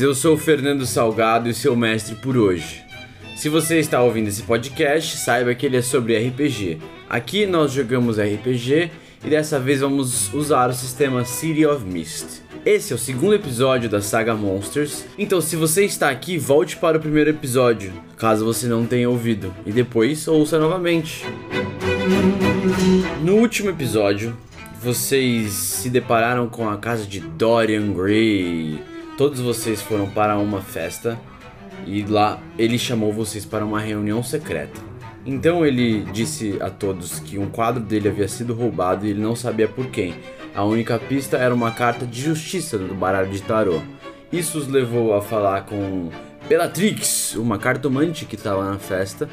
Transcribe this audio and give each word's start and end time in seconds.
eu 0.00 0.14
sou 0.14 0.34
o 0.34 0.38
Fernando 0.38 0.86
Salgado 0.86 1.48
e 1.48 1.54
seu 1.54 1.74
mestre 1.74 2.14
por 2.14 2.36
hoje. 2.36 2.82
Se 3.36 3.48
você 3.48 3.78
está 3.78 4.02
ouvindo 4.02 4.28
esse 4.28 4.42
podcast, 4.42 5.16
saiba 5.16 5.54
que 5.54 5.64
ele 5.64 5.76
é 5.76 5.82
sobre 5.82 6.18
RPG. 6.18 6.78
Aqui 7.08 7.46
nós 7.46 7.72
jogamos 7.72 8.18
RPG 8.18 8.90
e 9.24 9.30
dessa 9.30 9.58
vez 9.58 9.80
vamos 9.80 10.32
usar 10.32 10.70
o 10.70 10.74
sistema 10.74 11.24
City 11.24 11.64
of 11.64 11.84
Mist. 11.84 12.42
Esse 12.64 12.92
é 12.92 12.96
o 12.96 12.98
segundo 12.98 13.34
episódio 13.34 13.88
da 13.88 14.00
saga 14.00 14.34
Monsters, 14.34 15.04
então 15.16 15.40
se 15.40 15.56
você 15.56 15.84
está 15.84 16.10
aqui, 16.10 16.36
volte 16.36 16.76
para 16.76 16.98
o 16.98 17.00
primeiro 17.00 17.30
episódio, 17.30 17.92
caso 18.16 18.44
você 18.44 18.66
não 18.66 18.86
tenha 18.86 19.08
ouvido, 19.08 19.54
e 19.64 19.72
depois 19.72 20.28
ouça 20.28 20.58
novamente. 20.58 21.24
No 23.22 23.36
último 23.36 23.70
episódio, 23.70 24.36
vocês 24.82 25.52
se 25.52 25.90
depararam 25.90 26.48
com 26.48 26.68
a 26.68 26.76
casa 26.76 27.04
de 27.04 27.20
Dorian 27.20 27.92
Gray. 27.92 28.78
Todos 29.18 29.40
vocês 29.40 29.82
foram 29.82 30.08
para 30.08 30.38
uma 30.38 30.62
festa 30.62 31.18
e 31.84 32.04
lá 32.04 32.38
ele 32.56 32.78
chamou 32.78 33.12
vocês 33.12 33.44
para 33.44 33.64
uma 33.64 33.80
reunião 33.80 34.22
secreta. 34.22 34.80
Então 35.26 35.66
ele 35.66 36.02
disse 36.12 36.56
a 36.60 36.70
todos 36.70 37.18
que 37.18 37.36
um 37.36 37.50
quadro 37.50 37.82
dele 37.82 38.08
havia 38.08 38.28
sido 38.28 38.54
roubado 38.54 39.04
e 39.04 39.10
ele 39.10 39.20
não 39.20 39.34
sabia 39.34 39.66
por 39.66 39.88
quem. 39.88 40.14
A 40.54 40.62
única 40.62 41.00
pista 41.00 41.36
era 41.36 41.52
uma 41.52 41.72
carta 41.72 42.06
de 42.06 42.22
justiça 42.22 42.78
do 42.78 42.94
baralho 42.94 43.28
de 43.28 43.42
tarô. 43.42 43.80
Isso 44.30 44.56
os 44.56 44.68
levou 44.68 45.12
a 45.12 45.20
falar 45.20 45.62
com 45.66 46.10
Bellatrix, 46.48 47.34
uma 47.34 47.58
cartomante 47.58 48.24
que 48.24 48.36
estava 48.36 48.70
na 48.70 48.78
festa, 48.78 49.28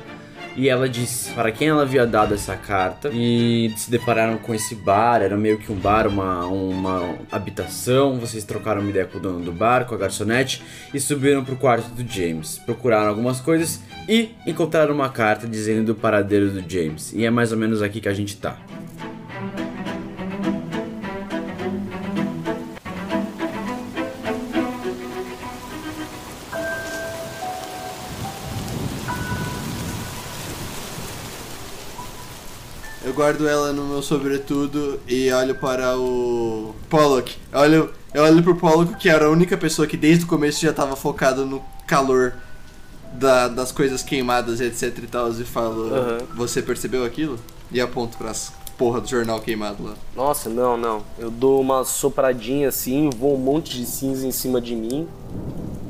e 0.56 0.70
ela 0.70 0.88
disse 0.88 1.32
para 1.34 1.52
quem 1.52 1.68
ela 1.68 1.82
havia 1.82 2.06
dado 2.06 2.34
essa 2.34 2.56
carta 2.56 3.10
e 3.14 3.74
se 3.76 3.92
depararam 3.92 4.38
com 4.38 4.54
esse 4.54 4.76
bar, 4.76 5.22
era 5.22 5.36
meio 5.36 5.58
que 5.58 5.72
um 5.72 5.76
bar, 5.76 6.08
uma, 6.08 6.46
uma 6.46 7.16
habitação. 7.32 8.20
Vocês 8.20 8.44
trocaram 8.44 8.82
uma 8.82 8.90
ideia 8.90 9.06
com 9.06 9.18
o 9.18 9.22
dono 9.22 9.44
do 9.44 9.52
bar, 9.52 9.86
com 9.86 9.96
a 9.96 9.98
garçonete 9.98 10.64
e 10.94 11.00
subiram 11.00 11.44
pro 11.44 11.56
quarto 11.56 11.90
do 11.90 12.10
James. 12.10 12.58
Procuraram 12.66 13.10
algumas 13.10 13.40
coisas 13.40 13.82
e 14.08 14.30
encontraram 14.46 14.94
uma 14.94 15.10
carta 15.10 15.48
dizendo 15.48 15.88
do 15.88 15.96
paradeiro 15.96 16.50
do 16.50 16.64
James. 16.70 17.12
E 17.14 17.26
é 17.26 17.30
mais 17.30 17.52
ou 17.52 17.58
menos 17.58 17.82
aqui 17.82 18.00
que 18.00 18.10
a 18.10 18.14
gente 18.14 18.38
tá. 18.38 18.58
Guardo 33.16 33.48
ela 33.48 33.72
no 33.74 33.86
meu 33.86 34.02
sobretudo 34.02 35.00
e 35.08 35.32
olho 35.32 35.56
para 35.56 35.98
o 35.98 36.76
Pollock. 36.90 37.36
Eu 37.52 37.60
olho, 37.60 37.90
eu 38.14 38.24
olho 38.24 38.44
pro 38.44 38.56
Pollock, 38.56 38.96
que 38.98 39.10
era 39.10 39.26
a 39.26 39.30
única 39.30 39.58
pessoa 39.58 39.88
que 39.88 39.98
desde 39.98 40.26
o 40.26 40.28
começo 40.28 40.62
já 40.62 40.70
estava 40.72 40.96
focado 40.96 41.46
no 41.46 41.64
calor 41.88 42.34
da- 43.14 43.48
das 43.48 43.72
coisas 43.72 44.04
queimadas, 44.04 44.60
etc 44.60 44.98
e 45.04 45.08
tal, 45.08 45.32
e 45.32 45.44
falo, 45.46 45.94
Aham. 45.94 46.18
você 46.36 46.62
percebeu 46.62 47.06
aquilo? 47.06 47.40
E 47.72 47.80
aponto 47.80 48.18
pras 48.18 48.52
porra 48.78 49.00
do 49.00 49.08
jornal 49.08 49.40
queimado 49.40 49.82
lá. 49.84 49.94
Nossa, 50.16 50.50
não, 50.50 50.76
não. 50.76 51.02
Eu 51.18 51.32
dou 51.32 51.62
uma 51.62 51.86
sopradinha 51.86 52.68
assim, 52.68 53.10
voa 53.10 53.36
um 53.36 53.42
monte 53.42 53.78
de 53.80 53.86
cinza 53.86 54.28
em 54.28 54.32
cima 54.32 54.60
de 54.60 54.76
mim, 54.76 55.08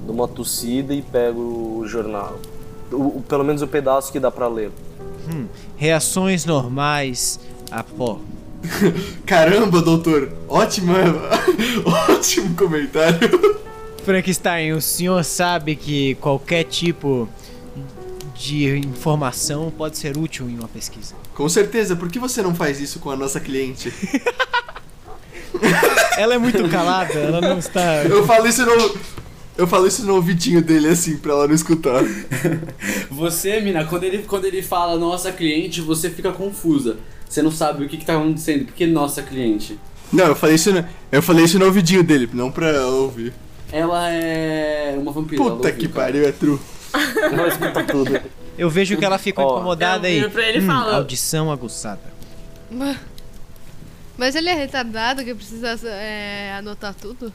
dou 0.06 0.14
uma 0.14 0.28
tossida 0.28 0.94
e 0.94 1.02
pego 1.02 1.42
o 1.80 1.88
jornal. 1.88 2.38
O- 2.92 3.24
pelo 3.28 3.44
menos 3.44 3.64
o 3.64 3.68
pedaço 3.68 4.12
que 4.12 4.20
dá 4.20 4.30
pra 4.30 4.48
ler. 4.48 4.72
Reações 5.78 6.46
normais 6.46 7.40
a 7.72 7.84
pó. 7.84 8.20
Caramba, 9.26 9.82
doutor! 9.82 10.32
Ótima, 10.48 10.94
ótimo 12.10 12.56
comentário. 12.56 13.60
Frankenstein, 14.04 14.74
o 14.74 14.82
senhor 14.82 15.24
sabe 15.24 15.76
que 15.76 16.16
qualquer 16.16 16.64
tipo 16.64 17.28
de 18.36 18.78
informação 18.78 19.72
pode 19.76 19.98
ser 19.98 20.18
útil 20.18 20.50
em 20.50 20.60
uma 20.60 20.68
pesquisa. 20.68 21.16
Com 21.34 21.48
certeza, 21.50 21.96
por 21.96 22.10
que 22.10 22.20
você 22.20 22.42
não 22.42 22.54
faz 22.54 22.80
isso 22.80 23.00
com 23.00 23.10
a 23.10 23.16
nossa 23.16 23.40
cliente? 23.40 23.92
Ela 26.18 26.36
é 26.36 26.38
muito 26.38 26.68
calada, 26.70 27.14
ela 27.14 27.42
não 27.42 27.58
está. 27.58 28.04
Eu 28.04 28.26
falo 28.26 28.48
isso 28.48 28.66
no. 28.66 28.98
Eu 29.58 29.66
falo 29.66 29.88
isso 29.88 30.06
no 30.06 30.16
ouvidinho 30.16 30.62
dele 30.62 30.90
assim, 30.90 31.18
pra 31.18 31.32
ela 31.32 31.48
não 31.48 31.56
escutar. 31.56 32.04
Você, 33.10 33.60
mina, 33.62 33.86
quando 33.86 34.04
ele, 34.04 34.20
quando 34.24 34.46
ele 34.46 34.62
fala 34.62 34.98
nossa 35.00 35.32
cliente, 35.32 35.80
você 35.82 36.10
fica 36.10 36.32
confusa. 36.32 36.98
Você 37.28 37.42
não 37.42 37.52
sabe 37.52 37.86
o 37.86 37.90
que, 37.90 37.98
que 37.98 38.06
tá 38.06 38.16
acontecendo. 38.16 38.66
Por 38.66 38.74
que 38.74 38.86
nossa 38.86 39.22
cliente? 39.24 39.80
Não, 40.12 40.26
eu 40.26 40.36
falei 40.36 40.56
isso 40.56 40.72
no, 40.74 40.86
eu 41.12 41.22
falei 41.22 41.46
isso 41.46 41.58
no 41.58 41.66
ouvidinho 41.66 42.04
dele, 42.04 42.30
não 42.34 42.52
pra 42.52 42.68
ela 42.68 42.88
ouvir. 42.88 43.34
Ela 43.72 44.10
é 44.12 44.96
uma 44.98 45.12
vampira. 45.12 45.42
Puta 45.42 45.56
ouviu, 45.70 45.74
que 45.76 45.88
cara. 45.88 46.06
pariu, 46.06 46.28
é 46.28 46.32
true. 46.32 46.60
Ela 46.94 47.48
escuta 47.48 47.84
tudo. 47.84 48.22
Eu 48.58 48.70
vejo 48.70 48.96
que 48.98 49.04
ela 49.04 49.18
fica 49.18 49.42
Ó, 49.42 49.56
incomodada 49.58 50.08
eu 50.08 50.12
aí. 50.12 50.20
viro 50.20 50.32
pra 50.32 50.48
ele 50.48 50.60
Hum, 50.66 50.72
audição 50.72 51.52
aguçada. 51.52 52.02
Ma- 52.72 52.96
Mas 54.18 54.36
ele 54.36 54.48
é 54.50 54.54
retardado 54.54 55.24
que 55.26 55.34
precisa 55.34 55.78
é, 55.90 56.54
anotar 56.58 56.94
tudo? 56.94 57.34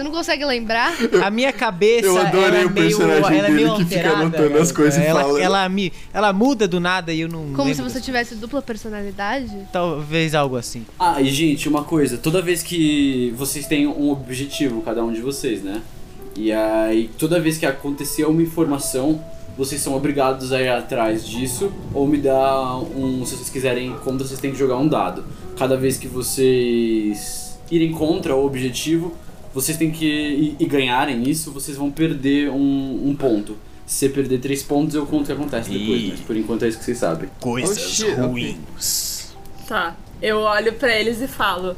Você 0.00 0.04
não 0.04 0.12
consegue 0.12 0.46
lembrar? 0.46 0.94
A 1.22 1.30
minha 1.30 1.52
cabeça 1.52 2.06
Eu 2.06 2.16
adorei 2.16 2.46
ela 2.46 2.56
é 2.56 2.66
o 2.66 2.70
meio, 2.70 2.86
personagem 2.86 3.38
ela 3.38 3.48
é 3.48 3.50
meio 3.50 3.72
dele 3.74 3.84
que 3.84 3.94
fica 3.94 4.10
anotando 4.10 4.58
as 4.58 4.68
né? 4.70 4.74
coisas 4.74 4.98
e 4.98 5.06
ela, 5.06 5.20
fala. 5.20 5.42
Ela, 5.42 5.68
me, 5.68 5.92
ela 6.14 6.32
muda 6.32 6.66
do 6.66 6.80
nada 6.80 7.12
e 7.12 7.20
eu 7.20 7.28
não 7.28 7.52
Como 7.52 7.74
se 7.74 7.82
você 7.82 7.96
das- 7.98 8.04
tivesse 8.04 8.34
dupla 8.34 8.62
personalidade? 8.62 9.54
Talvez 9.70 10.34
algo 10.34 10.56
assim. 10.56 10.86
Ah, 10.98 11.20
e 11.20 11.28
gente, 11.28 11.68
uma 11.68 11.84
coisa, 11.84 12.16
toda 12.16 12.40
vez 12.40 12.62
que 12.62 13.34
vocês 13.36 13.66
têm 13.66 13.86
um 13.86 14.10
objetivo, 14.10 14.80
cada 14.80 15.04
um 15.04 15.12
de 15.12 15.20
vocês, 15.20 15.62
né? 15.62 15.82
E 16.34 16.50
aí, 16.50 17.10
toda 17.18 17.38
vez 17.38 17.58
que 17.58 17.66
acontecer 17.66 18.24
uma 18.24 18.40
informação, 18.40 19.22
vocês 19.58 19.82
são 19.82 19.94
obrigados 19.94 20.50
a 20.50 20.62
ir 20.62 20.70
atrás 20.70 21.28
disso, 21.28 21.70
ou 21.92 22.06
me 22.06 22.16
dar 22.16 22.78
um, 22.78 23.22
se 23.26 23.36
vocês 23.36 23.50
quiserem, 23.50 23.94
como 24.02 24.18
vocês 24.18 24.40
têm 24.40 24.50
que 24.50 24.58
jogar 24.58 24.78
um 24.78 24.88
dado. 24.88 25.24
Cada 25.58 25.76
vez 25.76 25.98
que 25.98 26.08
vocês 26.08 27.58
irem 27.70 27.92
contra 27.92 28.34
o 28.34 28.46
objetivo, 28.46 29.14
vocês 29.52 29.76
têm 29.76 29.90
que. 29.90 30.06
e, 30.06 30.56
e 30.58 30.66
ganharem 30.66 31.28
isso, 31.28 31.50
vocês 31.50 31.76
vão 31.76 31.90
perder 31.90 32.50
um, 32.50 33.08
um 33.08 33.14
ponto. 33.14 33.56
Se 33.86 34.06
você 34.06 34.08
perder 34.08 34.38
três 34.38 34.62
pontos, 34.62 34.94
eu 34.94 35.04
conto 35.04 35.22
o 35.22 35.26
que 35.26 35.32
acontece 35.32 35.68
depois, 35.68 36.00
Ih. 36.00 36.08
mas 36.12 36.20
por 36.20 36.36
enquanto 36.36 36.64
é 36.64 36.68
isso 36.68 36.78
que 36.78 36.84
vocês 36.84 36.98
sabem. 36.98 37.28
Coisas 37.40 38.00
ok. 38.00 38.14
ruins. 38.14 39.34
Tá. 39.66 39.96
Eu 40.22 40.38
olho 40.38 40.72
pra 40.74 40.94
eles 40.94 41.20
e 41.20 41.26
falo: 41.26 41.76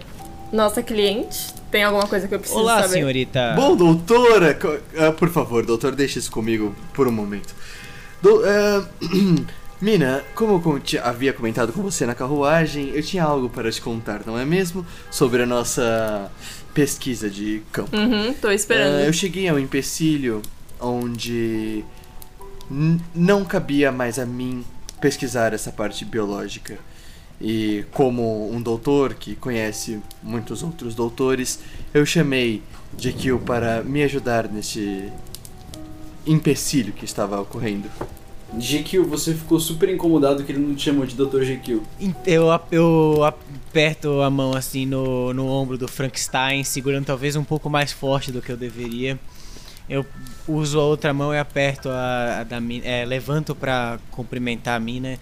Nossa 0.52 0.82
cliente, 0.82 1.54
tem 1.70 1.84
alguma 1.84 2.06
coisa 2.06 2.28
que 2.28 2.34
eu 2.34 2.38
preciso 2.38 2.60
Olá, 2.60 2.82
saber? 2.82 2.94
senhorita. 2.94 3.54
Bom, 3.56 3.74
doutora, 3.74 4.58
ah, 4.98 5.12
por 5.12 5.30
favor, 5.30 5.64
doutor, 5.64 5.94
deixe 5.94 6.18
isso 6.18 6.30
comigo 6.30 6.74
por 6.92 7.08
um 7.08 7.12
momento. 7.12 7.54
Do, 8.20 8.42
ah, 8.44 8.86
Mina, 9.80 10.22
como 10.36 10.62
eu 10.64 11.02
havia 11.02 11.32
comentado 11.32 11.72
com 11.72 11.82
você 11.82 12.06
na 12.06 12.14
carruagem, 12.14 12.90
eu 12.94 13.02
tinha 13.02 13.24
algo 13.24 13.48
para 13.48 13.68
te 13.72 13.80
contar, 13.80 14.20
não 14.24 14.38
é 14.38 14.44
mesmo? 14.44 14.86
Sobre 15.10 15.42
a 15.42 15.46
nossa 15.46 16.30
pesquisa 16.74 17.28
de 17.28 17.62
campo. 17.72 17.94
Uhum, 17.96 18.32
tô 18.34 18.50
esperando. 18.50 18.96
Ah, 18.96 19.02
eu 19.02 19.12
cheguei 19.12 19.48
a 19.48 19.54
um 19.54 19.58
empecilho 19.58 20.42
onde 20.80 21.84
não 23.14 23.44
cabia 23.44 23.92
mais 23.92 24.18
a 24.18 24.26
mim 24.26 24.64
pesquisar 25.00 25.52
essa 25.52 25.70
parte 25.70 26.04
biológica. 26.04 26.78
E 27.40 27.84
como 27.90 28.52
um 28.52 28.62
doutor 28.62 29.14
que 29.14 29.34
conhece 29.34 30.00
muitos 30.22 30.62
outros 30.62 30.94
doutores, 30.94 31.58
eu 31.92 32.06
chamei 32.06 32.62
Jekyll 32.96 33.40
para 33.40 33.82
me 33.82 34.02
ajudar 34.04 34.48
nesse 34.48 35.10
empecilho 36.24 36.92
que 36.92 37.04
estava 37.04 37.40
ocorrendo. 37.40 37.90
Jekyll, 38.58 39.04
você 39.06 39.34
ficou 39.34 39.58
super 39.58 39.88
incomodado 39.88 40.44
que 40.44 40.52
ele 40.52 40.58
não 40.58 40.74
te 40.74 40.82
chamou 40.82 41.06
de 41.06 41.14
Dr. 41.14 41.42
Jekyll. 41.42 41.82
Eu, 42.26 42.48
eu 42.70 43.24
aperto 43.24 44.20
a 44.20 44.30
mão 44.30 44.54
assim 44.54 44.84
no, 44.84 45.32
no 45.32 45.46
ombro 45.46 45.78
do 45.78 45.88
Frankenstein, 45.88 46.62
segurando 46.62 47.06
talvez 47.06 47.34
um 47.36 47.44
pouco 47.44 47.70
mais 47.70 47.92
forte 47.92 48.30
do 48.30 48.42
que 48.42 48.52
eu 48.52 48.56
deveria. 48.56 49.18
Eu 49.88 50.06
uso 50.46 50.78
a 50.78 50.84
outra 50.84 51.12
mão 51.12 51.34
e 51.34 51.38
aperto 51.38 51.88
a, 51.88 52.40
a 52.40 52.44
da 52.44 52.60
mina, 52.60 52.86
é, 52.86 53.04
levanto 53.04 53.54
pra 53.54 53.98
cumprimentar 54.10 54.76
a 54.76 54.80
mina. 54.80 55.18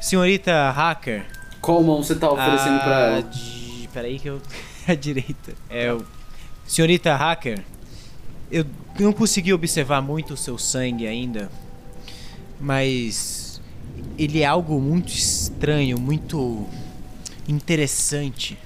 Senhorita 0.00 0.70
Hacker. 0.70 1.26
Qual 1.60 1.82
mão 1.82 2.02
você 2.02 2.14
tá 2.14 2.30
oferecendo 2.30 2.76
a 2.76 2.80
pra 2.80 3.00
ela? 3.00 3.22
De, 3.22 3.88
peraí 3.92 4.18
que 4.18 4.28
eu. 4.28 4.40
A 4.88 4.94
direita. 4.94 5.52
É 5.68 5.92
o. 5.92 6.04
Senhorita 6.66 7.14
Hacker. 7.14 7.62
Eu 8.50 8.64
não 8.98 9.12
consegui 9.12 9.52
observar 9.52 10.00
muito 10.00 10.34
o 10.34 10.36
seu 10.36 10.56
sangue 10.56 11.06
ainda. 11.06 11.50
Mas. 12.60 13.60
Ele 14.18 14.40
é 14.40 14.46
algo 14.46 14.80
muito 14.80 15.08
estranho, 15.08 15.98
muito. 15.98 16.66
interessante. 17.48 18.58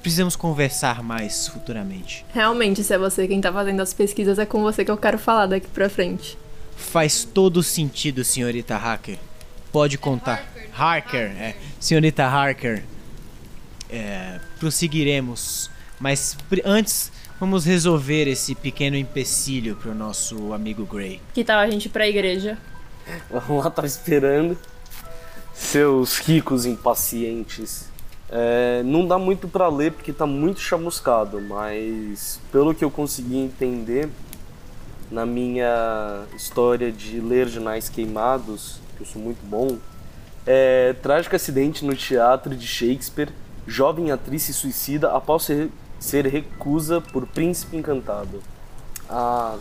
Precisamos 0.00 0.36
conversar 0.36 1.02
mais 1.02 1.48
futuramente. 1.48 2.26
Realmente, 2.32 2.84
se 2.84 2.92
é 2.92 2.98
você 2.98 3.26
quem 3.26 3.40
tá 3.40 3.50
fazendo 3.52 3.80
as 3.80 3.94
pesquisas, 3.94 4.38
é 4.38 4.44
com 4.44 4.62
você 4.62 4.84
que 4.84 4.90
eu 4.90 4.98
quero 4.98 5.18
falar 5.18 5.46
daqui 5.46 5.66
pra 5.68 5.88
frente. 5.88 6.36
Faz 6.76 7.24
todo 7.24 7.62
sentido, 7.62 8.22
senhorita 8.22 8.76
Hacker. 8.76 9.18
Pode 9.72 9.96
contar. 9.96 10.46
Harker, 10.76 11.30
é. 11.38 11.56
Senhorita 11.80 12.24
Harker. 12.24 12.84
É, 13.88 14.40
prosseguiremos. 14.58 15.70
Mas 15.98 16.36
antes, 16.64 17.10
vamos 17.38 17.64
resolver 17.64 18.26
esse 18.28 18.54
pequeno 18.54 18.96
empecilho 18.96 19.76
pro 19.76 19.94
nosso 19.94 20.52
amigo 20.52 20.84
Gray. 20.84 21.20
Que 21.32 21.44
tal 21.44 21.58
a 21.58 21.68
gente 21.68 21.86
ir 21.86 21.88
pra 21.90 22.08
igreja? 22.08 22.58
Vamos 23.30 23.64
lá, 23.64 23.70
tá 23.70 23.84
esperando. 23.84 24.56
Seus 25.52 26.18
ricos 26.18 26.66
impacientes. 26.66 27.88
É, 28.30 28.82
não 28.84 29.06
dá 29.06 29.18
muito 29.18 29.46
pra 29.46 29.68
ler 29.68 29.92
porque 29.92 30.12
tá 30.12 30.26
muito 30.26 30.60
chamuscado, 30.60 31.40
mas 31.40 32.40
pelo 32.50 32.74
que 32.74 32.84
eu 32.84 32.90
consegui 32.90 33.36
entender 33.36 34.08
na 35.10 35.24
minha 35.24 36.24
história 36.34 36.90
de 36.90 37.20
ler 37.20 37.46
jornais 37.46 37.88
queimados, 37.88 38.80
que 38.96 39.02
eu 39.02 39.06
sou 39.06 39.22
muito 39.22 39.44
bom, 39.46 39.76
é 40.46 40.94
trágico 40.94 41.36
acidente 41.36 41.84
no 41.84 41.94
teatro 41.94 42.56
de 42.56 42.66
Shakespeare, 42.66 43.28
jovem 43.66 44.10
atriz 44.10 44.42
se 44.42 44.52
suicida 44.52 45.12
após 45.12 45.44
ser, 45.44 45.70
ser 46.04 46.26
recusa 46.26 47.00
por 47.00 47.26
príncipe 47.26 47.76
encantado. 47.76 48.42
Ah, 49.08 49.56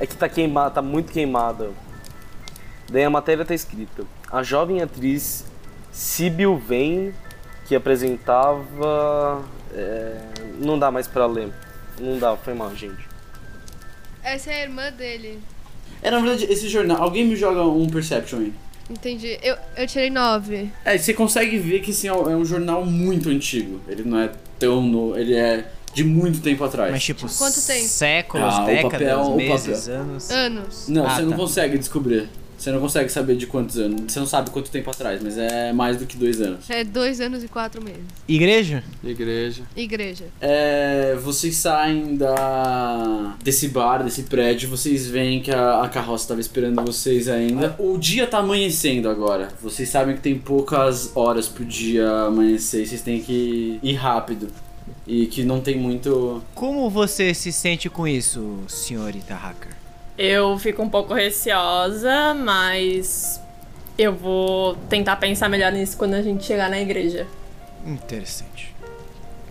é 0.00 0.06
que 0.06 0.16
tá 0.16 0.28
queimado, 0.28 0.74
tá 0.74 0.82
muito 0.82 1.12
queimada. 1.12 1.70
Daí 2.90 3.04
a 3.04 3.10
matéria 3.10 3.44
tá 3.44 3.54
escrita: 3.54 4.04
a 4.30 4.42
jovem 4.42 4.82
atriz 4.82 5.44
Sibyl 5.92 6.58
Vane, 6.58 7.14
que 7.66 7.76
apresentava. 7.76 9.42
é, 9.72 10.20
não 10.58 10.78
dá 10.78 10.90
mais 10.90 11.06
pra 11.06 11.26
ler. 11.26 11.52
Não 11.98 12.18
dá, 12.18 12.36
foi 12.36 12.52
mal, 12.52 12.74
gente. 12.74 13.08
Essa 14.22 14.50
é 14.50 14.60
a 14.60 14.62
irmã 14.64 14.90
dele. 14.90 15.40
É, 16.02 16.10
na 16.10 16.18
verdade, 16.18 16.44
esse 16.44 16.68
jornal. 16.68 17.02
Alguém 17.02 17.24
me 17.24 17.36
joga 17.36 17.62
um 17.62 17.88
Perception 17.88 18.40
aí. 18.40 18.54
Entendi. 18.88 19.38
Eu, 19.42 19.56
eu 19.76 19.86
tirei 19.86 20.10
nove. 20.10 20.70
É, 20.84 20.96
você 20.96 21.12
consegue 21.12 21.58
ver 21.58 21.80
que 21.80 21.90
assim, 21.90 22.08
é 22.08 22.12
um 22.12 22.44
jornal 22.44 22.84
muito 22.84 23.28
antigo. 23.28 23.80
Ele 23.88 24.04
não 24.04 24.18
é 24.20 24.30
tão. 24.58 24.80
No, 24.82 25.18
ele 25.18 25.34
é 25.34 25.68
de 25.92 26.04
muito 26.04 26.40
tempo 26.40 26.62
atrás. 26.62 26.92
Mas 26.92 27.02
tipo, 27.02 27.26
Quanto 27.36 27.60
tempo? 27.66 27.84
séculos, 27.88 28.54
Ah, 28.54 28.62
o 28.62 28.66
décadas, 28.66 28.92
papel- 28.92 29.20
o 29.22 29.36
meses, 29.36 29.88
anos. 29.88 30.30
Anos. 30.30 30.88
Não, 30.88 31.06
Ah, 31.06 31.16
você 31.16 31.22
não 31.22 31.30
tá. 31.30 31.36
consegue 31.36 31.78
descobrir. 31.78 32.28
Você 32.66 32.72
não 32.72 32.80
consegue 32.80 33.08
saber 33.08 33.36
de 33.36 33.46
quantos 33.46 33.78
anos. 33.78 34.12
Você 34.12 34.18
não 34.18 34.26
sabe 34.26 34.50
quanto 34.50 34.72
tempo 34.72 34.90
atrás, 34.90 35.22
mas 35.22 35.38
é 35.38 35.72
mais 35.72 35.98
do 35.98 36.04
que 36.04 36.16
dois 36.16 36.40
anos. 36.40 36.68
É 36.68 36.82
dois 36.82 37.20
anos 37.20 37.44
e 37.44 37.46
quatro 37.46 37.80
meses. 37.80 38.02
Igreja? 38.26 38.82
Igreja. 39.04 39.62
Igreja. 39.76 40.24
É, 40.40 41.14
vocês 41.14 41.54
saem 41.54 42.16
da 42.16 43.36
desse 43.40 43.68
bar, 43.68 44.02
desse 44.02 44.24
prédio, 44.24 44.68
vocês 44.68 45.06
veem 45.06 45.40
que 45.40 45.52
a, 45.52 45.84
a 45.84 45.88
carroça 45.88 46.24
estava 46.24 46.40
esperando 46.40 46.84
vocês 46.84 47.28
ainda. 47.28 47.76
O 47.78 47.96
dia 47.98 48.26
tá 48.26 48.38
amanhecendo 48.38 49.08
agora. 49.08 49.46
Vocês 49.62 49.88
sabem 49.88 50.16
que 50.16 50.20
tem 50.22 50.36
poucas 50.36 51.12
horas 51.14 51.46
pro 51.46 51.64
dia 51.64 52.10
amanhecer 52.22 52.82
e 52.82 52.86
vocês 52.88 53.00
têm 53.00 53.22
que 53.22 53.78
ir 53.80 53.94
rápido. 53.94 54.48
E 55.06 55.26
que 55.26 55.44
não 55.44 55.60
tem 55.60 55.78
muito. 55.78 56.42
Como 56.52 56.90
você 56.90 57.32
se 57.32 57.52
sente 57.52 57.88
com 57.88 58.08
isso, 58.08 58.58
senhorita 58.66 59.36
Hacker? 59.36 59.85
Eu 60.18 60.58
fico 60.58 60.82
um 60.82 60.88
pouco 60.88 61.12
receosa, 61.12 62.34
mas 62.34 63.40
eu 63.98 64.14
vou 64.14 64.74
tentar 64.88 65.16
pensar 65.16 65.48
melhor 65.48 65.72
nisso 65.72 65.96
quando 65.96 66.14
a 66.14 66.22
gente 66.22 66.44
chegar 66.44 66.70
na 66.70 66.80
igreja. 66.80 67.26
Interessante. 67.84 68.76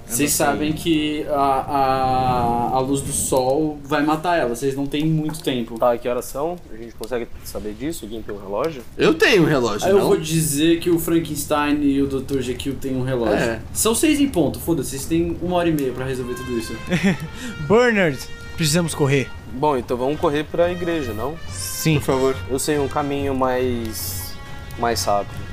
Vocês 0.07 0.31
sabem 0.33 0.71
que 0.71 1.25
a, 1.29 1.33
a, 1.33 2.69
a 2.75 2.79
luz 2.79 3.01
do 3.01 3.11
sol 3.11 3.79
vai 3.83 4.03
matar 4.03 4.37
ela, 4.37 4.55
vocês 4.55 4.75
não 4.75 4.85
têm 4.85 5.05
muito 5.05 5.41
tempo. 5.41 5.79
Tá, 5.79 5.97
que 5.97 6.07
horas 6.07 6.25
são? 6.25 6.57
A 6.71 6.77
gente 6.77 6.93
consegue 6.93 7.27
saber 7.43 7.73
disso? 7.73 8.05
Alguém 8.05 8.21
tem 8.21 8.35
um 8.35 8.39
relógio? 8.39 8.83
Eu 8.97 9.15
tenho 9.15 9.43
um 9.43 9.45
relógio, 9.45 9.87
Aí 9.87 9.91
eu 9.91 10.01
vou 10.01 10.17
dizer 10.17 10.79
que 10.79 10.91
o 10.91 10.99
Frankenstein 10.99 11.81
e 11.81 12.01
o 12.01 12.07
Dr. 12.07 12.39
Jekyll 12.39 12.75
têm 12.75 12.95
um 12.95 13.03
relógio. 13.03 13.35
É. 13.35 13.59
São 13.73 13.95
seis 13.95 14.19
em 14.19 14.29
ponto, 14.29 14.59
foda-se, 14.59 14.91
vocês 14.91 15.05
têm 15.05 15.35
uma 15.41 15.57
hora 15.57 15.69
e 15.69 15.73
meia 15.73 15.91
pra 15.91 16.05
resolver 16.05 16.35
tudo 16.35 16.55
isso. 16.57 16.75
Bernard, 17.67 18.19
precisamos 18.55 18.93
correr. 18.95 19.29
Bom, 19.53 19.77
então 19.77 19.95
vamos 19.95 20.19
correr 20.19 20.43
pra 20.43 20.71
igreja, 20.71 21.13
não? 21.13 21.37
Sim. 21.49 21.95
Por 21.99 22.05
favor. 22.05 22.35
Eu 22.49 22.59
sei 22.59 22.79
um 22.79 22.87
caminho 22.87 23.35
mais. 23.35 24.33
mais 24.77 25.03
rápido. 25.03 25.45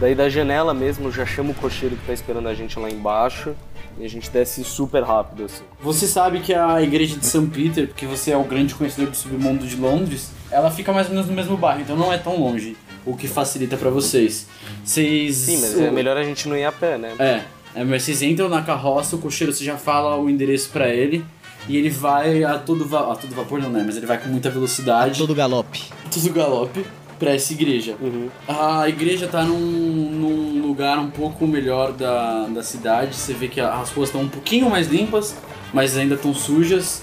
Daí 0.00 0.14
da 0.14 0.28
janela 0.28 0.72
mesmo, 0.72 1.08
eu 1.08 1.12
já 1.12 1.26
chamo 1.26 1.52
o 1.52 1.54
cocheiro 1.54 1.96
que 1.96 2.06
tá 2.06 2.12
esperando 2.12 2.48
a 2.48 2.54
gente 2.54 2.78
lá 2.78 2.88
embaixo. 2.88 3.54
E 3.98 4.04
a 4.04 4.08
gente 4.08 4.30
desce 4.30 4.62
super 4.62 5.02
rápido, 5.02 5.44
assim. 5.44 5.64
Você 5.80 6.06
sabe 6.06 6.38
que 6.38 6.54
a 6.54 6.80
igreja 6.80 7.16
de 7.16 7.26
St. 7.26 7.46
Peter, 7.48 7.88
porque 7.88 8.06
você 8.06 8.30
é 8.30 8.36
o 8.36 8.44
grande 8.44 8.72
conhecedor 8.72 9.10
do 9.10 9.16
submundo 9.16 9.66
de 9.66 9.74
Londres, 9.74 10.30
ela 10.52 10.70
fica 10.70 10.92
mais 10.92 11.08
ou 11.08 11.14
menos 11.14 11.28
no 11.28 11.34
mesmo 11.34 11.56
bairro, 11.56 11.80
então 11.80 11.96
não 11.96 12.12
é 12.12 12.16
tão 12.16 12.38
longe, 12.38 12.76
o 13.04 13.16
que 13.16 13.26
facilita 13.26 13.76
pra 13.76 13.90
vocês. 13.90 14.46
Vocês. 14.84 15.34
Sim, 15.34 15.60
mas 15.60 15.80
é 15.80 15.90
melhor 15.90 16.16
a 16.16 16.22
gente 16.22 16.48
não 16.48 16.56
ir 16.56 16.64
a 16.64 16.70
pé, 16.70 16.96
né? 16.96 17.12
É, 17.18 17.42
é, 17.74 17.84
mas 17.84 18.04
vocês 18.04 18.22
entram 18.22 18.48
na 18.48 18.62
carroça, 18.62 19.16
o 19.16 19.18
cocheiro 19.18 19.52
você 19.52 19.64
já 19.64 19.76
fala 19.76 20.16
o 20.16 20.30
endereço 20.30 20.70
pra 20.70 20.88
ele. 20.88 21.24
E 21.66 21.76
ele 21.76 21.90
vai 21.90 22.44
a 22.44 22.58
todo, 22.58 22.86
va 22.86 23.12
a 23.12 23.16
todo 23.16 23.34
vapor, 23.34 23.60
não, 23.60 23.70
né? 23.70 23.82
Mas 23.84 23.96
ele 23.96 24.06
vai 24.06 24.18
com 24.18 24.28
muita 24.28 24.48
velocidade. 24.50 25.18
Todo 25.18 25.34
galope. 25.34 25.82
todo 26.12 26.32
galope 26.32 26.84
pra 27.18 27.32
essa 27.34 27.52
igreja. 27.52 27.96
Uhum. 28.00 28.28
A 28.46 28.88
igreja 28.88 29.26
tá 29.26 29.42
num, 29.42 29.58
num 29.58 30.62
lugar 30.66 30.98
um 30.98 31.10
pouco 31.10 31.46
melhor 31.46 31.92
da, 31.92 32.44
da 32.46 32.62
cidade. 32.62 33.14
Você 33.16 33.34
vê 33.34 33.48
que 33.48 33.60
a- 33.60 33.80
as 33.80 33.90
ruas 33.90 34.08
estão 34.08 34.22
um 34.22 34.28
pouquinho 34.28 34.70
mais 34.70 34.86
limpas, 34.88 35.36
mas 35.72 35.96
ainda 35.96 36.14
estão 36.14 36.32
sujas. 36.32 37.02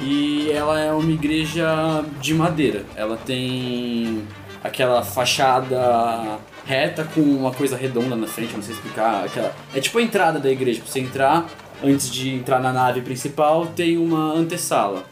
E 0.00 0.50
ela 0.50 0.78
é 0.78 0.92
uma 0.92 1.10
igreja 1.10 2.04
de 2.20 2.34
madeira. 2.34 2.84
Ela 2.94 3.16
tem 3.16 4.22
aquela 4.62 5.02
fachada 5.02 6.38
reta 6.66 7.04
com 7.14 7.20
uma 7.20 7.50
coisa 7.52 7.76
redonda 7.76 8.16
na 8.16 8.26
frente, 8.26 8.54
não 8.54 8.62
sei 8.62 8.74
explicar. 8.74 9.24
Aquela... 9.24 9.52
É 9.74 9.80
tipo 9.80 9.98
a 9.98 10.02
entrada 10.02 10.38
da 10.38 10.50
igreja. 10.50 10.80
Pra 10.82 10.90
você 10.90 11.00
entrar, 11.00 11.46
antes 11.84 12.10
de 12.10 12.34
entrar 12.34 12.60
na 12.60 12.72
nave 12.72 13.02
principal, 13.02 13.66
tem 13.66 13.98
uma 13.98 14.32
antessala. 14.32 15.04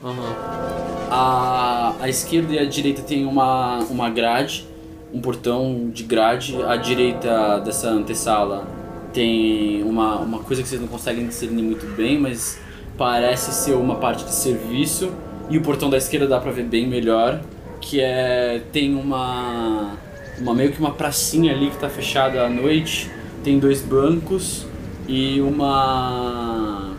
A, 1.11 1.95
a 2.01 2.09
esquerda 2.09 2.55
e 2.55 2.59
a 2.59 2.65
direita 2.65 3.03
tem 3.03 3.27
uma, 3.27 3.79
uma 3.91 4.09
grade, 4.09 4.67
um 5.13 5.21
portão 5.21 5.91
de 5.93 6.03
grade. 6.03 6.57
À 6.63 6.77
direita 6.77 7.61
dessa 7.61 7.91
antessala 7.91 8.67
tem 9.13 9.83
uma, 9.83 10.17
uma 10.21 10.39
coisa 10.39 10.63
que 10.63 10.69
vocês 10.69 10.81
não 10.81 10.89
conseguem 10.89 11.27
discernir 11.27 11.63
muito 11.63 11.87
bem, 11.95 12.19
mas 12.19 12.59
parece 12.97 13.53
ser 13.53 13.75
uma 13.75 13.97
parte 13.97 14.25
de 14.25 14.33
serviço. 14.33 15.13
E 15.51 15.59
o 15.59 15.63
portão 15.63 15.91
da 15.91 15.99
esquerda 15.99 16.27
dá 16.27 16.41
pra 16.41 16.51
ver 16.51 16.65
bem 16.65 16.87
melhor, 16.87 17.41
que 17.81 18.01
é 18.01 18.63
tem 18.73 18.95
uma 18.95 19.99
uma 20.39 20.55
meio 20.55 20.73
que 20.73 20.81
uma 20.81 20.93
pracinha 20.93 21.53
ali 21.53 21.71
que 21.71 21.77
tá 21.77 21.91
fechada 21.91 22.43
à 22.43 22.49
noite. 22.49 23.11
Tem 23.45 23.59
dois 23.59 23.83
bancos 23.83 24.67
e 25.09 25.41
uma 25.41 26.93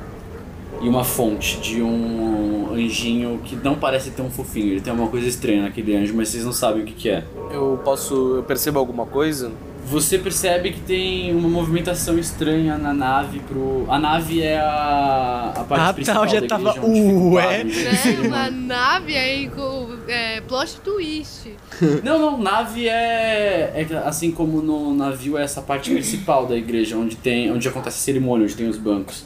e 0.81 0.89
uma 0.89 1.03
fonte 1.03 1.60
de 1.62 1.81
um 1.81 2.74
anjinho 2.74 3.39
que 3.43 3.55
não 3.55 3.75
parece 3.75 4.12
tão 4.12 4.29
fofinho. 4.29 4.67
Ele 4.67 4.81
tem 4.81 4.91
uma 4.91 5.07
coisa 5.07 5.27
estranha 5.27 5.62
naquele 5.62 5.95
anjo, 5.95 6.13
mas 6.13 6.29
vocês 6.29 6.43
não 6.43 6.51
sabem 6.51 6.83
o 6.83 6.86
que, 6.86 6.93
que 6.93 7.10
é. 7.10 7.24
Eu 7.51 7.79
posso. 7.83 8.38
Eu 8.38 8.43
percebo 8.43 8.79
alguma 8.79 9.05
coisa? 9.05 9.51
Você 9.86 10.18
percebe 10.18 10.72
que 10.72 10.80
tem 10.80 11.36
uma 11.36 11.50
movimentação 11.50 12.18
estranha 12.18 12.78
na 12.78 12.94
nave 12.94 13.40
pro. 13.42 13.86
A 13.90 14.00
nave 14.00 14.42
é 14.42 14.58
a, 14.58 15.54
a 15.56 15.63
parte 15.66 15.82
Ah, 15.82 15.88
tá, 15.88 15.94
principal 15.94 16.24
eu 16.24 16.30
já 16.30 16.40
da 16.40 16.48
tava, 16.48 16.70
igreja, 16.70 16.88
o 16.88 17.34
ué. 17.34 17.63
Né? 17.63 17.74
cerimônia. 17.96 18.28
Uma 18.30 18.50
nave 18.50 19.18
aí 19.18 19.50
com 19.50 19.90
é, 20.08 20.42
plot 20.42 20.80
twist. 20.82 21.54
Não, 22.04 22.18
não, 22.18 22.38
nave 22.38 22.88
é, 22.88 23.74
é 23.75 23.98
assim 24.06 24.32
como 24.32 24.62
no 24.62 24.94
navio 24.96 25.38
é 25.38 25.44
essa 25.44 25.62
parte 25.62 25.92
principal 25.92 26.46
da 26.46 26.56
igreja, 26.56 26.96
onde 26.98 27.16
tem, 27.16 27.52
onde 27.52 27.68
acontece 27.68 27.98
a 27.98 28.00
cerimônia, 28.02 28.46
onde 28.46 28.56
tem 28.56 28.68
os 28.68 28.78
bancos. 28.78 29.24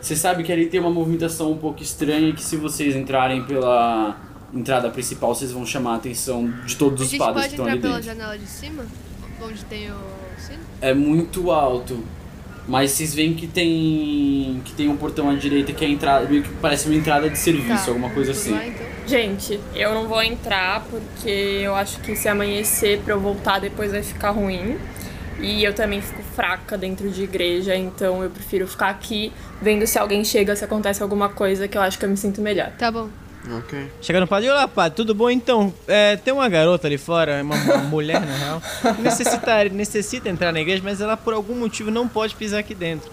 Você 0.00 0.16
sabe 0.16 0.42
que 0.42 0.50
ali 0.52 0.66
tem 0.66 0.80
uma 0.80 0.90
movimentação 0.90 1.52
um 1.52 1.58
pouco 1.58 1.82
estranha 1.82 2.32
que 2.32 2.42
se 2.42 2.56
vocês 2.56 2.96
entrarem 2.96 3.42
pela 3.44 4.16
entrada 4.54 4.88
principal, 4.88 5.34
vocês 5.34 5.52
vão 5.52 5.66
chamar 5.66 5.92
a 5.92 5.96
atenção 5.96 6.50
de 6.64 6.74
todos 6.76 7.02
os 7.12 7.18
padres 7.18 7.48
que 7.50 7.56
pode 7.56 7.62
estão 7.62 7.64
entrar 7.66 7.72
ali 7.72 7.80
pela 7.80 7.94
dentro. 8.00 8.06
janela 8.08 8.38
de 8.38 8.46
cima? 8.46 8.84
Onde 9.42 9.64
tem 9.64 9.90
o 9.90 9.96
sino? 10.38 10.58
É 10.80 10.92
muito 10.94 11.50
alto. 11.50 12.04
Mas 12.68 12.92
vocês 12.92 13.14
veem 13.14 13.34
que 13.34 13.46
tem 13.46 14.60
que 14.64 14.72
tem 14.74 14.88
um 14.88 14.96
portão 14.96 15.28
à 15.28 15.34
direita 15.34 15.72
que 15.72 15.84
é 15.84 15.88
a 15.88 15.90
entrada, 15.90 16.28
meio 16.28 16.42
que 16.42 16.50
parece 16.60 16.86
uma 16.86 16.94
entrada 16.94 17.28
de 17.28 17.36
serviço, 17.38 17.84
Tá, 17.86 17.90
alguma 17.90 18.10
coisa 18.10 18.32
vamos 18.32 18.46
assim. 18.46 18.54
lá, 18.54 18.66
então. 18.66 18.86
Gente, 19.06 19.58
eu 19.74 19.92
não 19.94 20.06
vou 20.06 20.22
entrar 20.22 20.84
porque 20.88 21.28
eu 21.64 21.74
acho 21.74 21.98
que 22.00 22.14
se 22.14 22.28
amanhecer 22.28 23.00
pra 23.00 23.14
eu 23.14 23.20
voltar 23.20 23.58
depois 23.58 23.90
vai 23.90 24.02
ficar 24.02 24.30
ruim. 24.30 24.76
E 25.40 25.64
eu 25.64 25.72
também 25.74 26.02
fico 26.02 26.22
fraca 26.36 26.76
dentro 26.76 27.08
de 27.10 27.22
igreja, 27.24 27.74
então 27.74 28.22
eu 28.22 28.28
prefiro 28.28 28.68
ficar 28.68 28.90
aqui 28.90 29.32
vendo 29.60 29.86
se 29.86 29.98
alguém 29.98 30.22
chega, 30.22 30.54
se 30.54 30.62
acontece 30.62 31.02
alguma 31.02 31.30
coisa 31.30 31.66
que 31.66 31.78
eu 31.78 31.82
acho 31.82 31.98
que 31.98 32.04
eu 32.04 32.10
me 32.10 32.16
sinto 32.16 32.42
melhor. 32.42 32.70
Tá 32.78 32.90
bom. 32.92 33.08
Ok. 33.48 33.90
Chega 34.02 34.20
no 34.20 34.26
padre, 34.26 34.50
olá 34.50 34.68
padre, 34.68 34.96
tudo 34.96 35.14
bom? 35.14 35.30
Então, 35.30 35.72
é, 35.88 36.16
tem 36.16 36.32
uma 36.32 36.48
garota 36.48 36.86
ali 36.86 36.98
fora, 36.98 37.42
uma, 37.42 37.56
uma 37.56 37.78
mulher 37.88 38.20
na 38.20 38.36
real, 38.36 38.62
necessita, 38.98 39.64
necessita 39.64 40.28
entrar 40.28 40.52
na 40.52 40.60
igreja, 40.60 40.82
mas 40.84 41.00
ela 41.00 41.16
por 41.16 41.32
algum 41.32 41.54
motivo 41.54 41.90
não 41.90 42.06
pode 42.06 42.34
pisar 42.34 42.58
aqui 42.58 42.74
dentro. 42.74 43.10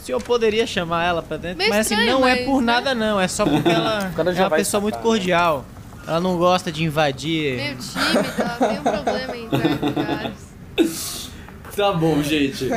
O 0.00 0.04
senhor 0.04 0.22
poderia 0.22 0.66
chamar 0.66 1.04
ela 1.04 1.22
pra 1.22 1.36
dentro, 1.36 1.58
Meio 1.58 1.70
mas 1.70 1.86
assim, 1.86 1.94
estranho, 1.94 2.18
não 2.18 2.28
é 2.28 2.36
mas, 2.36 2.44
por 2.44 2.60
né? 2.60 2.72
nada 2.72 2.94
não, 2.94 3.20
é 3.20 3.28
só 3.28 3.44
porque 3.44 3.68
ela 3.68 4.10
cara 4.16 4.30
é 4.30 4.34
já 4.34 4.42
uma 4.44 4.48
vai 4.50 4.58
pessoa 4.58 4.80
muito 4.80 4.94
sacar, 4.94 5.06
né? 5.06 5.16
cordial. 5.16 5.64
Ela 6.06 6.20
não 6.20 6.36
gosta 6.36 6.72
de 6.72 6.82
invadir. 6.82 7.56
Meio 7.56 7.76
tímida, 7.76 8.56
tem 8.58 8.78
um 8.78 8.82
problema 8.82 9.36
em 9.36 9.44
entrar 9.44 9.66
em 9.66 9.74
lugares. 9.86 11.29
Tá 11.76 11.92
bom, 11.92 12.22
gente. 12.22 12.68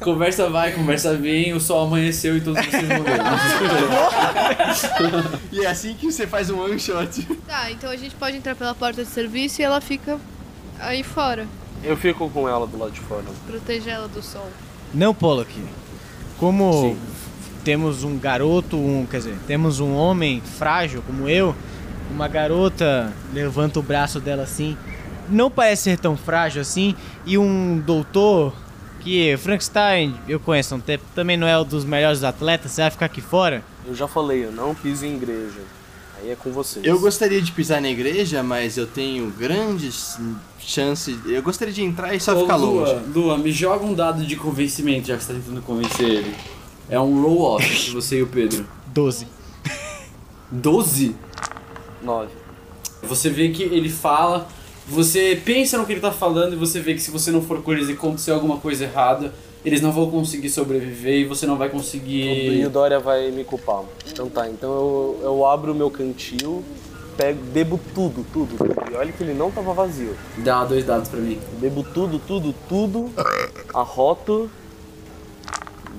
Conversa 0.00 0.48
vai, 0.50 0.72
conversa 0.72 1.16
vem, 1.16 1.52
o 1.52 1.60
sol 1.60 1.86
amanheceu 1.86 2.36
e 2.36 2.40
todos 2.40 2.64
vocês 2.64 2.82
morreram. 2.82 3.24
E 5.52 5.64
é 5.64 5.66
assim 5.66 5.94
que 5.94 6.10
você 6.10 6.26
faz 6.26 6.50
um 6.50 6.60
one 6.60 6.78
shot. 6.78 7.22
Tá, 7.46 7.70
então 7.70 7.90
a 7.90 7.96
gente 7.96 8.14
pode 8.14 8.36
entrar 8.36 8.54
pela 8.54 8.74
porta 8.74 9.04
de 9.04 9.10
serviço 9.10 9.60
e 9.60 9.64
ela 9.64 9.80
fica 9.80 10.18
aí 10.78 11.02
fora. 11.02 11.46
Eu 11.82 11.96
fico 11.96 12.28
com 12.30 12.48
ela 12.48 12.66
do 12.66 12.78
lado 12.78 12.92
de 12.92 13.00
fora. 13.00 13.24
Proteger 13.46 13.94
ela 13.94 14.08
do 14.08 14.22
sol. 14.22 14.48
Não, 14.92 15.14
Pollock. 15.14 15.52
Como 16.38 16.72
Sim. 16.72 16.98
temos 17.64 18.04
um 18.04 18.18
garoto, 18.18 18.76
um, 18.76 19.06
quer 19.08 19.18
dizer, 19.18 19.36
temos 19.46 19.80
um 19.80 19.94
homem 19.94 20.42
frágil 20.58 21.02
como 21.06 21.28
eu, 21.28 21.54
uma 22.10 22.26
garota 22.26 23.12
levanta 23.32 23.78
o 23.78 23.82
braço 23.82 24.20
dela 24.20 24.42
assim, 24.42 24.76
não 25.30 25.50
parece 25.50 25.84
ser 25.84 25.98
tão 25.98 26.16
frágil 26.16 26.62
assim, 26.62 26.94
e 27.24 27.38
um 27.38 27.78
doutor 27.78 28.52
que 29.00 29.36
Frankenstein, 29.38 30.14
eu 30.28 30.38
conheço 30.38 30.74
há 30.74 30.76
um 30.76 30.80
tempo, 30.80 31.04
também 31.14 31.36
não 31.36 31.46
é 31.46 31.58
um 31.58 31.64
dos 31.64 31.84
melhores 31.84 32.22
atletas, 32.22 32.72
você 32.72 32.82
vai 32.82 32.90
ficar 32.90 33.06
aqui 33.06 33.20
fora? 33.20 33.62
Eu 33.86 33.94
já 33.94 34.06
falei, 34.06 34.44
eu 34.44 34.52
não 34.52 34.74
piso 34.74 35.06
em 35.06 35.14
igreja. 35.14 35.60
Aí 36.20 36.30
é 36.30 36.36
com 36.36 36.50
vocês. 36.52 36.84
Eu 36.84 37.00
gostaria 37.00 37.40
de 37.40 37.50
pisar 37.50 37.80
na 37.80 37.88
igreja, 37.88 38.42
mas 38.42 38.76
eu 38.76 38.86
tenho 38.86 39.30
grandes 39.30 40.18
chances. 40.58 41.16
Eu 41.24 41.42
gostaria 41.42 41.72
de 41.72 41.82
entrar 41.82 42.14
e 42.14 42.20
só 42.20 42.36
Ô, 42.36 42.42
ficar 42.42 42.56
Lua, 42.56 42.92
longe. 42.92 43.04
Lua, 43.14 43.38
me 43.38 43.50
joga 43.50 43.86
um 43.86 43.94
dado 43.94 44.24
de 44.26 44.36
convencimento, 44.36 45.08
já 45.08 45.16
que 45.16 45.24
você 45.24 45.32
tá 45.32 45.38
tentando 45.38 45.62
convencer 45.62 46.06
ele. 46.06 46.36
É 46.90 47.00
um 47.00 47.22
roll-off 47.22 47.64
entre 47.64 47.90
você 47.94 48.18
e 48.18 48.22
o 48.22 48.26
Pedro. 48.26 48.66
12. 48.88 49.26
12? 50.50 51.16
Nove. 52.02 52.32
Você 53.02 53.30
vê 53.30 53.48
que 53.48 53.62
ele 53.62 53.88
fala, 53.88 54.46
você 54.90 55.40
pensa 55.44 55.78
no 55.78 55.86
que 55.86 55.92
ele 55.92 56.00
tá 56.00 56.12
falando 56.12 56.52
e 56.54 56.56
você 56.56 56.80
vê 56.80 56.94
que 56.94 57.00
se 57.00 57.10
você 57.10 57.30
não 57.30 57.40
for 57.42 57.62
com 57.62 57.72
eles 57.72 57.88
e 57.88 57.92
acontecer 57.92 58.32
alguma 58.32 58.56
coisa 58.58 58.84
errada, 58.84 59.32
eles 59.64 59.80
não 59.80 59.92
vão 59.92 60.10
conseguir 60.10 60.48
sobreviver 60.50 61.20
e 61.20 61.24
você 61.24 61.46
não 61.46 61.56
vai 61.56 61.68
E 61.68 61.70
conseguir. 61.70 62.64
o 62.66 62.70
Dória 62.70 62.98
vai 62.98 63.30
me 63.30 63.44
culpar. 63.44 63.82
Então 64.10 64.28
tá, 64.28 64.48
então 64.48 64.70
eu, 64.70 65.20
eu 65.22 65.46
abro 65.46 65.72
o 65.72 65.74
meu 65.74 65.90
cantil, 65.90 66.64
pego, 67.16 67.38
bebo 67.52 67.80
tudo, 67.94 68.24
tudo, 68.32 68.56
tudo. 68.56 68.74
E 68.90 68.94
olha 68.96 69.12
que 69.12 69.22
ele 69.22 69.34
não 69.34 69.50
tava 69.50 69.72
vazio. 69.74 70.16
Dá 70.38 70.64
dois 70.64 70.84
dados 70.84 71.08
pra 71.08 71.20
mim. 71.20 71.38
Bebo 71.60 71.82
tudo, 71.82 72.18
tudo, 72.18 72.54
tudo. 72.68 73.10
Arroto. 73.74 74.50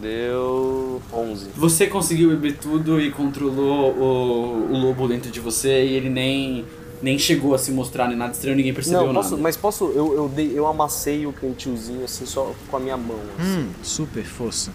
Deu 0.01 1.00
11. 1.13 1.50
Você 1.55 1.86
conseguiu 1.86 2.29
beber 2.29 2.57
tudo 2.57 3.00
e 3.00 3.12
controlou 3.12 3.91
o, 3.91 4.71
o 4.74 4.77
lobo 4.77 5.07
dentro 5.07 5.29
de 5.29 5.39
você 5.39 5.86
e 5.86 5.93
ele 5.93 6.10
nem, 6.10 6.65
nem 7.01 7.17
chegou 7.17 7.53
a 7.53 7.58
se 7.58 7.72
mostrar 7.72 8.08
nem 8.08 8.17
nada 8.17 8.34
estranho, 8.34 8.55
ninguém 8.55 8.74
percebeu 8.74 9.01
Não, 9.01 9.08
nada. 9.13 9.20
posso, 9.20 9.38
mas 9.38 9.58
posso. 9.58 9.86
Eu, 9.96 10.13
eu, 10.13 10.29
dei, 10.29 10.51
eu 10.53 10.67
amassei 10.67 11.25
o 11.25 11.34
cantilzinho 11.34 12.03
assim 12.03 12.25
só 12.25 12.53
com 12.70 12.77
a 12.77 12.79
minha 12.79 12.98
mão. 12.98 13.20
Assim. 13.39 13.60
Hum, 13.60 13.70
super 13.84 14.24
força. 14.24 14.72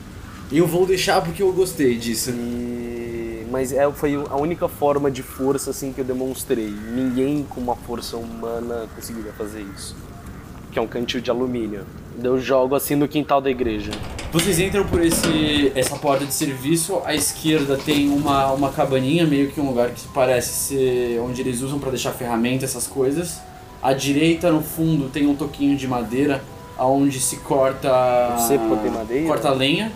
E 0.50 0.58
eu 0.58 0.66
vou 0.66 0.86
deixar 0.86 1.20
porque 1.22 1.42
eu 1.42 1.52
gostei 1.52 1.96
disso. 1.96 2.30
E... 2.30 3.46
Mas 3.50 3.72
é, 3.72 3.90
foi 3.92 4.14
a 4.14 4.36
única 4.36 4.68
forma 4.68 5.10
de 5.10 5.22
força 5.22 5.70
assim 5.70 5.92
que 5.92 6.00
eu 6.00 6.04
demonstrei. 6.04 6.68
Ninguém 6.94 7.44
com 7.48 7.60
uma 7.60 7.76
força 7.76 8.16
humana 8.16 8.88
conseguiria 8.94 9.32
fazer 9.32 9.64
isso. 9.76 9.96
Que 10.72 10.78
é 10.78 10.82
um 10.82 10.86
cantil 10.86 11.20
de 11.20 11.30
alumínio. 11.30 11.84
Eu 12.22 12.40
jogo 12.40 12.74
assim 12.74 12.94
no 12.94 13.06
quintal 13.06 13.40
da 13.40 13.50
igreja. 13.50 13.92
Vocês 14.36 14.58
entram 14.60 14.84
por 14.86 15.02
esse, 15.02 15.72
essa 15.74 15.96
porta 15.96 16.26
de 16.26 16.34
serviço, 16.34 17.00
à 17.06 17.14
esquerda 17.14 17.74
tem 17.78 18.10
uma, 18.10 18.52
uma 18.52 18.70
cabaninha, 18.70 19.26
meio 19.26 19.50
que 19.50 19.58
um 19.58 19.66
lugar 19.66 19.88
que 19.92 20.06
parece 20.08 20.50
ser 20.50 21.20
onde 21.20 21.40
eles 21.40 21.62
usam 21.62 21.78
pra 21.78 21.88
deixar 21.88 22.12
ferramenta, 22.12 22.62
essas 22.66 22.86
coisas. 22.86 23.40
À 23.82 23.94
direita, 23.94 24.52
no 24.52 24.60
fundo, 24.62 25.08
tem 25.08 25.26
um 25.26 25.34
toquinho 25.34 25.74
de 25.74 25.88
madeira, 25.88 26.44
aonde 26.76 27.18
se 27.18 27.36
corta... 27.38 28.36
Cepo 28.46 28.76
tem 28.76 28.90
madeira? 28.90 29.26
Corta 29.26 29.50
lenha. 29.52 29.90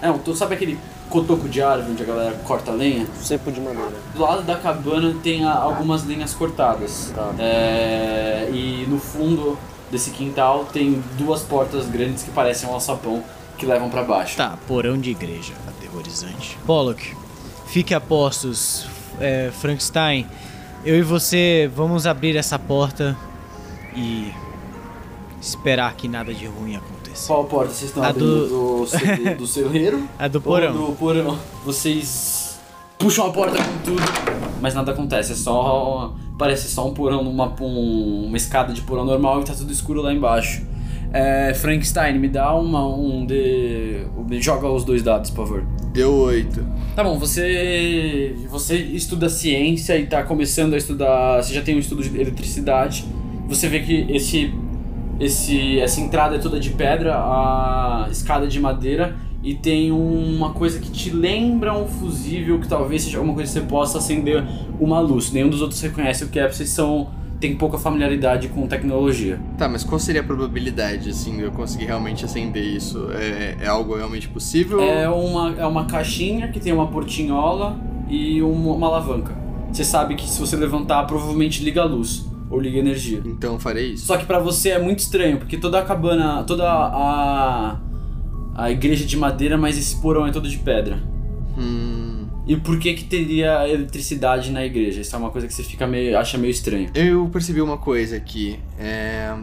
É, 0.00 0.12
to- 0.12 0.36
sabe 0.36 0.54
aquele 0.54 0.78
cotoco 1.10 1.48
de 1.48 1.60
árvore 1.60 1.90
onde 1.90 2.04
a 2.04 2.06
galera 2.06 2.36
corta 2.44 2.70
lenha? 2.70 3.04
Cepo 3.20 3.50
de 3.50 3.60
madeira. 3.60 3.90
Do 4.14 4.22
lado 4.22 4.42
da 4.42 4.54
cabana 4.54 5.12
tem 5.24 5.44
a- 5.44 5.54
algumas 5.58 6.04
linhas 6.04 6.32
cortadas. 6.32 7.10
Tá. 7.12 7.34
É, 7.36 8.48
e 8.52 8.86
no 8.88 9.00
fundo 9.00 9.58
desse 9.90 10.10
quintal 10.12 10.66
tem 10.72 11.02
duas 11.18 11.42
portas 11.42 11.86
grandes 11.88 12.22
que 12.22 12.30
parecem 12.30 12.68
um 12.68 12.74
alçapão 12.74 13.24
que 13.62 13.66
levam 13.66 13.88
pra 13.88 14.02
baixo. 14.02 14.36
Tá, 14.36 14.58
porão 14.66 14.98
de 14.98 15.10
igreja, 15.12 15.52
aterrorizante. 15.68 16.58
Pollock, 16.66 17.14
fique 17.66 17.94
a 17.94 18.00
postos, 18.00 18.86
é, 19.20 19.52
Frankenstein. 19.52 20.26
Eu 20.84 20.96
e 20.98 21.02
você 21.02 21.70
vamos 21.76 22.04
abrir 22.08 22.36
essa 22.36 22.58
porta 22.58 23.16
e 23.94 24.32
esperar 25.40 25.94
que 25.94 26.08
nada 26.08 26.34
de 26.34 26.44
ruim 26.46 26.74
aconteça. 26.74 27.28
Qual 27.28 27.44
porta 27.44 27.70
vocês 27.72 27.90
estão 27.90 28.02
A 28.02 28.08
abrindo? 28.08 28.48
do- 28.48 28.84
Do, 28.86 29.36
do, 29.38 29.46
celeiro? 29.46 30.08
A 30.18 30.26
do 30.26 30.40
porão. 30.40 30.72
do 30.72 30.92
porão. 30.96 31.38
Vocês 31.64 32.58
puxam 32.98 33.26
a 33.26 33.30
porta 33.32 33.58
com 33.62 33.78
tudo, 33.84 34.02
mas 34.60 34.74
nada 34.74 34.90
acontece. 34.90 35.32
É 35.32 35.36
só. 35.36 36.12
Parece 36.36 36.68
só 36.68 36.84
um 36.88 36.92
porão, 36.94 37.20
uma, 37.20 37.46
um- 37.60 38.24
uma 38.26 38.36
escada 38.36 38.72
de 38.72 38.80
porão 38.82 39.04
normal 39.04 39.40
e 39.40 39.44
tá 39.44 39.52
tudo 39.54 39.72
escuro 39.72 40.02
lá 40.02 40.12
embaixo. 40.12 40.66
É, 41.12 41.52
Frankenstein, 41.54 42.18
me 42.18 42.28
dá 42.28 42.54
uma, 42.54 42.86
um 42.88 43.26
de. 43.26 44.06
Me 44.28 44.40
joga 44.40 44.68
os 44.68 44.84
dois 44.84 45.02
dados, 45.02 45.30
por 45.30 45.46
favor. 45.46 45.66
Deu 45.92 46.14
oito. 46.14 46.64
Tá 46.96 47.04
bom, 47.04 47.18
você 47.18 48.34
você 48.48 48.76
estuda 48.76 49.28
ciência 49.28 49.98
e 49.98 50.06
tá 50.06 50.22
começando 50.22 50.72
a 50.72 50.78
estudar, 50.78 51.42
você 51.42 51.52
já 51.52 51.60
tem 51.60 51.76
um 51.76 51.78
estudo 51.78 52.02
de 52.02 52.18
eletricidade. 52.18 53.04
Você 53.46 53.68
vê 53.68 53.80
que 53.80 54.06
esse 54.08 54.54
esse 55.20 55.80
essa 55.80 56.00
entrada 56.00 56.36
é 56.36 56.38
toda 56.38 56.58
de 56.58 56.70
pedra, 56.70 57.14
a 57.14 58.08
escada 58.10 58.46
é 58.46 58.48
de 58.48 58.58
madeira 58.58 59.14
e 59.42 59.54
tem 59.54 59.90
uma 59.90 60.50
coisa 60.52 60.78
que 60.78 60.90
te 60.90 61.10
lembra 61.10 61.76
um 61.76 61.86
fusível 61.86 62.60
que 62.60 62.68
talvez 62.68 63.02
seja 63.02 63.18
alguma 63.18 63.34
coisa 63.34 63.52
que 63.52 63.58
você 63.58 63.66
possa 63.66 63.98
acender 63.98 64.42
uma 64.80 65.00
luz. 65.00 65.32
Nenhum 65.32 65.50
dos 65.50 65.60
outros 65.60 65.80
reconhece 65.80 66.24
o 66.24 66.28
que 66.28 66.38
é, 66.38 66.44
porque 66.44 66.56
vocês 66.56 66.70
são 66.70 67.10
tem 67.42 67.56
pouca 67.56 67.76
familiaridade 67.76 68.46
com 68.46 68.68
tecnologia. 68.68 69.40
Tá, 69.58 69.68
mas 69.68 69.82
qual 69.82 69.98
seria 69.98 70.20
a 70.20 70.24
probabilidade, 70.24 71.10
assim, 71.10 71.36
de 71.36 71.42
eu 71.42 71.50
conseguir 71.50 71.86
realmente 71.86 72.24
acender 72.24 72.64
isso? 72.64 73.08
É, 73.12 73.56
é 73.60 73.66
algo 73.66 73.96
realmente 73.96 74.28
possível? 74.28 74.80
É 74.80 75.08
uma, 75.08 75.54
é 75.58 75.66
uma 75.66 75.86
caixinha 75.86 76.46
que 76.46 76.60
tem 76.60 76.72
uma 76.72 76.86
portinhola 76.86 77.76
e 78.08 78.40
uma, 78.40 78.74
uma 78.74 78.86
alavanca. 78.86 79.36
Você 79.72 79.82
sabe 79.82 80.14
que 80.14 80.28
se 80.28 80.38
você 80.38 80.54
levantar, 80.54 81.04
provavelmente 81.04 81.64
liga 81.64 81.82
a 81.82 81.84
luz 81.84 82.24
ou 82.48 82.60
liga 82.60 82.76
a 82.76 82.80
energia. 82.80 83.20
Então 83.24 83.58
farei 83.58 83.94
isso. 83.94 84.06
Só 84.06 84.16
que 84.16 84.24
pra 84.24 84.38
você 84.38 84.70
é 84.70 84.78
muito 84.78 85.00
estranho, 85.00 85.38
porque 85.38 85.56
toda 85.56 85.80
a 85.80 85.82
cabana, 85.82 86.44
toda 86.44 86.64
a 86.70 87.80
a 88.54 88.70
igreja 88.70 89.04
é 89.04 89.06
de 89.06 89.16
madeira, 89.16 89.56
mas 89.56 89.78
esse 89.78 89.96
porão 89.96 90.26
é 90.26 90.30
todo 90.30 90.48
de 90.48 90.58
pedra. 90.58 91.02
Hum, 91.58 92.21
E 92.46 92.56
por 92.56 92.78
que 92.78 92.94
que 92.94 93.04
teria 93.04 93.68
eletricidade 93.68 94.50
na 94.50 94.64
igreja? 94.64 95.00
Isso 95.00 95.14
é 95.14 95.18
uma 95.18 95.30
coisa 95.30 95.46
que 95.46 95.54
você 95.54 95.62
fica 95.62 95.86
meio 95.86 96.18
acha 96.18 96.36
meio 96.36 96.50
estranho. 96.50 96.90
eu 96.94 97.28
percebi 97.28 97.60
uma 97.60 97.78
coisa 97.78 98.16
aqui. 98.16 98.58
É, 98.78 99.34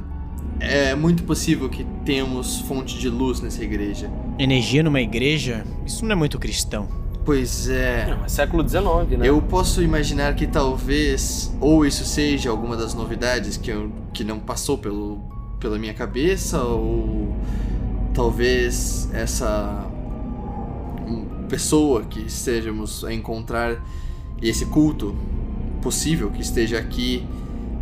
é 0.60 0.96
muito 0.96 1.24
possível 1.24 1.70
que 1.70 1.86
tenhamos 2.06 2.60
fonte 2.62 2.98
de 2.98 3.10
luz 3.10 3.40
nessa 3.40 3.64
igreja. 3.64 4.12
Energia 4.38 4.84
numa 4.84 5.02
igreja? 5.02 5.64
Isso 5.86 6.04
não 6.04 6.12
é 6.12 6.16
muito 6.16 6.38
cristão. 6.38 6.88
Pois 7.26 7.70
é. 7.70 8.08
Não, 8.08 8.26
é 8.26 8.28
século 8.28 8.68
XIX, 8.68 9.20
né? 9.20 9.30
Eu 9.30 9.42
posso 9.42 9.82
imaginar 9.84 10.36
que 10.36 10.48
talvez, 10.48 11.56
ou 11.62 11.86
isso 11.86 12.04
seja 12.04 12.50
alguma 12.50 12.76
das 12.76 12.94
novidades 12.94 13.56
que, 13.56 13.70
eu, 13.70 13.92
que 14.14 14.24
não 14.24 14.40
passou 14.40 14.78
pelo, 14.78 15.20
pela 15.60 15.78
minha 15.78 15.94
cabeça, 15.94 16.62
ou 16.62 17.36
talvez 18.14 19.10
essa 19.14 19.89
pessoa 21.50 22.04
que 22.04 22.22
estejamos 22.22 23.04
a 23.04 23.12
encontrar 23.12 23.84
e 24.42 24.48
esse 24.48 24.68
culto 24.68 25.16
possível 25.82 26.30
que 26.30 26.42
esteja 26.42 26.78
aqui 26.78 27.26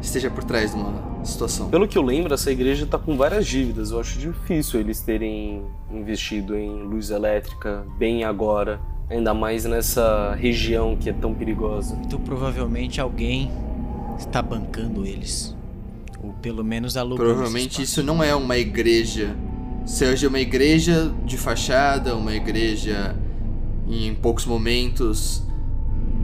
esteja 0.02 0.30
por 0.30 0.44
trás 0.44 0.72
de 0.72 0.78
uma 0.78 1.26
situação. 1.26 1.70
Pelo 1.70 1.88
que 1.88 1.98
eu 1.98 2.02
lembro, 2.02 2.34
essa 2.34 2.52
igreja 2.52 2.86
tá 2.86 2.98
com 2.98 3.18
várias 3.18 3.46
dívidas. 3.46 3.92
Eu 3.92 4.00
acho 4.00 4.18
difícil 4.18 4.80
eles 4.80 5.02
terem 5.02 5.64
investido 5.92 6.56
em 6.56 6.84
luz 6.84 7.10
elétrica 7.10 7.86
bem 7.98 8.24
agora, 8.24 8.80
ainda 9.10 9.34
mais 9.34 9.66
nessa 9.66 10.34
região 10.36 10.96
que 10.96 11.10
é 11.10 11.14
tão 11.14 11.34
perigosa. 11.34 12.00
Então 12.06 12.20
provavelmente 12.20 13.02
alguém 13.02 13.52
está 14.18 14.42
bancando 14.42 15.06
eles. 15.06 15.56
Ou 16.24 16.34
pelo 16.34 16.64
menos 16.64 16.96
alugando 16.96 17.30
Provavelmente 17.30 17.82
isso 17.82 18.02
não 18.02 18.24
é 18.24 18.34
uma 18.34 18.58
igreja. 18.58 19.36
Seja 19.86 20.28
uma 20.28 20.40
igreja 20.40 21.14
de 21.26 21.38
fachada, 21.38 22.16
uma 22.16 22.36
igreja 22.36 23.16
em 23.90 24.14
poucos 24.16 24.46
momentos 24.46 25.44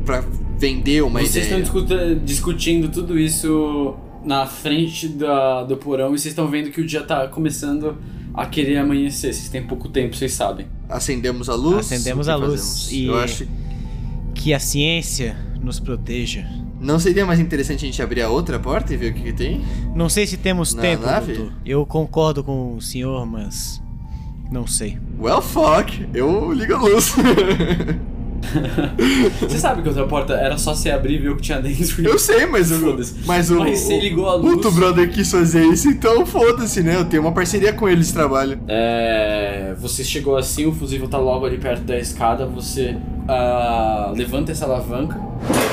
pra 0.05 0.23
vender 0.57 1.01
uma 1.03 1.19
vocês 1.19 1.45
ideia. 1.45 1.45
estão 1.45 1.61
discuta- 1.61 2.15
discutindo 2.15 2.89
tudo 2.89 3.17
isso 3.17 3.95
na 4.23 4.45
frente 4.45 5.07
da, 5.07 5.63
do 5.63 5.75
porão 5.77 6.07
e 6.13 6.19
vocês 6.19 6.31
estão 6.31 6.47
vendo 6.47 6.69
que 6.71 6.79
o 6.81 6.85
dia 6.85 7.03
tá 7.03 7.27
começando 7.27 7.97
a 8.33 8.45
querer 8.45 8.77
amanhecer. 8.77 9.33
Vocês 9.33 9.49
têm 9.49 9.63
pouco 9.63 9.89
tempo, 9.89 10.15
vocês 10.15 10.33
sabem. 10.33 10.65
Acendemos 10.89 11.49
a 11.49 11.55
luz. 11.55 11.91
Acendemos 11.91 12.27
a 12.29 12.35
luz 12.35 12.51
fazemos? 12.61 12.91
e- 12.91 13.05
Eu 13.05 13.17
acho 13.19 13.47
Que 14.33 14.53
a 14.53 14.59
ciência 14.59 15.37
nos 15.61 15.79
proteja. 15.79 16.45
Não 16.81 16.99
seria 16.99 17.25
mais 17.25 17.39
interessante 17.39 17.83
a 17.85 17.87
gente 17.87 18.01
abrir 18.01 18.21
a 18.21 18.29
outra 18.29 18.59
porta 18.59 18.93
e 18.93 18.97
ver 18.97 19.11
o 19.11 19.13
que, 19.13 19.21
que 19.23 19.33
tem? 19.33 19.61
Não 19.95 20.09
sei 20.09 20.27
se 20.27 20.35
temos 20.35 20.73
Na 20.73 20.81
tempo, 20.81 21.05
nave? 21.05 21.33
doutor. 21.33 21.53
Eu 21.65 21.85
concordo 21.85 22.43
com 22.43 22.75
o 22.75 22.81
senhor, 22.81 23.25
mas. 23.25 23.81
Não 24.51 24.67
sei. 24.67 24.97
Well, 25.19 25.41
fuck. 25.41 26.07
Eu 26.13 26.51
ligo 26.51 26.73
a 26.75 26.79
luz. 26.81 27.13
Você 29.41 29.57
sabe 29.57 29.81
que 29.81 29.87
outra 29.87 30.05
porta 30.05 30.33
era 30.33 30.57
só 30.57 30.75
você 30.75 30.91
abrir 30.91 31.15
e 31.15 31.17
ver 31.17 31.29
o 31.29 31.35
que 31.37 31.43
tinha 31.43 31.61
dentro. 31.61 32.03
eu 32.05 32.19
sei, 32.19 32.45
mas 32.45 32.71
o. 32.71 32.79
Foda-se. 32.79 33.15
Mas 33.25 33.49
o. 33.49 33.57
Mas 33.57 33.79
você 33.79 33.95
o- 33.95 33.99
ligou 34.01 34.27
a 34.29 34.35
O 34.35 34.39
luz. 34.41 34.55
Puto 34.55 34.71
brother 34.71 35.09
quis 35.09 35.31
fazer 35.31 35.63
isso, 35.65 35.87
então 35.89 36.25
foda-se, 36.25 36.83
né? 36.83 36.95
Eu 36.97 37.05
tenho 37.05 37.23
uma 37.23 37.31
parceria 37.31 37.71
com 37.73 37.87
ele 37.87 38.01
de 38.01 38.11
trabalho. 38.13 38.59
É, 38.67 39.73
você 39.79 40.03
chegou 40.03 40.35
assim, 40.37 40.65
o 40.65 40.73
fusível 40.73 41.07
tá 41.07 41.17
logo 41.17 41.45
ali 41.45 41.57
perto 41.57 41.83
da 41.83 41.97
escada, 41.97 42.45
você 42.45 42.97
ah, 43.27 44.11
levanta 44.15 44.51
essa 44.51 44.65
alavanca 44.65 45.19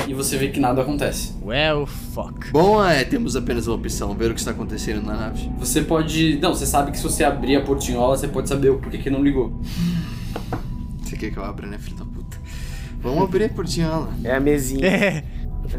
e 0.07 0.13
você 0.13 0.37
vê 0.37 0.49
que 0.49 0.59
nada 0.59 0.81
acontece. 0.81 1.33
Well, 1.41 1.85
fuck. 1.85 2.51
Bom, 2.51 2.83
é, 2.83 3.03
temos 3.03 3.35
apenas 3.35 3.67
uma 3.67 3.75
opção, 3.75 4.13
ver 4.13 4.31
o 4.31 4.33
que 4.33 4.39
está 4.39 4.51
acontecendo 4.51 5.01
na 5.05 5.15
nave. 5.15 5.49
Você 5.57 5.81
pode. 5.81 6.37
Não, 6.41 6.53
você 6.53 6.65
sabe 6.65 6.91
que 6.91 6.97
se 6.97 7.03
você 7.03 7.23
abrir 7.23 7.55
a 7.55 7.61
portinhola, 7.61 8.17
você 8.17 8.27
pode 8.27 8.49
saber 8.49 8.69
o 8.69 8.77
porquê 8.77 8.97
que 8.97 9.09
não 9.09 9.23
ligou. 9.23 9.53
Você 11.01 11.15
quer 11.15 11.31
que 11.31 11.37
eu 11.37 11.43
abra, 11.43 11.67
né, 11.67 11.77
filho 11.77 11.97
da 11.97 12.05
puta? 12.05 12.37
Vamos 13.01 13.23
abrir 13.23 13.45
a 13.45 13.49
portinhola. 13.49 14.09
É 14.23 14.35
a 14.35 14.39
mesinha. 14.39 14.85
É. 14.85 15.23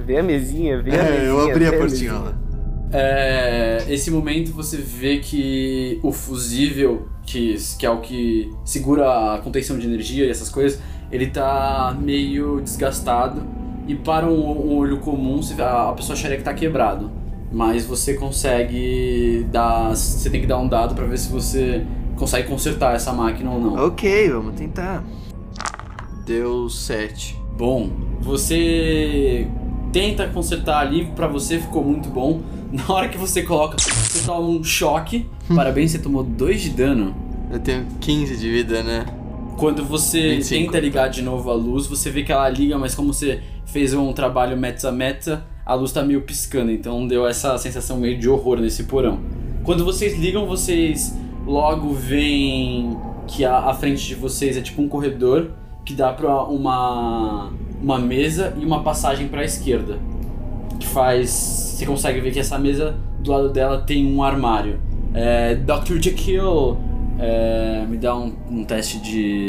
Vê 0.06 0.18
a 0.18 0.22
mesinha, 0.22 0.80
vê 0.80 0.98
a 0.98 1.02
mesinha. 1.02 1.20
É, 1.20 1.28
eu 1.28 1.40
abri 1.40 1.66
a 1.66 1.72
portinhola. 1.72 2.40
É, 2.92 3.84
esse 3.88 4.10
momento 4.10 4.52
você 4.52 4.76
vê 4.76 5.18
que 5.18 5.98
o 6.02 6.12
fusível, 6.12 7.08
que, 7.24 7.56
que 7.78 7.86
é 7.86 7.90
o 7.90 8.00
que 8.00 8.50
segura 8.64 9.34
a 9.34 9.38
contenção 9.38 9.78
de 9.78 9.86
energia 9.86 10.26
e 10.26 10.30
essas 10.30 10.50
coisas, 10.50 10.78
ele 11.10 11.26
tá 11.26 11.96
meio 11.98 12.60
desgastado. 12.60 13.42
E 13.86 13.94
para 13.94 14.26
um, 14.26 14.72
um 14.72 14.76
olho 14.76 14.98
comum, 14.98 15.40
a, 15.58 15.92
pessoa 15.92 16.16
acharia 16.16 16.36
que 16.36 16.44
tá 16.44 16.54
quebrado. 16.54 17.10
Mas 17.50 17.84
você 17.84 18.14
consegue 18.14 19.46
dar. 19.50 19.90
Você 19.90 20.30
tem 20.30 20.40
que 20.40 20.46
dar 20.46 20.58
um 20.58 20.68
dado 20.68 20.94
pra 20.94 21.04
ver 21.04 21.18
se 21.18 21.30
você 21.30 21.84
consegue 22.16 22.48
consertar 22.48 22.94
essa 22.94 23.12
máquina 23.12 23.50
ou 23.50 23.60
não. 23.60 23.86
Ok, 23.86 24.30
vamos 24.30 24.54
tentar. 24.54 25.04
Deu 26.24 26.68
7. 26.68 27.36
Bom, 27.56 27.90
você 28.20 29.46
tenta 29.92 30.26
consertar 30.28 30.80
ali, 30.80 31.06
pra 31.14 31.26
você 31.26 31.58
ficou 31.58 31.84
muito 31.84 32.08
bom. 32.08 32.40
Na 32.72 32.94
hora 32.94 33.08
que 33.08 33.18
você 33.18 33.42
coloca, 33.42 33.76
você 33.78 34.24
toma 34.24 34.48
um 34.48 34.64
choque. 34.64 35.26
Parabéns, 35.54 35.90
você 35.90 35.98
tomou 35.98 36.22
2 36.24 36.62
de 36.62 36.70
dano. 36.70 37.14
Eu 37.50 37.58
tenho 37.58 37.86
15 38.00 38.38
de 38.38 38.50
vida, 38.50 38.82
né? 38.82 39.04
Quando 39.58 39.84
você 39.84 40.36
25. 40.36 40.64
tenta 40.64 40.80
ligar 40.80 41.08
de 41.08 41.20
novo 41.20 41.50
a 41.50 41.54
luz, 41.54 41.86
você 41.86 42.10
vê 42.10 42.22
que 42.22 42.32
ela 42.32 42.48
liga, 42.48 42.78
mas 42.78 42.94
como 42.94 43.12
você 43.12 43.42
fez 43.72 43.94
um 43.94 44.12
trabalho 44.12 44.56
meta-meta, 44.56 45.42
a 45.64 45.74
luz 45.74 45.92
tá 45.92 46.02
meio 46.02 46.20
piscando, 46.20 46.70
então 46.70 47.06
deu 47.06 47.26
essa 47.26 47.56
sensação 47.56 47.96
meio 47.96 48.18
de 48.18 48.28
horror 48.28 48.60
nesse 48.60 48.84
porão. 48.84 49.18
Quando 49.64 49.84
vocês 49.84 50.18
ligam, 50.18 50.46
vocês 50.46 51.16
logo 51.46 51.92
veem 51.94 52.98
que 53.26 53.44
a, 53.44 53.58
a 53.70 53.74
frente 53.74 54.06
de 54.06 54.14
vocês 54.14 54.56
é 54.56 54.60
tipo 54.60 54.82
um 54.82 54.88
corredor 54.88 55.52
que 55.84 55.94
dá 55.94 56.12
pra 56.12 56.44
uma, 56.44 57.50
uma 57.80 57.98
mesa 57.98 58.54
e 58.60 58.64
uma 58.64 58.82
passagem 58.82 59.28
pra 59.28 59.42
esquerda. 59.42 59.98
Que 60.78 60.86
faz. 60.86 61.30
Você 61.30 61.86
consegue 61.86 62.20
ver 62.20 62.32
que 62.32 62.40
essa 62.40 62.58
mesa 62.58 62.96
do 63.20 63.30
lado 63.30 63.48
dela 63.48 63.80
tem 63.80 64.04
um 64.04 64.22
armário. 64.22 64.80
É, 65.14 65.54
Dr. 65.54 65.98
Jekyll, 66.00 66.76
é, 67.18 67.86
me 67.88 67.96
dá 67.96 68.16
um, 68.16 68.32
um 68.50 68.64
teste 68.64 68.98
de 68.98 69.46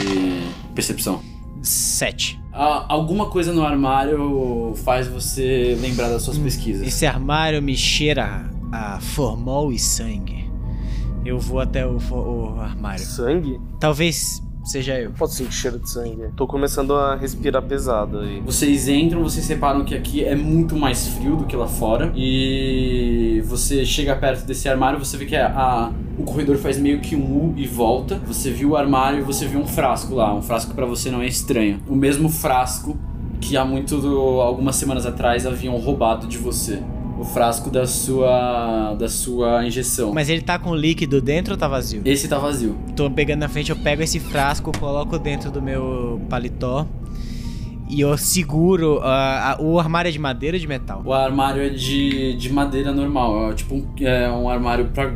percepção. 0.73 1.21
Sete. 1.61 2.42
Ah, 2.53 2.85
alguma 2.87 3.29
coisa 3.29 3.51
no 3.51 3.65
armário 3.65 4.73
faz 4.83 5.07
você 5.07 5.75
lembrar 5.81 6.09
das 6.09 6.21
suas 6.21 6.37
pesquisas. 6.37 6.87
Esse 6.87 7.05
armário 7.05 7.61
me 7.61 7.75
cheira 7.75 8.45
a 8.71 8.99
formol 8.99 9.71
e 9.71 9.79
sangue. 9.79 10.51
Eu 11.25 11.39
vou 11.39 11.59
até 11.59 11.85
o, 11.85 11.97
o 11.97 12.59
armário. 12.59 13.03
Sangue? 13.03 13.59
Talvez 13.79 14.41
seja 14.63 14.99
eu. 14.99 15.11
Posso 15.11 15.35
sentir 15.35 15.53
cheiro 15.53 15.79
de 15.79 15.89
sangue. 15.89 16.29
Tô 16.35 16.47
começando 16.47 16.93
a 16.95 17.15
respirar 17.15 17.61
pesado 17.61 18.19
aí. 18.19 18.41
Vocês 18.45 18.87
entram, 18.87 19.21
vocês 19.23 19.45
separam 19.45 19.83
que 19.83 19.93
aqui 19.95 20.23
é 20.23 20.35
muito 20.35 20.75
mais 20.75 21.07
frio 21.09 21.35
do 21.35 21.45
que 21.45 21.55
lá 21.55 21.67
fora. 21.67 22.11
E 22.15 23.41
você 23.45 23.85
chega 23.85 24.15
perto 24.15 24.45
desse 24.45 24.67
armário, 24.69 24.97
você 24.99 25.17
vê 25.17 25.25
que 25.25 25.35
a, 25.35 25.47
a- 25.47 25.91
o 26.17 26.23
corredor 26.23 26.57
faz 26.57 26.77
meio 26.77 26.99
que 26.99 27.15
um 27.15 27.21
U 27.49 27.53
e 27.57 27.67
volta. 27.67 28.19
Você 28.27 28.51
viu 28.51 28.69
o 28.71 28.75
armário 28.77 29.19
e 29.19 29.21
você 29.21 29.45
viu 29.47 29.59
um 29.59 29.67
frasco 29.67 30.15
lá. 30.15 30.33
Um 30.33 30.41
frasco 30.41 30.73
pra 30.73 30.85
você 30.85 31.09
não 31.11 31.21
é 31.21 31.27
estranho. 31.27 31.81
O 31.87 31.95
mesmo 31.95 32.29
frasco 32.29 32.97
que 33.41 33.57
há 33.57 33.65
muito 33.65 33.97
do- 33.97 34.39
algumas 34.41 34.75
semanas 34.77 35.05
atrás 35.05 35.45
haviam 35.45 35.77
roubado 35.77 36.27
de 36.27 36.37
você. 36.37 36.81
O 37.23 37.25
frasco 37.25 37.69
da 37.71 37.87
sua 37.87 38.93
da 38.95 39.07
sua 39.07 39.65
injeção. 39.65 40.13
Mas 40.13 40.27
ele 40.29 40.41
tá 40.41 40.59
com 40.59 40.75
líquido 40.75 41.21
dentro 41.21 41.53
ou 41.53 41.57
tá 41.57 41.67
vazio? 41.69 42.01
Esse 42.03 42.27
tá 42.27 42.37
vazio. 42.37 42.75
Tô 42.97 43.09
pegando 43.09 43.39
na 43.39 43.47
frente, 43.47 43.69
eu 43.71 43.77
pego 43.77 44.01
esse 44.01 44.19
frasco, 44.19 44.77
coloco 44.77 45.17
dentro 45.17 45.49
do 45.49 45.61
meu 45.61 46.21
paletó 46.29 46.85
e 47.89 48.01
eu 48.01 48.17
seguro. 48.17 48.99
a- 49.01 49.55
o 49.59 49.79
armário 49.79 50.09
é 50.09 50.11
de 50.11 50.19
madeira 50.19 50.57
ou 50.57 50.59
de 50.61 50.67
metal? 50.67 51.01
O 51.05 51.13
armário 51.13 51.61
é 51.63 51.69
de, 51.69 52.35
de 52.35 52.51
madeira 52.51 52.91
normal. 52.91 53.51
É 53.51 53.53
tipo 53.55 53.73
um, 53.75 53.85
é 54.01 54.29
um 54.29 54.49
armário 54.49 54.89
pra, 54.93 55.09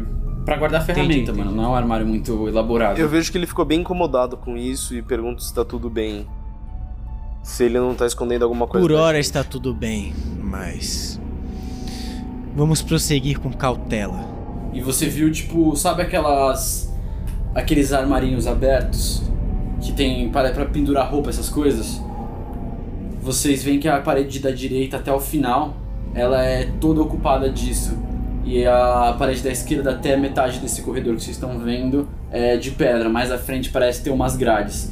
pra 0.45 0.55
guardar 0.55 0.85
ferramenta, 0.85 1.13
Entendi, 1.13 1.31
mano. 1.31 1.41
entendi. 1.51 1.57
Não 1.57 1.65
é 1.65 1.67
um 1.67 1.75
armário 1.75 2.07
muito 2.07 2.47
elaborado. 2.47 2.97
Eu 2.99 3.09
vejo 3.09 3.29
que 3.31 3.37
ele 3.37 3.45
ficou 3.47 3.65
bem 3.65 3.81
incomodado 3.81 4.37
com 4.37 4.55
isso 4.55 4.95
e 4.95 5.01
pergunto 5.01 5.43
se 5.43 5.53
tá 5.53 5.65
tudo 5.65 5.89
bem. 5.89 6.25
Se 7.43 7.65
ele 7.65 7.79
não 7.79 7.93
tá 7.93 8.05
escondendo 8.05 8.43
alguma 8.43 8.65
coisa. 8.65 8.85
Por 8.87 8.93
hora 8.95 9.17
gente. 9.17 9.25
está 9.25 9.43
tudo 9.43 9.73
bem, 9.73 10.13
mas. 10.41 11.19
Vamos 12.57 12.81
prosseguir 12.81 13.39
com 13.39 13.51
cautela. 13.53 14.19
E 14.73 14.81
você 14.81 15.05
viu, 15.05 15.31
tipo, 15.31 15.75
sabe 15.75 16.01
aquelas. 16.01 16.91
aqueles 17.53 17.93
armarinhos 17.93 18.47
abertos 18.47 19.21
que 19.79 19.93
tem 19.93 20.27
para 20.29 20.49
pra 20.49 20.65
pendurar 20.65 21.07
roupa, 21.07 21.29
essas 21.29 21.49
coisas? 21.49 22.01
Vocês 23.21 23.63
veem 23.63 23.79
que 23.79 23.87
a 23.87 23.99
parede 24.01 24.39
da 24.39 24.49
direita 24.49 24.97
até 24.97 25.13
o 25.13 25.19
final 25.19 25.77
ela 26.15 26.43
é 26.43 26.67
toda 26.81 26.99
ocupada 26.99 27.47
disso. 27.47 27.95
E 28.43 28.65
a 28.65 29.15
parede 29.19 29.43
da 29.43 29.51
esquerda 29.51 29.91
até 29.91 30.17
metade 30.17 30.57
desse 30.57 30.81
corredor 30.81 31.15
que 31.15 31.21
vocês 31.21 31.35
estão 31.35 31.59
vendo 31.59 32.09
é 32.31 32.57
de 32.57 32.71
pedra, 32.71 33.07
mais 33.07 33.31
à 33.31 33.37
frente 33.37 33.69
parece 33.69 34.01
ter 34.01 34.09
umas 34.09 34.35
grades. 34.35 34.91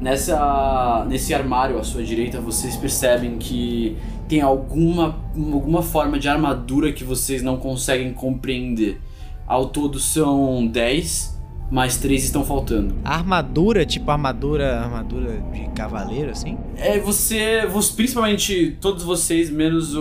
Nessa, 0.00 1.04
nesse 1.08 1.34
armário 1.34 1.78
à 1.78 1.84
sua 1.84 2.02
direita, 2.02 2.40
vocês 2.40 2.74
percebem 2.76 3.36
que 3.36 3.96
tem 4.28 4.40
alguma, 4.40 5.16
alguma 5.36 5.82
forma 5.82 6.18
de 6.18 6.26
armadura 6.28 6.90
que 6.92 7.04
vocês 7.04 7.42
não 7.42 7.56
conseguem 7.58 8.12
compreender. 8.12 8.98
Ao 9.46 9.66
todo 9.66 9.98
são 9.98 10.66
10, 10.66 11.38
mas 11.70 11.98
3 11.98 12.24
estão 12.24 12.44
faltando. 12.44 12.94
Armadura, 13.04 13.84
tipo 13.84 14.10
armadura, 14.10 14.80
armadura 14.80 15.42
de 15.52 15.68
cavaleiro, 15.74 16.30
assim? 16.30 16.56
É, 16.76 16.98
você, 16.98 17.66
você- 17.66 17.92
principalmente 17.94 18.78
todos 18.80 19.02
vocês, 19.04 19.50
menos 19.50 19.94
o, 19.94 20.00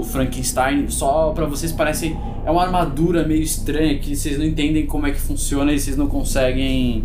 o, 0.00 0.04
Frankenstein, 0.04 0.88
só 0.88 1.30
pra 1.32 1.46
vocês 1.46 1.72
parece 1.72 2.16
é 2.44 2.50
uma 2.50 2.62
armadura 2.62 3.26
meio 3.26 3.42
estranha 3.42 3.98
que 3.98 4.16
vocês 4.16 4.38
não 4.38 4.44
entendem 4.44 4.86
como 4.86 5.06
é 5.06 5.10
que 5.10 5.20
funciona 5.20 5.72
e 5.72 5.78
vocês 5.78 5.96
não 5.96 6.06
conseguem 6.06 7.04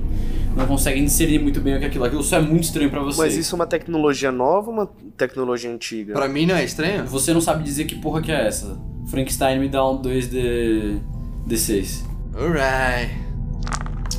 não 0.55 0.65
conseguem 0.65 1.03
discernir 1.03 1.39
muito 1.39 1.60
bem 1.60 1.75
o 1.75 1.79
que 1.79 1.84
é 1.84 1.88
aquilo. 1.88 2.05
Aquilo 2.05 2.23
só 2.23 2.38
é 2.38 2.41
muito 2.41 2.63
estranho 2.63 2.89
pra 2.89 3.01
vocês. 3.01 3.17
Mas 3.17 3.36
isso 3.36 3.53
é 3.53 3.58
uma 3.58 3.67
tecnologia 3.67 4.31
nova 4.31 4.69
ou 4.69 4.73
uma 4.73 4.89
tecnologia 5.17 5.69
antiga? 5.69 6.13
Pra 6.13 6.29
mim 6.29 6.45
não 6.45 6.55
é 6.55 6.63
estranho? 6.63 7.05
Você 7.08 7.34
não 7.34 7.41
sabe 7.41 7.63
dizer 7.63 7.84
que 7.86 7.95
porra 7.95 8.21
que 8.21 8.31
é 8.31 8.47
essa. 8.47 8.79
Frankenstein 9.08 9.60
me 9.60 9.67
dá 9.67 9.88
um 9.88 10.01
2D 10.01 10.99
D6. 11.47 12.05
Alright. 12.34 13.13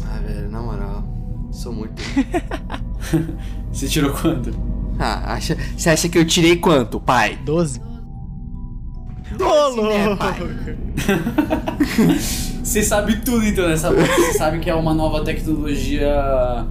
Ah, 0.07 0.19
velho, 0.27 0.51
na 0.51 0.61
moral. 0.61 1.05
Sou 1.51 1.73
muito. 1.73 2.03
Você 3.73 3.89
tirou 3.89 4.12
quanto? 4.12 4.51
Ah, 4.99 5.35
acha, 5.35 5.57
você 5.77 5.91
acha 5.91 6.09
que 6.09 6.17
eu 6.17 6.27
tirei 6.27 6.57
quanto, 6.57 6.99
pai? 6.99 7.39
12. 7.45 7.81
Pai? 10.16 10.40
Você 12.66 12.83
sabe 12.83 13.20
tudo 13.20 13.46
então 13.46 13.68
nessa 13.68 13.92
parte. 13.92 14.11
Você 14.11 14.33
sabe 14.33 14.59
que 14.59 14.68
é 14.68 14.75
uma 14.75 14.92
nova 14.92 15.25
tecnologia. 15.25 16.66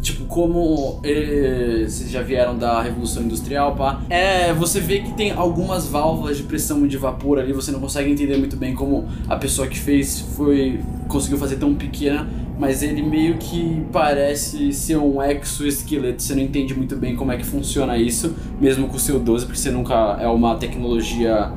Tipo, 0.00 0.26
como 0.26 1.00
vocês 1.02 2.10
já 2.10 2.22
vieram 2.22 2.56
da 2.56 2.80
Revolução 2.80 3.22
Industrial, 3.22 3.74
pá. 3.74 4.02
É, 4.08 4.52
você 4.52 4.78
vê 4.78 5.00
que 5.00 5.12
tem 5.14 5.32
algumas 5.32 5.88
válvulas 5.88 6.36
de 6.36 6.44
pressão 6.44 6.86
de 6.86 6.96
vapor 6.96 7.38
ali, 7.38 7.52
você 7.52 7.72
não 7.72 7.80
consegue 7.80 8.10
entender 8.10 8.36
muito 8.36 8.56
bem 8.56 8.74
como 8.74 9.08
a 9.28 9.36
pessoa 9.36 9.66
que 9.66 9.78
fez 9.78 10.20
foi. 10.36 10.80
conseguiu 11.08 11.38
fazer 11.38 11.56
tão 11.56 11.74
pequena, 11.74 12.28
mas 12.58 12.82
ele 12.82 13.02
meio 13.02 13.38
que 13.38 13.82
parece 13.92 14.72
ser 14.72 14.98
um 14.98 15.20
exoesqueleto. 15.22 16.22
Você 16.22 16.34
não 16.34 16.42
entende 16.42 16.74
muito 16.74 16.94
bem 16.94 17.16
como 17.16 17.32
é 17.32 17.36
que 17.36 17.44
funciona 17.44 17.96
isso, 17.96 18.34
mesmo 18.60 18.86
com 18.86 18.96
o 18.96 19.00
seu 19.00 19.18
12, 19.18 19.46
porque 19.46 19.58
você 19.58 19.70
nunca. 19.70 20.18
É 20.20 20.28
uma 20.28 20.56
tecnologia. 20.56 21.50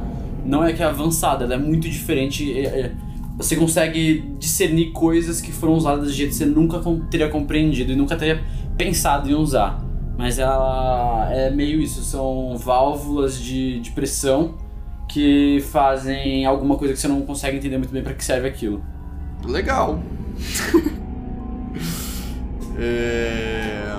Não 0.46 0.64
é 0.64 0.74
que 0.74 0.82
é 0.82 0.86
avançada, 0.86 1.46
ela 1.46 1.54
é 1.54 1.58
muito 1.58 1.90
diferente. 1.90 2.52
é- 2.58 2.66
é- 2.66 2.92
você 3.38 3.56
consegue 3.56 4.24
discernir 4.38 4.92
coisas 4.92 5.42
que 5.42 5.52
foram 5.52 5.74
usadas 5.74 6.12
de 6.12 6.18
jeito 6.18 6.30
que 6.30 6.36
você 6.36 6.46
nunca 6.46 6.80
teria 7.10 7.28
compreendido 7.28 7.92
e 7.92 7.96
nunca 7.96 8.16
teria 8.16 8.44
pensado 8.78 9.30
em 9.30 9.34
usar. 9.34 9.84
Mas 10.18 10.38
ela 10.38 11.28
é 11.32 11.50
meio 11.50 11.82
isso, 11.82 12.04
são 12.04 12.56
válvulas 12.58 13.40
de, 13.40 13.80
de 13.80 13.92
pressão 13.92 14.56
que 15.10 15.64
fazem 15.72 16.46
alguma 16.46 16.78
coisa 16.78 16.94
que 16.94 17.00
você 17.00 17.08
não 17.08 17.22
consegue 17.22 17.58
entender 17.58 17.78
muito 17.78 17.92
bem 17.92 18.04
para 18.04 18.14
que 18.14 18.24
serve 18.24 18.48
aquilo. 18.48 18.84
Legal. 19.44 20.00
é... 22.78 23.96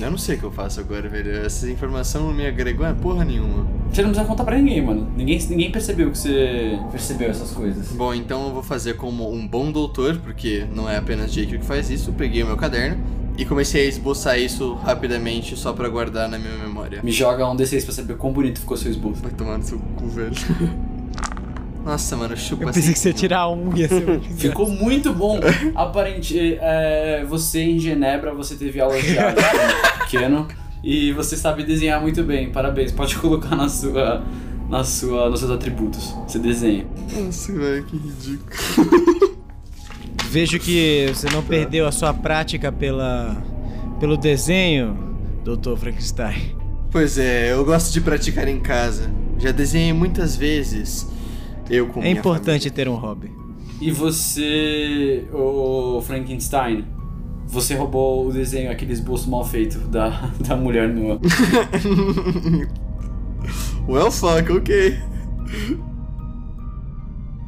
Eu 0.00 0.10
não 0.10 0.18
sei 0.18 0.36
o 0.36 0.38
que 0.38 0.44
eu 0.44 0.50
faço 0.50 0.80
agora, 0.80 1.08
velho. 1.08 1.44
Essa 1.44 1.70
informação 1.70 2.26
não 2.26 2.32
me 2.32 2.46
agregou 2.46 2.86
é 2.86 2.92
porra 2.94 3.24
nenhuma. 3.24 3.66
Você 3.92 4.02
não 4.02 4.10
precisa 4.10 4.26
contar 4.26 4.44
pra 4.44 4.56
ninguém, 4.56 4.82
mano. 4.82 5.10
Ninguém, 5.16 5.38
ninguém 5.48 5.70
percebeu 5.70 6.10
que 6.10 6.18
você 6.18 6.78
percebeu 6.90 7.30
essas 7.30 7.50
coisas. 7.50 7.88
Bom, 7.88 8.14
então 8.14 8.46
eu 8.46 8.54
vou 8.54 8.62
fazer 8.62 8.94
como 8.94 9.30
um 9.30 9.46
bom 9.46 9.70
doutor, 9.70 10.16
porque 10.18 10.64
não 10.74 10.88
é 10.88 10.96
apenas 10.96 11.32
Jake 11.32 11.58
que 11.58 11.64
faz 11.64 11.90
isso. 11.90 12.12
Peguei 12.12 12.42
o 12.42 12.46
meu 12.46 12.56
caderno 12.56 13.02
e 13.36 13.44
comecei 13.44 13.86
a 13.86 13.88
esboçar 13.88 14.38
isso 14.38 14.74
rapidamente 14.74 15.56
só 15.56 15.72
pra 15.72 15.88
guardar 15.88 16.28
na 16.28 16.38
minha 16.38 16.56
memória. 16.56 17.00
Me 17.02 17.12
joga 17.12 17.48
um 17.48 17.56
D6 17.56 17.84
pra 17.84 17.94
saber 17.94 18.16
quão 18.16 18.32
bonito 18.32 18.60
ficou 18.60 18.76
seu 18.76 18.90
esboço. 18.90 19.22
Vai 19.22 19.32
tomar 19.32 19.58
no 19.58 19.64
seu 19.64 19.78
cu, 19.78 20.08
velho. 20.08 20.32
Nossa, 21.84 22.16
mano, 22.16 22.36
chupa 22.36 22.64
Eu 22.64 22.66
pensei 22.66 22.82
assim. 22.82 22.92
que 22.92 22.98
você 22.98 23.08
ia 23.08 23.14
tirar 23.14 23.48
um 23.48 23.74
ia 23.76 23.88
ser 23.88 24.06
muito 24.06 24.28
Ficou 24.36 24.68
muito 24.68 25.12
bom. 25.12 25.40
Aparente, 25.74 26.58
é, 26.60 27.24
você 27.28 27.60
em 27.62 27.78
Genebra, 27.78 28.34
você 28.34 28.54
teve 28.54 28.80
aula 28.80 29.00
de 29.00 29.18
arte 29.18 29.42
quando 29.42 29.98
pequeno 30.04 30.48
e 30.84 31.12
você 31.12 31.36
sabe 31.36 31.64
desenhar 31.64 32.00
muito 32.00 32.22
bem. 32.22 32.50
Parabéns. 32.50 32.92
Pode 32.92 33.16
colocar 33.16 33.56
na 33.56 33.68
sua, 33.68 34.22
na 34.68 34.84
sua, 34.84 35.30
nos 35.30 35.40
seus 35.40 35.50
atributos. 35.50 36.14
Você 36.26 36.38
desenha. 36.38 36.86
Nossa, 37.16 37.52
velho, 37.52 37.84
que 37.84 37.96
ridículo. 37.96 39.30
Vejo 40.30 40.60
que 40.60 41.10
você 41.12 41.28
não 41.30 41.42
perdeu 41.42 41.86
a 41.86 41.92
sua 41.92 42.14
prática 42.14 42.70
pela 42.70 43.36
pelo 43.98 44.16
desenho, 44.16 44.96
Dr. 45.44 45.76
Frankenstein. 45.76 46.56
Pois 46.90 47.18
é, 47.18 47.52
eu 47.52 47.64
gosto 47.64 47.92
de 47.92 48.00
praticar 48.00 48.48
em 48.48 48.58
casa. 48.58 49.10
Já 49.38 49.50
desenhei 49.50 49.92
muitas 49.92 50.34
vezes. 50.36 51.06
Eu 51.70 51.86
com 51.86 52.00
É 52.00 52.02
minha 52.02 52.18
importante 52.18 52.70
ter 52.70 52.88
um 52.88 52.96
hobby. 52.96 53.30
E 53.80 53.90
você, 53.90 55.24
o 55.32 56.02
Frankenstein, 56.02 56.84
você 57.46 57.74
roubou 57.74 58.28
o 58.28 58.32
desenho, 58.32 58.70
aquele 58.70 58.92
esboço 58.92 59.30
mal 59.30 59.44
feito 59.44 59.78
da, 59.78 60.30
da 60.46 60.56
mulher 60.56 60.88
nua. 60.88 61.18
família. 61.80 62.68
Well, 63.88 64.10
fuck, 64.10 64.52
ok. 64.52 64.98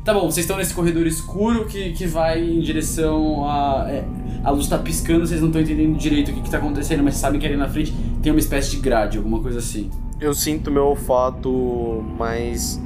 Tá 0.05 0.13
bom, 0.13 0.23
vocês 0.23 0.39
estão 0.39 0.57
nesse 0.57 0.75
corredor 0.75 1.07
escuro 1.07 1.65
que, 1.67 1.93
que 1.93 2.07
vai 2.07 2.43
em 2.43 2.61
direção 2.61 3.49
a. 3.49 3.87
é, 3.89 4.05
a 4.43 4.51
luz 4.51 4.67
tá 4.67 4.77
piscando, 4.77 5.25
vocês 5.25 5.41
não 5.41 5.49
estão 5.49 5.63
entendendo 5.63 5.97
direito 5.97 6.33
o 6.33 6.35
que, 6.35 6.41
que 6.41 6.51
tá 6.51 6.59
acontecendo, 6.59 7.05
mas 7.05 7.15
sabem 7.15 7.39
que 7.39 7.47
ali 7.47 7.57
na 7.57 7.69
frente 7.69 7.95
tem 8.21 8.33
uma 8.33 8.41
espécie 8.41 8.73
de 8.73 8.79
grade, 8.79 9.19
alguma 9.19 9.41
coisa 9.41 9.61
assim. 9.61 9.89
Eu 10.21 10.35
sinto 10.35 10.71
meu 10.71 10.87
olfato, 10.87 12.05
mas. 12.19 12.81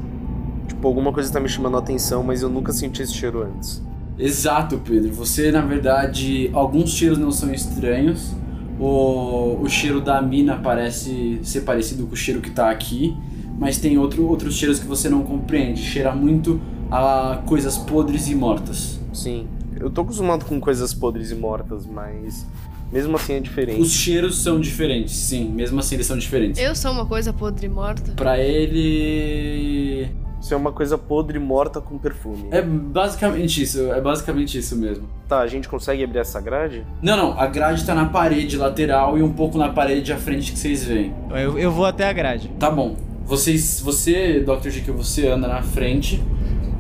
Tipo, 0.66 0.88
alguma 0.88 1.12
coisa 1.12 1.32
tá 1.32 1.40
me 1.40 1.48
chamando 1.48 1.76
a 1.76 1.80
atenção, 1.80 2.22
mas 2.22 2.42
eu 2.42 2.48
nunca 2.48 2.72
senti 2.72 3.02
esse 3.02 3.14
cheiro 3.14 3.42
antes. 3.42 3.82
Exato, 4.18 4.78
Pedro. 4.78 5.12
Você, 5.12 5.52
na 5.52 5.60
verdade, 5.60 6.50
alguns 6.52 6.90
cheiros 6.90 7.18
não 7.18 7.30
são 7.30 7.52
estranhos. 7.52 8.34
O, 8.78 9.58
o 9.62 9.68
cheiro 9.68 10.00
da 10.00 10.20
mina 10.20 10.56
parece 10.56 11.40
ser 11.42 11.62
parecido 11.62 12.06
com 12.06 12.12
o 12.12 12.16
cheiro 12.16 12.40
que 12.40 12.50
tá 12.50 12.70
aqui, 12.70 13.16
mas 13.58 13.78
tem 13.78 13.96
outro, 13.96 14.26
outros 14.26 14.54
cheiros 14.54 14.78
que 14.78 14.86
você 14.86 15.08
não 15.08 15.22
compreende. 15.22 15.82
Cheira 15.82 16.14
muito 16.14 16.60
a 16.90 17.42
coisas 17.46 17.76
podres 17.78 18.28
e 18.28 18.34
mortas. 18.34 18.98
Sim. 19.12 19.46
Eu 19.78 19.90
tô 19.90 20.02
acostumado 20.02 20.44
com 20.44 20.58
coisas 20.60 20.92
podres 20.94 21.30
e 21.30 21.34
mortas, 21.34 21.86
mas. 21.86 22.46
Mesmo 22.92 23.16
assim 23.16 23.34
é 23.34 23.40
diferente. 23.40 23.80
Os 23.80 23.92
cheiros 23.92 24.42
são 24.42 24.60
diferentes, 24.60 25.14
sim. 25.14 25.50
Mesmo 25.50 25.80
assim, 25.80 25.96
eles 25.96 26.06
são 26.06 26.16
diferentes. 26.16 26.60
Eu 26.60 26.74
sou 26.74 26.92
uma 26.92 27.04
coisa 27.04 27.32
podre 27.32 27.66
e 27.66 27.68
morta. 27.68 28.12
Pra 28.12 28.38
ele. 28.38 30.08
Isso 30.46 30.54
é 30.54 30.56
uma 30.56 30.70
coisa 30.70 30.96
podre 30.96 31.38
e 31.38 31.40
morta 31.40 31.80
com 31.80 31.98
perfume. 31.98 32.46
É 32.52 32.62
basicamente 32.62 33.60
isso, 33.60 33.92
é 33.92 34.00
basicamente 34.00 34.56
isso 34.56 34.76
mesmo. 34.76 35.08
Tá, 35.26 35.40
a 35.40 35.48
gente 35.48 35.68
consegue 35.68 36.04
abrir 36.04 36.20
essa 36.20 36.40
grade? 36.40 36.86
Não, 37.02 37.16
não, 37.16 37.40
a 37.40 37.48
grade 37.48 37.84
tá 37.84 37.96
na 37.96 38.04
parede 38.04 38.56
lateral 38.56 39.18
e 39.18 39.24
um 39.24 39.32
pouco 39.32 39.58
na 39.58 39.70
parede 39.70 40.12
à 40.12 40.16
frente 40.16 40.52
que 40.52 40.58
vocês 40.60 40.84
veem. 40.84 41.12
Eu, 41.30 41.58
eu 41.58 41.72
vou 41.72 41.84
até 41.84 42.08
a 42.08 42.12
grade. 42.12 42.48
Tá 42.60 42.70
bom. 42.70 42.94
Vocês, 43.24 43.80
você, 43.80 44.38
Dr. 44.38 44.68
Jekyll, 44.68 44.94
você 44.94 45.26
anda 45.26 45.48
na 45.48 45.62
frente 45.62 46.22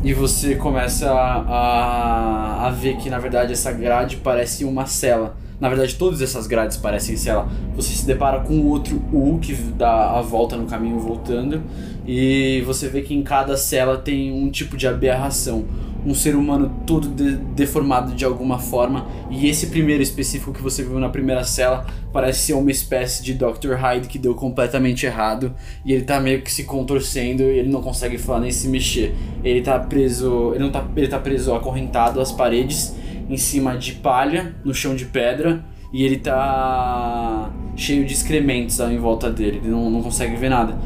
e 0.04 0.14
você 0.14 0.54
começa 0.54 1.10
a, 1.10 2.68
a 2.68 2.70
ver 2.70 2.98
que 2.98 3.10
na 3.10 3.18
verdade 3.18 3.52
essa 3.52 3.72
grade 3.72 4.18
parece 4.18 4.64
uma 4.64 4.86
cela. 4.86 5.36
Na 5.58 5.68
verdade, 5.68 5.96
todas 5.96 6.20
essas 6.20 6.46
grades 6.46 6.76
parecem 6.76 7.16
cela. 7.16 7.48
Você 7.74 7.88
se 7.94 8.06
depara 8.06 8.40
com 8.40 8.60
outro 8.66 9.02
U 9.10 9.38
que 9.40 9.54
dá 9.54 10.10
a 10.10 10.20
volta 10.20 10.54
no 10.54 10.66
caminho 10.66 10.98
voltando 11.00 11.62
e 12.06 12.62
você 12.64 12.88
vê 12.88 13.02
que 13.02 13.14
em 13.14 13.22
cada 13.22 13.56
cela 13.56 13.96
tem 13.98 14.32
um 14.32 14.48
tipo 14.50 14.76
de 14.76 14.86
aberração. 14.86 15.64
Um 16.04 16.14
ser 16.14 16.36
humano 16.36 16.72
todo 16.86 17.08
de- 17.08 17.36
deformado 17.36 18.14
de 18.14 18.24
alguma 18.24 18.60
forma. 18.60 19.08
E 19.28 19.48
esse 19.48 19.66
primeiro 19.66 20.00
específico 20.04 20.52
que 20.52 20.62
você 20.62 20.84
viu 20.84 21.00
na 21.00 21.08
primeira 21.08 21.42
cela 21.42 21.84
parece 22.12 22.46
ser 22.46 22.52
uma 22.52 22.70
espécie 22.70 23.24
de 23.24 23.34
Dr. 23.34 23.72
Hyde 23.74 24.06
que 24.06 24.16
deu 24.16 24.32
completamente 24.32 25.04
errado. 25.04 25.52
E 25.84 25.92
ele 25.92 26.04
tá 26.04 26.20
meio 26.20 26.42
que 26.42 26.52
se 26.52 26.62
contorcendo 26.62 27.42
e 27.42 27.58
ele 27.58 27.68
não 27.68 27.82
consegue 27.82 28.18
falar 28.18 28.38
nem 28.38 28.52
se 28.52 28.68
mexer. 28.68 29.16
Ele 29.42 29.62
tá 29.62 29.80
preso. 29.80 30.52
Ele 30.54 30.62
não 30.62 30.70
tá. 30.70 30.86
Ele 30.96 31.08
tá 31.08 31.18
preso 31.18 31.52
acorrentado 31.52 32.20
às 32.20 32.30
paredes, 32.30 32.94
em 33.28 33.36
cima 33.36 33.76
de 33.76 33.94
palha, 33.94 34.54
no 34.64 34.72
chão 34.72 34.94
de 34.94 35.06
pedra. 35.06 35.64
E 35.92 36.04
ele 36.04 36.18
tá 36.18 37.50
cheio 37.74 38.04
de 38.04 38.12
excrementos 38.12 38.78
em 38.78 38.98
volta 38.98 39.28
dele. 39.28 39.58
Ele 39.60 39.70
não, 39.70 39.90
não 39.90 40.02
consegue 40.02 40.36
ver 40.36 40.50
nada 40.50 40.78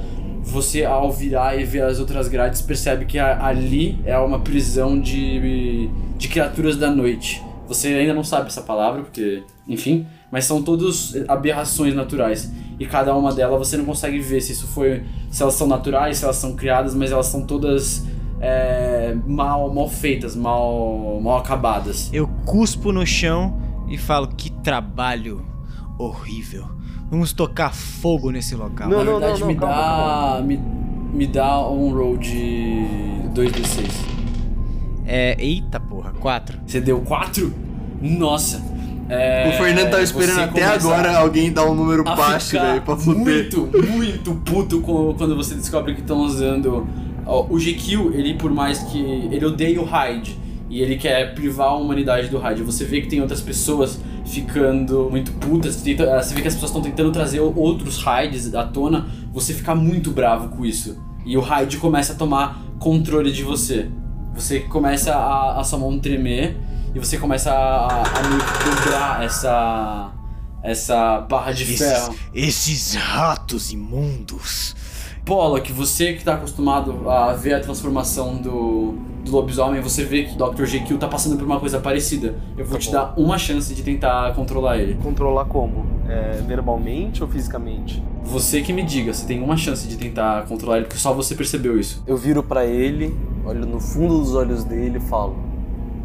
você 0.43 0.85
ao 0.85 1.13
virar 1.13 1.57
e 1.57 1.65
ver 1.65 1.83
as 1.83 1.99
outras 2.01 2.27
grades 2.29 2.61
percebe 2.63 3.05
que 3.05 3.19
a- 3.19 3.45
ali 3.45 3.99
é 4.05 4.19
uma 4.19 4.41
prisão 4.41 4.99
de, 5.01 5.89
de 6.17 6.29
criaturas 6.29 6.77
da 6.77 6.91
noite. 6.91 7.43
Você 7.69 7.89
ainda 7.89 8.13
não 8.15 8.25
sabe 8.25 8.49
essa 8.49 8.63
palavra, 8.63 9.03
porque, 9.03 9.45
enfim, 9.69 10.05
mas 10.33 10.45
são 10.45 10.61
todos 10.63 11.15
aberrações 11.29 11.95
naturais. 11.95 12.51
E 12.81 12.87
cada 12.87 13.15
uma 13.15 13.33
delas 13.33 13.59
você 13.69 13.77
não 13.77 13.85
consegue 13.85 14.19
ver 14.19 14.41
se 14.41 14.53
isso 14.53 14.67
foi. 14.67 15.05
se 15.31 15.41
elas 15.43 15.55
são 15.55 15.69
naturais, 15.69 16.19
se 16.19 16.25
elas 16.25 16.37
são 16.37 16.57
criadas, 16.57 16.95
mas 16.95 17.13
elas 17.13 17.27
são 17.27 17.47
todas 17.47 18.05
é, 18.41 19.15
mal, 19.27 19.73
mal 19.73 19.89
feitas, 19.89 20.35
mal, 20.35 21.21
mal 21.23 21.39
acabadas. 21.39 22.11
Eu 22.13 22.27
cuspo 22.45 22.91
no 22.91 23.07
chão 23.07 23.61
e 23.89 23.97
falo: 23.99 24.27
que 24.29 24.51
trabalho 24.51 25.45
horrível. 25.99 26.65
Vamos 27.11 27.33
tocar 27.33 27.75
fogo 27.75 28.31
nesse 28.31 28.55
local. 28.55 28.89
Não, 28.89 28.99
Na 28.99 29.05
não, 29.05 29.19
verdade, 29.19 29.41
não, 29.41 29.47
me, 29.49 29.55
calma, 29.57 29.75
dá, 30.37 30.43
me, 30.43 30.57
me 31.13 31.27
dá 31.27 31.69
um 31.69 31.93
roll 31.93 32.17
de 32.17 32.85
2d6. 33.35 33.91
É. 35.07 35.37
Eita 35.39 35.81
porra, 35.81 36.13
4. 36.21 36.59
Você 36.67 36.81
deu 36.81 37.01
4? 37.01 37.53
Nossa. 38.01 38.63
É, 39.09 39.49
o 39.53 39.59
Fernando 39.61 39.91
tava 39.91 40.05
esperando 40.05 40.39
até 40.39 40.65
agora 40.65 41.17
alguém 41.19 41.53
dar 41.53 41.65
um 41.69 41.75
número 41.75 42.05
baixo, 42.05 42.53
velho, 42.53 42.81
pra 42.83 42.97
fuder. 42.97 43.25
Muito, 43.25 43.69
muito 43.91 44.35
puto 44.37 44.81
quando 44.81 45.35
você 45.35 45.57
descobre 45.57 45.95
que 45.95 46.01
estão 46.01 46.21
usando. 46.21 46.87
ó, 47.27 47.45
o 47.51 47.59
GQ, 47.59 48.13
ele 48.15 48.35
por 48.35 48.53
mais 48.53 48.79
que. 48.85 48.99
Ele 49.01 49.45
odeia 49.45 49.81
o 49.81 49.85
Hyde. 49.85 50.39
E 50.69 50.81
ele 50.81 50.97
quer 50.97 51.35
privar 51.35 51.71
a 51.71 51.75
humanidade 51.75 52.29
do 52.29 52.39
Hyde. 52.39 52.63
Você 52.63 52.85
vê 52.85 53.01
que 53.01 53.09
tem 53.09 53.21
outras 53.21 53.41
pessoas 53.41 53.99
ficando 54.31 55.09
muito 55.11 55.33
putas. 55.33 55.77
tenta- 55.77 56.05
eh, 56.05 56.23
Você 56.23 56.35
vê 56.35 56.43
que 56.43 56.49
as 56.49 56.55
pessoas 56.55 56.71
estão 56.71 56.83
tentando 56.83 57.11
trazer 57.13 57.41
outros 57.41 58.03
Hydes 58.03 58.55
à 58.55 58.65
tona. 58.65 59.07
Você 59.33 59.53
fica 59.55 59.75
muito 59.75 60.11
bravo 60.11 60.49
com 60.57 60.65
isso. 60.65 60.97
E 61.27 61.37
o 61.37 61.41
Hyde 61.41 61.77
começa 61.79 62.13
a 62.13 62.17
tomar 62.17 62.63
controle 62.79 63.31
de 63.33 63.43
você. 63.43 63.91
Você 64.35 64.61
começa 64.61 65.15
a, 65.15 65.61
a 65.61 65.65
sua 65.65 65.79
mão 65.79 65.99
tremer. 65.99 66.57
E 66.95 66.99
você 66.99 67.19
começa 67.19 67.51
a, 67.53 68.03
a 68.03 68.23
meio 68.29 68.41
que 68.41 68.65
dobrar 68.85 69.23
essa. 69.25 70.13
Essa 70.63 71.23
barra 71.23 71.53
de 71.53 71.65
ferro. 71.65 72.15
esses 72.35 72.95
ratos 72.95 73.73
imundos. 73.73 74.77
Pollock, 75.31 75.73
você 75.73 76.15
que 76.15 76.25
tá 76.25 76.35
acostumado 76.35 77.09
a 77.09 77.33
ver 77.33 77.55
a 77.55 77.61
transformação 77.61 78.35
do, 78.39 78.97
do 79.25 79.31
lobisomem, 79.31 79.81
você 79.81 80.05
vê 80.05 80.25
que 80.25 80.35
o 80.35 80.37
Dr. 80.37 80.65
Jekyll 80.65 80.99
tá 80.99 81.07
passando 81.07 81.37
por 81.37 81.45
uma 81.45 81.61
coisa 81.61 81.79
parecida. 81.79 82.35
Eu 82.59 82.65
vou 82.65 82.75
Tá 82.75 82.81
te 82.81 82.91
dar 82.91 83.15
uma 83.17 83.39
chance 83.39 83.73
de 83.73 83.81
tentar 83.85 84.35
controlar 84.35 84.79
ele. 84.79 84.99
Controlar 85.01 85.45
como? 85.45 85.87
É, 86.09 86.43
verbalmente 86.45 87.23
ou 87.23 87.29
fisicamente? 87.29 88.03
Você 88.25 88.61
que 88.61 88.73
me 88.73 88.83
diga, 88.83 89.15
você 89.15 89.25
tem 89.25 89.41
uma 89.41 89.57
chance 89.57 89.87
de 89.87 89.97
tentar 89.97 90.47
controlar 90.49 90.79
ele, 90.79 90.87
porque 90.87 90.99
só 90.99 91.13
você 91.15 91.37
percebeu 91.37 91.79
isso. 91.79 92.03
Eu 92.09 92.17
viro 92.17 92.43
pra 92.43 92.67
ele, 92.67 93.17
olho 93.47 93.65
no 93.65 93.79
fundo 93.79 94.19
dos 94.19 94.35
olhos 94.35 94.65
dele 94.65 94.99
e 94.99 95.01
falo: 95.01 95.37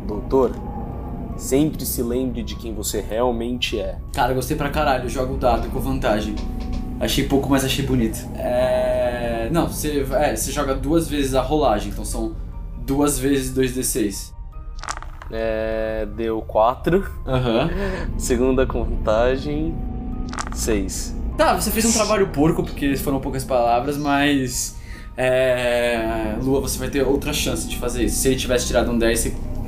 Doutor, 0.08 0.52
sempre 1.36 1.84
se 1.84 2.04
lembre 2.04 2.44
de 2.44 2.56
quem 2.56 2.76
você 2.76 3.02
realmente 3.02 3.80
é. 3.80 3.98
Cara, 4.14 4.36
gostei 4.36 4.56
pra 4.56 4.70
caralho, 4.70 5.10
joga 5.10 5.34
o 5.34 5.38
dado 5.38 5.68
com 5.72 5.80
vantagem. 5.80 6.36
Achei 7.00 7.26
pouco, 7.26 7.50
mas 7.50 7.66
achei 7.66 7.86
bonito. 7.86 8.18
É. 8.38 9.50
Não, 9.52 9.68
você, 9.68 10.06
é, 10.12 10.36
você 10.36 10.52
joga 10.52 10.74
duas 10.74 11.08
vezes 11.08 11.36
a 11.36 11.42
rolagem, 11.42 11.92
então 11.92 12.06
são 12.06 12.36
duas 12.86 13.20
vezes 13.20 13.56
2d6. 13.56 14.34
É, 15.32 16.08
deu 16.16 16.42
4. 16.42 17.06
Aham. 17.28 17.70
Segunda 18.18 18.66
contagem. 18.66 19.76
Seis. 20.54 21.16
Tá, 21.38 21.60
você 21.60 21.70
fez 21.70 21.86
um 21.86 21.92
trabalho 21.92 22.28
porco, 22.28 22.64
porque 22.64 22.96
foram 22.96 23.20
poucas 23.20 23.44
palavras, 23.44 23.98
mas. 23.98 24.78
É. 25.18 26.36
Lua, 26.42 26.62
você 26.62 26.78
vai 26.78 26.90
ter 26.90 27.06
outra 27.06 27.34
chance 27.34 27.68
de 27.68 27.78
fazer 27.78 28.06
isso. 28.06 28.18
Se 28.18 28.30
ele 28.30 28.38
tivesse 28.38 28.68
tirado 28.68 28.92
um 28.92 28.98
10, 28.98 29.26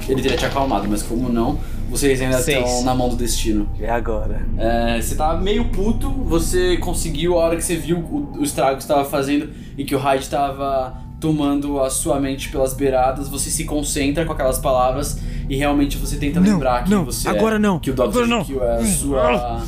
ele 0.07 0.21
teria 0.21 0.37
te 0.37 0.45
acalmado, 0.45 0.87
mas 0.87 1.03
como 1.03 1.29
não, 1.29 1.59
vocês 1.89 2.21
ainda 2.21 2.39
Seis. 2.39 2.57
estão 2.65 2.83
na 2.83 2.93
mão 2.95 3.09
do 3.09 3.15
destino. 3.15 3.69
É 3.79 3.89
agora. 3.89 4.45
É, 4.57 5.01
você 5.01 5.15
tava 5.15 5.39
meio 5.39 5.65
puto, 5.69 6.09
você 6.09 6.77
conseguiu, 6.77 7.37
a 7.39 7.43
hora 7.45 7.55
que 7.55 7.63
você 7.63 7.75
viu 7.75 7.97
o, 7.99 8.37
o 8.39 8.43
estrago 8.43 8.77
que 8.77 8.83
você 8.83 8.87
tava 8.89 9.05
fazendo 9.05 9.49
e 9.77 9.83
que 9.85 9.95
o 9.95 9.99
Hyde 9.99 10.29
tava 10.29 11.01
tomando 11.19 11.81
a 11.81 11.89
sua 11.89 12.19
mente 12.19 12.49
pelas 12.49 12.73
beiradas, 12.73 13.27
você 13.27 13.49
se 13.49 13.63
concentra 13.65 14.23
com 14.25 14.31
aquelas 14.33 14.59
palavras 14.59 15.19
e 15.49 15.55
realmente 15.55 15.97
você 15.97 16.15
tenta 16.17 16.39
Não, 16.39 16.51
lembrar 16.53 16.83
que 16.83 16.91
não, 16.91 17.05
você 17.05 17.27
agora 17.27 17.55
é, 17.55 17.59
não, 17.59 17.79
que 17.79 17.89
o 17.89 17.93
Dr. 17.95 18.27
não. 18.27 18.39
Jekyll 18.43 18.63
é 18.63 18.75
a 18.75 18.85
sua 18.85 19.61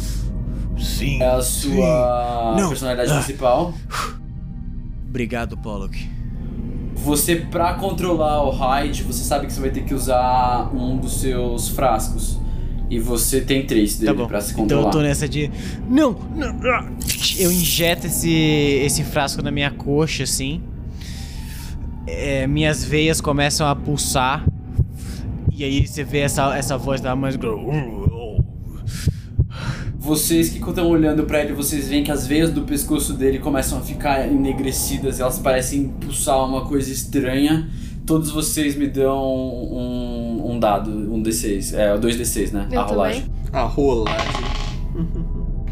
Sim. 0.78 1.22
é 1.22 1.26
a 1.28 1.42
sua 1.42 2.56
Não. 2.58 2.70
personalidade 2.70 3.12
Ah. 3.12 3.16
principal. 3.16 3.74
Obrigado, 5.08 5.58
Pollock. 5.58 6.08
Você, 7.04 7.36
pra 7.38 7.74
controlar 7.76 8.44
o 8.44 8.50
Hyde, 8.52 9.04
você 9.04 9.24
sabe 9.24 9.48
que 9.48 9.54
você 9.54 9.62
vai 9.62 9.70
ter 9.70 9.84
que 9.84 9.94
usar 9.94 10.70
um 10.76 10.98
dos 10.98 11.20
seus 11.22 11.70
frascos. 11.70 12.38
E 12.90 13.00
você 13.00 13.40
tem 13.42 13.66
três 13.66 13.98
dele 13.98 14.14
Tá 14.14 14.18
bom. 14.24 14.28
pra 14.28 14.42
se 14.42 14.52
Então 14.54 14.64
controlar. 14.64 14.88
eu 14.88 14.92
tô 14.92 15.02
nessa 15.02 15.30
de. 15.30 15.50
Não! 15.88 16.16
não 16.36 16.50
ah. 16.72 16.86
Eu 17.38 17.52
injeto 17.52 18.08
esse, 18.08 18.32
esse 18.32 19.04
frasco 19.04 19.42
na 19.44 19.52
minha 19.52 19.70
coxa, 19.72 20.24
assim. 20.24 20.62
É, 22.08 22.48
minhas 22.48 22.84
veias 22.84 23.22
começam 23.22 23.68
a 23.68 23.76
pulsar. 23.76 24.44
E 25.56 25.64
aí 25.64 25.86
você 25.86 26.04
vê 26.04 26.20
essa, 26.20 26.58
essa 26.58 26.78
voz 26.78 27.00
da 27.00 27.16
mãe. 27.16 27.32
Vocês 30.00 30.50
que 30.50 30.58
estão 30.58 30.88
olhando 30.88 31.26
pra 31.26 31.42
ele, 31.42 31.52
vocês 31.52 31.90
veem 31.90 32.06
que 32.06 32.10
as 32.10 32.26
veias 32.26 32.52
do 32.52 32.62
pescoço 32.62 33.14
dele 33.14 33.38
começam 33.38 33.78
a 33.78 33.82
ficar 33.82 34.26
enegrecidas, 34.26 35.20
elas 35.20 35.38
parecem 35.38 35.90
pulsar 35.90 36.42
uma 36.48 36.66
coisa 36.66 36.90
estranha. 36.90 37.70
Todos 38.06 38.32
vocês 38.32 38.78
me 38.78 38.88
dão 38.88 39.22
um, 39.22 40.52
um 40.52 40.60
dado, 40.60 40.90
um 40.90 41.22
D6. 41.22 41.78
É, 41.78 41.98
dois 41.98 42.16
D6, 42.16 42.54
né? 42.54 42.68
Eu 42.72 42.80
a 42.80 42.86
rolagem. 42.86 43.26
A 43.52 43.64
rolagem. 43.64 44.46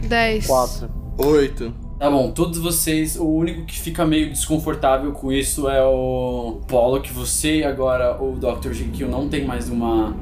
10. 0.07 0.45
Quatro. 0.45 0.89
Oito. 1.17 1.73
Tá 1.97 2.11
bom, 2.11 2.29
todos 2.29 2.59
vocês, 2.59 3.15
o 3.15 3.25
único 3.25 3.65
que 3.65 3.79
fica 3.79 4.05
meio 4.05 4.29
desconfortável 4.29 5.13
com 5.13 5.31
isso 5.31 5.69
é 5.69 5.81
o 5.81 6.59
Polo, 6.67 7.01
que 7.01 7.11
você 7.11 7.59
e 7.59 7.63
agora 7.63 8.21
o 8.21 8.37
Dr. 8.37 8.73
Jekyll 8.73 9.09
não 9.09 9.29
tem 9.29 9.45
mais 9.45 9.69
uma, 9.69 10.13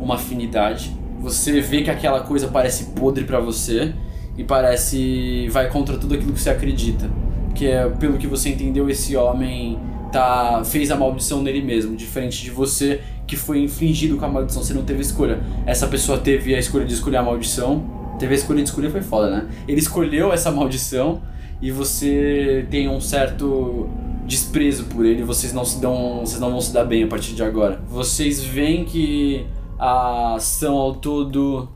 uma 0.00 0.14
afinidade. 0.14 0.98
Você 1.20 1.60
vê 1.60 1.82
que 1.82 1.90
aquela 1.90 2.20
coisa 2.20 2.48
parece 2.48 2.86
podre 2.86 3.24
pra 3.24 3.40
você 3.40 3.92
e 4.36 4.44
parece. 4.44 5.48
vai 5.48 5.68
contra 5.68 5.96
tudo 5.98 6.14
aquilo 6.14 6.32
que 6.32 6.40
você 6.40 6.50
acredita. 6.50 7.10
Que 7.54 7.66
é, 7.66 7.88
pelo 7.88 8.16
que 8.16 8.26
você 8.26 8.48
entendeu, 8.48 8.88
esse 8.88 9.16
homem 9.16 9.78
tá 10.10 10.62
fez 10.64 10.90
a 10.90 10.96
maldição 10.96 11.42
nele 11.42 11.62
mesmo, 11.62 11.94
diferente 11.94 12.42
de 12.42 12.50
você 12.50 13.00
que 13.30 13.36
foi 13.36 13.62
infligido 13.62 14.16
com 14.16 14.24
a 14.24 14.28
maldição, 14.28 14.60
você 14.60 14.74
não 14.74 14.82
teve 14.82 15.02
escolha. 15.02 15.38
Essa 15.64 15.86
pessoa 15.86 16.18
teve 16.18 16.52
a 16.52 16.58
escolha 16.58 16.84
de 16.84 16.94
escolher 16.94 17.18
a 17.18 17.22
maldição. 17.22 17.84
Teve 18.18 18.34
a 18.34 18.36
escolha 18.36 18.60
de 18.60 18.68
escolher 18.68 18.90
foi 18.90 19.02
foda, 19.02 19.30
né? 19.30 19.48
Ele 19.68 19.78
escolheu 19.78 20.32
essa 20.32 20.50
maldição 20.50 21.22
e 21.62 21.70
você 21.70 22.66
tem 22.70 22.88
um 22.88 23.00
certo 23.00 23.88
desprezo 24.26 24.84
por 24.84 25.04
ele, 25.04 25.22
vocês 25.22 25.52
não 25.52 25.64
se 25.64 25.80
dão, 25.80 26.20
vocês 26.20 26.40
não 26.40 26.50
vão 26.50 26.60
se 26.60 26.72
dar 26.72 26.84
bem 26.84 27.04
a 27.04 27.06
partir 27.06 27.34
de 27.34 27.42
agora. 27.42 27.80
Vocês 27.88 28.42
veem 28.42 28.84
que 28.84 29.46
a 29.80 30.36
são 30.38 30.76
ao 30.76 30.94
todo 30.94 31.66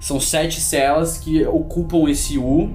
são 0.00 0.18
sete 0.18 0.60
celas 0.60 1.18
que 1.18 1.44
ocupam 1.44 2.08
esse 2.08 2.38
U 2.38 2.70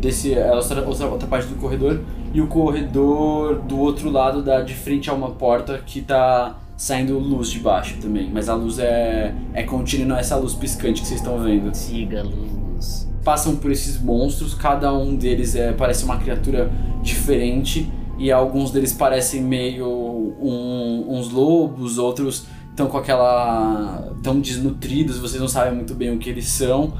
desse 0.00 0.34
é 0.34 0.52
outra, 0.52 0.86
outra, 0.86 1.26
parte 1.28 1.46
do 1.46 1.54
corredor 1.56 2.00
e 2.32 2.40
o 2.40 2.48
corredor 2.48 3.60
do 3.60 3.78
outro 3.78 4.10
lado 4.10 4.42
dá 4.42 4.60
de 4.60 4.74
frente 4.74 5.08
a 5.08 5.12
uma 5.12 5.30
porta 5.30 5.78
que 5.78 6.02
tá 6.02 6.58
saindo 6.76 7.16
luz 7.18 7.48
de 7.50 7.60
baixo 7.60 7.96
também, 8.02 8.28
mas 8.32 8.48
a 8.48 8.54
luz 8.54 8.78
é 8.80 9.32
é 9.52 9.62
contínua, 9.62 10.06
não 10.08 10.16
é 10.16 10.20
essa 10.20 10.36
luz 10.36 10.52
piscante 10.54 11.00
que 11.02 11.06
vocês 11.06 11.20
estão 11.20 11.38
vendo 11.38 11.72
Siga 11.74 12.22
luz. 12.24 13.08
passam 13.22 13.54
por 13.54 13.70
esses 13.70 14.00
monstros, 14.02 14.52
cada 14.52 14.92
um 14.92 15.14
deles 15.14 15.54
é, 15.54 15.72
parece 15.72 16.04
uma 16.04 16.16
criatura 16.16 16.70
diferente 17.02 17.88
e 18.18 18.32
alguns 18.32 18.70
deles 18.72 18.92
parecem 18.92 19.40
meio 19.42 19.86
um- 19.88 21.04
uns 21.08 21.30
lobos, 21.30 21.98
outros 21.98 22.46
estão 22.74 22.88
com 22.88 22.98
aquela 22.98 24.10
tão 24.22 24.40
desnutridos, 24.40 25.18
vocês 25.18 25.40
não 25.40 25.48
sabem 25.48 25.74
muito 25.74 25.94
bem 25.94 26.12
o 26.12 26.18
que 26.18 26.28
eles 26.28 26.48
são. 26.48 26.92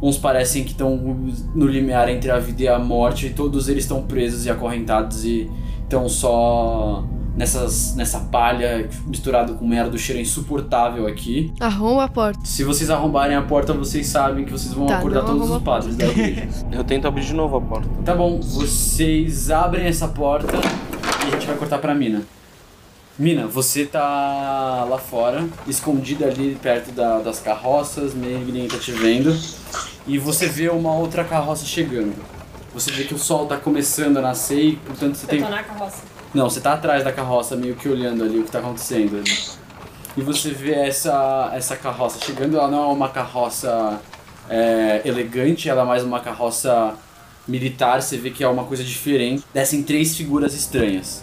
Uns 0.00 0.18
parecem 0.18 0.62
que 0.64 0.72
estão 0.72 0.96
no 1.54 1.66
limiar 1.66 2.08
entre 2.08 2.30
a 2.30 2.38
vida 2.38 2.62
e 2.62 2.68
a 2.68 2.78
morte, 2.78 3.26
e 3.26 3.30
todos 3.30 3.68
eles 3.68 3.84
estão 3.84 4.02
presos 4.02 4.44
e 4.44 4.50
acorrentados 4.50 5.24
e 5.24 5.48
estão 5.84 6.08
só 6.08 7.04
nessas, 7.36 7.94
nessa 7.94 8.18
palha 8.18 8.88
misturado 9.06 9.54
com 9.54 9.66
merda, 9.66 9.94
o 9.94 9.98
cheiro 9.98 10.18
é 10.18 10.22
insuportável 10.22 11.06
aqui. 11.06 11.52
Arromba 11.60 12.04
a 12.04 12.08
porta. 12.08 12.40
Se 12.44 12.64
vocês 12.64 12.90
arrombarem 12.90 13.36
a 13.36 13.42
porta, 13.42 13.72
vocês 13.72 14.06
sabem 14.08 14.44
que 14.44 14.50
vocês 14.50 14.74
vão 14.74 14.86
Tá, 14.86 14.98
acordar 14.98 15.22
todos 15.24 15.48
os 15.48 15.62
padres 15.62 15.96
da 15.96 16.04
igreja. 16.06 16.48
Eu 16.72 16.82
tento 16.84 17.06
abrir 17.06 17.24
de 17.24 17.32
novo 17.32 17.56
a 17.56 17.60
porta. 17.60 17.88
tá 18.04 18.14
bom, 18.14 18.40
vocês 18.40 19.50
abrem 19.50 19.86
essa 19.86 20.08
porta 20.08 20.56
e 21.24 21.28
a 21.28 21.30
gente 21.30 21.46
vai 21.46 21.56
cortar 21.56 21.78
pra 21.78 21.94
Mina. 21.94 22.22
Mina, 23.22 23.46
você 23.46 23.84
tá 23.86 24.84
lá 24.90 24.98
fora, 24.98 25.46
escondida 25.68 26.26
ali 26.26 26.58
perto 26.60 26.90
da- 26.90 27.20
das 27.20 27.38
carroças, 27.38 28.14
meio 28.14 28.40
que 28.40 28.46
ninguém 28.46 28.66
tá 28.66 28.76
te 28.78 28.90
vendo. 28.90 29.32
E 30.08 30.18
você 30.18 30.48
vê 30.48 30.68
uma 30.68 30.92
outra 30.92 31.22
carroça 31.22 31.64
chegando. 31.64 32.16
Você 32.74 32.90
vê 32.90 33.04
que 33.04 33.14
o 33.14 33.18
sol 33.18 33.46
tá 33.46 33.56
começando 33.56 34.16
a 34.16 34.20
nascer 34.20 34.60
e, 34.60 34.76
portanto, 34.76 35.14
você 35.14 35.26
Eu 35.26 35.28
tem 35.28 35.40
tô 35.40 35.48
na 35.48 35.62
carroça. 35.62 36.02
não, 36.34 36.50
você 36.50 36.60
tá 36.60 36.72
atrás 36.72 37.04
da 37.04 37.12
carroça, 37.12 37.54
meio 37.54 37.76
que 37.76 37.88
olhando 37.88 38.24
ali 38.24 38.40
o 38.40 38.42
que 38.42 38.50
tá 38.50 38.58
acontecendo. 38.58 39.18
ali. 39.18 39.32
E 40.16 40.20
você 40.20 40.50
vê 40.50 40.72
essa, 40.74 41.52
essa 41.54 41.76
carroça 41.76 42.18
chegando, 42.26 42.56
ela 42.56 42.68
não 42.68 42.90
é 42.90 42.92
uma 42.92 43.08
carroça 43.08 44.00
é, 44.50 45.00
elegante, 45.04 45.68
ela 45.68 45.82
é 45.82 45.84
mais 45.84 46.02
uma 46.02 46.18
carroça 46.18 46.94
militar, 47.46 48.02
você 48.02 48.16
vê 48.16 48.30
que 48.30 48.42
é 48.42 48.48
uma 48.48 48.64
coisa 48.64 48.82
diferente. 48.82 49.44
Descem 49.54 49.80
três 49.80 50.16
figuras 50.16 50.54
estranhas. 50.54 51.22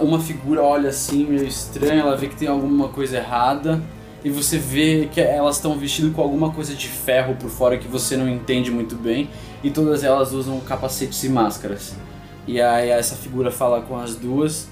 Uma 0.00 0.20
figura 0.20 0.62
olha 0.62 0.90
assim, 0.90 1.24
meio 1.24 1.46
estranha, 1.46 2.02
ela 2.02 2.16
vê 2.16 2.28
que 2.28 2.36
tem 2.36 2.48
alguma 2.48 2.88
coisa 2.88 3.16
errada. 3.16 3.80
E 4.24 4.30
você 4.30 4.58
vê 4.58 5.08
que 5.12 5.20
elas 5.20 5.56
estão 5.56 5.78
vestidas 5.78 6.12
com 6.12 6.20
alguma 6.20 6.50
coisa 6.50 6.74
de 6.74 6.88
ferro 6.88 7.36
por 7.36 7.48
fora 7.48 7.78
que 7.78 7.86
você 7.86 8.16
não 8.16 8.28
entende 8.28 8.70
muito 8.70 8.96
bem. 8.96 9.30
E 9.62 9.70
todas 9.70 10.02
elas 10.02 10.32
usam 10.32 10.58
capacetes 10.60 11.22
e 11.24 11.28
máscaras. 11.28 11.94
E 12.46 12.60
aí 12.60 12.90
essa 12.90 13.14
figura 13.14 13.50
fala 13.50 13.82
com 13.82 13.98
as 13.98 14.16
duas 14.16 14.68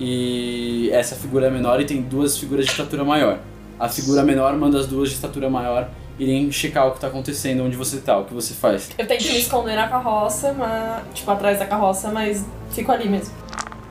e 0.00 0.90
essa 0.92 1.14
figura 1.14 1.46
é 1.46 1.50
menor 1.50 1.80
e 1.80 1.84
tem 1.84 2.00
duas 2.00 2.38
figuras 2.38 2.64
de 2.64 2.70
estatura 2.70 3.04
maior. 3.04 3.38
A 3.78 3.88
figura 3.88 4.22
menor 4.22 4.56
manda 4.56 4.78
as 4.78 4.86
duas 4.86 5.10
de 5.10 5.16
estatura 5.16 5.50
maior 5.50 5.88
irem 6.18 6.50
checar 6.50 6.88
o 6.88 6.92
que 6.92 7.00
tá 7.00 7.06
acontecendo, 7.06 7.62
onde 7.64 7.76
você 7.76 7.98
tá, 7.98 8.18
o 8.18 8.24
que 8.24 8.34
você 8.34 8.52
faz. 8.54 8.90
Eu 8.98 9.06
tento 9.06 9.24
me 9.24 9.38
esconder 9.38 9.76
na 9.76 9.86
carroça, 9.88 10.52
mas, 10.52 11.02
tipo, 11.14 11.30
atrás 11.30 11.58
da 11.58 11.66
carroça, 11.66 12.10
mas 12.10 12.44
fico 12.70 12.90
ali 12.90 13.08
mesmo. 13.08 13.32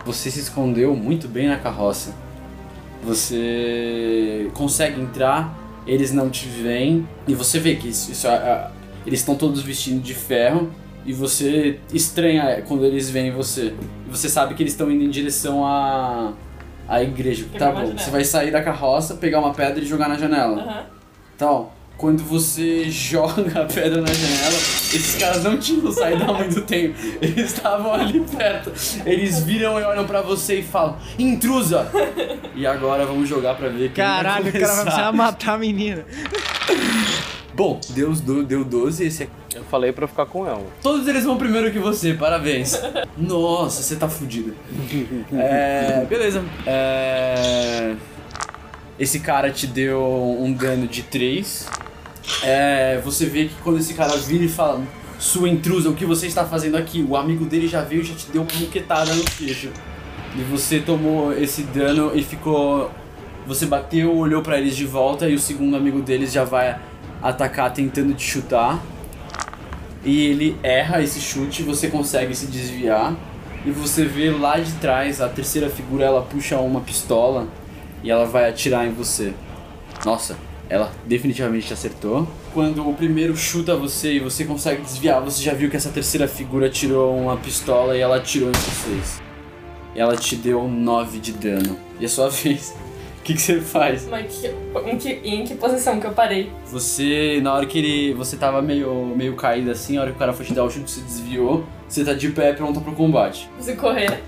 Você 0.08 0.32
se 0.32 0.40
escondeu 0.40 0.96
muito 0.96 1.28
bem 1.28 1.50
na 1.50 1.58
carroça. 1.58 2.16
Você 3.04 4.50
consegue 4.54 5.02
entrar, 5.02 5.54
eles 5.86 6.14
não 6.14 6.30
te 6.30 6.48
veem 6.48 7.06
e 7.28 7.36
você 7.36 7.60
vê 7.60 7.76
que 7.76 7.90
isso, 7.90 8.10
isso, 8.14 8.26
ah, 8.26 8.72
eles 9.06 9.20
estão 9.20 9.36
todos 9.36 9.62
vestindo 9.62 10.02
de 10.02 10.14
ferro 10.14 10.72
e 11.06 11.12
você 11.12 11.80
estranha 11.94 12.64
quando 12.66 12.86
eles 12.86 13.10
veem 13.10 13.32
você. 13.32 13.74
E 14.08 14.10
você 14.10 14.30
sabe 14.30 14.56
que 14.56 14.64
eles 14.64 14.72
estão 14.72 14.90
indo 14.90 15.04
em 15.04 15.10
direção 15.10 15.66
à, 15.66 16.32
à 16.88 17.04
igreja. 17.04 17.46
Tá 17.60 17.70
bom, 17.70 17.92
você 17.98 18.10
vai 18.10 18.24
sair 18.24 18.50
da 18.50 18.64
carroça, 18.64 19.16
pegar 19.16 19.40
uma 19.40 19.54
pedra 19.54 19.84
e 19.84 19.86
jogar 19.86 20.08
na 20.08 20.18
janela. 20.18 20.62
Aham. 20.62 20.86
Então, 21.36 21.70
quando 21.98 22.24
você 22.24 22.86
joga 22.92 23.64
a 23.64 23.66
pedra 23.66 24.02
na 24.02 24.14
janela, 24.14 24.56
esses 24.94 25.16
caras 25.16 25.44
não 25.44 25.58
tinham 25.58 25.92
saído 25.92 26.24
há 26.24 26.34
muito 26.34 26.62
tempo. 26.62 26.96
Eles 27.22 27.54
estavam 27.54 27.94
ali 27.94 28.20
perto. 28.22 28.72
Eles 29.06 29.40
viram 29.44 29.80
e 29.80 29.84
olham 29.84 30.06
pra 30.06 30.22
você 30.22 30.60
e 30.60 30.64
falam: 30.64 30.98
Intrusa! 31.18 31.90
E 32.56 32.66
agora 32.68 33.06
vamos 33.06 33.28
jogar 33.28 33.56
pra 33.56 33.68
ver 33.70 33.92
quem 33.92 34.04
Caralho, 34.04 34.44
vai 34.46 34.50
o 34.52 34.54
cara 34.54 34.66
vai 34.66 34.76
começar. 34.78 34.84
precisar 34.86 35.12
matar 35.12 35.54
a 35.56 35.58
menina. 35.58 36.06
Bom, 37.54 37.80
Deus 37.90 38.22
do- 38.22 38.44
deu 38.44 38.64
12 38.64 39.06
esse 39.08 39.24
aqui. 39.24 39.32
Eu 39.56 39.64
falei 39.64 39.92
pra 39.92 40.08
ficar 40.08 40.28
com 40.28 40.46
ela. 40.46 40.64
Todos 40.84 41.08
eles 41.08 41.24
vão 41.24 41.38
primeiro 41.38 41.72
que 41.72 41.80
você, 41.80 42.14
parabéns. 42.14 42.80
Nossa, 43.18 43.82
você 43.82 43.96
tá 43.96 44.08
fudido. 44.08 44.54
É, 45.34 46.06
beleza. 46.08 46.44
É, 46.68 47.96
esse 49.00 49.20
cara 49.20 49.50
te 49.52 49.66
deu 49.66 50.38
um 50.40 50.54
dano 50.54 50.88
de 50.88 51.02
3. 51.02 51.68
É, 52.44 53.00
você 53.04 53.26
vê 53.26 53.46
que 53.46 53.56
quando 53.64 53.80
esse 53.80 53.94
cara 53.94 54.16
vira 54.18 54.44
e 54.44 54.50
fala 54.50 54.84
Sua 55.18 55.50
intrusa, 55.50 55.90
o 55.90 55.94
que 55.94 56.06
você 56.06 56.28
está 56.28 56.46
fazendo 56.46 56.78
aqui? 56.78 57.06
O 57.08 57.16
amigo 57.16 57.46
dele 57.46 57.68
já 57.68 57.82
veio 57.82 58.02
e 58.02 58.06
já 58.06 58.14
te 58.14 58.30
deu 58.32 58.44
uma 58.44 58.60
muquetada 58.60 59.14
no 59.14 59.24
queixo. 59.24 59.72
E 60.36 60.42
você 60.44 60.80
tomou 60.80 61.34
esse 61.34 61.64
dano 61.64 62.12
e 62.14 62.24
ficou... 62.24 62.92
Você 63.48 63.66
bateu, 63.66 64.16
olhou 64.16 64.42
pra 64.42 64.60
eles 64.60 64.76
de 64.76 64.86
volta 64.86 65.28
e 65.28 65.34
o 65.34 65.40
segundo 65.40 65.76
amigo 65.78 66.02
deles 66.02 66.32
já 66.32 66.44
vai 66.44 66.78
atacar 67.22 67.74
tentando 67.74 68.14
te 68.14 68.24
chutar. 68.24 68.80
E 70.04 70.26
ele 70.26 70.58
erra 70.62 71.02
esse 71.02 71.20
chute, 71.20 71.64
você 71.64 71.88
consegue 71.88 72.36
se 72.36 72.48
desviar. 72.48 73.16
E 73.66 73.72
você 73.72 74.06
vê 74.06 74.30
lá 74.30 74.60
de 74.60 74.72
trás 74.74 75.20
a 75.20 75.28
terceira 75.28 75.70
figura, 75.70 76.06
ela 76.06 76.22
puxa 76.22 76.58
uma 76.60 76.82
pistola 76.82 77.48
e 78.04 78.12
ela 78.12 78.26
vai 78.26 78.50
atirar 78.50 78.86
em 78.86 78.92
você. 78.92 79.34
Nossa, 80.06 80.38
ela 80.70 80.92
definitivamente 81.06 81.68
te 81.68 81.74
acertou. 81.74 82.28
Quando 82.54 82.88
o 82.88 82.94
primeiro 82.94 83.36
chuta 83.36 83.76
você 83.76 84.14
e 84.14 84.20
você 84.20 84.46
consegue 84.46 84.82
desviar, 84.82 85.22
você 85.22 85.44
já 85.44 85.54
viu 85.54 85.70
que 85.70 85.78
essa 85.78 85.90
terceira 85.90 86.28
figura 86.28 86.70
tirou 86.70 87.18
uma 87.18 87.38
pistola 87.38 87.96
e 87.96 88.00
ela 88.00 88.18
atirou 88.18 88.50
em 88.50 88.54
vocês. 88.54 89.22
E 89.96 90.00
ela 90.00 90.16
te 90.16 90.36
deu 90.36 90.68
9 90.68 91.20
de 91.20 91.32
dano. 91.34 91.78
E 92.00 92.06
é 92.06 92.08
sua 92.08 92.30
vez. 92.30 92.76
O 93.20 93.24
que, 93.28 93.34
que 93.34 93.42
você 93.42 93.60
faz? 93.60 94.08
Mas 94.08 94.38
que, 94.38 94.48
em, 94.90 94.98
que, 94.98 95.10
em 95.10 95.44
que 95.44 95.56
posição 95.56 96.00
que 96.00 96.08
eu 96.08 96.12
parei? 96.12 96.50
Você, 96.68 97.42
na 97.44 97.54
hora 97.54 97.66
que 97.66 97.78
ele. 97.78 98.14
Você 98.14 98.38
tava 98.38 98.62
meio, 98.62 99.06
meio 99.18 99.36
caído 99.36 99.70
assim, 99.70 99.98
a 99.98 100.02
hora 100.02 100.12
que 100.12 100.16
o 100.16 100.20
cara 100.20 100.32
foi 100.32 100.46
te 100.46 100.54
dar 100.54 100.64
o 100.64 100.70
chute, 100.70 100.90
você 100.90 101.02
desviou. 101.02 101.66
Você 101.90 102.06
tá 102.06 102.14
de 102.14 102.30
pé 102.30 102.54
pronto 102.54 102.80
pro 102.80 102.94
combate. 102.94 103.50
Você 103.60 103.76
correr? 103.76 104.24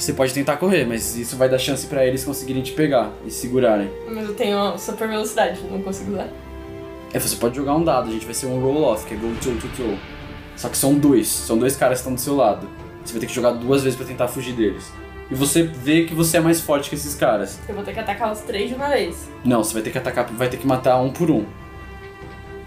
Você 0.00 0.14
pode 0.14 0.32
tentar 0.32 0.56
correr, 0.56 0.86
mas 0.86 1.14
isso 1.14 1.36
vai 1.36 1.46
dar 1.46 1.58
chance 1.58 1.86
pra 1.86 2.06
eles 2.06 2.24
conseguirem 2.24 2.62
te 2.62 2.72
pegar 2.72 3.10
e 3.22 3.30
segurarem. 3.30 3.90
Mas 4.08 4.26
eu 4.26 4.34
tenho 4.34 4.78
super 4.78 5.06
velocidade, 5.06 5.60
não 5.70 5.82
consigo 5.82 6.12
usar. 6.12 6.26
É, 7.12 7.18
você 7.18 7.36
pode 7.36 7.54
jogar 7.54 7.74
um 7.74 7.84
dado, 7.84 8.08
a 8.08 8.10
gente 8.10 8.24
vai 8.24 8.32
ser 8.32 8.46
um 8.46 8.58
roll-off, 8.62 9.04
que 9.04 9.12
é 9.12 9.16
go 9.18 9.30
toe 9.42 9.54
to 9.56 9.68
toe. 9.76 9.98
Só 10.56 10.70
que 10.70 10.78
são 10.78 10.94
dois, 10.94 11.28
são 11.28 11.58
dois 11.58 11.76
caras 11.76 11.98
que 11.98 12.00
estão 12.00 12.14
do 12.14 12.20
seu 12.20 12.34
lado. 12.34 12.66
Você 13.04 13.12
vai 13.12 13.20
ter 13.20 13.26
que 13.26 13.34
jogar 13.34 13.50
duas 13.50 13.82
vezes 13.82 13.94
pra 13.94 14.06
tentar 14.06 14.26
fugir 14.26 14.54
deles. 14.54 14.90
E 15.30 15.34
você 15.34 15.64
vê 15.64 16.06
que 16.06 16.14
você 16.14 16.38
é 16.38 16.40
mais 16.40 16.62
forte 16.62 16.88
que 16.88 16.94
esses 16.94 17.14
caras. 17.14 17.58
Eu 17.68 17.74
vou 17.74 17.84
ter 17.84 17.92
que 17.92 18.00
atacar 18.00 18.32
os 18.32 18.40
três 18.40 18.70
de 18.70 18.74
uma 18.74 18.88
vez. 18.88 19.28
Não, 19.44 19.62
você 19.62 19.74
vai 19.74 19.82
ter 19.82 19.90
que 19.90 19.98
atacar, 19.98 20.26
vai 20.32 20.48
ter 20.48 20.56
que 20.56 20.66
matar 20.66 20.98
um 20.98 21.10
por 21.10 21.30
um. 21.30 21.44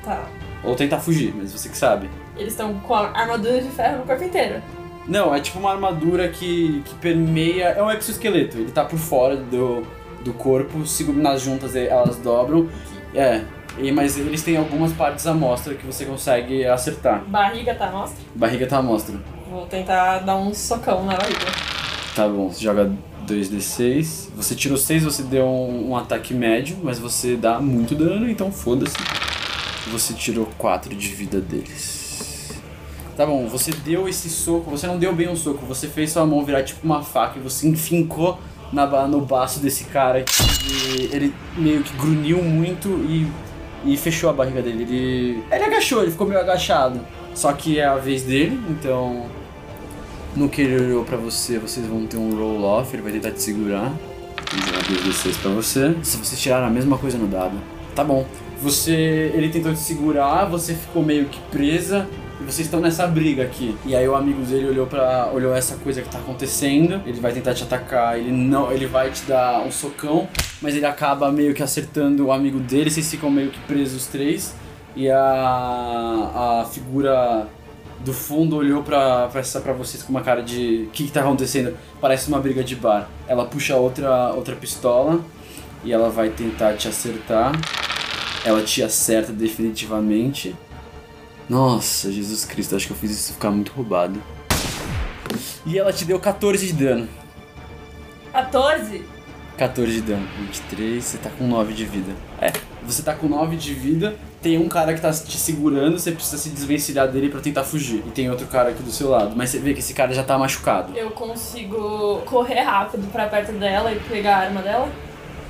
Tá. 0.03 0.27
Ou 0.63 0.75
tentar 0.75 0.99
fugir, 0.99 1.33
mas 1.35 1.51
você 1.51 1.67
que 1.67 1.77
sabe. 1.77 2.11
Eles 2.37 2.53
estão 2.53 2.75
com 2.81 2.93
a 2.93 3.09
armadura 3.09 3.59
de 3.59 3.69
ferro 3.69 3.97
no 3.97 4.05
corpo 4.05 4.23
inteiro. 4.23 4.61
Não, 5.07 5.33
é 5.35 5.39
tipo 5.39 5.59
uma 5.59 5.71
armadura 5.71 6.29
que, 6.29 6.81
que 6.85 6.95
permeia. 6.95 7.65
É 7.65 7.83
um 7.83 7.91
exoesqueleto, 7.91 8.57
ele 8.57 8.71
tá 8.71 8.85
por 8.85 8.97
fora 8.97 9.35
do, 9.35 9.83
do 10.23 10.33
corpo, 10.33 10.79
nas 11.13 11.41
juntas 11.41 11.75
elas 11.75 12.17
dobram. 12.17 12.69
É, 13.13 13.41
e, 13.77 13.91
mas 13.91 14.17
eles 14.17 14.43
têm 14.43 14.57
algumas 14.57 14.93
partes 14.93 15.25
à 15.25 15.33
mostra 15.33 15.73
que 15.73 15.85
você 15.85 16.05
consegue 16.05 16.65
acertar. 16.65 17.23
Barriga 17.25 17.73
tá, 17.73 17.91
mostra. 17.91 18.23
Barriga 18.35 18.67
tá 18.67 18.77
à 18.77 18.81
mostra. 18.81 19.15
Vou 19.49 19.65
tentar 19.65 20.19
dar 20.19 20.35
um 20.35 20.53
socão 20.53 21.05
na 21.05 21.15
barriga. 21.15 21.45
Tá 22.15 22.27
bom, 22.27 22.49
você 22.49 22.63
joga 22.63 22.91
2d6. 23.27 24.29
Você 24.35 24.55
tirou 24.55 24.77
6, 24.77 25.03
você 25.03 25.23
deu 25.23 25.45
um, 25.45 25.89
um 25.91 25.97
ataque 25.97 26.33
médio, 26.33 26.77
mas 26.83 26.99
você 26.99 27.35
dá 27.35 27.59
muito 27.59 27.95
dano, 27.95 28.29
então 28.29 28.51
foda-se. 28.51 28.95
Você 29.91 30.13
tirou 30.13 30.47
4 30.57 30.95
de 30.95 31.07
vida 31.09 31.41
deles. 31.41 32.02
Tá 33.15 33.25
bom, 33.25 33.47
você 33.47 33.71
deu 33.71 34.07
esse 34.07 34.29
soco, 34.29 34.71
você 34.71 34.87
não 34.87 34.97
deu 34.97 35.13
bem 35.13 35.29
um 35.29 35.35
soco, 35.35 35.65
você 35.65 35.87
fez 35.87 36.11
sua 36.11 36.25
mão 36.25 36.43
virar 36.43 36.63
tipo 36.63 36.79
uma 36.83 37.03
faca 37.03 37.37
e 37.37 37.41
você 37.41 37.67
enfincou 37.67 38.39
na, 38.71 39.07
no 39.07 39.21
baço 39.21 39.59
desse 39.59 39.83
cara 39.85 40.19
e 40.19 41.09
ele 41.13 41.33
meio 41.55 41.83
que 41.83 41.95
grunhiu 41.95 42.43
muito 42.43 42.89
e, 43.07 43.27
e 43.85 43.95
fechou 43.97 44.31
a 44.31 44.33
barriga 44.33 44.63
dele. 44.63 44.83
Ele, 44.83 45.43
ele 45.51 45.63
agachou, 45.63 46.01
ele 46.01 46.11
ficou 46.11 46.25
meio 46.25 46.39
agachado. 46.39 46.99
Só 47.35 47.53
que 47.53 47.79
é 47.79 47.85
a 47.85 47.95
vez 47.95 48.23
dele, 48.23 48.59
então 48.69 49.25
no 50.35 50.49
que 50.49 50.61
ele 50.61 50.83
olhou 50.83 51.03
pra 51.03 51.17
você, 51.17 51.59
vocês 51.59 51.85
vão 51.85 52.07
ter 52.07 52.17
um 52.17 52.35
roll 52.35 52.63
off, 52.63 52.95
ele 52.95 53.03
vai 53.03 53.11
tentar 53.11 53.31
te 53.31 53.41
segurar. 53.41 53.93
Vou 54.51 54.65
jogar 54.65 54.83
2d6 54.83 55.41
pra 55.41 55.51
você. 55.51 55.95
Se 56.01 56.17
vocês 56.17 56.39
tiraram 56.39 56.65
a 56.65 56.69
mesma 56.69 56.97
coisa 56.97 57.17
no 57.17 57.27
dado. 57.27 57.55
Tá 57.95 58.03
bom. 58.03 58.25
Você. 58.61 59.31
Ele 59.33 59.49
tentou 59.49 59.73
te 59.73 59.79
segurar, 59.79 60.45
você 60.45 60.73
ficou 60.73 61.03
meio 61.03 61.25
que 61.25 61.39
presa. 61.51 62.07
Vocês 62.41 62.67
estão 62.67 62.79
nessa 62.79 63.07
briga 63.07 63.43
aqui. 63.43 63.75
E 63.85 63.95
aí 63.95 64.07
o 64.07 64.15
amigo 64.15 64.41
dele 64.43 64.67
olhou 64.67 64.85
para 64.85 65.29
olhou 65.33 65.55
essa 65.55 65.75
coisa 65.77 66.01
que 66.01 66.09
tá 66.09 66.19
acontecendo. 66.19 67.01
Ele 67.05 67.19
vai 67.19 67.31
tentar 67.31 67.53
te 67.53 67.63
atacar. 67.63 68.17
Ele 68.17 68.31
não, 68.31 68.71
ele 68.71 68.85
vai 68.85 69.11
te 69.11 69.23
dar 69.23 69.61
um 69.61 69.71
socão, 69.71 70.27
mas 70.61 70.75
ele 70.75 70.85
acaba 70.85 71.31
meio 71.31 71.53
que 71.53 71.63
acertando 71.63 72.25
o 72.27 72.31
amigo 72.31 72.59
dele. 72.59 72.89
Vocês 72.89 73.09
ficam 73.09 73.29
meio 73.29 73.49
que 73.49 73.59
presos 73.61 74.03
os 74.03 74.07
três. 74.07 74.55
E 74.95 75.09
a 75.09 76.61
a 76.61 76.65
figura 76.65 77.47
do 78.03 78.13
fundo 78.13 78.57
olhou 78.57 78.83
pra, 78.83 79.27
pra, 79.27 79.39
essa, 79.39 79.61
pra 79.61 79.73
vocês 79.73 80.03
com 80.03 80.09
uma 80.09 80.21
cara 80.21 80.41
de. 80.41 80.85
O 80.87 80.91
que, 80.91 81.05
que 81.05 81.11
tá 81.11 81.21
acontecendo? 81.21 81.75
Parece 82.01 82.27
uma 82.27 82.39
briga 82.39 82.63
de 82.63 82.75
bar. 82.75 83.09
Ela 83.27 83.45
puxa 83.45 83.75
outra, 83.75 84.33
outra 84.33 84.55
pistola 84.55 85.21
e 85.83 85.91
ela 85.91 86.09
vai 86.09 86.29
tentar 86.29 86.73
te 86.73 86.87
acertar. 86.87 87.53
Ela 88.45 88.61
te 88.61 88.83
acerta 88.83 89.31
definitivamente. 89.31 90.55
Nossa, 91.49 92.11
Jesus 92.11 92.45
Cristo, 92.45 92.75
acho 92.75 92.87
que 92.87 92.93
eu 92.93 92.97
fiz 92.97 93.11
isso 93.11 93.33
ficar 93.33 93.51
muito 93.51 93.71
roubado. 93.73 94.21
E 95.65 95.77
ela 95.77 95.91
te 95.91 96.05
deu 96.05 96.19
14 96.19 96.67
de 96.67 96.73
dano. 96.73 97.07
14? 98.31 99.03
14 99.57 99.91
de 99.91 100.01
dano. 100.01 100.27
23, 100.39 101.03
você 101.03 101.17
tá 101.17 101.29
com 101.29 101.47
9 101.47 101.73
de 101.73 101.85
vida. 101.85 102.13
É, 102.41 102.51
você 102.85 103.01
tá 103.01 103.13
com 103.13 103.27
9 103.27 103.55
de 103.55 103.73
vida, 103.73 104.15
tem 104.41 104.57
um 104.57 104.67
cara 104.67 104.93
que 104.93 105.01
tá 105.01 105.11
te 105.11 105.37
segurando, 105.37 105.99
você 105.99 106.11
precisa 106.11 106.37
se 106.37 106.49
desvencilhar 106.49 107.07
dele 107.07 107.29
pra 107.29 107.39
tentar 107.39 107.63
fugir. 107.63 108.03
E 108.07 108.11
tem 108.11 108.29
outro 108.29 108.47
cara 108.47 108.69
aqui 108.69 108.81
do 108.81 108.91
seu 108.91 109.09
lado. 109.09 109.35
Mas 109.35 109.49
você 109.51 109.59
vê 109.59 109.73
que 109.73 109.79
esse 109.79 109.93
cara 109.93 110.13
já 110.13 110.23
tá 110.23 110.37
machucado. 110.37 110.97
Eu 110.97 111.11
consigo 111.11 112.21
correr 112.25 112.61
rápido 112.61 113.09
pra 113.11 113.27
perto 113.27 113.51
dela 113.53 113.91
e 113.91 113.99
pegar 113.99 114.37
a 114.37 114.39
arma 114.39 114.61
dela 114.61 114.89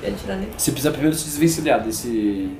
e 0.02 0.06
atirar 0.06 0.36
nele. 0.36 0.52
Você 0.56 0.70
precisa 0.70 0.92
primeiro 0.92 1.16
se 1.16 1.24
desvencilhar 1.24 1.82
desse. 1.82 2.50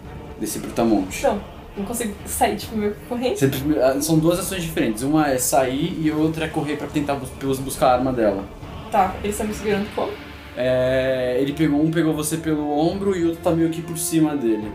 desse 0.40 0.58
brutamonte. 0.58 1.22
Não, 1.22 1.40
não 1.76 1.84
consigo 1.84 2.14
sair, 2.26 2.56
tipo, 2.56 2.76
meio 2.76 2.94
que. 2.94 3.36
Você 3.36 3.50
ah, 3.82 4.00
são 4.00 4.18
duas 4.18 4.38
ações 4.38 4.62
diferentes. 4.62 5.02
Uma 5.02 5.28
é 5.28 5.38
sair 5.38 5.98
e 6.00 6.10
outra 6.10 6.44
é 6.44 6.48
correr 6.48 6.76
pra 6.76 6.86
tentar 6.86 7.14
bus- 7.14 7.30
bus- 7.40 7.58
buscar 7.58 7.88
a 7.88 7.92
arma 7.94 8.12
dela. 8.12 8.44
Tá, 8.90 9.14
eles 9.22 9.34
estão 9.34 9.46
me 9.46 9.54
segurando 9.54 9.88
como? 9.94 10.12
É, 10.56 11.36
ele 11.40 11.52
pegou 11.52 11.82
um 11.82 11.90
pegou 11.90 12.14
você 12.14 12.36
pelo 12.36 12.70
ombro 12.78 13.16
e 13.16 13.24
o 13.24 13.28
outro 13.28 13.42
tá 13.42 13.50
meio 13.50 13.70
que 13.70 13.82
por 13.82 13.98
cima 13.98 14.36
dele. 14.36 14.70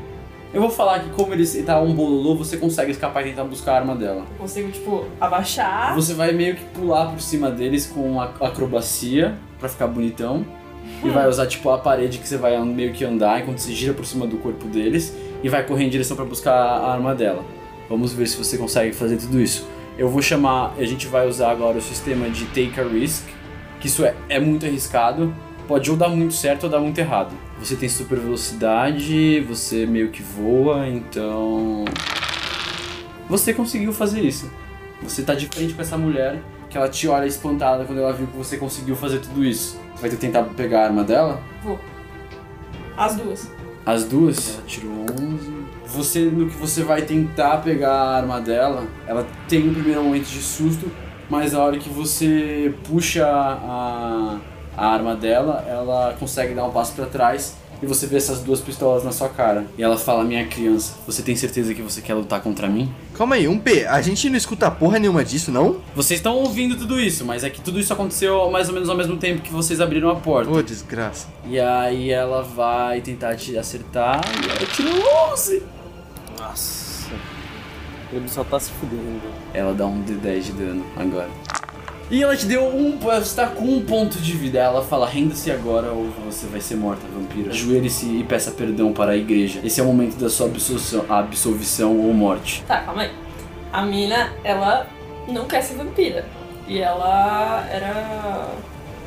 Eu 0.54 0.62
vou 0.62 0.70
falar 0.70 1.00
que 1.00 1.10
como 1.12 1.32
ele 1.34 1.46
tá 1.64 1.80
um 1.80 1.94
bololô, 1.94 2.36
você 2.36 2.58
consegue 2.58 2.92
escapar 2.92 3.22
e 3.26 3.30
tentar 3.30 3.44
buscar 3.44 3.74
a 3.74 3.76
arma 3.78 3.96
dela. 3.96 4.26
Eu 4.32 4.38
consigo, 4.40 4.70
tipo, 4.72 5.06
abaixar. 5.22 5.94
Você 5.96 6.14
vai 6.16 6.34
meio 6.34 6.56
que 6.56 6.66
pular 6.66 7.06
por 7.12 7.22
cima 7.22 7.52
deles 7.52 7.86
com 7.86 8.20
acrobacia 8.20 9.36
pra 9.60 9.70
ficar 9.70 9.88
bonitão. 9.88 10.44
E 11.04 11.10
vai 11.10 11.28
usar 11.30 11.46
tipo 11.46 11.70
a 11.70 11.78
parede 11.78 12.18
que 12.18 12.28
você 12.28 12.36
vai 12.36 12.60
meio 12.66 12.92
que 12.92 13.06
andar 13.06 13.40
enquanto 13.42 13.60
você 13.60 13.72
gira 13.74 13.94
por 13.94 14.06
cima 14.06 14.26
do 14.26 14.38
corpo 14.38 14.66
deles 14.68 15.16
e 15.44 15.50
vai 15.50 15.66
correr 15.66 15.86
em 15.86 15.90
direção 15.90 16.16
pra 16.16 16.26
buscar 16.26 16.54
a 16.54 16.92
arma 16.92 17.16
dela. 17.16 17.44
Vamos 17.90 18.14
ver 18.14 18.28
se 18.28 18.38
você 18.38 18.58
consegue 18.58 18.94
fazer 18.94 19.18
tudo 19.18 19.42
isso. 19.42 19.68
Eu 19.98 20.10
vou 20.10 20.22
chamar, 20.22 20.74
a 20.78 20.86
gente 20.86 21.08
vai 21.08 21.28
usar 21.28 21.52
agora 21.52 21.78
o 21.78 21.82
sistema 21.82 22.30
de 22.30 22.46
take 22.46 22.80
a 22.80 22.84
risk, 22.84 23.28
que 23.80 23.88
isso 23.88 24.06
é, 24.06 24.16
é 24.30 24.40
muito 24.40 24.66
arriscado. 24.66 25.34
Pode 25.68 25.90
ou 25.92 25.98
dar 25.98 26.10
muito 26.10 26.34
certo 26.34 26.64
ou 26.64 26.70
dar 26.70 26.80
muito 26.80 26.98
errado. 26.98 27.34
Você 27.60 27.76
tem 27.76 27.90
super 27.90 28.18
velocidade, 28.18 29.42
você 29.42 29.86
meio 29.86 30.10
que 30.10 30.22
voa, 30.22 30.88
então 30.88 31.86
você 33.28 33.54
conseguiu 33.54 33.94
fazer 33.94 34.22
isso. 34.22 34.50
Você 35.04 35.22
tá 35.22 35.36
de 35.36 35.48
frente 35.48 35.74
com 35.74 35.82
essa 35.82 35.98
mulher, 35.98 36.42
que 36.70 36.78
ela 36.78 36.90
te 36.90 37.08
olha 37.08 37.26
espantada 37.26 37.86
quando 37.86 38.00
ela 38.00 38.14
viu 38.14 38.28
que 38.28 38.38
você 38.38 38.58
conseguiu 38.58 38.96
fazer 38.96 39.20
tudo 39.20 39.44
isso. 39.44 39.80
Você 39.96 40.08
vai 40.08 40.18
tentar 40.18 40.44
pegar 40.44 40.82
a 40.82 40.86
arma 40.86 41.04
dela? 41.04 41.42
Vou. 41.64 41.80
As 42.98 43.16
duas. 43.16 43.59
As 43.86 44.04
duas? 44.04 44.56
Ela 44.56 44.68
tirou 44.68 44.92
11. 45.02 45.60
Você, 45.88 46.26
no 46.26 46.48
que 46.48 46.56
você 46.56 46.84
vai 46.84 47.02
tentar 47.02 47.58
pegar 47.58 47.92
a 47.92 48.16
arma 48.18 48.40
dela, 48.40 48.86
ela 49.08 49.26
tem 49.48 49.70
um 49.70 49.74
primeiro 49.74 50.04
momento 50.04 50.28
de 50.28 50.42
susto, 50.42 50.92
mas 51.30 51.54
na 51.54 51.60
hora 51.60 51.78
que 51.78 51.90
você 51.90 52.74
puxa 52.88 53.26
a, 53.26 54.38
a 54.78 54.88
arma 54.88 55.16
dela, 55.16 55.66
ela 55.68 56.16
consegue 56.20 56.54
dar 56.54 56.66
um 56.66 56.72
passo 56.72 56.94
pra 56.94 57.06
trás 57.06 57.56
e 57.82 57.86
você 57.86 58.06
vê 58.06 58.18
essas 58.18 58.40
duas 58.40 58.60
pistolas 58.60 59.04
na 59.04 59.12
sua 59.12 59.30
cara. 59.30 59.66
E 59.78 59.84
ela 59.84 59.98
fala: 59.98 60.24
Minha 60.24 60.46
criança, 60.48 60.94
você 61.06 61.22
tem 61.22 61.36
certeza 61.36 61.74
que 61.74 61.82
você 61.82 62.02
quer 62.02 62.14
lutar 62.14 62.42
contra 62.42 62.68
mim? 62.68 62.94
Calma 63.14 63.36
aí, 63.36 63.48
um 63.48 63.60
P, 63.60 63.86
a 63.86 64.02
gente 64.02 64.30
não 64.30 64.38
escuta 64.38 64.70
porra 64.72 65.00
nenhuma 65.00 65.24
disso, 65.24 65.52
não? 65.52 65.82
Vocês 65.96 66.20
estão 66.20 66.36
ouvindo 66.36 66.78
tudo 66.78 67.00
isso, 67.00 67.26
mas 67.26 67.44
é 67.44 67.50
que 67.50 67.62
tudo 67.62 67.80
isso 67.80 67.92
aconteceu 67.92 68.50
mais 68.50 68.68
ou 68.68 68.74
menos 68.74 68.90
ao 68.90 68.96
mesmo 68.96 69.18
tempo 69.18 69.42
que 69.42 69.52
vocês 69.52 69.82
abriram 69.82 70.10
a 70.10 70.16
porta. 70.16 70.52
Ô, 70.52 70.62
desgraça. 70.62 71.28
E 71.46 71.60
aí 71.60 72.12
ela 72.12 72.42
vai 72.44 73.02
tentar 73.02 73.36
te 73.36 73.58
acertar 73.58 74.22
e 74.44 74.50
ela 74.50 74.72
tirou 74.72 75.32
11. 75.34 75.64
Nossa. 76.38 76.90
Ele 78.12 78.28
só 78.28 78.44
tá 78.44 78.60
se 78.60 78.72
fudendo. 78.72 79.22
Ela 79.54 79.74
dá 79.74 79.86
um 79.86 80.04
D10 80.04 80.42
de 80.42 80.52
dano 80.54 80.84
agora. 80.98 81.30
E 82.12 82.24
ela 82.24 82.36
te 82.36 82.46
deu 82.48 82.66
um. 82.66 82.98
Você 82.98 83.36
tá 83.36 83.48
com 83.48 83.64
um 83.64 83.86
ponto 83.86 84.18
de 84.18 84.34
vida. 84.34 84.60
Ela 84.60 84.84
fala: 84.84 85.08
renda-se 85.08 85.52
agora 85.52 85.92
ou 85.92 86.10
você 86.26 86.48
vai 86.48 86.60
ser 86.60 86.76
morta, 86.76 87.02
vampira. 87.08 87.52
Ajoelhe-se 87.52 88.06
e 88.06 88.24
peça 88.24 88.52
perdão 88.52 88.92
para 88.92 89.12
a 89.12 89.18
igreja. 89.18 89.60
Esse 89.64 89.80
é 89.80 89.84
o 89.84 89.86
momento 89.86 90.18
da 90.18 90.30
sua 90.30 90.48
absolvição, 90.48 91.06
absolvição 91.08 91.98
ou 91.98 92.14
morte. 92.14 92.64
Tá, 92.68 92.82
calma 92.82 93.04
aí. 93.04 93.12
A 93.72 93.84
mina, 93.84 94.34
ela 94.44 94.88
não 95.28 95.46
quer 95.46 95.62
ser 95.62 95.76
vampira. 95.76 96.26
E 96.68 96.80
ela 96.80 97.68
era. 97.72 98.50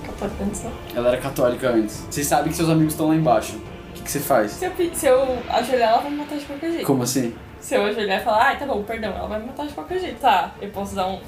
católica 0.06 0.44
antes, 0.44 0.62
não? 0.62 0.72
Ela 0.94 1.08
era 1.08 1.16
católica 1.18 1.70
antes. 1.70 2.06
Vocês 2.08 2.26
sabem 2.26 2.50
que 2.50 2.56
seus 2.56 2.68
amigos 2.68 2.92
estão 2.92 3.08
lá 3.08 3.16
embaixo. 3.16 3.56
O 3.56 3.94
que, 3.94 4.02
que 4.02 4.10
você 4.10 4.20
faz? 4.20 4.52
Se 4.52 4.64
eu, 4.64 4.72
se 4.94 5.06
eu 5.06 5.38
ajoelhar, 5.48 5.90
ela 5.90 6.02
vai 6.02 6.10
me 6.10 6.18
matar 6.18 6.38
de 6.38 6.44
qualquer 6.44 6.70
jeito. 6.70 6.86
Como 6.86 7.02
assim? 7.02 7.34
Se 7.60 7.74
eu 7.74 7.84
ajoelhar 7.84 8.20
e 8.20 8.24
falar, 8.24 8.46
ai, 8.46 8.58
tá 8.58 8.66
bom, 8.66 8.82
perdão, 8.82 9.12
ela 9.12 9.28
vai 9.28 9.38
me 9.40 9.46
matar 9.46 9.66
de 9.66 9.72
qualquer 9.72 10.00
jeito, 10.00 10.20
tá? 10.20 10.52
Eu 10.60 10.70
posso 10.70 10.94
dar 10.94 11.06
um 11.06 11.20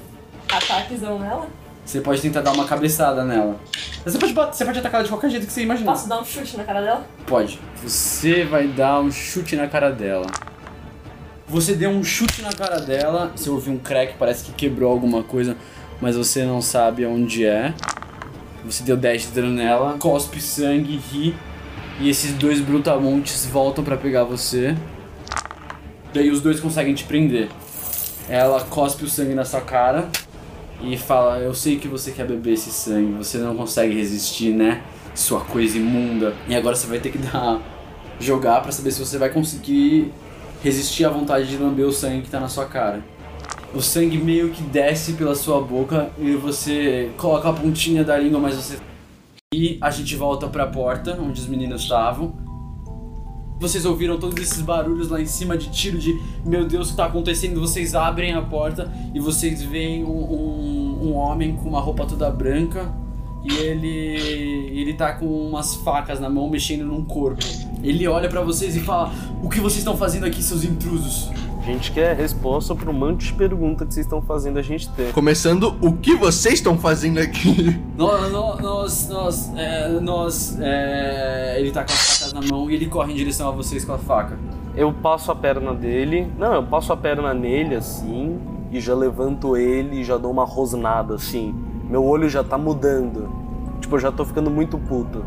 ataquezão 0.49 1.19
nela? 1.19 1.47
Você 1.85 2.01
pode 2.01 2.19
tentar 2.19 2.41
dar 2.41 2.51
uma 2.51 2.65
cabeçada 2.65 3.23
nela. 3.23 3.59
Você 4.03 4.17
pode, 4.17 4.33
você 4.33 4.65
pode 4.65 4.79
atacar 4.79 4.95
ela 4.95 5.03
de 5.03 5.09
qualquer 5.09 5.29
jeito 5.29 5.45
que 5.45 5.53
você 5.53 5.61
imaginar. 5.61 5.91
Posso 5.91 6.09
dar 6.09 6.19
um 6.19 6.25
chute 6.25 6.57
na 6.57 6.63
cara 6.63 6.81
dela? 6.81 7.07
Pode. 7.27 7.59
Você 7.83 8.43
vai 8.43 8.67
dar 8.67 8.99
um 8.99 9.11
chute 9.11 9.55
na 9.55 9.67
cara 9.67 9.91
dela. 9.91 10.25
Você 11.47 11.75
deu 11.75 11.91
um 11.91 12.03
chute 12.03 12.41
na 12.41 12.51
cara 12.51 12.79
dela, 12.79 13.31
você 13.35 13.51
ouviu 13.51 13.71
um 13.71 13.77
crack, 13.77 14.15
parece 14.17 14.45
que 14.45 14.51
quebrou 14.51 14.91
alguma 14.91 15.21
coisa, 15.21 15.55
mas 16.01 16.17
você 16.17 16.43
não 16.43 16.59
sabe 16.59 17.05
onde 17.05 17.45
é. 17.45 17.71
Você 18.65 18.83
deu 18.83 18.97
10 18.97 19.21
de 19.21 19.27
dano 19.27 19.51
nela, 19.51 19.95
cospe 19.99 20.41
sangue, 20.41 20.97
ri, 20.97 21.35
e 21.99 22.09
esses 22.09 22.33
dois 22.33 22.59
brutamontes 22.61 23.45
voltam 23.45 23.83
pra 23.83 23.95
pegar 23.95 24.23
você. 24.23 24.75
Daí 26.11 26.31
os 26.31 26.41
dois 26.41 26.59
conseguem 26.59 26.95
te 26.95 27.03
prender. 27.03 27.47
Ela 28.27 28.59
cospe 28.61 29.05
o 29.05 29.07
sangue 29.07 29.35
na 29.35 29.45
sua 29.45 29.61
cara 29.61 30.09
e 30.85 30.97
fala: 30.97 31.39
Eu 31.39 31.53
sei 31.53 31.77
que 31.77 31.87
você 31.87 32.11
quer 32.11 32.27
beber 32.27 32.53
esse 32.53 32.71
sangue, 32.71 33.13
você 33.13 33.37
não 33.37 33.55
consegue 33.55 33.95
resistir, 33.95 34.53
né? 34.53 34.81
Sua 35.13 35.41
coisa 35.41 35.77
imunda. 35.77 36.33
E 36.47 36.55
agora 36.55 36.75
você 36.75 36.87
vai 36.87 36.99
ter 36.99 37.11
que 37.11 37.17
dar. 37.17 37.61
jogar 38.19 38.61
pra 38.61 38.71
saber 38.71 38.91
se 38.91 38.99
você 39.03 39.17
vai 39.17 39.29
conseguir 39.29 40.11
resistir 40.63 41.05
à 41.05 41.09
vontade 41.09 41.47
de 41.47 41.57
lamber 41.57 41.85
o 41.85 41.91
sangue 41.91 42.21
que 42.21 42.29
tá 42.29 42.39
na 42.39 42.47
sua 42.47 42.65
cara. 42.65 43.03
O 43.73 43.81
sangue 43.81 44.17
meio 44.17 44.51
que 44.51 44.63
desce 44.63 45.13
pela 45.13 45.35
sua 45.35 45.59
boca 45.61 46.09
e 46.17 46.33
você 46.33 47.11
coloca 47.17 47.49
a 47.49 47.53
pontinha 47.53 48.03
da 48.03 48.17
língua, 48.17 48.39
mas 48.39 48.55
você. 48.55 48.77
E 49.53 49.77
a 49.81 49.89
gente 49.89 50.15
volta 50.15 50.47
pra 50.47 50.65
porta 50.65 51.17
onde 51.19 51.41
os 51.41 51.47
meninos 51.47 51.83
estavam. 51.83 52.44
Vocês 53.59 53.85
ouviram 53.85 54.17
todos 54.19 54.37
esses 54.41 54.61
barulhos 54.61 55.09
lá 55.09 55.21
em 55.21 55.25
cima 55.25 55.57
de 55.57 55.69
tiro 55.69 55.97
de 55.97 56.21
meu 56.45 56.67
Deus, 56.67 56.87
o 56.87 56.91
que 56.91 56.97
tá 56.97 57.05
acontecendo? 57.05 57.59
Vocês 57.59 57.95
abrem 57.95 58.33
a 58.33 58.41
porta 58.41 58.91
e 59.13 59.19
vocês 59.19 59.61
veem 59.63 60.03
um, 60.03 60.09
um, 60.09 61.07
um 61.07 61.13
homem 61.13 61.55
com 61.55 61.69
uma 61.69 61.79
roupa 61.79 62.05
toda 62.05 62.29
branca 62.29 62.93
e 63.43 63.53
ele 63.53 63.97
ele 64.77 64.93
tá 64.93 65.13
com 65.13 65.25
umas 65.25 65.75
facas 65.75 66.19
na 66.19 66.29
mão 66.29 66.49
mexendo 66.49 66.83
num 66.85 67.05
corpo. 67.05 67.45
Ele 67.81 68.07
olha 68.07 68.27
pra 68.27 68.41
vocês 68.41 68.75
e 68.75 68.81
fala: 68.81 69.13
"O 69.41 69.49
que 69.49 69.59
vocês 69.59 69.79
estão 69.79 69.95
fazendo 69.95 70.25
aqui, 70.25 70.43
seus 70.43 70.63
intrusos?" 70.63 71.29
A 71.65 71.67
gente 71.67 71.91
quer 71.91 72.15
resposta 72.15 72.75
pra 72.75 72.91
um 72.91 72.93
monte 72.93 73.25
de 73.25 73.33
perguntas 73.33 73.87
que 73.87 73.93
vocês 73.95 74.05
estão 74.05 74.21
fazendo 74.21 74.59
a 74.59 74.61
gente 74.61 74.87
ter. 74.89 75.11
Começando, 75.11 75.75
o 75.81 75.93
que 75.93 76.15
vocês 76.15 76.53
estão 76.55 76.77
fazendo 76.77 77.17
aqui? 77.17 77.81
Nós, 77.97 78.31
nós, 78.31 79.09
nós, 79.09 79.51
é, 79.55 79.89
nós, 79.99 80.59
é, 80.61 81.55
ele 81.57 81.71
tá 81.71 81.83
com 81.83 81.91
as 81.91 82.19
facas 82.19 82.33
na 82.33 82.41
mão 82.41 82.69
e 82.69 82.75
ele 82.75 82.85
corre 82.85 83.13
em 83.13 83.15
direção 83.15 83.47
a 83.47 83.51
vocês 83.51 83.83
com 83.83 83.93
a 83.93 83.97
faca. 83.97 84.37
Eu 84.75 84.93
passo 84.93 85.31
a 85.31 85.35
perna 85.35 85.73
dele. 85.73 86.31
Não, 86.37 86.53
eu 86.53 86.61
passo 86.61 86.93
a 86.93 86.97
perna 86.97 87.33
nele 87.33 87.73
assim. 87.73 88.37
E 88.71 88.79
já 88.79 88.93
levanto 88.93 89.57
ele 89.57 90.01
e 90.01 90.03
já 90.03 90.17
dou 90.17 90.29
uma 90.29 90.45
rosnada 90.45 91.15
assim. 91.15 91.55
Meu 91.89 92.05
olho 92.05 92.29
já 92.29 92.43
tá 92.43 92.59
mudando. 92.59 93.27
Tipo, 93.81 93.95
eu 93.95 93.99
já 94.01 94.11
tô 94.11 94.23
ficando 94.23 94.51
muito 94.51 94.77
puto. 94.77 95.25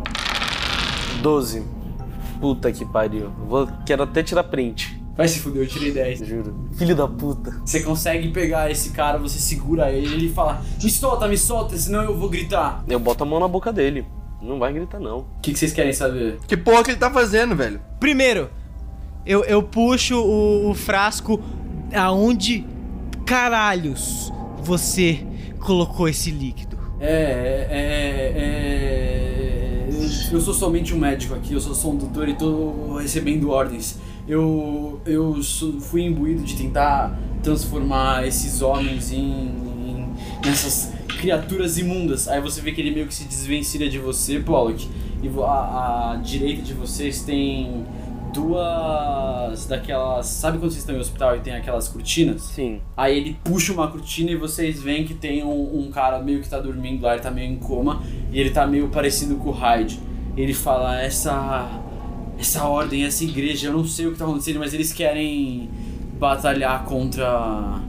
12. 1.20 1.66
Puta 2.40 2.70
que 2.70 2.84
pariu. 2.84 3.30
Vou, 3.48 3.68
quero 3.84 4.04
até 4.04 4.22
tirar 4.22 4.44
print. 4.44 4.97
Vai 5.18 5.26
se 5.26 5.40
fuder, 5.40 5.64
eu 5.64 5.66
tirei 5.66 5.90
10. 5.90 6.20
Juro. 6.20 6.54
Filho 6.76 6.94
da 6.94 7.08
puta. 7.08 7.60
Você 7.64 7.82
consegue 7.82 8.28
pegar 8.28 8.70
esse 8.70 8.90
cara, 8.90 9.18
você 9.18 9.36
segura 9.40 9.90
ele, 9.90 10.06
ele 10.14 10.28
fala: 10.32 10.62
Me 10.80 10.88
solta, 10.88 11.26
me 11.26 11.36
solta, 11.36 11.76
senão 11.76 12.04
eu 12.04 12.16
vou 12.16 12.28
gritar. 12.28 12.84
Eu 12.86 13.00
boto 13.00 13.24
a 13.24 13.26
mão 13.26 13.40
na 13.40 13.48
boca 13.48 13.72
dele. 13.72 14.06
Não 14.40 14.60
vai 14.60 14.72
gritar, 14.72 15.00
não. 15.00 15.18
O 15.18 15.26
que, 15.42 15.52
que 15.52 15.58
vocês 15.58 15.72
querem 15.72 15.92
saber? 15.92 16.38
Que 16.46 16.56
porra 16.56 16.84
que 16.84 16.92
ele 16.92 17.00
tá 17.00 17.10
fazendo, 17.10 17.56
velho? 17.56 17.80
Primeiro, 17.98 18.48
eu, 19.26 19.42
eu 19.42 19.60
puxo 19.60 20.14
o, 20.14 20.70
o 20.70 20.74
frasco 20.74 21.42
aonde 21.92 22.64
caralhos 23.26 24.32
você 24.62 25.26
colocou 25.58 26.08
esse 26.08 26.30
líquido. 26.30 26.78
É, 27.00 27.10
é, 27.10 27.66
é, 27.70 28.32
é. 28.36 29.88
Eu 30.32 30.40
sou 30.40 30.54
somente 30.54 30.94
um 30.94 30.98
médico 30.98 31.34
aqui, 31.34 31.54
eu 31.54 31.60
sou 31.60 31.74
só 31.74 31.88
um 31.88 31.96
doutor 31.96 32.28
e 32.28 32.34
tô 32.34 32.98
recebendo 32.98 33.50
ordens. 33.50 33.98
Eu, 34.28 35.00
eu 35.06 35.40
fui 35.80 36.02
imbuído 36.04 36.42
de 36.42 36.54
tentar 36.56 37.18
transformar 37.42 38.26
esses 38.26 38.60
homens 38.60 39.10
em, 39.12 39.18
em- 39.20 40.08
nessas 40.44 40.92
criaturas 41.18 41.78
imundas. 41.78 42.28
Aí 42.28 42.40
você 42.40 42.60
vê 42.60 42.72
que 42.72 42.80
ele 42.80 42.90
meio 42.90 43.06
que 43.06 43.14
se 43.14 43.24
desvencilha 43.24 43.88
de 43.88 43.98
você, 43.98 44.38
Pollock. 44.40 44.86
E 45.22 45.28
a, 45.40 46.12
a 46.12 46.16
direita 46.22 46.62
de 46.62 46.74
vocês 46.74 47.22
tem 47.22 47.84
duas 48.32 49.66
daquelas. 49.66 50.26
Sabe 50.26 50.58
quando 50.58 50.70
vocês 50.70 50.82
estão 50.82 50.94
em 50.94 51.00
hospital 51.00 51.36
e 51.36 51.40
tem 51.40 51.54
aquelas 51.54 51.88
cortinas? 51.88 52.42
Sim. 52.42 52.80
Aí 52.96 53.16
ele 53.16 53.36
puxa 53.42 53.72
uma 53.72 53.88
cortina 53.88 54.30
e 54.30 54.36
vocês 54.36 54.80
veem 54.80 55.04
que 55.04 55.14
tem 55.14 55.42
um, 55.42 55.80
um 55.86 55.90
cara 55.90 56.20
meio 56.20 56.40
que 56.40 56.48
tá 56.48 56.60
dormindo 56.60 57.02
lá, 57.02 57.14
ele 57.14 57.22
tá 57.22 57.30
meio 57.30 57.50
em 57.50 57.56
coma 57.56 58.02
e 58.30 58.38
ele 58.38 58.50
tá 58.50 58.66
meio 58.66 58.88
parecido 58.88 59.36
com 59.36 59.48
o 59.48 59.52
Hyde. 59.52 59.98
Ele 60.36 60.54
fala, 60.54 61.00
essa. 61.00 61.68
Essa 62.38 62.64
ordem, 62.64 63.04
essa 63.04 63.24
igreja, 63.24 63.68
eu 63.68 63.72
não 63.72 63.84
sei 63.84 64.06
o 64.06 64.12
que 64.12 64.18
tá 64.18 64.24
acontecendo, 64.24 64.58
mas 64.58 64.72
eles 64.72 64.92
querem 64.92 65.68
batalhar 66.18 66.84
contra. 66.84 67.80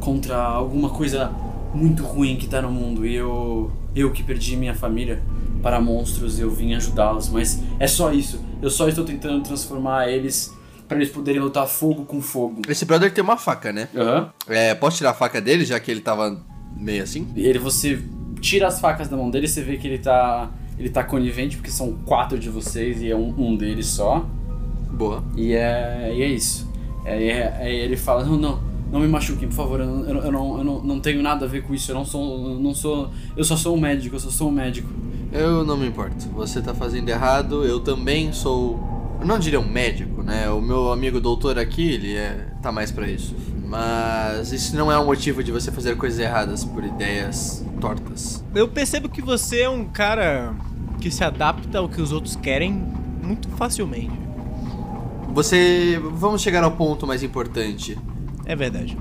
contra 0.00 0.36
alguma 0.36 0.90
coisa 0.90 1.30
muito 1.74 2.02
ruim 2.02 2.36
que 2.36 2.46
tá 2.46 2.62
no 2.62 2.70
mundo. 2.70 3.06
E 3.06 3.14
eu. 3.14 3.70
eu 3.94 4.10
que 4.10 4.22
perdi 4.22 4.56
minha 4.56 4.74
família 4.74 5.22
para 5.62 5.80
monstros, 5.80 6.38
eu 6.38 6.50
vim 6.50 6.74
ajudá-los, 6.74 7.28
mas 7.28 7.60
é 7.78 7.86
só 7.86 8.12
isso. 8.12 8.40
Eu 8.62 8.70
só 8.70 8.88
estou 8.88 9.04
tentando 9.04 9.42
transformar 9.42 10.08
eles 10.08 10.56
para 10.88 10.96
eles 10.96 11.10
poderem 11.10 11.40
lutar 11.40 11.66
fogo 11.66 12.04
com 12.06 12.20
fogo. 12.22 12.62
Esse 12.66 12.86
brother 12.86 13.12
tem 13.12 13.22
uma 13.22 13.36
faca, 13.36 13.72
né? 13.72 13.88
Aham. 13.94 14.32
É, 14.48 14.74
posso 14.74 14.96
tirar 14.96 15.10
a 15.10 15.14
faca 15.14 15.40
dele, 15.40 15.64
já 15.64 15.78
que 15.78 15.90
ele 15.90 16.00
tava 16.00 16.42
meio 16.74 17.02
assim? 17.02 17.28
Ele, 17.36 17.58
você 17.58 18.02
tira 18.40 18.66
as 18.66 18.80
facas 18.80 19.08
da 19.08 19.16
mão 19.16 19.30
dele, 19.30 19.46
você 19.46 19.62
vê 19.62 19.76
que 19.76 19.86
ele 19.86 19.98
tá. 19.98 20.50
Ele 20.78 20.88
tá 20.88 21.02
conivente, 21.02 21.56
porque 21.56 21.70
são 21.70 21.94
quatro 22.06 22.38
de 22.38 22.48
vocês 22.48 23.02
e 23.02 23.10
é 23.10 23.16
um, 23.16 23.34
um 23.36 23.56
deles 23.56 23.86
só. 23.86 24.24
Boa. 24.92 25.22
E 25.36 25.52
é, 25.52 26.12
e 26.16 26.22
é 26.22 26.28
isso. 26.28 26.68
Aí 27.04 27.28
é, 27.30 27.56
aí 27.60 27.74
ele 27.76 27.96
fala, 27.96 28.24
não, 28.24 28.36
não, 28.36 28.60
não 28.92 29.00
me 29.00 29.08
machuquem, 29.08 29.48
por 29.48 29.54
favor, 29.54 29.80
eu, 29.80 29.86
não- 29.86 30.04
eu, 30.06 30.14
não- 30.14 30.24
eu, 30.24 30.32
não, 30.32 30.58
eu 30.58 30.64
não, 30.64 30.82
não 30.82 31.00
tenho 31.00 31.22
nada 31.22 31.44
a 31.46 31.48
ver 31.48 31.62
com 31.62 31.74
isso, 31.74 31.90
eu 31.90 31.94
não 31.94 32.04
sou. 32.04 32.50
eu 32.52 32.60
não 32.60 32.74
sou. 32.74 33.10
Eu 33.36 33.44
só 33.44 33.56
sou 33.56 33.76
um 33.76 33.80
médico, 33.80 34.14
eu 34.16 34.20
só 34.20 34.30
sou 34.30 34.48
um 34.48 34.52
médico. 34.52 34.88
Eu 35.32 35.64
não 35.64 35.76
me 35.76 35.86
importo. 35.86 36.26
Você 36.30 36.60
tá 36.62 36.72
fazendo 36.74 37.08
errado, 37.08 37.64
eu 37.64 37.80
também 37.80 38.32
sou. 38.32 38.78
Eu 39.20 39.26
não 39.26 39.38
diria 39.38 39.58
um 39.60 39.68
médico, 39.68 40.22
né? 40.22 40.48
O 40.48 40.60
meu 40.60 40.92
amigo 40.92 41.20
doutor 41.20 41.58
aqui, 41.58 41.90
ele 41.90 42.14
é. 42.14 42.46
tá 42.62 42.70
mais 42.70 42.90
pra 42.92 43.08
isso. 43.08 43.34
Mas 43.66 44.50
isso 44.52 44.74
não 44.74 44.90
é 44.90 44.98
um 44.98 45.04
motivo 45.04 45.44
de 45.44 45.52
você 45.52 45.70
fazer 45.70 45.96
coisas 45.96 46.18
erradas 46.18 46.64
por 46.64 46.82
ideias 46.82 47.62
tortas. 47.80 48.42
Eu 48.54 48.66
percebo 48.68 49.08
que 49.10 49.20
você 49.20 49.60
é 49.62 49.68
um 49.68 49.84
cara 49.84 50.54
que 51.00 51.10
se 51.10 51.22
adapta 51.24 51.78
ao 51.78 51.88
que 51.88 52.00
os 52.00 52.12
outros 52.12 52.36
querem 52.36 52.72
muito 53.22 53.48
facilmente. 53.50 54.10
Você. 55.32 56.00
Vamos 56.12 56.42
chegar 56.42 56.64
ao 56.64 56.72
ponto 56.72 57.06
mais 57.06 57.22
importante. 57.22 57.96
É 58.44 58.56
verdade. 58.56 58.96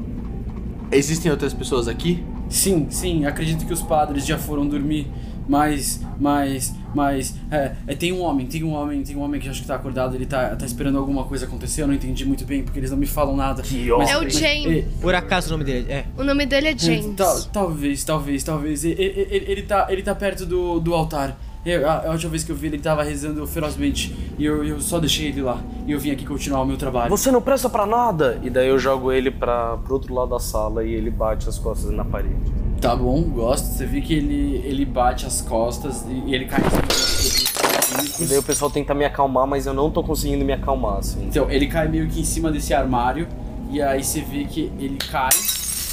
Existem 0.91 1.31
outras 1.31 1.53
pessoas 1.53 1.87
aqui? 1.87 2.23
Sim, 2.49 2.87
sim, 2.89 3.25
acredito 3.25 3.65
que 3.65 3.73
os 3.73 3.81
padres 3.81 4.25
já 4.25 4.37
foram 4.37 4.65
dormir, 4.65 5.11
mas, 5.49 6.01
mas, 6.17 6.73
mas, 6.95 7.35
é, 7.51 7.73
é, 7.85 7.93
tem 7.95 8.13
um 8.13 8.21
homem, 8.21 8.45
tem 8.45 8.63
um 8.63 8.71
homem, 8.71 9.03
tem 9.03 9.17
um 9.17 9.21
homem 9.21 9.41
que 9.41 9.49
acho 9.49 9.61
que 9.61 9.67
tá 9.67 9.75
acordado, 9.75 10.15
ele 10.15 10.25
tá, 10.25 10.55
tá 10.55 10.65
esperando 10.65 10.97
alguma 10.97 11.25
coisa 11.25 11.45
acontecer, 11.45 11.81
eu 11.81 11.87
não 11.87 11.93
entendi 11.93 12.25
muito 12.25 12.45
bem, 12.45 12.63
porque 12.63 12.79
eles 12.79 12.89
não 12.89 12.97
me 12.97 13.05
falam 13.05 13.35
nada. 13.35 13.61
Que 13.63 13.89
Mas- 13.89 14.09
É 14.09 14.17
o 14.17 14.23
mas- 14.23 14.33
James. 14.39 14.85
é, 14.85 14.85
Por 15.01 15.13
acaso 15.13 15.47
o 15.49 15.51
nome 15.51 15.65
dele 15.65 15.91
é? 15.91 16.05
O 16.17 16.23
nome 16.23 16.45
dele 16.45 16.69
é 16.69 16.77
James. 16.77 17.15
Tal- 17.17 17.41
talvez, 17.51 18.03
talvez, 18.05 18.43
talvez. 18.43 18.85
E- 18.85 18.89
e- 18.89 18.93
e- 19.29 19.43
Ele, 19.51 19.63
tá, 19.63 19.87
ele 19.89 20.01
tá 20.01 20.15
perto 20.15 20.45
do, 20.45 20.79
do 20.79 20.93
altar. 20.93 21.37
Eu- 21.69 21.89
a, 21.89 22.07
a 22.07 22.11
última 22.11 22.31
vez 22.31 22.43
que 22.43 22.51
eu 22.51 22.55
vi 22.55 22.67
ele, 22.67 22.79
tava 22.79 23.03
rezando 23.03 23.45
ferozmente. 23.45 24.15
E 24.37 24.45
eu, 24.45 24.63
eu 24.63 24.79
só 24.81 24.99
deixei 24.99 25.27
ele 25.27 25.41
lá. 25.41 25.61
E 25.85 25.91
eu 25.91 25.99
vim 25.99 26.11
aqui 26.11 26.25
continuar 26.25 26.61
o 26.61 26.65
meu 26.65 26.77
trabalho. 26.77 27.09
Você 27.09 27.31
não 27.31 27.41
presta 27.41 27.69
pra 27.69 27.85
nada! 27.85 28.39
E 28.43 28.49
daí 28.49 28.67
eu 28.67 28.79
jogo 28.79 29.11
ele 29.11 29.29
pra, 29.31 29.77
pro 29.77 29.93
outro 29.95 30.13
lado 30.13 30.29
da 30.29 30.39
sala 30.39 30.83
e 30.83 30.93
ele 30.93 31.09
bate 31.11 31.47
as 31.49 31.57
costas 31.59 31.91
na 31.91 32.05
parede. 32.05 32.35
Tá 32.79 32.95
bom, 32.95 33.21
gosto. 33.23 33.65
Você 33.65 33.85
vê 33.85 34.01
que 34.01 34.13
ele, 34.13 34.61
ele 34.63 34.85
bate 34.85 35.25
as 35.25 35.41
costas 35.41 36.03
e, 36.07 36.29
e 36.29 36.35
ele 36.35 36.45
cai 36.45 36.61
em 36.61 36.69
cima 36.69 38.23
E 38.23 38.25
daí 38.27 38.37
o 38.37 38.43
pessoal 38.43 38.69
tenta 38.69 38.93
me 38.93 39.03
acalmar, 39.03 39.47
mas 39.47 39.65
eu 39.65 39.73
não 39.73 39.89
tô 39.89 40.03
conseguindo 40.03 40.45
me 40.45 40.53
acalmar, 40.53 40.99
assim. 40.99 41.25
Então, 41.25 41.49
ele 41.49 41.67
cai 41.67 41.87
meio 41.87 42.07
que 42.07 42.21
em 42.21 42.25
cima 42.25 42.51
desse 42.51 42.73
armário. 42.73 43.27
E 43.71 43.81
aí 43.81 44.03
você 44.03 44.21
vê 44.21 44.45
que 44.45 44.71
ele 44.79 44.97
cai. 45.11 45.29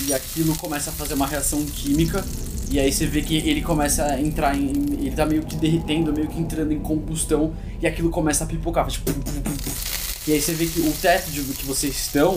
E 0.07 0.13
aquilo 0.13 0.55
começa 0.57 0.91
a 0.91 0.93
fazer 0.93 1.15
uma 1.15 1.27
reação 1.27 1.65
química. 1.65 2.23
E 2.75 2.81
aí 2.81 2.93
você 2.93 3.07
vê 3.07 3.23
que 3.23 3.37
ele 3.37 3.63
começa 3.63 4.05
a 4.05 4.21
entrar 4.21 4.57
em. 4.59 4.67
Ele 4.99 5.13
tá 5.13 5.25
meio 5.25 5.43
que 5.45 5.55
derretendo, 5.55 6.13
meio 6.13 6.27
que 6.27 6.41
entrando 6.41 6.73
em 6.73 6.81
combustão. 6.81 7.53
E 7.81 7.87
aquilo 7.87 8.11
começa 8.11 8.43
a 8.43 8.47
pipocar. 8.49 8.85
Tipo. 8.89 9.13
E 10.27 10.33
aí 10.33 10.41
você 10.43 10.53
vê 10.55 10.67
que 10.67 10.81
o 10.81 10.93
teto 11.01 11.31
de 11.31 11.41
que 11.41 11.65
vocês 11.65 11.95
estão 11.95 12.37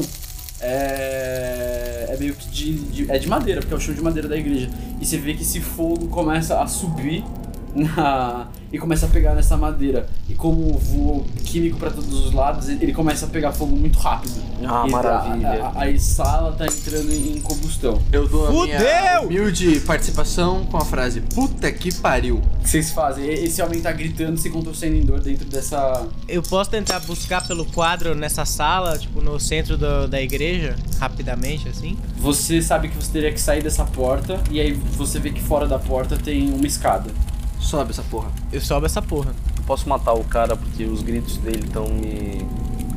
é, 0.61 2.05
é 2.09 2.17
meio 2.19 2.35
que 2.35 2.47
de, 2.49 2.73
de- 2.75 3.11
é 3.11 3.17
de 3.17 3.27
madeira, 3.27 3.61
porque 3.61 3.73
é 3.73 3.77
o 3.77 3.79
chão 3.79 3.95
de 3.95 4.01
madeira 4.01 4.27
da 4.27 4.37
igreja. 4.37 4.69
E 5.01 5.05
você 5.07 5.17
vê 5.17 5.33
que 5.33 5.41
esse 5.41 5.59
fogo 5.59 6.07
começa 6.07 6.61
a 6.61 6.67
subir 6.67 7.23
na- 7.75 8.47
e 8.71 8.77
começa 8.77 9.05
a 9.05 9.09
pegar 9.09 9.33
nessa 9.33 9.55
madeira. 9.55 10.09
E 10.27 10.33
como 10.33 10.77
voou 10.77 11.25
químico 11.45 11.77
pra 11.77 11.89
todos 11.89 12.25
os 12.25 12.33
lados, 12.33 12.67
ele 12.67 12.91
começa 12.93 13.25
a 13.25 13.29
pegar 13.29 13.53
fogo 13.53 13.75
muito 13.75 13.97
rápido. 13.97 14.33
Ah, 14.65 14.83
E 14.87 14.91
maravilha. 14.91 15.63
A, 15.73 15.83
a, 15.83 15.85
a 15.85 15.99
sala 15.99 16.51
tá 16.53 16.65
entrando 16.65 17.11
em 17.13 17.39
combustão. 17.41 18.01
Eu 18.11 18.27
dou 18.27 18.47
a 18.47 18.51
minha 18.51 18.77
Fudeu! 18.79 19.21
humilde 19.27 19.79
participação 19.81 20.65
com 20.65 20.77
a 20.77 20.81
frase 20.85 21.21
Puta 21.21 21.71
que 21.71 21.93
pariu. 21.93 22.37
O 22.37 22.59
que 22.63 22.69
vocês 22.69 22.91
fazem? 22.91 23.25
Esse 23.29 23.61
homem 23.61 23.79
tá 23.79 23.91
gritando, 23.91 24.37
se 24.37 24.49
contorcendo 24.49 24.95
em 24.95 25.01
dor 25.05 25.21
dentro 25.21 25.45
dessa. 25.45 26.05
Eu 26.27 26.41
posso 26.43 26.69
tentar 26.69 26.99
buscar 27.01 27.47
pelo 27.47 27.63
quadro 27.65 28.13
nessa 28.15 28.43
sala, 28.43 28.97
tipo, 28.97 29.21
no 29.21 29.39
centro 29.39 29.77
do- 29.77 30.07
da 30.07 30.21
igreja, 30.21 30.75
rapidamente, 30.99 31.69
assim? 31.69 31.97
Você 32.17 32.61
sabe 32.61 32.89
que 32.89 32.95
você 32.97 33.11
teria 33.11 33.31
que 33.31 33.39
sair 33.39 33.63
dessa 33.63 33.85
porta, 33.85 34.41
e 34.51 34.59
aí 34.59 34.73
você 34.73 35.19
vê 35.19 35.29
que 35.29 35.41
fora 35.41 35.65
da 35.67 35.79
porta 35.79 36.17
tem 36.17 36.51
uma 36.53 36.67
escada. 36.67 37.09
Sobe 37.59 37.91
essa 37.91 38.03
porra. 38.03 38.29
Eu 38.51 38.61
sobe 38.61 38.85
essa 38.85 39.01
porra. 39.01 39.33
Eu 39.57 39.63
posso 39.63 39.87
matar 39.89 40.13
o 40.13 40.23
cara 40.23 40.55
porque 40.55 40.85
os 40.85 41.01
gritos 41.01 41.37
dele 41.37 41.63
estão 41.65 41.87
me 41.87 42.45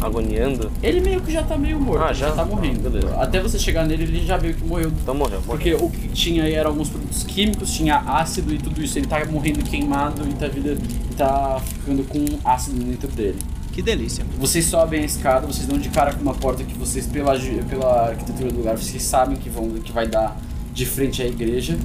agoniando? 0.01 0.71
Ele 0.83 1.01
meio 1.01 1.21
que 1.21 1.33
já 1.33 1.43
tá 1.43 1.59
meio 1.59 1.79
morto, 1.79 2.03
Ah, 2.05 2.13
já? 2.13 2.33
tá 2.33 2.45
morrendo. 2.45 2.87
Ah, 2.87 2.91
beleza. 2.91 3.17
Até 3.21 3.41
você 3.41 3.59
chegar 3.59 3.87
nele, 3.87 4.05
ele 4.05 4.25
já 4.25 4.39
meio 4.39 4.55
que 4.55 4.65
morreu. 4.65 4.89
Então 5.03 5.15
morreu, 5.15 5.41
morreu. 5.43 5.47
Porque 5.47 5.75
o 5.75 5.91
que 5.91 6.09
tinha 6.09 6.45
aí 6.45 6.55
eram 6.55 6.71
alguns 6.71 6.89
produtos 6.89 7.23
químicos, 7.25 7.71
tinha 7.73 7.97
ácido 7.99 8.55
e 8.55 8.59
tudo 8.59 8.83
isso. 8.83 8.99
Ele 8.99 9.07
tá 9.07 9.23
morrendo 9.27 9.63
queimado 9.63 10.27
e 10.29 10.33
tá, 10.35 10.49
vida, 10.49 10.77
e 11.11 11.15
tá 11.15 11.61
ficando 11.65 12.05
com 12.05 12.25
ácido 12.49 12.83
dentro 12.83 13.09
dele. 13.09 13.39
Que 13.73 13.83
delícia. 13.83 14.25
Vocês 14.39 14.65
sobem 14.65 15.01
a 15.03 15.05
escada, 15.05 15.47
vocês 15.47 15.67
dão 15.67 15.79
de 15.79 15.89
cara 15.91 16.13
com 16.15 16.23
uma 16.23 16.35
porta 16.35 16.65
que 16.65 16.75
vocês, 16.77 17.07
pela, 17.07 17.39
pela 17.69 18.09
arquitetura 18.09 18.51
do 18.51 18.57
lugar, 18.59 18.77
vocês 18.77 19.03
sabem 19.03 19.37
que, 19.37 19.49
vão, 19.49 19.69
que 19.71 19.93
vai 19.93 20.09
dar 20.09 20.37
de 20.73 20.85
frente 20.87 21.23
à 21.23 21.27
igreja. 21.27 21.79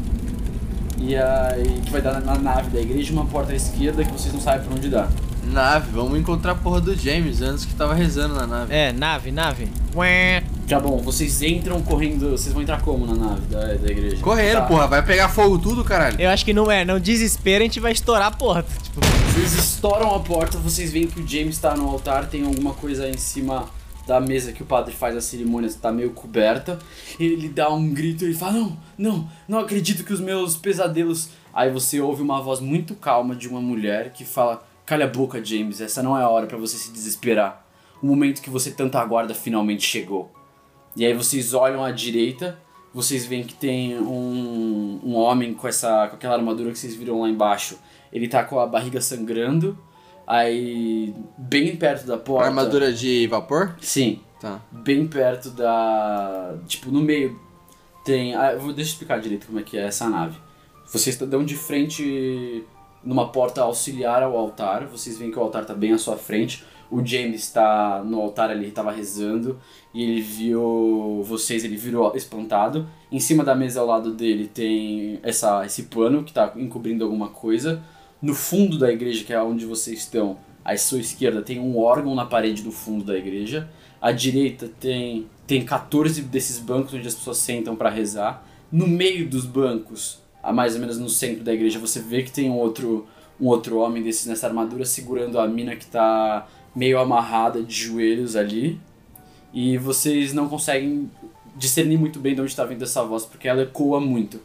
E 1.05 1.15
aí 1.15 1.81
que 1.85 1.91
vai 1.91 2.01
dar 2.01 2.19
na 2.21 2.35
nave 2.37 2.69
da 2.71 2.81
igreja 2.81 3.13
uma 3.13 3.25
porta 3.25 3.53
à 3.53 3.55
esquerda 3.55 4.03
que 4.03 4.11
vocês 4.11 4.33
não 4.33 4.41
sabem 4.41 4.65
por 4.67 4.73
onde 4.77 4.89
dá. 4.89 5.07
Nave, 5.43 5.91
vamos 5.91 6.17
encontrar 6.17 6.53
a 6.53 6.55
porra 6.55 6.81
do 6.81 6.95
James 6.95 7.39
antes 7.41 7.65
que 7.65 7.75
tava 7.75 7.93
rezando 7.93 8.33
na 8.33 8.47
nave. 8.47 8.73
É, 8.73 8.91
nave, 8.91 9.31
nave. 9.31 9.67
Ué. 9.95 10.41
Tá 10.67 10.79
bom, 10.79 10.97
vocês 11.03 11.39
entram 11.43 11.79
correndo. 11.83 12.31
Vocês 12.31 12.51
vão 12.51 12.63
entrar 12.63 12.81
como 12.81 13.05
na 13.05 13.13
nave 13.13 13.41
da, 13.41 13.59
da 13.75 13.91
igreja? 13.91 14.17
Correndo, 14.23 14.55
Tá. 14.55 14.61
porra, 14.65 14.87
vai 14.87 15.03
pegar 15.05 15.29
fogo 15.29 15.59
tudo, 15.59 15.83
caralho. 15.83 16.19
Eu 16.19 16.31
acho 16.31 16.43
que 16.43 16.51
não 16.53 16.71
é, 16.71 16.83
não 16.83 16.99
desespera, 16.99 17.63
a 17.63 17.67
gente 17.67 17.79
vai 17.79 17.91
estourar 17.91 18.27
a 18.27 18.31
porta. 18.31 18.71
Tipo, 18.81 19.01
Vocês 19.33 19.53
estouram 19.53 20.15
a 20.15 20.19
porta, 20.19 20.57
vocês 20.57 20.91
veem 20.91 21.05
que 21.05 21.19
o 21.21 21.27
James 21.27 21.59
tá 21.59 21.75
no 21.77 21.87
altar, 21.89 22.25
tem 22.25 22.43
alguma 22.43 22.73
coisa 22.73 23.07
em 23.07 23.17
cima 23.17 23.65
da 24.05 24.19
mesa 24.19 24.51
que 24.51 24.61
o 24.61 24.65
padre 24.65 24.93
faz 24.93 25.15
a 25.15 25.21
cerimônia, 25.21 25.69
tá 25.81 25.91
meio 25.91 26.11
coberta. 26.11 26.79
Ele 27.19 27.49
dá 27.49 27.69
um 27.73 27.93
grito 27.93 28.25
e 28.25 28.33
fala: 28.33 28.53
Não, 28.53 28.77
não, 28.97 29.29
não 29.47 29.59
acredito 29.59 30.03
que 30.03 30.13
os 30.13 30.19
meus 30.19 30.55
pesadelos. 30.55 31.29
Aí 31.53 31.71
você 31.71 32.01
ouve 32.01 32.21
uma 32.21 32.41
voz 32.41 32.59
muito 32.59 32.95
calma 32.95 33.35
de 33.35 33.47
uma 33.47 33.61
mulher 33.61 34.11
que 34.11 34.23
fala: 34.23 34.65
Calha 34.85 35.05
a 35.05 35.09
boca, 35.09 35.43
James, 35.43 35.81
essa 35.81 36.03
não 36.03 36.17
é 36.17 36.21
a 36.23 36.29
hora 36.29 36.45
pra 36.45 36.57
você 36.57 36.77
se 36.77 36.91
desesperar. 36.91 37.65
O 38.01 38.05
momento 38.05 38.41
que 38.41 38.49
você 38.49 38.71
tanto 38.71 38.97
aguarda 38.97 39.33
finalmente 39.33 39.83
chegou. 39.83 40.31
E 40.95 41.05
aí 41.05 41.13
vocês 41.13 41.53
olham 41.53 41.83
à 41.83 41.91
direita, 41.91 42.57
vocês 42.93 43.25
veem 43.25 43.43
que 43.43 43.53
tem 43.53 43.97
um, 43.97 44.99
um 45.03 45.15
homem 45.15 45.53
com 45.53 45.67
essa 45.67 46.07
com 46.07 46.15
aquela 46.15 46.35
armadura 46.35 46.71
que 46.71 46.77
vocês 46.77 46.95
viram 46.95 47.21
lá 47.21 47.29
embaixo. 47.29 47.79
Ele 48.13 48.27
tá 48.27 48.43
com 48.43 48.59
a 48.59 48.67
barriga 48.67 49.01
sangrando. 49.01 49.77
Aí, 50.27 51.13
bem 51.37 51.75
perto 51.75 52.07
da 52.07 52.17
porta. 52.17 52.47
Armadura 52.47 52.91
de 52.91 53.27
vapor? 53.27 53.75
Sim, 53.81 54.19
Tá. 54.39 54.59
bem 54.71 55.07
perto 55.07 55.49
da. 55.51 56.55
Tipo, 56.67 56.91
no 56.91 57.01
meio 57.01 57.39
tem. 58.03 58.35
Ah, 58.35 58.55
vou, 58.55 58.73
deixa 58.73 58.91
eu 58.91 58.93
explicar 58.93 59.19
direito 59.19 59.47
como 59.47 59.59
é 59.59 59.63
que 59.63 59.77
é 59.77 59.85
essa 59.85 60.09
nave. 60.09 60.37
Vocês 60.85 61.19
estão 61.19 61.43
de 61.43 61.55
frente 61.55 62.63
numa 63.03 63.29
porta 63.31 63.61
auxiliar 63.61 64.23
ao 64.23 64.37
altar. 64.37 64.85
Vocês 64.87 65.17
veem 65.17 65.31
que 65.31 65.39
o 65.39 65.41
altar 65.41 65.65
tá 65.65 65.73
bem 65.73 65.93
à 65.93 65.97
sua 65.97 66.17
frente. 66.17 66.63
O 66.91 67.03
James 67.03 67.41
está 67.41 68.03
no 68.03 68.21
altar 68.21 68.51
ali, 68.51 68.67
estava 68.67 68.91
rezando. 68.91 69.59
E 69.93 70.03
ele 70.03 70.21
viu 70.21 71.23
vocês, 71.23 71.63
ele 71.63 71.75
virou 71.77 72.15
espantado. 72.15 72.87
Em 73.11 73.19
cima 73.19 73.43
da 73.43 73.55
mesa 73.55 73.79
ao 73.79 73.87
lado 73.87 74.11
dele 74.11 74.47
tem 74.47 75.19
essa, 75.23 75.65
esse 75.65 75.83
pano 75.83 76.23
que 76.23 76.29
está 76.31 76.53
encobrindo 76.55 77.03
alguma 77.03 77.29
coisa. 77.29 77.81
No 78.21 78.33
fundo 78.33 78.77
da 78.77 78.91
igreja, 78.91 79.23
que 79.23 79.33
é 79.33 79.41
onde 79.41 79.65
vocês 79.65 79.99
estão, 79.99 80.37
à 80.63 80.75
sua 80.77 80.99
esquerda 80.99 81.43
tem 81.43 81.59
um 81.59 81.77
órgão 81.77 82.15
na 82.15 82.25
parede 82.25 82.63
do 82.63 82.71
fundo 82.71 83.03
da 83.03 83.15
igreja. 83.15 83.69
À 84.01 84.11
direita 84.11 84.67
tem, 84.79 85.27
tem 85.45 85.63
14 85.63 86.23
desses 86.23 86.57
bancos 86.57 86.93
onde 86.95 87.07
as 87.07 87.13
pessoas 87.13 87.37
sentam 87.37 87.75
para 87.75 87.89
rezar. 87.89 88.43
No 88.71 88.87
meio 88.87 89.29
dos 89.29 89.45
bancos, 89.45 90.19
a 90.41 90.51
mais 90.51 90.73
ou 90.73 90.81
menos 90.81 90.97
no 90.97 91.07
centro 91.07 91.43
da 91.43 91.53
igreja, 91.53 91.77
você 91.77 91.99
vê 91.99 92.23
que 92.23 92.31
tem 92.31 92.49
um 92.49 92.57
outro, 92.57 93.07
um 93.39 93.47
outro 93.47 93.77
homem 93.77 94.01
desses 94.01 94.25
nessa 94.25 94.47
armadura 94.47 94.85
segurando 94.85 95.39
a 95.39 95.47
mina 95.47 95.75
que 95.75 95.85
tá 95.85 96.47
meio 96.75 96.99
amarrada 96.99 97.61
de 97.61 97.73
joelhos 97.73 98.35
ali. 98.35 98.79
E 99.53 99.77
vocês 99.77 100.33
não 100.33 100.49
conseguem 100.49 101.09
discernir 101.55 101.97
muito 101.97 102.19
bem 102.19 102.33
de 102.33 102.41
onde 102.41 102.51
está 102.51 102.65
vindo 102.65 102.83
essa 102.83 103.03
voz, 103.03 103.23
porque 103.23 103.47
ela 103.47 103.61
ecoa 103.61 104.01
muito. 104.01 104.41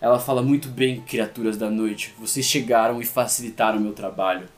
Ela 0.00 0.18
fala 0.20 0.42
muito 0.42 0.68
bem, 0.68 1.00
criaturas 1.00 1.56
da 1.56 1.68
noite. 1.68 2.14
Vocês 2.20 2.46
chegaram 2.46 3.00
e 3.00 3.04
facilitaram 3.04 3.80
meu 3.80 3.92
trabalho. 3.92 4.48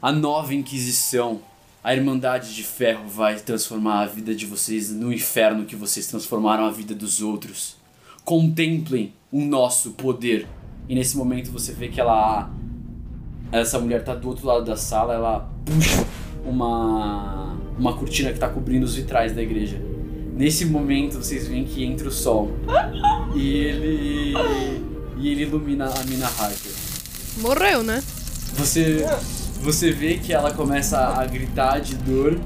A 0.00 0.10
nova 0.10 0.52
Inquisição, 0.52 1.40
a 1.82 1.94
Irmandade 1.94 2.52
de 2.52 2.64
Ferro, 2.64 3.08
vai 3.08 3.36
transformar 3.38 4.02
a 4.02 4.06
vida 4.06 4.34
de 4.34 4.44
vocês 4.44 4.90
no 4.90 5.12
inferno 5.12 5.64
que 5.64 5.76
vocês 5.76 6.08
transformaram 6.08 6.64
a 6.64 6.72
vida 6.72 6.92
dos 6.92 7.22
outros. 7.22 7.76
Contemplem 8.24 9.12
o 9.30 9.40
nosso 9.44 9.92
poder. 9.92 10.48
E 10.88 10.94
nesse 10.96 11.16
momento 11.16 11.52
você 11.52 11.72
vê 11.72 11.88
que 11.88 12.00
ela. 12.00 12.50
Essa 13.52 13.78
mulher 13.78 14.02
tá 14.02 14.14
do 14.14 14.28
outro 14.28 14.46
lado 14.46 14.64
da 14.64 14.76
sala, 14.76 15.14
ela 15.14 15.52
puxa 15.64 16.04
uma. 16.44 17.56
uma 17.78 17.96
cortina 17.96 18.32
que 18.32 18.40
tá 18.40 18.48
cobrindo 18.48 18.84
os 18.84 18.96
vitrais 18.96 19.32
da 19.36 19.42
igreja. 19.42 19.91
Nesse 20.32 20.64
momento 20.64 21.18
vocês 21.18 21.46
veem 21.46 21.64
que 21.64 21.84
entra 21.84 22.08
o 22.08 22.12
sol. 22.12 22.50
E 23.34 23.56
ele. 23.56 24.34
E 25.18 25.28
ele 25.28 25.42
ilumina 25.42 25.86
a 25.86 26.04
Mina 26.04 26.26
Harker. 26.26 26.72
Morreu, 27.38 27.82
né? 27.82 28.02
Você, 28.54 29.06
você 29.60 29.92
vê 29.92 30.14
que 30.18 30.32
ela 30.32 30.52
começa 30.52 30.98
a 30.98 31.24
gritar 31.26 31.80
de 31.80 31.94
dor 31.94 32.38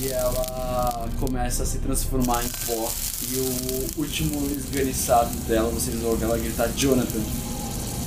e 0.00 0.08
ela 0.08 1.08
começa 1.20 1.62
a 1.62 1.66
se 1.66 1.78
transformar 1.78 2.42
em 2.44 2.48
pó. 2.66 2.90
E 3.22 3.36
o 3.38 4.00
último 4.00 4.46
esganiçado 4.50 5.34
dela, 5.48 5.70
vocês 5.70 6.02
ouvem 6.02 6.24
ela 6.24 6.38
gritar 6.38 6.68
Jonathan. 6.76 7.20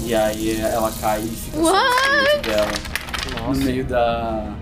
E 0.05 0.13
aí 0.13 0.59
ela 0.59 0.91
cai 0.99 1.21
e 1.21 1.27
fica 1.29 1.57
no 1.57 1.63
dela 2.41 2.99
no 3.47 3.55
meio 3.55 3.85
da 3.85 4.53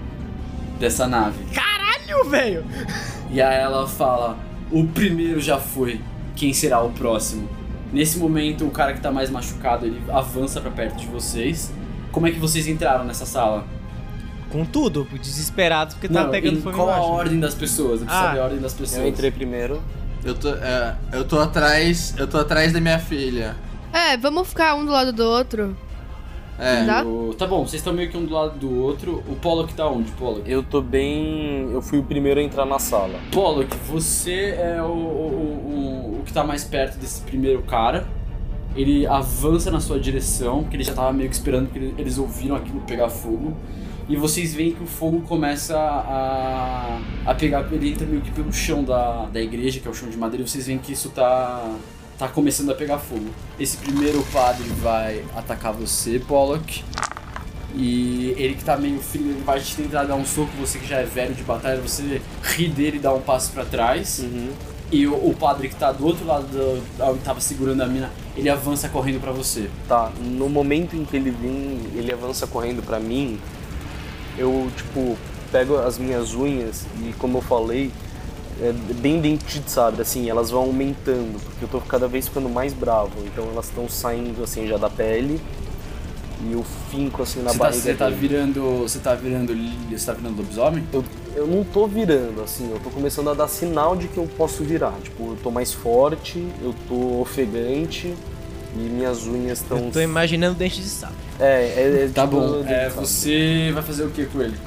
dessa 0.80 1.08
nave. 1.08 1.44
caralho, 1.54 2.30
velho! 2.30 2.66
E 3.30 3.42
aí 3.42 3.60
ela 3.60 3.88
fala: 3.88 4.38
O 4.72 4.86
primeiro 4.88 5.40
já 5.40 5.58
foi, 5.60 6.02
quem 6.36 6.54
será 6.54 6.82
o 6.82 6.92
próximo? 6.92 7.48
Nesse 7.92 8.18
momento, 8.18 8.66
o 8.66 8.72
cara 8.72 8.94
que 8.94 9.00
tá 9.02 9.12
mais 9.12 9.30
machucado 9.30 9.86
ele 9.86 10.02
avança 10.12 10.60
pra 10.60 10.70
perto 10.72 10.98
de 10.98 11.08
vocês. 11.08 11.72
Como 12.12 12.28
é 12.28 12.32
que 12.32 12.40
vocês 12.40 12.68
entraram 12.68 13.06
nessa 13.06 13.26
sala? 13.26 13.66
Com 14.50 14.66
tudo, 14.66 15.06
desesperado 15.22 15.94
porque 15.96 16.08
tava 16.08 16.26
Não, 16.26 16.32
pegando 16.32 16.62
fogo 16.62 16.76
qual 16.76 16.90
a 16.90 16.94
embaixo. 16.94 17.12
ordem 17.12 17.40
das 17.40 17.54
pessoas? 17.54 18.00
Eu 18.02 18.08
preciso 18.08 18.24
Ah. 18.24 18.28
saber 18.28 18.40
a 18.40 18.44
ordem 18.44 18.60
das 18.60 18.74
pessoas. 18.74 19.02
Eu 19.02 19.08
entrei 19.08 19.32
primeiro. 19.32 19.82
Eu 20.24 20.34
tô, 20.36 20.50
é, 20.50 20.96
eu 21.14 21.26
tô 21.26 21.40
atrás. 21.40 22.14
Eu 22.18 22.28
tô 22.28 22.38
atrás 22.38 22.72
da 22.74 22.80
minha 22.82 22.98
filha. 23.00 23.56
É, 23.94 24.18
vamos 24.18 24.48
ficar 24.50 24.76
um 24.76 24.86
do 24.86 24.92
lado 24.92 25.12
do 25.14 25.24
outro. 25.24 25.76
É. 26.60 26.86
Dá? 26.86 27.04
O- 27.06 27.34
Tá 27.38 27.46
bom, 27.46 27.60
vocês 27.66 27.76
estão 27.82 27.94
meio 27.94 28.10
que 28.10 28.18
um 28.18 28.26
do 28.26 28.34
lado 28.34 28.58
do 28.58 28.82
outro. 28.82 29.24
O 29.28 29.36
Pollock 29.36 29.74
tá 29.76 29.88
onde, 29.88 30.10
Pollock? 30.14 30.50
Eu 30.50 30.64
tô 30.64 30.82
bem. 30.82 31.70
Eu 31.72 31.82
fui 31.82 32.00
o 32.00 32.04
primeiro 32.04 32.40
a 32.40 32.44
entrar 32.44 32.66
na 32.66 32.80
sala. 32.80 33.20
Pollock, 33.32 33.76
você 33.88 34.56
é 34.58 34.82
o, 34.82 34.86
o, 34.88 36.16
o, 36.16 36.20
o 36.20 36.24
que 36.26 36.34
tá 36.34 36.44
mais 36.44 36.64
perto 36.64 36.98
desse 36.98 37.22
primeiro 37.22 37.62
cara. 37.64 38.08
Ele 38.76 39.06
avança 39.08 39.70
na 39.72 39.80
sua 39.80 40.00
direção, 40.00 40.62
porque 40.64 40.76
ele 40.78 40.84
já 40.84 40.94
tava 40.94 41.12
meio 41.14 41.30
que 41.30 41.36
esperando 41.36 41.70
que 41.72 41.78
ele- 41.78 41.96
eles 41.98 42.18
ouviram 42.18 42.56
aquilo 42.56 42.80
pegar 42.82 43.10
fogo. 43.10 43.56
E 44.10 44.16
vocês 44.16 44.54
veem 44.56 44.72
que 44.72 44.82
o 44.84 44.88
fogo 44.88 45.22
começa 45.22 45.78
a, 45.78 47.00
a 47.26 47.36
pegar. 47.36 47.68
Ele 47.72 47.90
entra 47.92 48.06
meio 48.08 48.22
que 48.22 48.32
pelo 48.32 48.52
chão 48.54 48.84
da, 48.84 49.26
da 49.26 49.42
igreja, 49.42 49.80
que 49.80 49.88
é 49.88 49.92
o 49.92 49.94
chão 49.94 50.10
de 50.10 50.18
madeira, 50.18 50.44
e 50.46 50.48
vocês 50.48 50.66
veem 50.68 50.80
que 50.80 50.94
isso 50.94 51.10
tá, 51.10 51.70
tá 52.18 52.28
começando 52.28 52.72
a 52.72 52.76
pegar 52.76 52.98
fogo. 52.98 53.30
Esse 53.60 53.78
primeiro 53.78 54.24
padre 54.32 54.68
vai 54.82 55.24
atacar 55.36 55.74
você, 55.74 56.20
Pollock. 56.20 56.84
E 57.76 58.34
ele 58.38 58.56
que 58.56 58.64
tá 58.64 58.76
meio 58.76 59.00
frio, 59.00 59.30
ele 59.30 59.44
vai 59.44 59.60
te 59.60 59.76
tentar 59.76 60.06
dar 60.06 60.16
um 60.16 60.26
soco, 60.26 60.50
você 60.60 60.80
que 60.80 60.88
já 60.88 60.98
é 60.98 61.04
velho 61.04 61.36
de 61.36 61.44
batalha, 61.44 61.80
você 61.80 62.22
ri 62.42 62.68
dele 62.70 62.98
e 62.98 63.00
dá 63.00 63.14
um 63.14 63.22
passo 63.22 63.52
pra 63.52 63.64
trás. 63.66 64.20
Uhum. 64.20 64.50
E 64.90 65.06
o, 65.06 65.14
o 65.14 65.36
padre 65.36 65.68
que 65.68 65.76
tá 65.76 65.92
do 65.92 66.06
outro 66.06 66.26
lado 66.26 66.48
do, 66.48 66.84
onde 67.04 67.20
tava 67.20 67.40
segurando 67.42 67.82
a 67.82 67.88
mina, 67.88 68.10
ele 68.36 68.50
avança 68.50 68.90
correndo 68.90 69.20
pra 69.20 69.32
você. 69.32 69.70
Tá, 69.88 70.12
no 70.20 70.50
momento 70.50 70.96
em 70.96 71.04
que 71.06 71.18
ele 71.18 71.30
vem, 71.30 71.82
ele 71.94 72.12
avança 72.12 72.48
correndo 72.48 72.82
pra 72.82 73.00
mim, 73.00 73.40
eu, 74.38 74.72
tipo, 74.76 75.18
pego 75.52 75.78
as 75.78 75.98
minhas 75.98 76.34
unhas 76.34 76.86
e, 77.02 77.14
como 77.20 77.40
eu 77.40 77.42
falei, 77.42 77.92
é 78.62 78.74
bem 78.96 79.20
dentizada, 79.22 80.02
assim, 80.02 80.30
elas 80.30 80.50
vão 80.50 80.62
aumentando, 80.62 81.40
porque 81.44 81.66
eu 81.66 81.70
tô 81.70 81.80
cada 81.82 82.08
vez 82.08 82.28
ficando 82.28 82.50
mais 82.50 82.74
bravo, 82.74 83.12
então 83.26 83.46
elas 83.52 83.66
estão 83.66 83.88
saindo, 83.90 84.44
assim, 84.44 84.68
já 84.68 84.78
da 84.78 84.90
pele 84.90 85.40
E 86.40 86.52
eu 86.54 86.64
finco 86.92 87.24
assim 87.24 87.42
na 87.42 87.52
Você 87.52 87.60
tá, 87.60 87.64
barriga 87.66 87.82
você 87.82 87.94
tá 87.96 88.10
dele. 88.10 88.28
virando. 88.28 88.62
Você 88.84 89.00
tá 89.00 89.16
virando. 89.16 89.54
Você 89.90 90.06
tá 90.06 90.14
virando 90.14 90.38
lobisomem? 90.38 90.84
Eu, 90.94 91.04
eu 91.36 91.48
não 91.48 91.64
tô 91.64 91.88
virando, 91.88 92.42
assim, 92.44 92.70
eu 92.72 92.80
tô 92.80 92.90
começando 92.92 93.30
a 93.30 93.34
dar 93.34 93.48
sinal 93.48 93.96
de 93.96 94.08
que 94.08 94.18
eu 94.18 94.28
posso 94.38 94.64
virar. 94.64 94.94
Tipo, 95.04 95.32
eu 95.32 95.38
tô 95.42 95.50
mais 95.52 95.74
forte, 95.74 96.40
eu 96.62 96.76
tô 96.88 97.20
ofegante 97.22 98.14
e 98.76 98.80
minhas 98.80 99.26
unhas 99.26 99.60
estão. 99.62 99.78
Eu 99.86 99.92
tô 99.92 100.00
imaginando 100.02 100.56
dente 100.56 100.80
de 100.82 100.90
sapo. 100.90 101.14
É, 101.40 101.64
é, 101.66 102.06
é 102.06 102.10
Tá 102.14 102.24
tipo, 102.28 102.40
bom. 102.40 102.64
É, 102.68 102.90
você 102.90 103.72
vai 103.74 103.82
fazer 103.84 104.04
o 104.04 104.10
que 104.12 104.26
com 104.28 104.42
ele? 104.42 104.58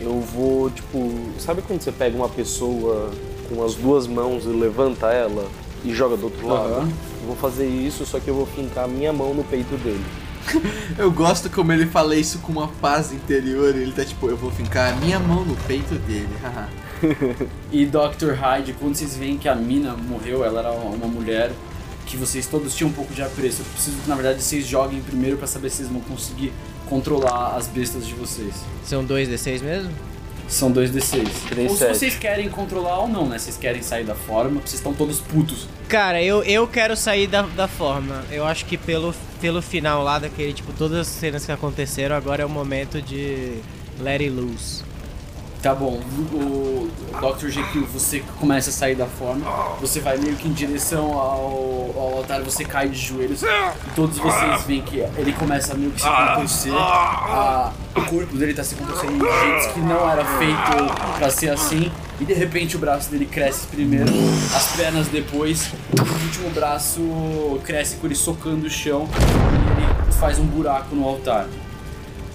Eu 0.00 0.20
vou, 0.20 0.70
tipo, 0.70 1.12
sabe 1.38 1.62
quando 1.62 1.80
você 1.80 1.90
pega 1.92 2.16
uma 2.16 2.28
pessoa 2.28 3.10
com 3.48 3.64
as 3.64 3.74
duas 3.74 4.06
mãos 4.06 4.44
e 4.44 4.48
levanta 4.48 5.08
ela 5.08 5.48
e 5.84 5.92
joga 5.94 6.16
do 6.16 6.24
outro 6.24 6.46
lado? 6.46 6.68
Eu 7.20 7.26
vou 7.26 7.36
fazer 7.36 7.66
isso, 7.66 8.06
só 8.06 8.20
que 8.20 8.28
eu 8.28 8.34
vou 8.34 8.46
fincar 8.46 8.84
a 8.84 8.88
minha 8.88 9.12
mão 9.12 9.34
no 9.34 9.42
peito 9.44 9.76
dele. 9.78 10.04
Eu 10.96 11.10
gosto 11.10 11.50
como 11.50 11.72
ele 11.72 11.84
fala 11.86 12.16
isso 12.16 12.38
com 12.38 12.52
uma 12.52 12.68
paz 12.68 13.12
interior. 13.12 13.76
Ele 13.76 13.92
tá 13.92 14.02
tipo, 14.02 14.30
eu 14.30 14.36
vou 14.36 14.50
fincar 14.50 14.94
a 14.94 14.96
minha 14.96 15.18
mão 15.18 15.44
no 15.44 15.54
peito 15.66 15.94
dele. 16.06 16.28
E 17.70 17.86
Dr. 17.86 18.32
Hyde, 18.32 18.72
quando 18.72 18.96
vocês 18.96 19.14
veem 19.16 19.36
que 19.36 19.48
a 19.48 19.54
mina 19.54 19.94
morreu, 19.94 20.44
ela 20.44 20.60
era 20.60 20.72
uma 20.72 21.06
mulher 21.06 21.52
que 22.06 22.16
vocês 22.16 22.46
todos 22.46 22.74
tinham 22.74 22.90
um 22.90 22.92
pouco 22.92 23.12
de 23.14 23.22
apreço. 23.22 23.60
Eu 23.60 23.66
preciso 23.66 23.98
que, 23.98 24.08
na 24.08 24.14
verdade, 24.16 24.42
vocês 24.42 24.66
joguem 24.66 25.00
primeiro 25.00 25.36
pra 25.36 25.46
saber 25.46 25.70
se 25.70 25.76
vocês 25.76 25.88
vão 25.88 26.00
conseguir 26.00 26.52
controlar 26.88 27.56
as 27.56 27.66
bestas 27.66 28.06
de 28.06 28.14
vocês. 28.14 28.54
São 28.84 29.04
dois 29.04 29.28
D6 29.28 29.62
mesmo? 29.62 29.90
São 30.48 30.72
dois 30.72 30.90
D6. 30.90 31.28
Três 31.48 31.70
Ou 31.70 31.76
se 31.76 31.86
vocês 31.88 32.16
querem 32.16 32.48
controlar 32.48 33.00
ou 33.00 33.08
não, 33.08 33.28
né? 33.28 33.38
Vocês 33.38 33.56
querem 33.58 33.82
sair 33.82 34.04
da 34.04 34.14
forma, 34.14 34.60
vocês 34.60 34.74
estão 34.74 34.94
todos 34.94 35.20
putos. 35.20 35.68
Cara, 35.88 36.22
eu, 36.22 36.42
eu 36.42 36.66
quero 36.66 36.96
sair 36.96 37.26
da, 37.26 37.42
da 37.42 37.68
forma. 37.68 38.24
Eu 38.30 38.46
acho 38.46 38.64
que 38.64 38.78
pelo, 38.78 39.14
pelo 39.42 39.60
final 39.60 40.02
lá 40.02 40.18
daquele, 40.18 40.54
tipo, 40.54 40.72
todas 40.72 41.00
as 41.00 41.06
cenas 41.06 41.44
que 41.44 41.52
aconteceram, 41.52 42.16
agora 42.16 42.42
é 42.42 42.46
o 42.46 42.48
momento 42.48 43.02
de 43.02 43.58
let 44.00 44.22
it 44.22 44.30
loose. 44.30 44.82
Tá 45.60 45.74
bom, 45.74 46.00
o 46.32 46.88
Dr. 47.20 47.48
Jekyll, 47.48 47.84
você 47.92 48.22
começa 48.38 48.70
a 48.70 48.72
sair 48.72 48.94
da 48.94 49.06
forma, 49.06 49.44
você 49.80 49.98
vai 49.98 50.16
meio 50.16 50.36
que 50.36 50.46
em 50.46 50.52
direção 50.52 51.12
ao, 51.14 51.92
ao 51.96 52.14
altar, 52.18 52.42
você 52.42 52.64
cai 52.64 52.88
de 52.88 52.96
joelhos 52.96 53.42
e 53.42 53.46
todos 53.96 54.18
vocês 54.18 54.62
veem 54.68 54.82
que 54.82 54.98
ele 55.16 55.32
começa 55.32 55.72
a 55.72 55.76
meio 55.76 55.90
que 55.90 56.00
se 56.00 56.06
contorcer, 56.34 56.72
a- 56.72 57.72
o 57.96 58.02
corpo 58.04 58.36
dele 58.36 58.54
tá 58.54 58.62
se 58.62 58.76
contorcendo 58.76 59.14
de 59.18 59.40
jeitos 59.40 59.66
que 59.72 59.80
não 59.80 60.08
era 60.08 60.24
feito 60.24 61.18
pra 61.18 61.28
ser 61.28 61.50
assim, 61.50 61.90
e 62.20 62.24
de 62.24 62.34
repente 62.34 62.76
o 62.76 62.78
braço 62.78 63.10
dele 63.10 63.26
cresce 63.26 63.66
primeiro, 63.66 64.08
as 64.54 64.76
pernas 64.76 65.08
depois, 65.08 65.72
o 65.92 66.24
último 66.24 66.50
braço 66.50 67.60
cresce 67.64 67.96
com 67.96 68.06
ele 68.06 68.14
socando 68.14 68.66
o 68.68 68.70
chão 68.70 69.08
e 69.18 69.82
ele 70.06 70.12
faz 70.12 70.38
um 70.38 70.46
buraco 70.46 70.94
no 70.94 71.04
altar. 71.08 71.46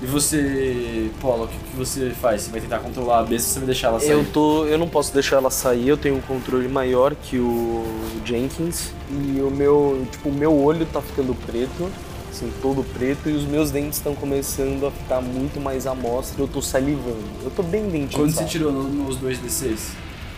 E 0.04 0.06
você, 0.06 1.10
Polo, 1.22 1.46
o 1.46 1.48
que, 1.48 1.58
que 1.58 1.78
você 1.78 2.10
faz? 2.12 2.42
Você 2.42 2.52
vai 2.52 2.60
tentar 2.60 2.80
controlar 2.80 3.20
a 3.20 3.24
besta 3.24 3.48
ou 3.48 3.54
você 3.54 3.60
vai 3.60 3.66
deixar 3.68 3.88
ela 3.88 4.00
sair? 4.02 4.12
Eu 4.12 4.26
tô. 4.26 4.66
Eu 4.66 4.78
não 4.78 4.90
posso 4.90 5.14
deixar 5.14 5.38
ela 5.38 5.50
sair, 5.50 5.88
eu 5.88 5.96
tenho 5.98 6.16
um 6.18 6.22
controle 6.22 6.68
maior 6.68 7.16
que 7.16 7.38
o 7.38 7.86
Jenkins. 8.26 8.92
E 9.10 9.40
o 9.40 9.50
meu. 9.50 10.06
Tipo, 10.12 10.28
o 10.30 10.34
meu 10.34 10.54
olho 10.54 10.86
tá 10.86 11.02
ficando 11.02 11.34
preto. 11.46 11.90
Assim, 12.30 12.52
todo 12.64 12.84
preto, 12.84 13.30
e 13.30 13.34
os 13.34 13.44
meus 13.46 13.70
dentes 13.70 14.00
estão 14.00 14.16
começando 14.16 14.88
a 14.88 14.92
ficar 14.92 15.22
muito 15.22 15.60
mais 15.62 15.86
à 15.86 15.94
mostra, 15.94 16.42
eu 16.42 16.48
tô 16.48 16.64
salivando. 16.64 17.24
Eu 17.44 17.52
tô 17.52 17.62
bem 17.62 17.84
dentinho. 17.84 18.24
Quando 18.24 18.32
você 18.32 18.44
tirou 18.46 18.72
no- 18.72 18.84
nos 18.90 19.18
dois 19.18 19.38
D6? 19.38 19.78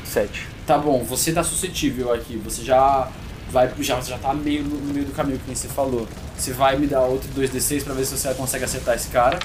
7. 0.04 0.46
Tá 0.68 0.78
bom, 0.78 1.04
você 1.06 1.32
tá 1.32 1.42
suscetível 1.42 2.12
aqui. 2.14 2.36
Você 2.44 2.64
já 2.64 3.08
vai 3.50 3.72
já, 3.80 4.00
já 4.02 4.18
tá 4.18 4.34
meio 4.34 4.64
no 4.64 4.78
no 4.78 4.94
meio 4.94 5.06
do 5.06 5.12
caminho 5.14 5.40
que 5.40 5.56
você 5.56 5.68
falou. 5.68 6.08
Você 6.38 6.54
vai 6.54 6.78
me 6.78 6.88
dar 6.88 7.02
outro 7.02 7.30
2D6 7.36 7.84
pra 7.84 7.94
ver 7.94 8.06
se 8.06 8.18
você 8.18 8.34
consegue 8.34 8.66
acertar 8.66 8.96
esse 8.96 9.10
cara. 9.10 9.40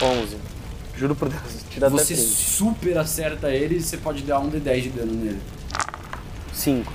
11. 0.00 0.36
Juro 0.96 1.14
por 1.14 1.28
Deus, 1.28 1.42
tira 1.70 1.88
Você 1.88 2.14
super 2.16 2.98
acerta 2.98 3.50
ele 3.50 3.76
e 3.76 3.82
você 3.82 3.96
pode 3.96 4.22
dar 4.22 4.38
um 4.40 4.50
D10 4.50 4.82
de 4.82 4.88
dano 4.90 5.12
nele. 5.12 5.40
5. 6.52 6.92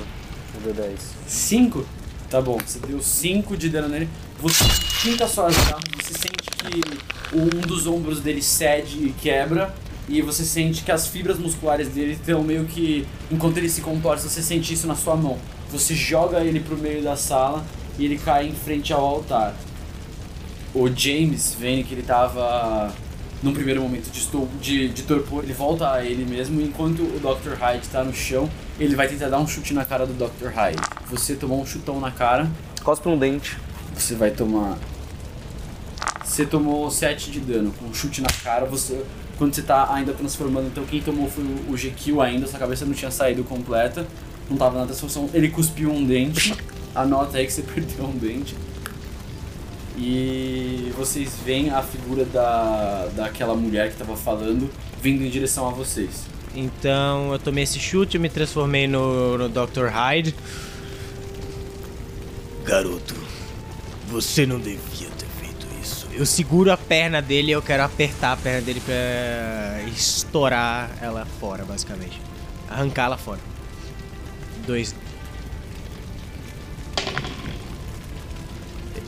O 0.55 0.69
D10. 0.69 0.97
5? 1.27 1.85
Tá 2.29 2.41
bom, 2.41 2.57
você 2.63 2.79
deu 2.79 3.01
5 3.01 3.57
de 3.57 3.69
dano 3.69 3.87
nele. 3.87 4.07
Você 4.39 4.63
finca 4.65 5.27
suas 5.27 5.55
garras, 5.55 5.81
você 5.95 6.13
sente 6.13 6.49
que 6.57 7.35
um 7.35 7.61
dos 7.61 7.87
ombros 7.87 8.19
dele 8.19 8.41
cede 8.41 9.07
e 9.07 9.13
quebra. 9.19 9.73
E 10.09 10.21
você 10.21 10.45
sente 10.45 10.83
que 10.83 10.91
as 10.91 11.07
fibras 11.07 11.37
musculares 11.37 11.89
dele 11.89 12.13
estão 12.13 12.41
meio 12.41 12.65
que. 12.65 13.05
Enquanto 13.29 13.57
ele 13.57 13.67
se 13.67 13.81
contorce, 13.81 14.29
você 14.29 14.41
sente 14.41 14.73
isso 14.73 14.87
na 14.87 14.95
sua 14.95 15.17
mão. 15.17 15.37
Você 15.71 15.93
joga 15.93 16.39
ele 16.41 16.59
pro 16.59 16.77
meio 16.77 17.03
da 17.03 17.15
sala 17.15 17.65
e 17.97 18.05
ele 18.05 18.17
cai 18.17 18.47
em 18.47 18.53
frente 18.53 18.93
ao 18.93 19.03
altar. 19.03 19.53
O 20.73 20.87
James, 20.87 21.55
vendo 21.59 21.85
que 21.85 21.93
ele 21.93 22.03
tava 22.03 22.93
num 23.41 23.53
primeiro 23.53 23.81
momento 23.81 24.09
de, 24.11 24.19
estou, 24.19 24.47
de, 24.61 24.89
de 24.89 25.03
torpor, 25.03 25.43
ele 25.43 25.53
volta 25.53 25.91
a 25.91 26.03
ele 26.03 26.25
mesmo. 26.25 26.61
Enquanto 26.61 27.01
o 27.01 27.19
Dr. 27.19 27.53
Hyde 27.53 27.87
tá 27.89 28.03
no 28.03 28.13
chão, 28.13 28.49
ele 28.79 28.95
vai 28.95 29.07
tentar 29.07 29.29
dar 29.29 29.39
um 29.39 29.47
chute 29.47 29.73
na 29.73 29.85
cara 29.85 30.05
do 30.05 30.13
Dr. 30.13 30.47
Hyde. 30.47 30.81
Você 31.09 31.35
tomou 31.35 31.61
um 31.61 31.65
chutão 31.65 31.99
na 31.99 32.11
cara, 32.11 32.49
Cospe 32.83 33.09
um 33.09 33.17
dente. 33.17 33.57
você 33.93 34.15
vai 34.15 34.31
tomar. 34.31 34.77
Você 36.23 36.45
tomou 36.45 36.89
7 36.89 37.31
de 37.31 37.39
dano 37.41 37.73
com 37.77 37.85
um 37.85 37.93
chute 37.93 38.21
na 38.21 38.29
cara. 38.43 38.65
Você, 38.65 39.03
quando 39.37 39.53
você 39.53 39.61
tá 39.61 39.93
ainda 39.93 40.13
transformando, 40.13 40.67
então 40.67 40.85
quem 40.85 41.01
tomou 41.01 41.29
foi 41.29 41.43
o, 41.43 41.73
o 41.73 41.75
GQ 41.75 42.21
ainda, 42.21 42.47
sua 42.47 42.57
cabeça 42.57 42.85
não 42.85 42.93
tinha 42.93 43.11
saído 43.11 43.43
completa, 43.43 44.07
não 44.49 44.57
tava 44.57 44.79
na 44.79 44.85
transformação. 44.85 45.29
Ele 45.33 45.49
cuspiu 45.49 45.91
um 45.91 46.05
dente. 46.05 46.55
Anota 46.95 47.37
aí 47.37 47.45
que 47.45 47.53
você 47.53 47.61
perdeu 47.73 48.05
um 48.05 48.17
dente. 48.17 48.55
E 49.97 50.91
vocês 50.95 51.33
veem 51.43 51.71
a 51.71 51.81
figura 51.81 52.23
da, 52.23 53.07
daquela 53.15 53.55
mulher 53.55 53.89
que 53.89 53.97
tava 53.97 54.15
falando 54.15 54.69
vindo 55.01 55.23
em 55.23 55.29
direção 55.29 55.67
a 55.67 55.71
vocês. 55.71 56.25
Então 56.55 57.31
eu 57.31 57.39
tomei 57.39 57.63
esse 57.63 57.79
chute, 57.79 58.15
eu 58.15 58.21
me 58.21 58.29
transformei 58.29 58.87
no, 58.87 59.37
no 59.37 59.49
Dr. 59.49 59.87
Hyde. 59.87 60.35
Garoto, 62.63 63.15
você 64.07 64.45
não 64.45 64.59
devia 64.59 65.09
ter 65.17 65.27
feito 65.39 65.67
isso. 65.81 66.07
Eu 66.11 66.25
seguro 66.25 66.71
a 66.71 66.77
perna 66.77 67.21
dele 67.21 67.49
e 67.49 67.51
eu 67.51 67.61
quero 67.61 67.83
apertar 67.83 68.33
a 68.33 68.37
perna 68.37 68.61
dele 68.61 68.81
pra 68.81 69.83
estourar 69.95 70.91
ela 71.01 71.25
fora, 71.39 71.63
basicamente. 71.63 72.21
Arrancá-la 72.69 73.17
fora 73.17 73.39
dois. 74.67 74.93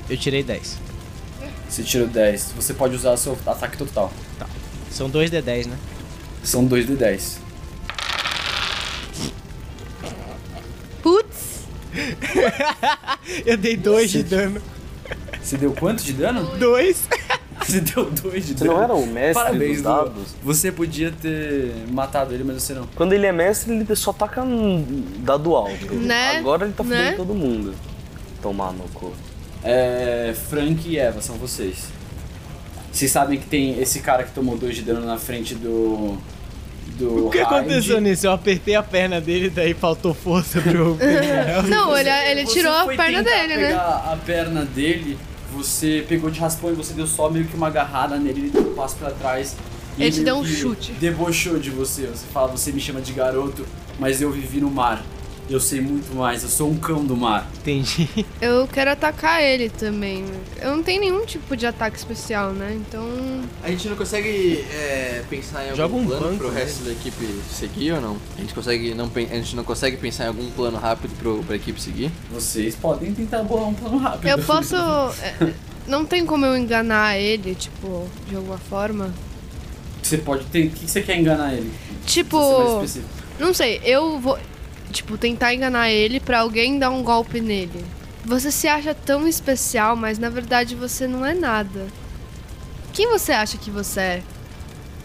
Eu 0.10 0.18
tirei 0.18 0.42
10. 0.42 0.78
Você 1.70 1.84
tirou 1.84 2.08
10. 2.08 2.54
Você 2.56 2.74
pode 2.74 2.96
usar 2.96 3.16
seu 3.18 3.38
ataque 3.46 3.78
total. 3.78 4.12
Tá. 4.40 4.48
São 4.90 5.08
2 5.08 5.30
de 5.30 5.42
10, 5.42 5.68
né? 5.68 5.78
São 6.44 6.66
2 6.66 6.88
de 6.88 6.96
10. 6.96 7.40
Putz! 11.04 11.68
eu 13.46 13.58
dei 13.58 13.78
2 13.78 14.10
de 14.10 14.24
dano. 14.24 14.62
Você 15.42 15.58
deu 15.58 15.74
quanto 15.74 16.04
de 16.04 16.14
dano? 16.14 16.58
2. 16.58 17.08
Você 17.70 17.82
deu 17.82 18.10
dois 18.10 18.48
de 18.48 18.58
Você 18.58 18.66
não 18.66 18.82
era 18.82 18.94
o 18.94 19.06
mestre 19.06 19.44
Parabéns, 19.44 19.74
dos 19.74 19.82
dados? 19.84 20.36
Você 20.44 20.72
podia 20.72 21.12
ter 21.12 21.72
matado 21.92 22.34
ele, 22.34 22.44
mas 22.44 22.64
você 22.64 22.74
não. 22.74 22.88
Quando 22.96 23.14
ele 23.14 23.26
é 23.26 23.32
mestre, 23.32 23.74
ele 23.74 23.96
só 23.96 24.12
taca 24.12 24.42
um 24.42 25.04
dado 25.20 25.56
alto. 25.56 25.94
Né? 25.94 26.38
Agora 26.38 26.66
ele 26.66 26.74
tá 26.74 26.84
né? 26.84 26.98
fudendo 26.98 27.18
todo 27.18 27.34
mundo. 27.36 27.74
Tomar 28.42 28.74
no 28.74 28.84
cu. 28.90 29.14
É, 29.64 30.34
Frank 30.50 30.90
e 30.90 30.98
Eva, 30.98 31.22
são 31.22 31.36
vocês. 31.36 31.88
Vocês 32.92 33.12
sabem 33.12 33.40
que 33.40 33.46
tem 33.46 33.80
esse 33.80 34.00
cara 34.00 34.24
que 34.24 34.32
tomou 34.32 34.58
dois 34.58 34.76
de 34.76 34.82
dano 34.82 35.06
na 35.06 35.18
frente 35.18 35.54
do... 35.54 36.18
Do 36.98 37.28
o 37.28 37.30
que 37.30 37.38
Hyde. 37.38 37.54
aconteceu 37.54 38.02
nisso? 38.02 38.26
Eu 38.26 38.32
apertei 38.32 38.76
a 38.76 38.82
perna 38.82 39.22
dele, 39.22 39.50
daí 39.50 39.76
faltou 39.76 40.12
força 40.12 40.60
pro. 40.60 40.98
não, 41.70 41.96
ele, 41.96 42.10
ele 42.10 42.46
tirou 42.46 42.74
né? 42.74 42.80
a 42.80 42.98
perna 42.98 43.24
dele, 43.24 43.58
né? 43.58 43.74
A 43.74 44.18
perna 44.26 44.66
dele 44.66 45.16
você 45.54 46.06
pegou 46.08 46.30
de 46.30 46.40
raspão 46.40 46.72
e 46.72 46.74
você 46.74 46.94
deu 46.94 47.08
só 47.08 47.30
meio 47.30 47.46
que 47.46 47.56
uma 47.56 47.68
agarrada 47.68 48.18
nele, 48.18 48.42
ele 48.42 48.50
deu 48.50 48.72
um 48.72 48.76
passo 48.76 48.96
pra 48.98 49.12
trás. 49.12 49.56
e 49.98 50.04
Ele 50.04 50.12
te 50.12 50.24
deu 50.24 50.38
um 50.38 50.46
chute. 50.46 50.92
Debochou 50.94 51.60
de 51.60 51.70
você. 51.70 52.08
Você 52.08 52.26
fala, 52.32 52.48
você 52.48 52.72
me 52.72 52.80
chama 52.80 53.02
de 53.02 53.14
garoto, 53.14 53.66
mas 54.00 54.22
eu 54.22 54.32
vivi 54.32 54.62
no 54.62 54.70
mar. 54.70 55.04
Eu 55.50 55.60
sei 55.60 55.82
muito 55.82 56.16
mais, 56.16 56.44
eu 56.44 56.50
sou 56.50 56.70
um 56.70 56.78
cão 56.78 57.04
do 57.04 57.18
mar. 57.18 57.50
Entendi. 57.58 58.08
Eu 58.40 58.68
quero 58.68 58.92
atacar 58.92 59.42
ele 59.42 59.68
também. 59.68 60.24
Eu 60.62 60.76
não 60.76 60.84
tenho 60.84 61.02
nenhum 61.02 61.26
tipo 61.26 61.58
de 61.58 61.66
ataque 61.66 61.98
especial, 61.98 62.52
né? 62.52 62.80
Então. 62.80 63.04
A 63.64 63.70
gente 63.72 63.90
não 63.90 63.96
consegue 63.96 64.64
é, 64.72 65.24
pensar 65.28 65.66
em 65.66 65.72
algum 65.72 65.78
Joga 65.78 65.96
um 65.96 66.06
plano 66.06 66.22
banco 66.24 66.38
pro 66.38 66.52
resto 66.52 66.84
da 66.84 66.92
equipe 66.92 67.26
seguir 67.50 67.94
ou 67.94 68.02
não? 68.02 68.18
A 68.38 68.42
gente 68.42 68.54
consegue 68.54 68.94
não 68.94 69.10
a 69.16 69.36
gente 69.36 69.56
não 69.56 69.64
consegue 69.64 69.98
pensar 69.98 70.26
em 70.26 70.28
algum 70.28 70.52
plano 70.52 70.78
rápido 70.78 71.18
pro, 71.18 71.44
pra 71.44 71.56
equipe 71.56 71.82
seguir? 71.82 72.12
Vocês 72.32 72.76
podem 72.76 73.12
tentar 73.14 73.42
bolar 73.42 73.70
um 73.70 73.74
plano 73.74 73.98
rápido. 73.98 74.30
Eu 74.30 74.38
posso. 74.46 74.76
é, 74.76 75.52
Não 75.88 76.06
tem 76.06 76.28
como 76.28 76.46
eu 76.46 76.56
enganar 76.56 77.18
ele, 77.18 77.56
tipo, 77.56 78.08
de 78.28 78.36
alguma 78.36 78.60
forma. 78.60 79.12
Você 80.04 80.20
pode 80.20 80.46
ter. 80.46 80.68
O 80.68 80.70
que 80.70 80.88
você 80.88 81.02
quer 81.02 81.20
enganar 81.20 81.54
ele? 81.54 81.72
Tipo. 82.06 82.38
Não 83.40 83.54
sei, 83.54 83.80
eu 83.86 84.20
vou, 84.20 84.38
tipo, 84.92 85.18
tentar 85.18 85.54
enganar 85.54 85.90
ele 85.90 86.20
pra 86.20 86.40
alguém 86.42 86.78
dar 86.80 86.90
um 86.90 87.04
golpe 87.04 87.40
nele. 87.40 87.86
Você 88.26 88.52
se 88.52 88.68
acha 88.68 88.94
tão 88.94 89.28
especial, 89.28 89.96
mas 89.96 90.20
na 90.20 90.30
verdade 90.30 90.76
você 90.76 91.08
não 91.08 91.26
é 91.26 91.34
nada. 91.34 91.88
Quem 92.94 93.08
você 93.10 93.32
acha 93.32 93.58
que 93.58 93.72
você 93.72 94.00
é? 94.00 94.24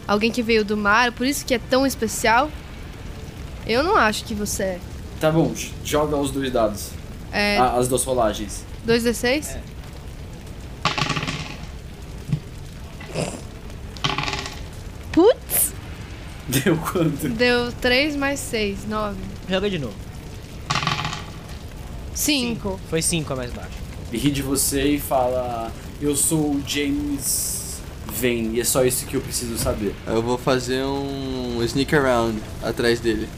Alguém 0.07 0.31
que 0.31 0.43
veio 0.43 0.65
do 0.65 0.77
mar, 0.77 1.13
por 1.13 1.27
isso 1.27 1.45
que 1.47 1.55
é 1.55 1.59
tão 1.59 1.87
especial? 1.87 2.51
Eu 3.67 3.83
não 3.83 3.97
acho 3.97 4.25
que 4.25 4.35
você 4.35 4.63
é. 4.63 4.81
Tá 5.21 5.31
bom, 5.31 5.55
joga 5.85 6.17
os 6.17 6.31
dois 6.31 6.53
dados. 6.53 6.91
É 7.33 7.57
Ah, 7.59 7.77
as 7.79 7.89
duas 7.89 8.05
rolagens. 8.05 8.65
2d6? 8.87 9.57
Putz! 15.13 15.73
Deu 16.49 16.77
quanto? 16.77 17.29
Deu 17.29 17.73
3 17.73 18.17
mais 18.17 18.41
6, 18.41 18.87
9. 18.87 19.17
Joga 19.49 19.69
de 19.71 19.79
novo. 19.79 19.95
5. 22.15 22.81
Foi 22.89 23.03
5 23.03 23.33
a 23.33 23.37
mais 23.37 23.53
baixo. 23.53 23.71
Ele 24.13 24.23
ri 24.23 24.31
de 24.31 24.43
você 24.43 24.83
e 24.95 25.01
fala: 25.01 25.73
Eu 26.01 26.15
sou 26.17 26.53
o 26.53 26.63
James 26.67 27.81
Vane, 28.07 28.57
e 28.57 28.61
é 28.61 28.65
só 28.65 28.85
isso 28.85 29.05
que 29.07 29.17
eu 29.17 29.21
preciso 29.21 29.57
saber. 29.59 29.95
Eu 30.07 30.23
vou 30.23 30.39
fazer 30.39 30.85
um 30.85 31.61
sneak 31.65 31.95
around 31.95 32.39
atrás 32.63 33.01
dele. 33.01 33.29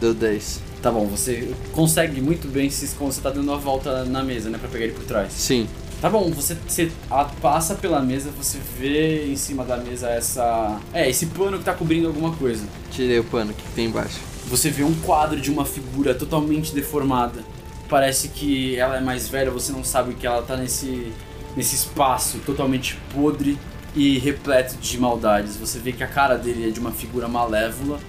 Deu 0.00 0.14
10. 0.14 0.60
Tá 0.80 0.90
bom, 0.90 1.06
você 1.06 1.54
consegue 1.72 2.20
muito 2.20 2.48
bem 2.48 2.68
se 2.68 2.86
você 2.96 3.20
tá 3.20 3.30
dando 3.30 3.52
a 3.52 3.56
volta 3.56 4.04
na 4.04 4.22
mesa, 4.22 4.50
né? 4.50 4.58
Pra 4.58 4.68
pegar 4.68 4.84
ele 4.84 4.94
por 4.94 5.04
trás. 5.04 5.32
Sim. 5.32 5.68
Tá 6.00 6.10
bom, 6.10 6.28
você, 6.32 6.56
você 6.66 6.90
a- 7.08 7.24
passa 7.24 7.76
pela 7.76 8.00
mesa, 8.00 8.30
você 8.36 8.58
vê 8.78 9.26
em 9.30 9.36
cima 9.36 9.64
da 9.64 9.76
mesa 9.76 10.08
essa. 10.08 10.80
É, 10.92 11.08
esse 11.08 11.26
pano 11.26 11.58
que 11.58 11.64
tá 11.64 11.72
cobrindo 11.74 12.08
alguma 12.08 12.32
coisa. 12.34 12.64
Tirei 12.90 13.20
o 13.20 13.24
pano, 13.24 13.52
o 13.52 13.54
que, 13.54 13.62
que 13.62 13.70
tem 13.72 13.86
embaixo? 13.86 14.18
Você 14.46 14.70
vê 14.70 14.84
um 14.84 14.94
quadro 15.00 15.40
de 15.40 15.50
uma 15.50 15.64
figura 15.64 16.14
totalmente 16.14 16.74
deformada. 16.74 17.42
Parece 17.88 18.28
que 18.28 18.76
ela 18.76 18.96
é 18.96 19.00
mais 19.00 19.28
velha, 19.28 19.50
você 19.50 19.72
não 19.72 19.84
sabe 19.84 20.14
que 20.14 20.26
ela 20.26 20.42
tá 20.42 20.56
nesse, 20.56 21.12
nesse 21.56 21.74
espaço 21.74 22.38
totalmente 22.44 22.98
podre 23.14 23.58
e 23.94 24.18
repleto 24.18 24.76
de 24.76 24.98
maldades. 24.98 25.56
Você 25.56 25.78
vê 25.78 25.92
que 25.92 26.02
a 26.02 26.06
cara 26.06 26.36
dele 26.36 26.68
é 26.68 26.70
de 26.70 26.80
uma 26.80 26.92
figura 26.92 27.28
malévola 27.28 28.00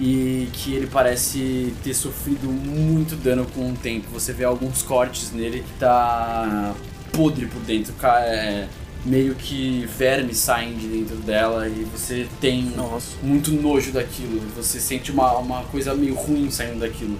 e 0.00 0.48
que 0.52 0.74
ele 0.74 0.86
parece 0.86 1.74
ter 1.82 1.94
sofrido 1.94 2.48
muito 2.48 3.16
dano 3.16 3.46
com 3.46 3.72
o 3.72 3.76
tempo. 3.76 4.08
Você 4.12 4.32
vê 4.32 4.44
alguns 4.44 4.82
cortes 4.82 5.32
nele 5.32 5.60
que 5.60 5.78
tá 5.78 6.74
podre 7.12 7.46
por 7.46 7.60
dentro, 7.62 7.94
é, 8.04 8.66
meio 9.04 9.34
que 9.34 9.86
vermes 9.98 10.38
saem 10.38 10.74
de 10.76 10.86
dentro 10.88 11.16
dela 11.16 11.68
e 11.68 11.84
você 11.84 12.26
tem 12.40 12.62
Nossa. 12.76 13.16
muito 13.22 13.50
nojo 13.52 13.92
daquilo. 13.92 14.40
Você 14.56 14.80
sente 14.80 15.10
uma, 15.12 15.32
uma 15.38 15.62
coisa 15.64 15.94
meio 15.94 16.14
ruim 16.14 16.50
saindo 16.50 16.80
daquilo. 16.80 17.18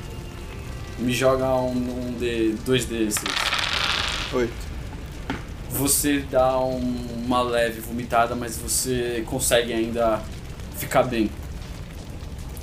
Me 0.98 1.12
joga 1.12 1.46
um, 1.56 1.72
um 1.72 2.12
D, 2.18 2.54
2D6. 2.66 3.14
8. 4.32 4.52
Você 5.70 6.20
dá 6.30 6.58
um- 6.58 7.06
uma 7.26 7.42
leve 7.42 7.80
vomitada, 7.80 8.34
mas 8.34 8.56
você 8.56 9.22
consegue 9.26 9.72
ainda 9.72 10.22
ficar 10.76 11.02
bem. 11.02 11.28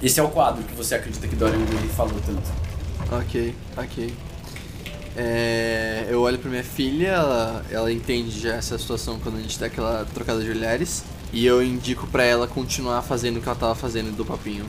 Esse 0.01 0.19
é 0.19 0.24
o 0.24 0.30
quadro 0.30 0.63
que 0.63 0.74
você 0.74 0.95
acredita 0.95 1.28
que 1.28 1.36
Dorian 1.36 1.63
Gray 1.65 1.88
falou 1.89 2.19
tanto. 2.26 2.49
Ok, 3.11 3.53
ok. 3.78 4.13
É, 5.16 6.07
eu 6.09 6.22
olho 6.22 6.38
pra 6.39 6.49
minha 6.49 6.64
filha, 6.64 7.07
ela, 7.07 7.66
ela 7.70 7.91
entende 7.91 8.39
já 8.39 8.55
essa 8.55 8.78
situação 8.78 9.20
quando 9.20 9.38
a 9.38 9.41
gente 9.41 9.59
dá 9.59 9.66
aquela 9.66 10.05
trocada 10.14 10.41
de 10.41 10.49
olhares. 10.49 11.03
E 11.34 11.45
eu 11.45 11.64
indico 11.64 12.07
pra 12.07 12.24
ela 12.24 12.47
continuar 12.47 13.01
fazendo 13.01 13.38
o 13.38 13.41
que 13.41 13.47
ela 13.47 13.57
tava 13.57 13.76
fazendo 13.76 14.16
do 14.16 14.26
papinho. 14.26 14.66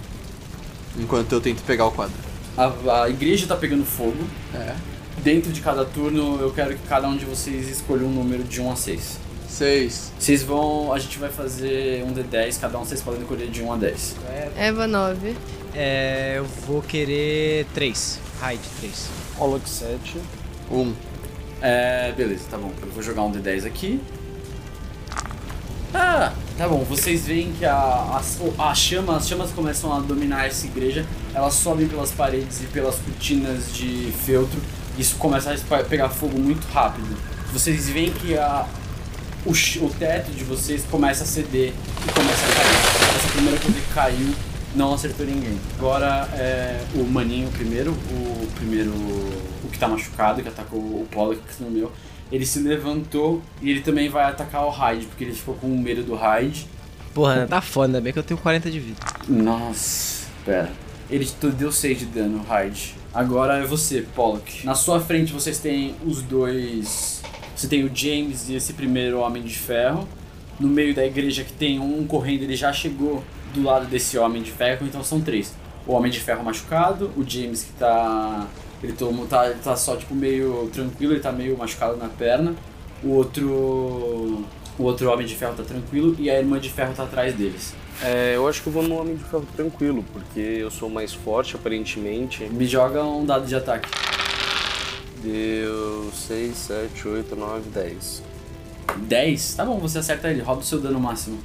Enquanto 0.98 1.32
eu 1.32 1.40
tento 1.40 1.62
pegar 1.62 1.86
o 1.86 1.90
quadro. 1.90 2.14
A, 2.56 3.02
a 3.02 3.08
igreja 3.08 3.46
tá 3.46 3.56
pegando 3.56 3.84
fogo. 3.84 4.24
É. 4.54 4.74
Dentro 5.22 5.52
de 5.52 5.60
cada 5.60 5.84
turno, 5.84 6.40
eu 6.40 6.52
quero 6.52 6.76
que 6.76 6.86
cada 6.86 7.08
um 7.08 7.16
de 7.16 7.24
vocês 7.24 7.68
escolha 7.68 8.04
um 8.04 8.10
número 8.10 8.44
de 8.44 8.60
1 8.60 8.72
a 8.72 8.76
6. 8.76 9.18
6. 9.48 10.12
Vocês 10.18 10.42
vão. 10.42 10.92
A 10.92 10.98
gente 10.98 11.18
vai 11.18 11.30
fazer 11.30 12.04
um 12.04 12.12
D10, 12.12 12.58
cada 12.60 12.78
um 12.78 12.84
vocês 12.84 13.00
podem 13.00 13.20
escolher 13.20 13.48
de 13.48 13.62
1 13.62 13.72
a 13.72 13.76
10. 13.76 14.16
Eva 14.56 14.86
9. 14.86 15.36
É, 15.74 16.34
eu 16.36 16.44
vou 16.66 16.82
querer 16.82 17.66
3. 17.74 18.18
Raid 18.40 18.62
3. 18.80 19.21
Rola 19.42 19.60
7. 19.66 20.20
1. 20.70 20.92
É, 21.60 22.12
beleza, 22.16 22.44
tá 22.48 22.56
bom. 22.56 22.70
Eu 22.80 22.88
vou 22.92 23.02
jogar 23.02 23.22
um 23.22 23.32
D10 23.32 23.66
aqui. 23.66 24.00
Ah, 25.92 26.32
tá 26.56 26.68
bom. 26.68 26.84
Vocês 26.84 27.26
veem 27.26 27.52
que 27.52 27.64
a, 27.64 28.22
o- 28.40 28.54
a 28.62 28.72
chama, 28.72 29.16
as 29.16 29.26
chamas 29.26 29.50
começam 29.50 29.92
a 29.92 29.98
dominar 29.98 30.46
essa 30.46 30.64
igreja. 30.66 31.04
Elas 31.34 31.54
sobem 31.54 31.88
pelas 31.88 32.12
paredes 32.12 32.60
e 32.62 32.66
pelas 32.66 32.94
cortinas 33.00 33.74
de 33.74 34.12
feltro. 34.24 34.60
Isso 34.96 35.16
começa 35.16 35.52
a 35.52 35.82
pegar 35.82 36.08
fogo 36.08 36.38
muito 36.38 36.64
rápido. 36.72 37.16
Vocês 37.52 37.88
veem 37.88 38.12
que 38.12 38.38
a, 38.38 38.64
o, 39.44 39.50
o 39.50 39.90
teto 39.98 40.30
de 40.30 40.44
vocês 40.44 40.84
começa 40.88 41.24
a 41.24 41.26
ceder 41.26 41.72
e 42.06 42.12
começa 42.12 42.46
a 42.46 42.54
cair. 42.54 43.16
Essa 43.16 43.28
primeira 43.32 43.58
coisa 43.58 43.80
que 43.80 43.92
caiu 43.92 44.32
não 44.74 44.94
acertou 44.94 45.26
ninguém. 45.26 45.58
Agora 45.78 46.28
é 46.34 46.80
o 46.94 47.04
maninho 47.04 47.50
primeiro, 47.50 47.92
o 47.92 48.48
primeiro, 48.54 48.90
o 48.90 49.68
que 49.70 49.78
tá 49.78 49.88
machucado, 49.88 50.42
que 50.42 50.48
atacou 50.48 50.78
o 50.78 51.06
Pollock, 51.10 51.40
que 51.40 51.62
não 51.62 51.70
meu. 51.70 51.92
Ele 52.30 52.46
se 52.46 52.60
levantou 52.60 53.42
e 53.60 53.70
ele 53.70 53.82
também 53.82 54.08
vai 54.08 54.24
atacar 54.24 54.64
o 54.64 54.70
Hyde, 54.70 55.06
porque 55.06 55.24
ele 55.24 55.34
ficou 55.34 55.54
com 55.54 55.68
medo 55.68 56.02
do 56.02 56.14
Hyde. 56.14 56.66
Porra, 57.12 57.46
tá 57.46 57.60
foda, 57.60 57.88
ainda 57.88 58.00
bem 58.00 58.12
que 58.12 58.18
eu 58.18 58.22
tenho 58.22 58.40
40 58.40 58.70
de 58.70 58.80
vida. 58.80 58.98
Nossa, 59.28 60.26
pera. 60.44 60.72
Ele 61.10 61.28
deu 61.58 61.70
6 61.70 61.98
de 61.98 62.06
dano, 62.06 62.42
Hyde. 62.48 62.94
Agora 63.12 63.58
é 63.58 63.66
você, 63.66 64.00
Pollock. 64.14 64.64
Na 64.64 64.74
sua 64.74 64.98
frente 64.98 65.30
vocês 65.30 65.58
têm 65.58 65.94
os 66.06 66.22
dois. 66.22 67.20
Você 67.54 67.68
tem 67.68 67.84
o 67.84 67.90
James 67.94 68.48
e 68.48 68.54
esse 68.54 68.72
primeiro 68.72 69.20
Homem 69.20 69.42
de 69.42 69.54
Ferro. 69.54 70.08
No 70.58 70.68
meio 70.68 70.94
da 70.94 71.04
igreja 71.04 71.44
que 71.44 71.52
tem 71.52 71.78
um 71.78 72.06
correndo, 72.06 72.44
ele 72.44 72.56
já 72.56 72.72
chegou 72.72 73.22
do 73.52 73.62
lado 73.62 73.86
desse 73.86 74.18
Homem 74.18 74.42
de 74.42 74.50
Ferro, 74.50 74.86
então 74.86 75.02
são 75.02 75.20
três. 75.20 75.54
O 75.86 75.92
Homem 75.92 76.10
de 76.10 76.20
Ferro 76.20 76.44
machucado, 76.44 77.10
o 77.16 77.24
James 77.28 77.64
que 77.64 77.72
tá. 77.72 78.46
Ele 78.82 78.92
tomou, 78.92 79.26
tá, 79.26 79.48
ele 79.48 79.60
tá 79.62 79.76
só 79.76 79.96
tipo 79.96 80.14
meio 80.14 80.68
tranquilo, 80.72 81.12
ele 81.12 81.20
tá 81.20 81.30
meio 81.30 81.56
machucado 81.56 81.96
na 81.96 82.08
perna. 82.08 82.54
O 83.02 83.10
outro. 83.10 84.44
O 84.78 84.84
outro 84.84 85.10
Homem 85.12 85.26
de 85.26 85.34
Ferro 85.34 85.54
tá 85.54 85.62
tranquilo 85.62 86.16
e 86.18 86.30
a 86.30 86.38
Irmã 86.38 86.58
de 86.58 86.70
Ferro 86.70 86.94
tá 86.94 87.02
atrás 87.02 87.34
deles. 87.34 87.74
É, 88.02 88.32
eu 88.34 88.48
acho 88.48 88.62
que 88.62 88.68
eu 88.68 88.72
vou 88.72 88.82
no 88.82 88.98
Homem 88.98 89.16
de 89.16 89.24
Ferro 89.24 89.46
tranquilo, 89.54 90.04
porque 90.12 90.40
eu 90.40 90.70
sou 90.70 90.88
mais 90.88 91.12
forte, 91.12 91.56
aparentemente. 91.56 92.44
Me 92.44 92.66
joga 92.66 93.04
um 93.04 93.24
dado 93.24 93.46
de 93.46 93.54
ataque. 93.54 93.88
Deu 95.22 96.10
6, 96.12 96.56
7, 96.56 97.08
8, 97.08 97.36
9, 97.36 97.70
10. 97.70 98.22
10? 98.96 99.54
Tá 99.54 99.64
bom, 99.64 99.78
você 99.78 99.98
acerta 99.98 100.28
ele, 100.30 100.40
roda 100.40 100.60
o 100.60 100.64
seu 100.64 100.80
dano 100.80 100.98
máximo. 100.98 101.38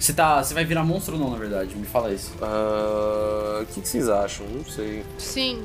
Você 0.00 0.12
tá. 0.14 0.42
Você 0.42 0.54
vai 0.54 0.64
virar 0.64 0.82
monstro 0.82 1.14
ou 1.14 1.20
não, 1.20 1.30
na 1.30 1.36
verdade? 1.36 1.76
Me 1.76 1.86
fala 1.86 2.12
isso. 2.12 2.32
Ah, 2.42 3.60
O 3.62 3.66
que, 3.66 3.80
que 3.82 3.88
vocês 3.88 4.08
acham? 4.08 4.46
Não 4.48 4.64
sei. 4.64 5.04
Sim. 5.18 5.62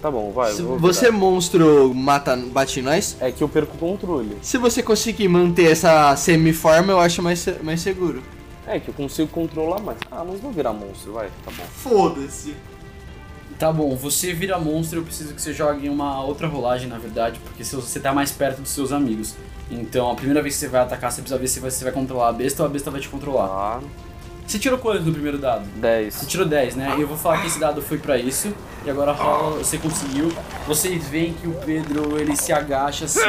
Tá 0.00 0.10
bom, 0.10 0.30
vai. 0.32 0.52
Você, 0.52 1.06
virar. 1.06 1.12
monstro, 1.16 1.94
mata, 1.94 2.36
bate 2.36 2.80
em 2.80 2.82
nós, 2.82 3.16
É 3.20 3.30
que 3.30 3.42
eu 3.42 3.48
perco 3.48 3.76
o 3.76 3.78
controle. 3.78 4.36
se 4.42 4.58
você 4.58 4.82
conseguir 4.82 5.28
manter 5.28 5.70
essa 5.70 6.14
semiforma, 6.16 6.92
eu 6.92 6.98
acho 7.00 7.22
mais, 7.22 7.46
mais 7.62 7.80
seguro. 7.80 8.22
É 8.66 8.78
que 8.80 8.88
eu 8.88 8.94
consigo 8.94 9.28
controlar 9.28 9.80
mais. 9.80 9.98
Ah, 10.10 10.24
mas 10.24 10.40
vou 10.40 10.50
virar 10.52 10.72
monstro, 10.72 11.12
vai. 11.12 11.28
Tá 11.44 11.50
bom. 11.56 11.64
Foda-se. 11.72 12.54
Tá 13.58 13.72
bom, 13.72 13.94
você 13.94 14.32
vira 14.32 14.58
monstro, 14.58 15.00
eu 15.00 15.04
preciso 15.04 15.34
que 15.34 15.40
você 15.40 15.52
jogue 15.52 15.88
uma 15.88 16.24
outra 16.24 16.46
rolagem, 16.48 16.88
na 16.88 16.98
verdade, 16.98 17.38
porque 17.44 17.64
você 17.64 18.00
tá 18.00 18.12
mais 18.12 18.32
perto 18.32 18.60
dos 18.60 18.70
seus 18.70 18.92
amigos. 18.92 19.34
Então, 19.70 20.10
a 20.10 20.14
primeira 20.14 20.42
vez 20.42 20.54
que 20.54 20.60
você 20.60 20.68
vai 20.68 20.82
atacar, 20.82 21.10
você 21.10 21.22
precisa 21.22 21.38
ver 21.38 21.48
se 21.48 21.60
você 21.60 21.84
vai 21.84 21.92
controlar 21.92 22.28
a 22.28 22.32
besta 22.32 22.62
ou 22.62 22.68
a 22.68 22.72
besta 22.72 22.90
vai 22.90 23.00
te 23.00 23.08
controlar. 23.08 23.80
Tá. 23.80 23.80
Você 24.46 24.58
tirou 24.58 24.78
quanto 24.78 25.02
no 25.02 25.12
primeiro 25.12 25.38
dado? 25.38 25.64
Você 25.64 25.80
10. 25.80 26.26
tirou 26.26 26.46
10, 26.46 26.76
né? 26.76 26.94
Eu 26.98 27.06
vou 27.06 27.16
falar 27.16 27.40
que 27.40 27.46
esse 27.46 27.58
dado 27.58 27.80
foi 27.80 27.96
pra 27.98 28.18
isso. 28.18 28.52
E 28.84 28.90
agora 28.90 29.12
rola, 29.12 29.58
você 29.58 29.78
conseguiu. 29.78 30.30
Vocês 30.66 31.06
veem 31.08 31.32
que 31.32 31.46
o 31.46 31.52
Pedro 31.64 32.18
ele 32.18 32.36
se 32.36 32.52
agacha 32.52 33.04
assim. 33.06 33.20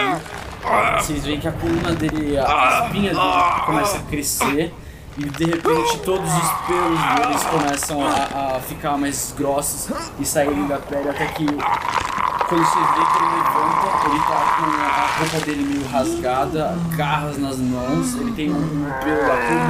Vocês 1.00 1.24
veem 1.24 1.40
que 1.40 1.48
a 1.48 1.52
coluna 1.52 1.94
dele, 1.94 2.38
a 2.38 2.86
espinha 2.86 3.14
dele 3.14 3.66
começa 3.66 3.98
a 3.98 4.02
crescer. 4.02 4.74
E 5.16 5.26
de 5.26 5.46
repente 5.46 6.00
todos 6.00 6.28
os 6.28 6.52
pelos 6.66 7.00
deles 7.00 7.44
começam 7.44 8.02
a, 8.04 8.56
a 8.56 8.60
ficar 8.60 8.98
mais 8.98 9.34
grossos 9.38 9.94
e 10.20 10.26
saírem 10.26 10.68
da 10.68 10.80
pele 10.80 11.10
até 11.10 11.28
que 11.28 11.46
quando 11.46 12.66
você 12.66 12.80
vê 12.80 13.06
que 13.06 13.18
ele 13.18 13.30
levanta, 13.36 14.10
ele 14.10 14.20
tá 14.20 14.40
com 14.58 14.66
a 14.66 15.18
roupa 15.20 15.46
dele 15.46 15.64
meio 15.64 15.88
rasgada, 15.88 16.76
garras 16.96 17.38
nas 17.38 17.58
mãos, 17.58 18.16
ele 18.16 18.32
tem 18.32 18.52
um 18.52 18.92
pelo 19.04 19.22
da 19.22 19.38
cor 19.38 19.62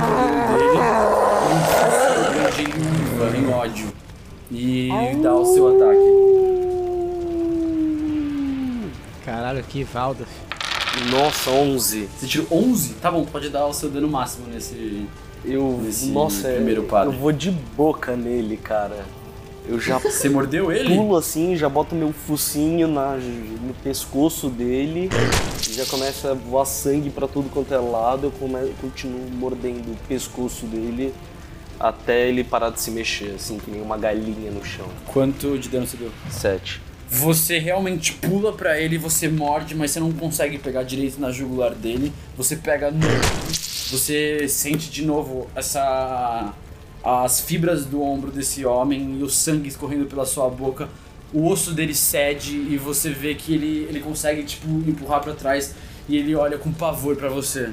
do 0.47 0.57
dele 0.57 1.03
um 1.53 3.17
grande 3.17 3.37
em 3.37 3.53
ódio. 3.53 3.93
E 4.51 4.89
dá 5.21 5.33
o 5.33 5.45
seu 5.45 5.67
ataque. 5.67 6.23
Caralho, 9.25 9.63
que 9.63 9.83
Valda. 9.83 10.25
Nossa, 11.11 11.49
11. 11.49 12.07
Você 12.17 12.27
tirou 12.27 12.47
11? 12.51 12.93
Tá 12.95 13.11
bom, 13.11 13.25
pode 13.25 13.49
dar 13.49 13.65
o 13.65 13.73
seu 13.73 13.89
dano 13.89 14.07
máximo 14.07 14.47
nesse. 14.47 15.07
Eu. 15.43 15.79
Nesse 15.83 16.07
nossa, 16.07 16.49
primeiro 16.49 16.83
padre. 16.83 17.13
eu 17.13 17.19
vou 17.19 17.31
de 17.31 17.51
boca 17.51 18.15
nele, 18.15 18.57
cara. 18.57 19.05
Eu 19.67 19.79
já 19.79 19.97
Você 19.99 20.29
mordeu 20.29 20.71
ele? 20.71 20.95
pulo 20.95 21.15
assim, 21.15 21.55
já 21.55 21.69
boto 21.69 21.95
meu 21.95 22.11
focinho 22.11 22.87
na, 22.87 23.15
no 23.15 23.73
pescoço 23.83 24.49
dele, 24.49 25.09
e 25.67 25.73
já 25.73 25.85
começa 25.85 26.31
a 26.31 26.33
voar 26.33 26.65
sangue 26.65 27.09
pra 27.09 27.27
tudo 27.27 27.49
quanto 27.49 27.73
é 27.73 27.77
lado. 27.77 28.27
Eu 28.27 28.31
come, 28.31 28.73
continuo 28.81 29.29
mordendo 29.31 29.91
o 29.91 29.97
pescoço 30.07 30.65
dele 30.65 31.13
até 31.79 32.29
ele 32.29 32.43
parar 32.43 32.69
de 32.69 32.79
se 32.79 32.91
mexer, 32.91 33.35
assim, 33.35 33.57
que 33.57 33.69
nem 33.69 33.81
uma 33.81 33.97
galinha 33.97 34.51
no 34.51 34.63
chão. 34.63 34.85
Quanto 35.07 35.57
de 35.57 35.67
dano 35.69 35.85
você 35.87 35.97
deu? 35.97 36.11
Sete. 36.29 36.81
Você 37.13 37.59
realmente 37.59 38.13
pula 38.13 38.51
pra 38.51 38.79
ele, 38.79 38.97
você 38.97 39.27
morde, 39.27 39.75
mas 39.75 39.91
você 39.91 39.99
não 39.99 40.11
consegue 40.11 40.57
pegar 40.57 40.81
direito 40.81 41.21
na 41.21 41.29
jugular 41.31 41.75
dele. 41.75 42.11
Você 42.35 42.55
pega 42.55 42.89
no. 42.89 43.05
Você 43.91 44.47
sente 44.49 44.89
de 44.89 45.05
novo 45.05 45.47
essa. 45.55 46.53
as 47.03 47.41
fibras 47.41 47.85
do 47.85 48.01
ombro 48.01 48.31
desse 48.31 48.65
homem 48.65 49.17
e 49.19 49.23
o 49.23 49.29
sangue 49.29 49.69
escorrendo 49.69 50.05
pela 50.05 50.25
sua 50.25 50.49
boca. 50.49 50.89
O 51.31 51.47
osso 51.47 51.71
dele 51.71 51.93
cede 51.93 52.55
e 52.55 52.77
você 52.77 53.11
vê 53.11 53.35
que 53.35 53.53
ele, 53.53 53.85
ele 53.89 53.99
consegue, 53.99 54.43
tipo, 54.43 54.67
empurrar 54.89 55.21
pra 55.21 55.33
trás 55.33 55.75
e 56.09 56.17
ele 56.17 56.35
olha 56.35 56.57
com 56.57 56.71
pavor 56.71 57.15
pra 57.15 57.29
você. 57.29 57.69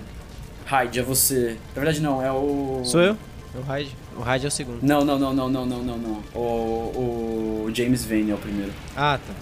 Hyde, 0.66 1.00
é 1.00 1.02
você. 1.02 1.56
Na 1.74 1.82
verdade, 1.82 2.00
não, 2.00 2.22
é 2.22 2.30
o. 2.30 2.82
Sou 2.84 3.00
eu? 3.00 3.16
O 3.54 3.62
Raid. 3.62 3.96
O 4.16 4.20
Raid 4.20 4.44
é 4.44 4.48
o 4.48 4.50
segundo. 4.50 4.78
Não, 4.82 5.04
não, 5.04 5.18
não, 5.18 5.32
não, 5.32 5.48
não, 5.48 5.66
não, 5.66 5.82
não, 5.82 5.98
não. 5.98 6.22
O, 6.34 7.66
o 7.66 7.70
James 7.74 8.04
Vane 8.04 8.30
é 8.30 8.34
o 8.34 8.38
primeiro. 8.38 8.72
Ah, 8.96 9.18
tá. 9.18 9.34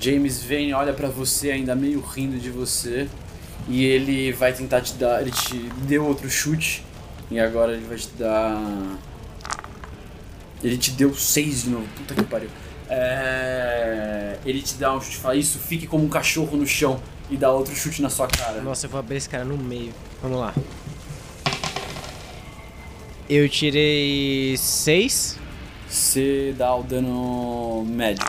James 0.00 0.42
Vane 0.42 0.72
olha 0.72 0.92
pra 0.92 1.08
você 1.08 1.50
ainda 1.50 1.76
meio 1.76 2.00
rindo 2.00 2.38
de 2.38 2.50
você 2.50 3.08
e 3.68 3.84
ele 3.84 4.32
vai 4.32 4.52
tentar 4.52 4.80
te 4.80 4.94
dar, 4.94 5.20
ele 5.20 5.30
te 5.30 5.56
deu 5.86 6.04
outro 6.04 6.28
chute 6.28 6.84
e 7.30 7.38
agora 7.38 7.72
ele 7.72 7.86
vai 7.86 7.96
te 7.96 8.08
dar 8.18 8.60
ele 10.62 10.78
te 10.78 10.92
deu 10.92 11.14
seis 11.14 11.64
de 11.64 11.70
novo, 11.70 11.86
puta 11.96 12.14
que 12.14 12.22
pariu. 12.22 12.48
É... 12.88 14.38
Ele 14.44 14.62
te 14.62 14.74
dá 14.74 14.94
um 14.94 15.00
chute 15.00 15.16
e 15.16 15.20
fala 15.20 15.36
isso, 15.36 15.58
fique 15.58 15.86
como 15.86 16.04
um 16.04 16.08
cachorro 16.08 16.56
no 16.56 16.66
chão 16.66 17.00
e 17.30 17.36
dá 17.36 17.50
outro 17.50 17.74
chute 17.74 18.00
na 18.00 18.08
sua 18.08 18.28
cara. 18.28 18.60
Nossa, 18.60 18.86
eu 18.86 18.90
vou 18.90 19.00
abrir 19.00 19.16
esse 19.16 19.28
cara 19.28 19.44
no 19.44 19.56
meio. 19.56 19.92
Vamos 20.22 20.38
lá. 20.38 20.54
Eu 23.34 23.48
tirei 23.48 24.54
seis. 24.58 25.38
Você 25.88 26.54
dá 26.54 26.74
o 26.76 26.82
dano 26.82 27.82
médio. 27.88 28.22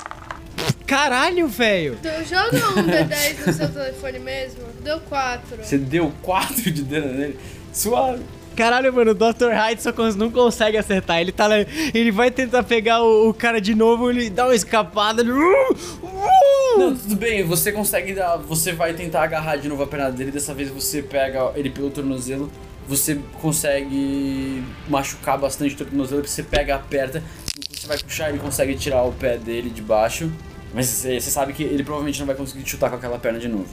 Caralho, 0.88 1.46
velho! 1.46 1.98
Então, 2.00 2.24
joga 2.24 2.58
um 2.70 2.84
D10 2.88 3.48
no 3.48 3.54
seu 3.54 3.70
telefone 3.70 4.20
mesmo. 4.20 4.62
Deu 4.82 5.02
4. 5.02 5.58
Você 5.62 5.78
deu 5.78 6.10
4 6.22 6.72
de 6.72 6.84
dano 6.84 7.12
nele. 7.14 7.38
Suave. 7.74 8.24
Caralho, 8.56 8.94
mano, 8.94 9.12
o 9.12 9.14
Dr. 9.14 9.50
Hyde 9.52 9.82
só 9.82 9.92
cons- 9.92 10.16
não 10.16 10.32
consegue 10.32 10.78
acertar. 10.78 11.20
Ele 11.20 11.34
tá 11.34 11.48
lá, 11.48 11.56
ele 11.94 12.10
vai 12.12 12.32
tentar 12.32 12.64
pegar 12.64 13.04
o, 13.04 13.28
o 13.28 13.34
cara 13.34 13.60
de 13.60 13.76
novo, 13.76 14.10
ele 14.10 14.30
dá 14.30 14.46
uma 14.46 14.56
escapada. 14.56 15.22
Ele... 15.22 15.32
Uh! 15.34 16.78
Não, 16.78 16.96
tudo 16.96 17.18
bem, 17.18 17.44
você 17.44 17.74
consegue 17.74 18.14
dar. 18.14 18.38
Você 18.38 18.72
vai 18.72 18.94
tentar 18.94 19.24
agarrar 19.24 19.58
de 19.58 19.68
novo 19.68 19.84
a 19.84 19.88
perna 19.88 20.10
dele, 20.12 20.32
dessa 20.32 20.54
vez 20.54 20.70
você 20.70 21.02
pega 21.02 21.52
ele 21.56 21.70
pelo 21.70 21.90
tornozelo, 21.90 22.50
você 22.88 23.20
consegue 23.42 24.64
machucar 24.88 25.38
bastante 25.38 25.76
o 25.76 25.78
tornozelo, 25.78 26.22
porque 26.22 26.34
você 26.34 26.44
pega, 26.44 26.76
aperta, 26.76 27.24
você 27.70 27.88
vai 27.88 27.98
puxar, 27.98 28.30
ele 28.30 28.40
consegue 28.40 28.76
tirar 28.76 29.04
o 29.04 29.12
pé 29.12 29.38
dele 29.38 29.70
de 29.70 29.82
baixo. 29.82 30.32
Mas 30.74 30.88
você, 30.88 31.22
sabe 31.22 31.54
que 31.54 31.64
ele 31.64 31.84
provavelmente 31.84 32.20
não 32.20 32.26
vai 32.26 32.36
conseguir 32.36 32.64
te 32.64 32.72
chutar 32.72 32.90
com 32.90 32.96
aquela 32.96 33.20
perna 33.20 33.40
de 33.40 33.48
novo. 33.48 33.68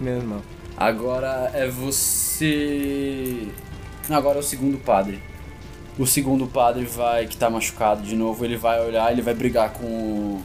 Menos 0.00 0.24
mal. 0.24 0.42
Agora 0.76 1.50
é 1.52 1.68
você. 1.68 3.48
Agora 4.08 4.38
é 4.38 4.40
o 4.40 4.42
segundo 4.42 4.78
padre. 4.78 5.20
O 5.98 6.06
segundo 6.06 6.46
padre 6.46 6.84
vai, 6.84 7.26
que 7.26 7.36
tá 7.36 7.48
machucado 7.48 8.02
de 8.02 8.16
novo, 8.16 8.44
ele 8.44 8.56
vai 8.56 8.84
olhar, 8.84 9.12
ele 9.12 9.22
vai 9.22 9.34
brigar 9.34 9.70
com, 9.72 10.40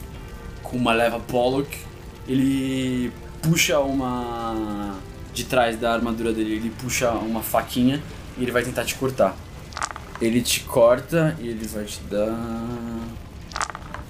com 0.62 0.76
uma 0.76 0.92
leva 0.92 1.18
Pollock. 1.18 1.76
Ele 2.28 3.10
puxa 3.42 3.80
uma. 3.80 4.98
De 5.40 5.46
trás 5.46 5.80
da 5.80 5.94
armadura 5.94 6.34
dele, 6.34 6.56
ele 6.56 6.68
puxa 6.68 7.12
uma 7.12 7.40
faquinha 7.40 8.02
e 8.36 8.42
ele 8.42 8.52
vai 8.52 8.62
tentar 8.62 8.84
te 8.84 8.94
cortar. 8.94 9.34
Ele 10.20 10.42
te 10.42 10.60
corta 10.60 11.34
e 11.40 11.48
ele 11.48 11.66
vai 11.66 11.84
te 11.84 11.98
dar. 12.10 12.36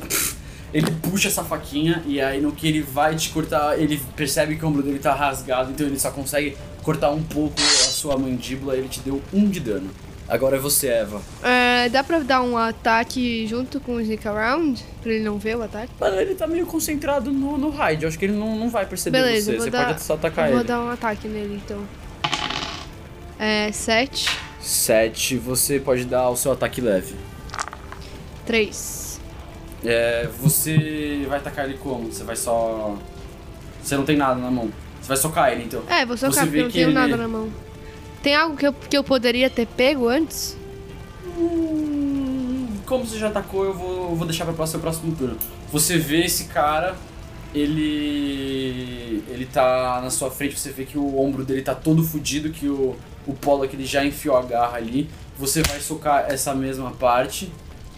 Ele 0.75 0.91
puxa 1.03 1.27
essa 1.27 1.43
faquinha 1.43 2.03
e 2.07 2.21
aí 2.21 2.41
no 2.41 2.53
que 2.53 2.69
ele 2.69 2.81
vai 2.81 3.17
te 3.17 3.31
cortar, 3.31 3.77
ele 3.77 4.01
percebe 4.15 4.55
que 4.55 4.65
o 4.65 4.69
ombro 4.69 4.85
dele 4.85 5.01
tá 5.01 5.13
rasgado, 5.13 5.73
então 5.73 5.85
ele 5.85 5.99
só 5.99 6.13
consegue 6.13 6.57
cortar 6.85 7.11
um 7.11 7.25
pouco 7.25 7.61
a 7.61 7.91
sua 7.91 8.17
mandíbula, 8.17 8.77
ele 8.77 8.89
te 8.89 9.01
deu 9.01 9.21
um 9.33 9.49
de 9.49 9.59
dano. 9.59 9.91
Agora 10.31 10.57
é 10.57 10.59
você, 10.61 10.87
Eva. 10.87 11.21
É, 11.43 11.89
dá 11.89 12.05
pra 12.05 12.21
dar 12.21 12.41
um 12.43 12.57
ataque 12.57 13.47
junto 13.49 13.81
com 13.81 13.95
o 13.97 14.01
Sneak 14.01 14.27
Around? 14.29 14.81
Pra 15.03 15.13
ele 15.13 15.25
não 15.25 15.39
ver 15.39 15.57
o 15.57 15.63
ataque? 15.63 15.93
Mano, 15.99 16.21
ele 16.21 16.37
tá 16.37 16.47
meio 16.47 16.65
concentrado 16.67 17.33
no, 17.33 17.59
no 17.59 17.71
raid, 17.71 18.05
eu 18.05 18.09
acho 18.09 18.17
que 18.19 18.27
ele 18.27 18.35
não, 18.37 18.57
não 18.57 18.71
vai 18.71 18.87
perceber 18.87 19.19
Beleza, 19.21 19.47
você, 19.51 19.57
vou 19.57 19.65
você 19.67 19.71
dar, 19.71 19.87
pode 19.89 20.03
só 20.03 20.15
atacar 20.15 20.47
eu 20.47 20.53
vou 20.53 20.61
ele. 20.61 20.69
dar 20.69 20.81
um 20.83 20.89
ataque 20.91 21.27
nele 21.27 21.61
então. 21.65 21.83
É, 23.39 23.73
7, 23.73 24.29
7, 24.61 25.37
você 25.39 25.81
pode 25.81 26.05
dar 26.05 26.29
o 26.29 26.37
seu 26.37 26.53
ataque 26.53 26.81
leve. 26.81 27.15
3. 28.47 29.21
É, 29.85 30.29
você 30.39 31.25
vai 31.29 31.39
atacar 31.39 31.65
ele 31.65 31.79
como? 31.79 32.13
Você 32.13 32.23
vai 32.23 32.37
só. 32.37 32.97
Você 33.83 33.97
não 33.97 34.05
tem 34.05 34.17
nada 34.17 34.39
na 34.39 34.51
mão. 34.51 34.71
Você 35.01 35.09
vai 35.09 35.17
socar 35.17 35.51
ele 35.53 35.65
então. 35.65 35.83
É, 35.89 36.05
vou 36.05 36.17
socar 36.17 36.35
Você 36.35 36.41
porque 36.47 36.59
eu 36.59 36.65
não 36.65 36.71
tenho 36.71 36.87
ele- 36.89 36.95
nada 36.95 37.17
na 37.17 37.27
mão. 37.29 37.49
Tem 38.23 38.35
algo 38.35 38.57
que 38.57 38.67
eu, 38.67 38.73
que 38.73 38.97
eu 38.97 39.05
poderia 39.05 39.49
ter 39.49 39.67
pego 39.67 40.09
antes? 40.09 40.57
Hum, 41.39 42.69
Como 42.87 43.07
você 43.07 43.19
já 43.19 43.29
atacou, 43.29 43.65
eu 43.65 43.75
vou, 43.75 44.15
vou 44.15 44.27
deixar 44.27 44.45
para 44.45 44.63
o 44.63 44.67
seu 44.67 44.81
próximo 44.81 45.15
turno. 45.17 45.37
Você 45.73 45.97
vê 45.97 46.25
esse 46.25 46.45
cara, 46.45 46.97
ele 47.55 49.25
ele 49.29 49.47
tá 49.47 50.01
na 50.03 50.11
sua 50.11 50.31
frente, 50.31 50.59
você 50.59 50.71
vê 50.71 50.85
que 50.85 50.99
o 50.99 51.19
ombro 51.19 51.45
dele 51.45 51.63
tá 51.63 51.75
todo 51.75 52.03
fudido, 52.03 52.51
que 52.51 52.69
o, 52.69 52.97
o 53.27 53.33
polo 53.33 53.67
que 53.67 53.77
ele 53.77 53.87
já 53.87 54.05
enfiou 54.05 54.37
a 54.37 54.43
garra 54.43 54.77
ali. 54.77 55.09
Você 55.39 55.63
vai 55.63 55.81
socar 55.81 56.27
essa 56.29 56.55
mesma 56.55 56.91
parte. 56.91 57.51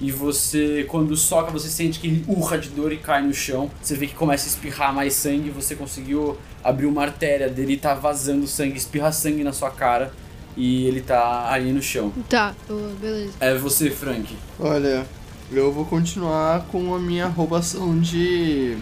E 0.03 0.11
você, 0.11 0.85
quando 0.89 1.17
soca, 1.17 1.53
você 1.53 1.69
sente 1.69 2.01
que 2.01 2.09
ele 2.09 2.25
urra 2.27 2.59
de 2.59 2.71
dor 2.71 2.93
e 2.93 2.97
cai 2.97 3.23
no 3.23 3.33
chão. 3.33 3.71
Você 3.81 3.95
vê 3.95 4.09
que 4.09 4.15
começa 4.17 4.47
a 4.47 4.49
espirrar 4.49 4.93
mais 4.93 5.15
sangue. 5.15 5.49
Você 5.51 5.77
conseguiu 5.77 6.37
abrir 6.63 6.87
uma 6.87 7.03
artéria 7.03 7.49
dele 7.49 7.75
e 7.75 7.77
tá 7.77 7.95
vazando 7.95 8.45
sangue, 8.49 8.77
espirra 8.77 9.13
sangue 9.13 9.45
na 9.45 9.53
sua 9.53 9.71
cara. 9.71 10.13
E 10.57 10.87
ele 10.87 11.01
tá 11.01 11.49
ali 11.53 11.73
no 11.73 11.81
chão. 11.81 12.13
Tá, 12.29 12.53
beleza. 13.01 13.35
É 13.39 13.55
você, 13.55 13.91
Frank. 13.91 14.37
Olha, 14.59 15.07
eu 15.53 15.71
vou 15.71 15.85
continuar 15.85 16.67
com 16.67 16.93
a 16.93 16.99
minha 16.99 17.29
roubação 17.29 17.97
de. 18.01 18.77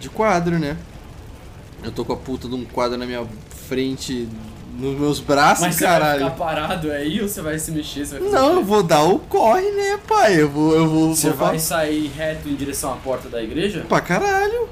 de 0.00 0.08
quadro, 0.08 0.58
né? 0.58 0.76
Eu 1.84 1.92
tô 1.92 2.04
com 2.04 2.12
a 2.12 2.16
puta 2.16 2.48
de 2.48 2.56
um 2.56 2.64
quadro 2.64 2.98
na 2.98 3.06
minha 3.06 3.24
frente, 3.68 4.28
nos 4.78 4.98
meus 4.98 5.20
braços, 5.20 5.64
Mas 5.64 5.74
você 5.76 5.84
caralho. 5.84 6.20
vai 6.20 6.30
ficar 6.30 6.44
parado 6.44 6.90
aí 6.90 7.20
ou 7.22 7.28
você 7.28 7.40
vai 7.40 7.58
se 7.58 7.70
mexer? 7.70 8.04
Você 8.06 8.18
vai 8.18 8.28
Não, 8.30 8.54
eu 8.54 8.64
vou 8.64 8.82
dar 8.82 9.02
o 9.02 9.18
corre, 9.18 9.70
né, 9.70 9.98
pai? 10.06 10.40
Eu 10.40 10.50
vou. 10.50 10.74
Eu 10.74 10.88
vou. 10.88 11.14
Você 11.14 11.30
vou 11.30 11.48
vai 11.48 11.58
sair 11.58 12.08
reto 12.08 12.48
em 12.48 12.54
direção 12.54 12.92
à 12.92 12.96
porta 12.96 13.28
da 13.28 13.42
igreja? 13.42 13.84
Pra 13.88 14.00
caralho. 14.00 14.68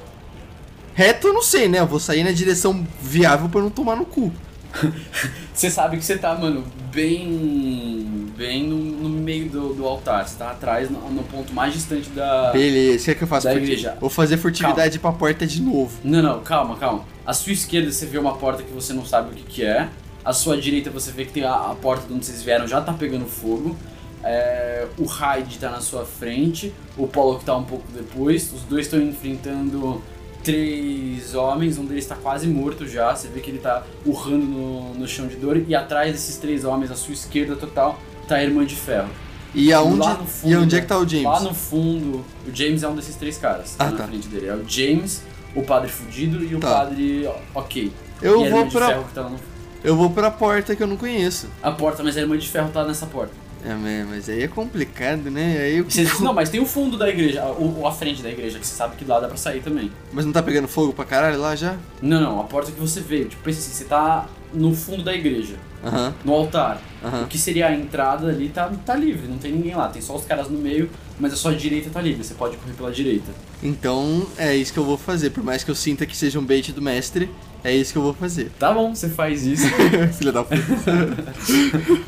Reto 0.93 1.27
eu 1.27 1.33
não 1.33 1.41
sei, 1.41 1.67
né? 1.67 1.79
Eu 1.79 1.87
vou 1.87 1.99
sair 1.99 2.23
na 2.23 2.31
direção 2.31 2.87
viável 3.01 3.49
pra 3.49 3.59
eu 3.59 3.63
não 3.63 3.69
tomar 3.71 3.95
no 3.95 4.05
cu. 4.05 4.31
Você 5.53 5.71
sabe 5.71 5.97
que 5.97 6.03
você 6.03 6.17
tá, 6.17 6.35
mano, 6.35 6.65
bem. 6.93 8.29
bem 8.37 8.63
no, 8.67 8.75
no 8.77 9.09
meio 9.09 9.49
do, 9.49 9.73
do 9.73 9.85
altar. 9.85 10.27
Você 10.27 10.37
tá 10.37 10.51
atrás, 10.51 10.89
no, 10.89 10.99
no 11.09 11.23
ponto 11.23 11.53
mais 11.53 11.73
distante 11.73 12.09
da. 12.09 12.51
Beleza, 12.51 13.11
o 13.11 13.15
que 13.15 13.23
eu 13.23 13.27
faço? 13.27 13.47
Da 13.47 13.55
igreja. 13.55 13.97
Vou 13.99 14.09
fazer 14.09 14.37
furtividade 14.37 14.99
pra 14.99 15.13
porta 15.13 15.47
de 15.47 15.61
novo. 15.61 15.97
Não, 16.03 16.21
não, 16.21 16.41
calma, 16.41 16.75
calma. 16.75 17.05
À 17.25 17.33
sua 17.33 17.53
esquerda 17.53 17.91
você 17.91 18.05
vê 18.05 18.17
uma 18.17 18.35
porta 18.35 18.63
que 18.63 18.71
você 18.73 18.91
não 18.91 19.05
sabe 19.05 19.31
o 19.31 19.33
que, 19.33 19.43
que 19.43 19.63
é. 19.63 19.87
À 20.23 20.33
sua 20.33 20.57
direita 20.57 20.89
você 20.89 21.11
vê 21.11 21.23
que 21.23 21.31
tem 21.31 21.43
a, 21.43 21.53
a 21.53 21.75
porta 21.75 22.07
de 22.07 22.13
onde 22.13 22.25
vocês 22.25 22.43
vieram 22.43 22.67
já 22.67 22.81
tá 22.81 22.91
pegando 22.91 23.25
fogo. 23.25 23.77
É, 24.23 24.87
o 24.97 25.05
Hyde 25.05 25.59
tá 25.59 25.69
na 25.69 25.81
sua 25.81 26.03
frente, 26.03 26.73
o 26.97 27.07
Pollock 27.07 27.45
tá 27.45 27.55
um 27.55 27.63
pouco 27.63 27.85
depois. 27.93 28.51
Os 28.51 28.63
dois 28.63 28.87
estão 28.87 28.99
enfrentando 28.99 30.01
três 30.45 31.35
homens, 31.35 31.77
um 31.77 31.85
deles 31.85 32.05
tá 32.05 32.15
quase 32.15 32.47
morto 32.47 32.87
já. 32.87 33.13
Você 33.15 33.27
vê 33.27 33.39
que 33.39 33.49
ele 33.51 33.59
tá 33.59 33.83
urrando 34.05 34.45
no, 34.45 34.93
no 34.93 35.07
chão 35.07 35.27
de 35.27 35.35
dor. 35.35 35.57
E 35.67 35.75
atrás 35.75 36.11
desses 36.13 36.37
três 36.37 36.63
homens, 36.63 36.91
à 36.91 36.95
sua 36.95 37.13
esquerda 37.13 37.55
total, 37.55 37.99
tá 38.27 38.35
a 38.35 38.43
Irmã 38.43 38.65
de 38.65 38.75
Ferro. 38.75 39.09
E 39.53 39.71
aonde, 39.71 40.05
fundo, 40.27 40.51
e 40.51 40.55
onde 40.57 40.75
é 40.75 40.81
que 40.81 40.87
tá 40.87 40.97
o 40.97 41.07
James? 41.07 41.23
Lá 41.25 41.39
no 41.39 41.53
fundo, 41.53 42.25
o 42.47 42.53
James 42.53 42.83
é 42.83 42.87
um 42.87 42.95
desses 42.95 43.15
três 43.15 43.37
caras. 43.37 43.75
Ah, 43.79 43.85
tá 43.85 43.91
na 43.91 43.97
tá. 43.97 44.07
frente 44.07 44.27
dele. 44.27 44.47
É 44.47 44.53
o 44.53 44.63
James, 44.67 45.21
o 45.55 45.63
padre 45.63 45.89
fudido 45.89 46.43
e 46.43 46.53
o 46.55 46.59
Tá. 46.59 46.69
padre 46.71 47.29
ok. 47.53 47.91
Eu 48.21 48.41
e 48.41 48.47
a 48.47 48.49
vou 48.51 48.67
pra- 48.67 48.87
ferro 48.87 49.03
que 49.05 49.13
tá 49.13 49.23
no... 49.23 49.37
Eu 49.83 49.95
vou 49.95 50.09
pra 50.09 50.29
porta 50.31 50.75
que 50.75 50.81
eu 50.83 50.87
não 50.87 50.97
conheço. 50.97 51.47
A 51.63 51.71
porta, 51.71 52.03
mas 52.03 52.17
a 52.17 52.21
irmã 52.21 52.37
de 52.37 52.49
ferro 52.49 52.69
tá 52.73 52.83
nessa 52.83 53.05
porta. 53.05 53.33
É, 53.65 53.73
mas- 53.73 54.07
mas 54.07 54.29
aí 54.29 54.43
é 54.43 54.47
complicado, 54.47 55.31
né? 55.31 55.57
Aí 55.57 55.77
eu... 55.77 55.87
Não, 56.21 56.33
mas 56.33 56.49
tem 56.49 56.59
o 56.59 56.65
fundo 56.65 56.97
da 56.97 57.09
igreja, 57.09 57.41
a- 57.41 57.51
o, 57.51 57.85
a 57.87 57.91
frente 57.91 58.21
da 58.21 58.29
igreja, 58.29 58.59
que 58.59 58.67
você 58.67 58.75
sabe 58.75 58.95
que 58.95 59.03
lá 59.05 59.19
dá 59.19 59.27
pra 59.27 59.37
sair 59.37 59.61
também. 59.61 59.91
Mas 60.13 60.25
não 60.25 60.31
tá 60.31 60.43
pegando 60.43 60.67
fogo 60.67 60.93
pra 60.93 61.03
caralho 61.05 61.39
lá 61.39 61.55
já? 61.55 61.75
Não, 62.01 62.21
não, 62.21 62.39
a 62.39 62.43
porta 62.43 62.71
que 62.71 62.79
você 62.79 63.01
veio, 63.01 63.25
tipo, 63.25 63.41
pensa 63.43 63.59
assim, 63.59 63.71
você 63.71 63.85
tá 63.85 64.27
no 64.53 64.73
fundo 64.73 65.03
da 65.03 65.13
igreja, 65.13 65.55
Aham, 65.83 66.13
no 66.23 66.33
altar. 66.33 66.79
aham. 67.03 67.23
O 67.23 67.27
que 67.27 67.37
seria 67.37 67.67
a 67.67 67.73
entrada 67.75 68.27
ali 68.29 68.49
tá, 68.49 68.71
tá 68.85 68.95
livre, 68.95 69.27
não 69.27 69.37
tem 69.37 69.51
ninguém 69.51 69.75
lá, 69.75 69.89
tem 69.89 70.01
só 70.01 70.15
os 70.15 70.23
caras 70.25 70.47
no 70.49 70.57
meio, 70.57 70.89
mas 71.19 71.33
a 71.33 71.35
sua 71.35 71.53
direita 71.55 71.89
tá 71.89 71.99
livre, 72.01 72.23
você 72.23 72.33
pode 72.35 72.55
correr 72.57 72.73
pela 72.73 72.91
direita. 72.91 73.31
Então 73.63 74.25
é 74.37 74.55
isso 74.55 74.71
que 74.71 74.79
eu 74.79 74.83
vou 74.85 74.97
fazer. 74.97 75.31
Por 75.31 75.43
mais 75.43 75.63
que 75.63 75.71
eu 75.71 75.75
sinta 75.75 76.05
que 76.05 76.15
seja 76.15 76.39
um 76.39 76.45
bait 76.45 76.71
do 76.71 76.81
mestre, 76.81 77.29
é 77.65 77.75
isso 77.75 77.91
que 77.91 77.97
eu 77.97 78.03
vou 78.03 78.13
fazer. 78.13 78.51
Tá 78.59 78.71
bom, 78.71 78.93
você 78.93 79.09
faz 79.09 79.45
isso. 79.45 79.65
Filha 80.17 80.31
da 80.31 80.43
puta. 80.43 80.61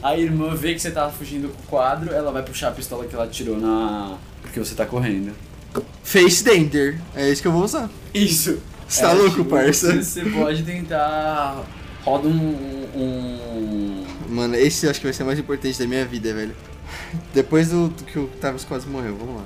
a 0.03 0.18
irmã 0.18 0.55
vê 0.55 0.74
que 0.74 0.80
você 0.80 0.91
tá 0.91 1.10
fugindo 1.10 1.49
com 1.49 1.62
o 1.62 1.66
quadro, 1.66 2.14
ela 2.14 2.32
vai 2.32 2.43
puxar 2.43 2.70
a 2.70 2.72
pistola 2.72 3.05
que 3.05 3.16
ela 3.16 3.28
tirou 3.28 3.58
na. 3.58 4.18
porque 4.41 4.60
você 4.60 4.76
tá 4.76 4.86
correndo. 4.86 5.34
Face 6.03 6.43
Danger. 6.43 6.99
É 7.16 7.30
isso 7.30 7.41
que 7.41 7.47
eu 7.47 7.51
vou 7.51 7.64
usar. 7.64 7.89
Isso! 8.14 8.60
Você 8.88 9.01
tá 9.01 9.10
É, 9.12 9.14
louco, 9.14 9.38
tipo, 9.38 9.45
parça? 9.45 10.01
Você, 10.01 10.24
pode 10.26 10.64
tentar. 10.64 11.64
Roda 12.03 12.28
um. 12.28 12.88
um... 12.95 14.05
Mano, 14.30 14.55
esse 14.55 14.88
acho 14.88 14.99
que 14.99 15.05
vai 15.05 15.14
ser 15.14 15.24
o 15.24 15.26
mais 15.26 15.38
importante 15.39 15.78
da 15.78 15.86
minha 15.86 16.05
vida, 16.05 16.34
velho. 16.34 16.55
Depois 17.34 17.70
do, 17.70 17.89
do 17.89 18.03
que 18.05 18.18
o 18.18 18.28
Tavis 18.39 18.64
quase 18.64 18.88
morreu, 18.88 19.18
vamos 19.18 19.36
lá. 19.38 19.43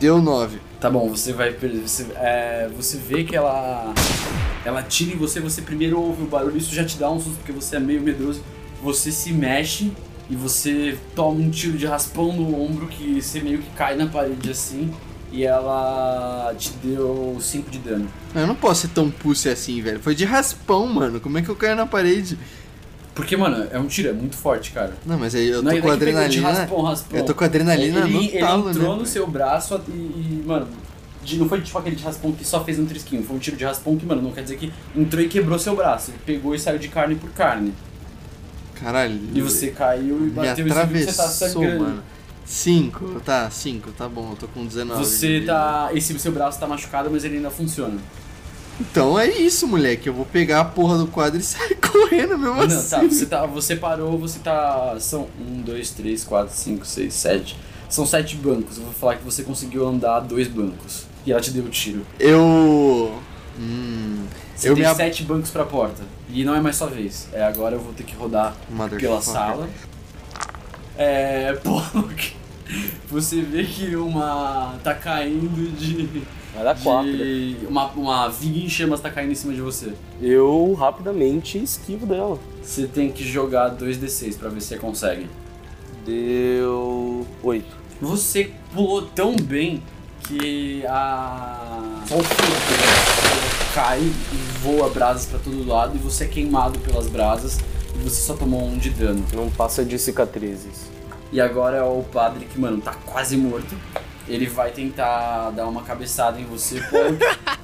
Deu 0.00 0.20
9. 0.20 0.58
Tá 0.80 0.90
bom, 0.90 1.08
você 1.08 1.32
vai. 1.32 1.52
Você, 1.52 2.06
é, 2.16 2.68
você 2.76 2.98
vê 2.98 3.24
que 3.24 3.36
ela. 3.36 3.94
Ela 4.68 4.82
tira 4.82 5.14
em 5.14 5.16
você, 5.16 5.40
você 5.40 5.62
primeiro 5.62 5.98
ouve 5.98 6.24
o 6.24 6.26
barulho, 6.26 6.58
isso 6.58 6.74
já 6.74 6.84
te 6.84 6.98
dá 6.98 7.10
um 7.10 7.18
susto 7.18 7.38
porque 7.38 7.52
você 7.52 7.76
é 7.76 7.80
meio 7.80 8.02
medroso. 8.02 8.42
Você 8.82 9.10
se 9.10 9.32
mexe 9.32 9.90
e 10.28 10.36
você 10.36 10.98
toma 11.16 11.40
um 11.40 11.48
tiro 11.48 11.78
de 11.78 11.86
raspão 11.86 12.34
no 12.34 12.62
ombro 12.62 12.86
que 12.86 13.18
você 13.22 13.40
meio 13.40 13.60
que 13.60 13.70
cai 13.70 13.96
na 13.96 14.06
parede 14.06 14.50
assim. 14.50 14.92
E 15.32 15.42
ela 15.42 16.54
te 16.58 16.70
deu 16.82 17.38
5 17.40 17.70
de 17.70 17.78
dano. 17.78 18.08
Eu 18.34 18.46
não 18.46 18.54
posso 18.54 18.82
ser 18.82 18.88
tão 18.88 19.10
pussy 19.10 19.48
assim, 19.48 19.80
velho. 19.80 20.00
Foi 20.00 20.14
de 20.14 20.26
raspão, 20.26 20.86
mano. 20.86 21.18
Como 21.18 21.38
é 21.38 21.42
que 21.42 21.48
eu 21.48 21.56
caio 21.56 21.74
na 21.74 21.86
parede? 21.86 22.38
Porque, 23.14 23.38
mano, 23.38 23.66
é 23.70 23.78
um 23.78 23.86
tiro, 23.86 24.10
é 24.10 24.12
muito 24.12 24.36
forte, 24.36 24.70
cara. 24.70 24.92
Não, 25.06 25.18
mas 25.18 25.34
aí 25.34 25.48
eu 25.48 25.62
tô 25.62 25.80
com 25.80 25.90
adrenalina. 25.90 26.50
raspão, 26.50 26.82
raspão. 26.82 27.18
Eu 27.18 27.24
tô 27.24 27.34
com 27.34 27.44
adrenalina 27.44 28.00
ele, 28.00 28.12
no 28.12 28.22
ele 28.22 28.38
talo, 28.38 28.70
entrou 28.70 28.92
né? 28.92 29.00
no 29.00 29.06
seu 29.06 29.26
braço 29.26 29.80
e, 29.88 29.92
e, 29.92 30.44
mano, 30.46 30.68
de- 31.22 31.38
não 31.38 31.48
foi 31.48 31.60
tipo 31.60 31.76
aquele 31.78 31.96
de 31.96 32.04
raspão 32.04 32.32
que 32.32 32.44
só 32.44 32.64
fez 32.64 32.78
um 32.78 32.86
trisquinho, 32.86 33.22
foi 33.22 33.36
um 33.36 33.38
tiro 33.38 33.56
de 33.56 33.64
raspão 33.64 33.96
que, 33.96 34.06
mano, 34.06 34.22
não 34.22 34.32
quer 34.32 34.42
dizer 34.42 34.56
que 34.56 34.72
entrou 34.96 35.22
e 35.22 35.28
quebrou 35.28 35.58
seu 35.58 35.74
braço. 35.76 36.10
Ele 36.10 36.18
pegou 36.24 36.54
e 36.54 36.58
saiu 36.58 36.78
de 36.78 36.88
carne 36.88 37.14
por 37.16 37.30
carne. 37.30 37.72
Caralho. 38.74 39.18
E 39.34 39.40
você 39.40 39.68
caiu 39.68 40.26
e 40.26 40.30
bateu 40.30 40.66
e 40.66 40.70
você 40.70 41.06
tá 41.12 41.28
sangrando. 41.28 41.80
mano. 41.84 42.02
5, 42.44 43.20
tá, 43.20 43.50
5, 43.50 43.90
tá 43.92 44.08
bom, 44.08 44.30
eu 44.30 44.36
tô 44.36 44.48
com 44.48 44.64
19. 44.64 45.04
Você 45.04 45.42
tá. 45.42 45.90
Esse 45.92 46.18
seu 46.18 46.32
braço 46.32 46.58
tá 46.58 46.66
machucado, 46.66 47.10
mas 47.10 47.24
ele 47.24 47.36
ainda 47.36 47.50
funciona. 47.50 47.98
Então 48.80 49.18
é 49.18 49.28
isso, 49.28 49.66
moleque. 49.66 50.08
Eu 50.08 50.14
vou 50.14 50.24
pegar 50.24 50.60
a 50.60 50.64
porra 50.64 50.96
do 50.96 51.06
quadro 51.08 51.38
e 51.38 51.42
sair 51.42 51.74
correndo 51.82 52.38
mesmo 52.38 52.54
Não, 52.54 52.62
assim. 52.64 52.88
tá, 52.88 53.02
você 53.02 53.26
tá. 53.26 53.44
Você 53.46 53.76
parou, 53.76 54.16
você 54.18 54.38
tá. 54.38 54.96
São 55.00 55.28
um, 55.38 55.60
dois, 55.60 55.90
três, 55.90 56.22
quatro, 56.24 56.54
cinco, 56.56 56.86
seis, 56.86 57.12
sete. 57.12 57.56
São 57.90 58.06
sete 58.06 58.36
bancos. 58.36 58.78
Eu 58.78 58.84
vou 58.84 58.92
falar 58.92 59.16
que 59.16 59.24
você 59.24 59.42
conseguiu 59.42 59.86
andar 59.86 60.20
dois 60.20 60.46
bancos. 60.46 61.04
E 61.28 61.32
ela 61.32 61.42
te 61.42 61.50
deu 61.50 61.62
o 61.62 61.68
tiro. 61.68 62.06
Eu. 62.18 63.12
Hum. 63.60 64.24
Você 64.56 64.70
eu 64.70 64.74
tem 64.74 64.88
me 64.88 64.94
sete 64.94 65.24
bancos 65.24 65.50
pra 65.50 65.62
porta. 65.62 66.02
E 66.30 66.42
não 66.42 66.54
é 66.54 66.60
mais 66.60 66.76
sua 66.76 66.86
vez. 66.86 67.28
É 67.34 67.42
agora 67.42 67.74
eu 67.76 67.80
vou 67.80 67.92
ter 67.92 68.04
que 68.04 68.16
rodar 68.16 68.56
Motherfucker. 68.70 68.98
pela 68.98 69.20
sala. 69.20 69.68
É. 70.96 71.52
Pô, 71.62 71.82
você 73.10 73.42
vê 73.42 73.62
que 73.64 73.94
uma. 73.94 74.76
tá 74.82 74.94
caindo 74.94 75.70
de. 75.76 76.22
Vai 76.54 76.64
dar 76.64 76.80
quatro. 76.80 77.12
de 77.12 77.58
uma, 77.68 77.88
uma 77.88 78.28
viga 78.28 78.60
em 78.60 78.68
chamas 78.70 78.98
tá 78.98 79.10
caindo 79.10 79.32
em 79.32 79.34
cima 79.34 79.52
de 79.52 79.60
você. 79.60 79.92
Eu 80.22 80.72
rapidamente 80.72 81.62
esquivo 81.62 82.06
dela. 82.06 82.38
Você 82.62 82.86
tem 82.86 83.12
que 83.12 83.22
jogar 83.22 83.76
2d6 83.76 84.38
pra 84.38 84.48
ver 84.48 84.62
se 84.62 84.68
você 84.68 84.78
consegue. 84.78 85.28
Deu. 86.06 87.26
oito. 87.42 87.76
Você 88.00 88.50
pulou 88.72 89.02
tão 89.02 89.36
bem 89.36 89.82
que 90.28 90.84
a. 90.86 92.02
Cai 93.74 94.00
e 94.00 94.36
voa 94.60 94.90
brasas 94.90 95.26
pra 95.26 95.38
todo 95.38 95.66
lado 95.66 95.96
e 95.96 95.98
você 95.98 96.24
é 96.24 96.26
queimado 96.26 96.78
pelas 96.80 97.06
brasas 97.06 97.58
e 97.94 97.98
você 97.98 98.20
só 98.20 98.34
tomou 98.34 98.62
um 98.62 98.76
de 98.76 98.90
dano. 98.90 99.24
Não 99.32 99.50
passa 99.50 99.84
de 99.84 99.98
cicatrizes. 99.98 100.90
E 101.32 101.40
agora 101.40 101.78
é 101.78 101.82
o 101.82 102.02
padre 102.02 102.44
que, 102.46 102.58
mano, 102.60 102.80
tá 102.80 102.94
quase 103.06 103.36
morto. 103.36 103.74
Ele 104.26 104.46
vai 104.46 104.70
tentar 104.70 105.50
dar 105.50 105.66
uma 105.66 105.82
cabeçada 105.82 106.38
em 106.38 106.44
você, 106.44 106.82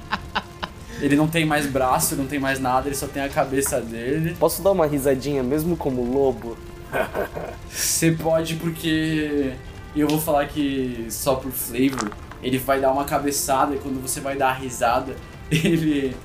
ele 0.99 1.15
não 1.15 1.27
tem 1.27 1.45
mais 1.45 1.67
braço, 1.67 2.15
não 2.15 2.25
tem 2.25 2.39
mais 2.39 2.59
nada, 2.59 2.87
ele 2.87 2.95
só 2.95 3.05
tem 3.05 3.21
a 3.21 3.29
cabeça 3.29 3.79
dele. 3.79 4.35
Posso 4.39 4.63
dar 4.63 4.71
uma 4.71 4.87
risadinha 4.87 5.43
mesmo 5.43 5.77
como 5.77 6.03
lobo? 6.03 6.57
Você 7.69 8.11
pode 8.11 8.55
porque 8.55 9.53
eu 9.95 10.07
vou 10.07 10.19
falar 10.19 10.47
que 10.47 11.05
só 11.09 11.35
por 11.35 11.51
flavor, 11.51 12.11
ele 12.43 12.57
vai 12.57 12.79
dar 12.79 12.91
uma 12.91 13.03
cabeçada 13.05 13.73
e 13.75 13.79
quando 13.79 14.01
você 14.01 14.19
vai 14.19 14.35
dar 14.35 14.49
a 14.49 14.53
risada, 14.53 15.15
ele 15.51 16.15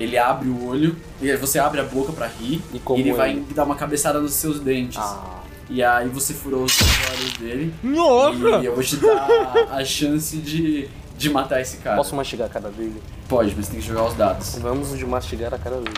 ele 0.00 0.18
abre 0.18 0.48
o 0.48 0.66
olho, 0.66 0.96
e 1.22 1.36
você 1.36 1.56
abre 1.60 1.80
a 1.80 1.84
boca 1.84 2.12
pra 2.12 2.26
rir 2.26 2.60
E 2.72 2.76
e 2.76 2.80
como 2.80 2.98
ele 3.00 3.12
vai 3.12 3.30
ele? 3.30 3.46
dar 3.54 3.62
uma 3.64 3.76
cabeçada 3.76 4.18
nos 4.20 4.32
seus 4.34 4.58
dentes. 4.58 4.98
Ah. 4.98 5.40
E 5.70 5.82
aí 5.84 6.08
você 6.08 6.34
furou 6.34 6.64
os 6.64 6.76
olhos 7.10 7.32
dele 7.38 7.72
Nossa! 7.82 8.36
e 8.60 8.66
eu 8.66 8.74
vou 8.74 8.82
te 8.82 8.96
dar 8.96 9.68
a 9.70 9.84
chance 9.84 10.36
de, 10.38 10.88
de 11.16 11.30
matar 11.30 11.60
esse 11.60 11.76
cara. 11.78 11.96
Posso 11.96 12.14
mastigar 12.16 12.48
a 12.48 12.50
cara 12.50 12.70
dele? 12.70 13.00
Pode, 13.28 13.54
mas 13.56 13.68
tem 13.68 13.78
que 13.80 13.86
jogar 13.86 14.04
os 14.06 14.14
dados. 14.14 14.56
Vamos 14.58 14.98
de 14.98 15.06
mastigar 15.06 15.54
a 15.54 15.58
cara 15.58 15.76
dele. 15.76 15.94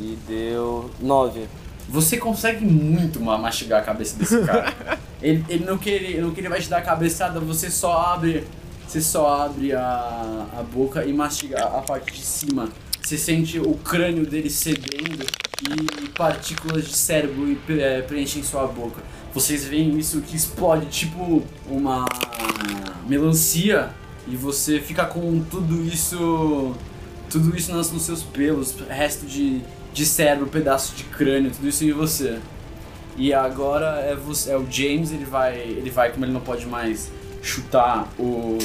E 0.00 0.18
deu. 0.26 0.90
nove. 0.98 1.46
Você 1.88 2.16
consegue 2.16 2.64
muito 2.64 3.20
ma- 3.20 3.36
mastigar 3.36 3.80
a 3.80 3.84
cabeça 3.84 4.16
desse 4.18 4.40
cara. 4.42 4.72
ele, 5.22 5.44
ele 5.48 5.64
não 5.64 5.78
queria, 5.78 6.20
não 6.20 6.32
queria 6.32 6.50
vai 6.50 6.60
te 6.60 6.68
dar 6.68 6.78
a 6.78 6.82
cabeçada, 6.82 7.40
você 7.40 7.70
só 7.70 7.92
abre, 8.14 8.44
você 8.86 9.00
só 9.00 9.42
abre 9.44 9.72
a, 9.72 10.46
a 10.58 10.62
boca 10.62 11.04
e 11.04 11.12
mastiga 11.12 11.62
a 11.62 11.82
parte 11.82 12.12
de 12.12 12.22
cima. 12.22 12.68
Você 13.02 13.18
sente 13.18 13.58
o 13.58 13.74
crânio 13.74 14.24
dele 14.26 14.48
cedendo 14.48 15.26
e 15.68 16.08
partículas 16.10 16.86
de 16.86 16.96
cérebro 16.96 17.58
eh, 17.68 18.02
preenchem 18.02 18.42
sua 18.42 18.66
boca. 18.66 19.02
Vocês 19.34 19.64
veem 19.64 19.98
isso 19.98 20.20
que 20.20 20.36
explode 20.36 20.86
tipo 20.86 21.42
uma 21.68 22.04
melancia 23.06 23.90
e 24.28 24.36
você 24.36 24.80
fica 24.80 25.04
com 25.04 25.42
tudo 25.42 25.84
isso 25.84 26.74
tudo 27.28 27.56
isso 27.56 27.72
nos 27.72 28.02
seus 28.02 28.22
pelos, 28.22 28.74
resto 28.88 29.24
de, 29.24 29.60
de 29.92 30.04
cérebro, 30.04 30.46
pedaço 30.48 30.94
de 30.96 31.04
crânio, 31.04 31.50
tudo 31.50 31.68
isso 31.68 31.84
em 31.84 31.92
você. 31.92 32.38
E 33.20 33.34
agora 33.34 34.00
é 34.00 34.14
você, 34.16 34.50
é 34.50 34.56
o 34.56 34.66
James, 34.70 35.12
ele 35.12 35.26
vai, 35.26 35.58
ele 35.58 35.90
vai 35.90 36.10
como 36.10 36.24
ele 36.24 36.32
não 36.32 36.40
pode 36.40 36.64
mais 36.66 37.10
chutar 37.42 38.08
o 38.18 38.56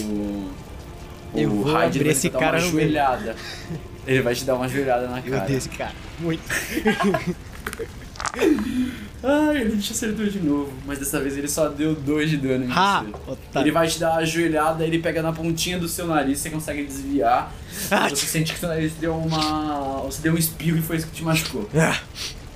o 1.33 1.37
Eu 1.37 1.49
vou 1.49 1.73
Hyde, 1.73 1.97
ele 1.97 2.05
vai 2.05 2.13
esse 2.13 2.29
te 2.29 2.33
dar 2.33 2.39
cara 2.39 2.57
uma 2.59 2.67
joelhada. 2.71 3.35
Ele 4.07 4.21
vai 4.21 4.33
te 4.33 4.45
dar 4.45 4.55
uma 4.55 4.69
joelhada 4.69 5.07
na 5.07 5.17
Eu 5.19 5.23
cara. 5.31 5.43
odeio 5.43 5.57
esse 5.57 5.67
cara. 5.69 5.91
Muito. 6.19 6.41
Ai, 9.23 9.57
ele 9.61 9.77
te 9.81 9.91
acertou 9.91 10.25
de 10.25 10.39
novo, 10.39 10.71
mas 10.85 10.99
dessa 10.99 11.19
vez 11.19 11.35
ele 11.37 11.47
só 11.47 11.67
deu 11.67 11.95
dois 11.95 12.29
de 12.29 12.37
dano 12.37 12.65
em 12.65 12.71
Ha! 12.71 13.03
você. 13.25 13.59
Ele 13.59 13.71
vai 13.71 13.87
te 13.87 13.99
dar 13.99 14.15
a 14.17 14.23
joelhada, 14.23 14.85
ele 14.85 14.99
pega 14.99 15.21
na 15.21 15.33
pontinha 15.33 15.77
do 15.79 15.87
seu 15.89 16.05
nariz, 16.07 16.39
você 16.39 16.49
consegue 16.49 16.83
desviar. 16.85 17.51
Ah, 17.91 18.07
Você 18.07 18.25
sente 18.27 18.53
que 18.53 18.59
seu 18.59 18.69
nariz 18.69 18.93
deu 18.93 19.15
uma. 19.17 20.01
Você 20.03 20.21
deu 20.21 20.33
um 20.33 20.37
espirro 20.37 20.77
e 20.77 20.81
foi 20.81 20.97
isso 20.97 21.07
que 21.07 21.13
te 21.13 21.23
machucou. 21.23 21.67
Ah, 21.75 21.99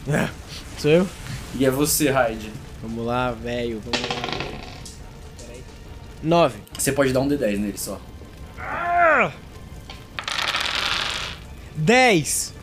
ah. 0.10 0.30
Sou 0.78 0.92
eu? 0.92 1.08
E 1.58 1.66
é 1.66 1.72
você, 1.72 2.10
Hyde. 2.10 2.52
Vamos 2.82 3.06
lá, 3.06 3.32
velho. 3.32 3.82
Vamos 3.84 4.10
lá. 4.10 4.16
Peraí. 5.38 5.62
Nove. 6.24 6.60
Você 6.78 6.92
pode 6.92 7.12
dar 7.12 7.20
um 7.22 7.28
D10 7.28 7.58
nele 7.58 7.78
só. 7.78 8.00
Dez. 11.76 12.54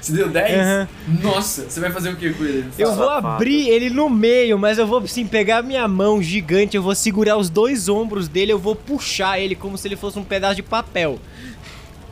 Você 0.00 0.12
deu 0.12 0.28
10? 0.28 0.58
Aham. 0.58 0.88
Nossa, 1.22 1.68
você 1.68 1.80
vai 1.80 1.90
fazer 1.90 2.10
o 2.10 2.16
que 2.16 2.32
com 2.32 2.44
ele? 2.44 2.70
Eu 2.78 2.94
vou 2.94 3.06
Safado. 3.06 3.26
abrir 3.26 3.68
ele 3.68 3.90
no 3.90 4.08
meio, 4.08 4.58
mas 4.58 4.78
eu 4.78 4.86
vou 4.86 5.06
sim 5.06 5.26
pegar 5.26 5.62
minha 5.62 5.86
mão 5.86 6.22
gigante, 6.22 6.76
eu 6.76 6.82
vou 6.82 6.94
segurar 6.94 7.36
os 7.36 7.50
dois 7.50 7.88
ombros 7.88 8.26
dele, 8.28 8.52
eu 8.52 8.58
vou 8.58 8.74
puxar 8.74 9.38
ele 9.38 9.54
como 9.54 9.76
se 9.76 9.86
ele 9.86 9.96
fosse 9.96 10.18
um 10.18 10.24
pedaço 10.24 10.56
de 10.56 10.62
papel. 10.62 11.18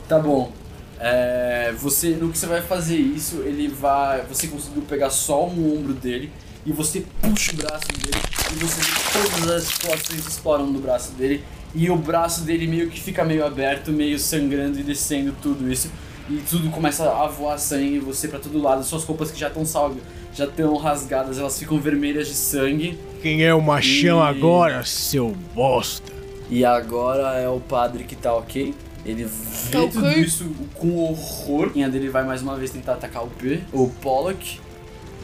Tá 0.08 0.18
bom. 0.18 0.52
É, 0.98 1.72
você, 1.78 2.10
no 2.10 2.30
que 2.30 2.38
você 2.38 2.46
vai 2.46 2.62
fazer 2.62 2.96
isso, 2.96 3.42
ele 3.44 3.68
vai. 3.68 4.22
Você 4.22 4.46
conseguiu 4.48 4.82
pegar 4.82 5.10
só 5.10 5.46
um 5.46 5.76
ombro 5.76 5.92
dele 5.92 6.30
e 6.64 6.72
você 6.72 7.04
puxa 7.20 7.52
o 7.52 7.56
braço 7.56 7.86
dele 7.88 8.22
e 8.52 8.54
você 8.56 8.80
vê 8.80 9.30
todas 9.40 9.50
as 9.50 9.78
costas 9.78 10.26
exploram 10.26 10.72
do 10.72 10.78
braço 10.78 11.12
dele 11.12 11.44
e 11.74 11.90
o 11.90 11.96
braço 11.96 12.42
dele 12.42 12.66
meio 12.66 12.88
que 12.88 13.00
fica 13.00 13.24
meio 13.24 13.44
aberto, 13.44 13.92
meio 13.92 14.18
sangrando 14.18 14.80
e 14.80 14.82
descendo 14.82 15.34
tudo 15.42 15.70
isso. 15.70 15.90
e 16.28 16.38
tudo 16.50 16.70
começa 16.70 17.08
a 17.08 17.26
voar 17.28 17.56
sangue 17.58 17.98
você 18.00 18.26
pra 18.26 18.38
todo 18.40 18.60
lado. 18.60 18.82
Suas 18.82 19.04
roupas 19.04 19.30
que 19.30 19.38
já 19.38 19.46
estão 19.48 19.64
salgas, 19.64 20.02
já 20.34 20.44
estão 20.46 20.74
rasgadas, 20.76 21.38
elas 21.38 21.56
ficam 21.58 21.78
vermelhas 21.78 22.26
de 22.26 22.34
sangue. 22.34 22.98
Quem 23.22 23.44
é 23.44 23.54
o 23.54 23.60
machão 23.60 24.18
E- 24.18 24.28
agora, 24.28 24.82
seu 24.84 25.36
bosta? 25.54 26.12
E 26.50 26.64
agora 26.64 27.38
é 27.38 27.48
o 27.48 27.60
padre 27.60 28.02
que 28.04 28.16
tá 28.16 28.34
ok. 28.34 28.74
Ele 29.06 29.24
vê 29.24 29.70
Tá 29.70 29.86
tudo 29.86 30.10
isso 30.10 30.44
com 30.74 30.96
horror. 30.96 31.70
A 31.84 31.88
dele 31.88 32.08
vai 32.08 32.24
mais 32.24 32.42
uma 32.42 32.56
vez 32.56 32.70
tentar 32.70 32.94
atacar 32.94 33.24
o 33.24 33.28
P. 33.28 33.60
O 33.72 33.88
Pollock. 33.88 34.58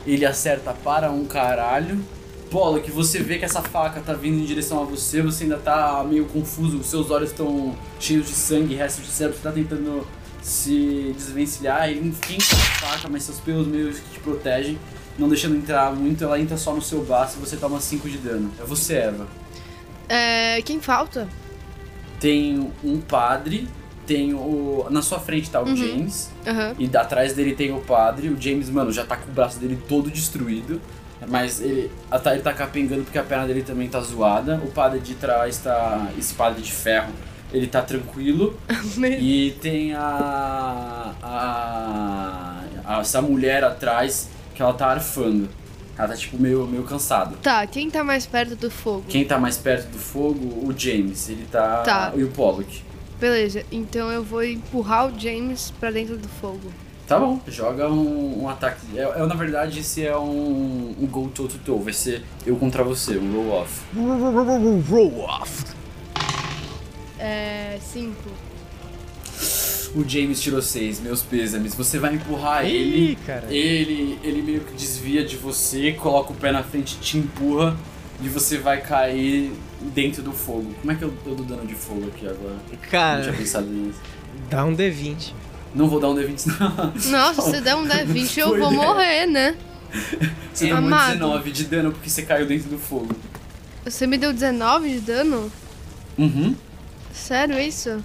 Ele 0.07 0.25
acerta 0.25 0.73
para 0.73 1.11
um 1.11 1.25
caralho. 1.25 1.99
Pollock, 2.51 2.91
você 2.91 3.21
vê 3.21 3.39
que 3.39 3.45
essa 3.45 3.61
faca 3.61 4.01
tá 4.01 4.13
vindo 4.13 4.41
em 4.41 4.45
direção 4.45 4.81
a 4.81 4.85
você. 4.85 5.21
Você 5.21 5.45
ainda 5.45 5.59
tá 5.59 6.05
meio 6.09 6.27
confuso. 6.27 6.79
Os 6.79 6.87
seus 6.87 7.11
olhos 7.11 7.31
estão 7.31 7.75
cheios 7.99 8.27
de 8.27 8.35
sangue, 8.35 8.75
restos 8.75 9.05
de 9.05 9.11
cérebro. 9.11 9.39
Você 9.39 9.43
tá 9.43 9.53
tentando 9.53 10.07
se 10.41 11.13
desvencilhar. 11.17 11.89
Ele 11.89 12.09
enfim 12.09 12.37
a 12.37 12.57
faca, 12.87 13.09
mas 13.09 13.25
seus 13.25 13.41
pelos 13.41 13.67
meio 13.67 13.93
que 13.93 14.11
te 14.13 14.21
protegem. 14.21 14.79
Não 15.19 15.29
deixando 15.29 15.57
entrar 15.57 15.93
muito. 15.93 16.23
Ela 16.23 16.39
entra 16.39 16.57
só 16.57 16.73
no 16.73 16.83
seu 16.83 17.03
braço 17.05 17.37
e 17.37 17.41
você 17.41 17.57
toma 17.57 17.81
5 17.81 18.09
de 18.09 18.19
dano. 18.19 18.53
É 18.61 18.65
você, 18.65 18.95
Eva. 18.95 19.27
É, 20.09 20.61
quem 20.63 20.81
falta? 20.81 21.29
Tem 22.23 22.71
um 22.85 23.01
padre, 23.01 23.69
tem 24.07 24.33
o. 24.33 24.87
Na 24.91 25.03
sua 25.03 25.19
frente 25.19 25.51
tá 25.51 25.61
o 25.61 25.67
Uhum. 25.69 25.77
James, 25.77 26.31
Aham. 26.47 26.75
e 26.79 26.97
atrás 26.97 27.33
dele 27.35 27.53
tem 27.55 27.73
o 27.75 27.81
padre. 27.81 28.29
O 28.29 28.41
James, 28.41 28.71
mano, 28.71 28.93
já 28.93 29.05
tá 29.05 29.17
com 29.17 29.29
o 29.31 29.35
braço 29.35 29.59
dele 29.59 29.77
todo 29.89 30.09
destruído. 30.09 30.81
Mas 31.29 31.61
ele, 31.61 31.89
tá- 32.23 32.33
ele 32.33 32.43
tá 32.43 32.53
capengando 32.53 33.03
porque 33.05 33.19
a 33.19 33.23
perna 33.23 33.47
dele 33.47 33.63
também 33.63 33.89
tá 33.89 34.01
zoada. 34.01 34.61
O 34.65 34.69
padre 34.71 35.01
de 35.01 35.15
trás 35.15 35.59
tá. 35.59 36.09
Esse 36.19 36.35
padre 36.35 36.63
de 36.63 36.71
ferro, 36.73 37.13
ele 37.53 37.67
tá 37.67 37.81
tranquilo. 37.83 38.57
e 39.21 39.57
tem 39.61 39.95
a, 39.95 41.13
a, 41.23 42.61
a. 42.85 43.01
Essa 43.01 43.21
mulher 43.23 43.63
atrás 43.65 44.29
que 44.55 44.63
ela 44.63 44.73
tá 44.75 44.89
arfando. 44.89 45.49
Ela 45.97 46.09
tá 46.09 46.17
tipo 46.17 46.39
meio, 46.39 46.67
meio 46.67 46.83
cansada. 46.85 47.37
Tá, 47.43 47.67
quem 47.67 47.91
tá 47.91 48.03
mais 48.03 48.27
perto 48.27 48.57
do 48.57 48.71
fogo? 48.71 49.05
Quem 49.09 49.25
tá 49.25 49.39
mais 49.39 49.59
perto 49.59 49.91
do 49.91 49.99
fogo? 49.99 50.67
O 50.67 50.73
James. 50.77 51.29
Ele 51.29 51.47
tá. 51.51 51.83
Tá. 51.83 52.13
E 52.15 52.23
o 52.25 52.29
Pollock. 52.29 52.83
Beleza, 53.21 53.65
então 53.71 54.11
eu 54.11 54.25
vou 54.25 54.43
empurrar 54.43 55.07
o 55.07 55.19
James 55.19 55.73
pra 55.79 55.91
dentro 55.91 56.17
do 56.17 56.29
fogo. 56.29 56.73
Tá 57.07 57.19
bom, 57.21 57.41
joga 57.47 57.89
um, 57.89 58.43
um 58.43 58.49
ataque. 58.49 58.81
É, 58.97 59.03
é, 59.03 59.27
na 59.27 59.35
verdade, 59.35 59.81
esse 59.81 60.05
é 60.05 60.17
um, 60.17 60.95
um 60.99 61.07
go 61.07 61.29
toe 61.29 61.47
to 61.47 61.59
toe. 61.59 61.83
Vai 61.83 61.93
ser 61.93 62.25
eu 62.47 62.57
contra 62.57 62.83
você, 62.83 63.19
um 63.19 63.33
roll 63.33 63.61
off. 63.61 63.83
Roll 64.89 65.21
off. 65.21 65.65
É. 67.19 67.79
Cinco. 67.81 68.31
O 69.95 70.09
James 70.09 70.41
tirou 70.41 70.63
6, 70.63 71.01
meus 71.01 71.23
pêsames. 71.23 71.75
Você 71.75 71.99
vai 71.99 72.15
empurrar 72.15 72.65
ele. 72.65 73.13
Ih, 73.13 73.17
cara. 73.27 73.47
Ele, 73.51 74.19
ele 74.23 74.41
meio 74.43 74.61
que 74.61 74.73
desvia 74.75 75.25
de 75.25 75.37
você, 75.37 75.93
coloca 75.93 76.33
o 76.33 76.35
pé 76.37 76.51
na 76.51 76.63
frente, 76.63 76.97
te 76.99 77.19
empurra 77.19 77.77
e 78.23 78.29
você 78.29 78.57
vai 78.57 78.81
cair 78.81 79.53
dentro 79.95 80.23
do 80.23 80.33
fogo. 80.33 80.73
Como 80.81 80.93
é 80.93 80.95
que 80.95 81.03
eu, 81.03 81.13
eu 81.27 81.35
dou 81.35 81.45
dano 81.45 81.67
de 81.67 81.75
fogo 81.75 82.07
aqui 82.09 82.27
agora? 82.27 82.55
Não 82.55 82.65
tinha 82.79 82.91
Cara, 82.91 83.33
pensado 83.33 83.67
nisso. 83.67 83.99
dá 84.49 84.65
um 84.65 84.75
D20. 84.75 85.33
Não 85.75 85.89
vou 85.89 86.01
dar 86.01 86.09
um 86.11 86.15
D20 86.15 86.47
não. 86.59 87.11
Nossa, 87.11 87.43
se 87.51 87.61
der 87.61 87.75
um 87.75 87.87
D20 87.87 88.39
eu 88.39 88.49
vou 88.57 88.57
ideia. 88.57 88.71
morrer, 88.71 89.27
né? 89.27 89.57
Você 90.55 90.69
tomou 90.69 90.85
Amado. 90.85 91.13
19 91.15 91.51
de 91.53 91.65
dano 91.65 91.93
porque 91.93 92.09
você 92.09 92.23
caiu 92.23 92.47
dentro 92.47 92.71
do 92.71 92.79
fogo. 92.79 93.15
Você 93.85 94.07
me 94.07 94.17
deu 94.17 94.33
19 94.33 94.89
de 94.89 95.01
dano? 95.01 95.53
Uhum. 96.17 96.55
Sério 97.13 97.59
isso? 97.59 98.03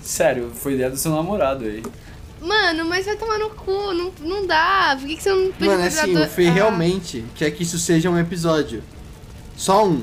Sério, 0.00 0.50
foi 0.54 0.74
ideia 0.74 0.90
do 0.90 0.96
seu 0.96 1.10
namorado 1.12 1.64
aí. 1.64 1.82
Mano, 2.40 2.84
mas 2.84 3.04
vai 3.06 3.16
tomar 3.16 3.38
no 3.38 3.50
cu, 3.50 3.92
não, 3.92 4.12
não 4.20 4.46
dá. 4.46 4.96
Por 4.98 5.08
que, 5.08 5.16
que 5.16 5.22
você 5.22 5.30
não 5.32 5.50
pediu 5.52 5.72
Mano, 5.72 5.84
assim, 5.84 6.16
o 6.16 6.26
Fê 6.28 6.46
Ah. 6.48 6.52
realmente 6.52 7.24
quer 7.34 7.50
que 7.50 7.62
isso 7.64 7.78
seja 7.78 8.08
um 8.08 8.18
episódio. 8.18 8.82
Só 9.56 9.86
um. 9.86 10.02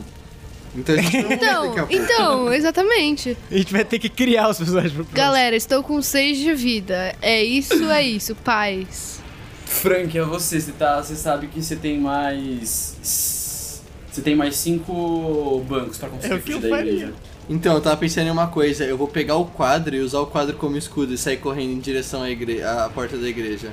Então 0.76 0.96
Então, 0.98 1.88
então, 1.90 2.52
exatamente. 2.54 3.38
A 3.50 3.58
gente 3.58 3.72
vai 3.72 3.86
ter 3.86 3.98
que 4.00 4.10
criar 4.10 4.50
os 4.50 4.58
personagens 4.58 4.92
pro 4.92 5.06
próximo. 5.06 5.18
Galera, 5.18 5.56
estou 5.56 5.82
com 5.82 6.02
6 6.02 6.38
de 6.38 6.54
vida. 6.54 7.16
É 7.22 7.42
isso, 7.42 7.90
é 7.90 8.04
isso. 8.04 8.36
Paz. 8.44 9.22
Frank, 9.66 10.18
é 10.18 10.22
você. 10.24 10.60
Você, 10.60 10.74
tá, 10.74 11.02
você 11.02 11.16
sabe 11.16 11.48
que 11.48 11.62
você 11.64 11.78
tem 11.78 11.98
mais. 12.00 13.82
Você 14.12 14.22
tem 14.22 14.36
mais 14.36 14.56
cinco 14.58 15.64
bancos 15.68 15.98
pra 15.98 16.10
conseguir 16.10 16.34
É 16.34 16.38
o 16.38 16.42
que 16.42 16.52
fugir 16.54 16.66
eu 16.66 16.70
da 16.70 16.76
faria. 16.78 16.92
igreja. 16.92 17.14
Então, 17.50 17.76
eu 17.76 17.82
tava 17.82 17.98
pensando 17.98 18.28
em 18.28 18.32
uma 18.32 18.48
coisa. 18.48 18.84
Eu 18.86 18.98
vou 18.98 19.08
pegar 19.08 19.36
o 19.36 19.46
quadro 19.46 19.96
e 19.96 20.00
usar 20.00 20.20
o 20.20 20.26
quadro 20.26 20.56
como 20.58 20.78
escudo 20.78 21.14
e 21.14 21.18
sair 21.18 21.38
correndo 21.38 21.74
em 21.74 21.80
direção 21.80 22.24
à, 22.24 22.30
igre... 22.30 22.64
à 22.64 22.90
porta 22.94 23.18
da 23.18 23.28
igreja. 23.28 23.72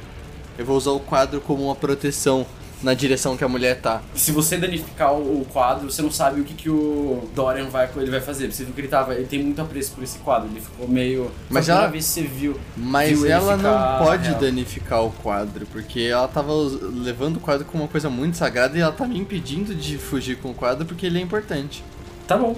Eu 0.58 0.66
vou 0.66 0.76
usar 0.76 0.90
o 0.90 1.00
quadro 1.00 1.40
como 1.40 1.64
uma 1.64 1.74
proteção 1.74 2.44
na 2.82 2.92
direção 2.94 3.36
que 3.36 3.44
a 3.44 3.48
mulher 3.48 3.80
tá. 3.80 4.02
Se 4.14 4.32
você 4.32 4.58
danificar 4.58 5.14
o 5.14 5.46
quadro, 5.52 5.90
você 5.90 6.02
não 6.02 6.10
sabe 6.10 6.40
o 6.40 6.44
que, 6.44 6.52
que 6.52 6.68
o 6.68 7.26
Dorian 7.34 7.68
vai, 7.70 7.88
ele 7.96 8.10
vai 8.10 8.20
fazer. 8.20 8.52
Você 8.52 8.64
viu 8.64 8.74
que 8.74 8.80
ele 8.82 8.88
tava. 8.88 9.14
Ele 9.14 9.24
tem 9.26 9.42
muito 9.42 9.62
apreço 9.62 9.92
por 9.92 10.02
esse 10.04 10.18
quadro. 10.18 10.50
Ele 10.50 10.60
ficou 10.60 10.86
meio. 10.86 11.30
Mas 11.48 11.68
ela- 11.70 11.86
vez 11.86 12.04
você 12.04 12.22
viu. 12.22 12.58
Mas 12.76 13.20
Viu 13.20 13.30
ela 13.30 13.56
não 13.56 14.04
pode 14.04 14.28
real. 14.28 14.38
danificar 14.40 15.02
o 15.02 15.10
quadro, 15.12 15.64
porque 15.72 16.00
ela 16.02 16.28
tava 16.28 16.52
levando 16.92 17.36
o 17.36 17.40
quadro 17.40 17.64
como 17.64 17.84
uma 17.84 17.88
coisa 17.88 18.10
muito 18.10 18.36
sagrada 18.36 18.76
e 18.76 18.80
ela 18.82 18.92
tá 18.92 19.06
me 19.06 19.16
impedindo 19.18 19.74
de 19.74 19.96
fugir 19.96 20.36
com 20.38 20.50
o 20.50 20.54
quadro 20.54 20.84
porque 20.84 21.06
ele 21.06 21.18
é 21.18 21.22
importante. 21.22 21.82
Tá 22.26 22.36
bom. 22.36 22.54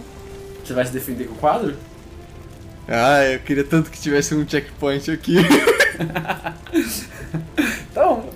Você 0.64 0.72
vai 0.72 0.84
se 0.86 0.92
defender 0.92 1.24
com 1.26 1.34
o 1.34 1.38
quadro? 1.38 1.74
Ah, 2.88 3.24
eu 3.24 3.40
queria 3.40 3.64
tanto 3.64 3.90
que 3.90 4.00
tivesse 4.00 4.34
um 4.34 4.46
checkpoint 4.48 5.10
aqui. 5.10 5.36
Bom. 7.94 8.30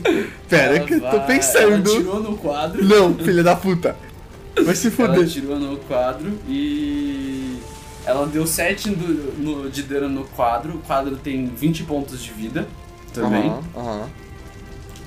Pera 0.48 0.76
Ela 0.76 0.86
que 0.86 0.94
eu 0.94 1.00
tô 1.00 1.06
vai- 1.06 1.16
Ela 1.16 1.26
pensando. 1.26 1.90
tirou 1.90 2.22
no 2.22 2.36
quadro. 2.38 2.84
Não, 2.84 3.14
filha 3.16 3.42
da 3.42 3.54
puta. 3.56 3.96
Vai 4.64 4.74
se 4.74 4.88
Ela 4.88 5.14
fuder. 5.14 5.28
tirou 5.28 5.58
no 5.58 5.76
quadro 5.78 6.38
e. 6.48 7.58
Ela 8.06 8.26
deu 8.26 8.46
7 8.46 8.90
do- 8.90 9.34
no- 9.38 9.70
de 9.70 9.82
dano 9.82 10.08
no 10.08 10.24
quadro. 10.24 10.76
O 10.76 10.78
quadro 10.78 11.16
tem 11.16 11.46
20 11.46 11.82
pontos 11.84 12.22
de 12.22 12.32
vida 12.32 12.66
também. 13.12 13.48
Aham, 13.48 13.62
aham. 13.76 14.08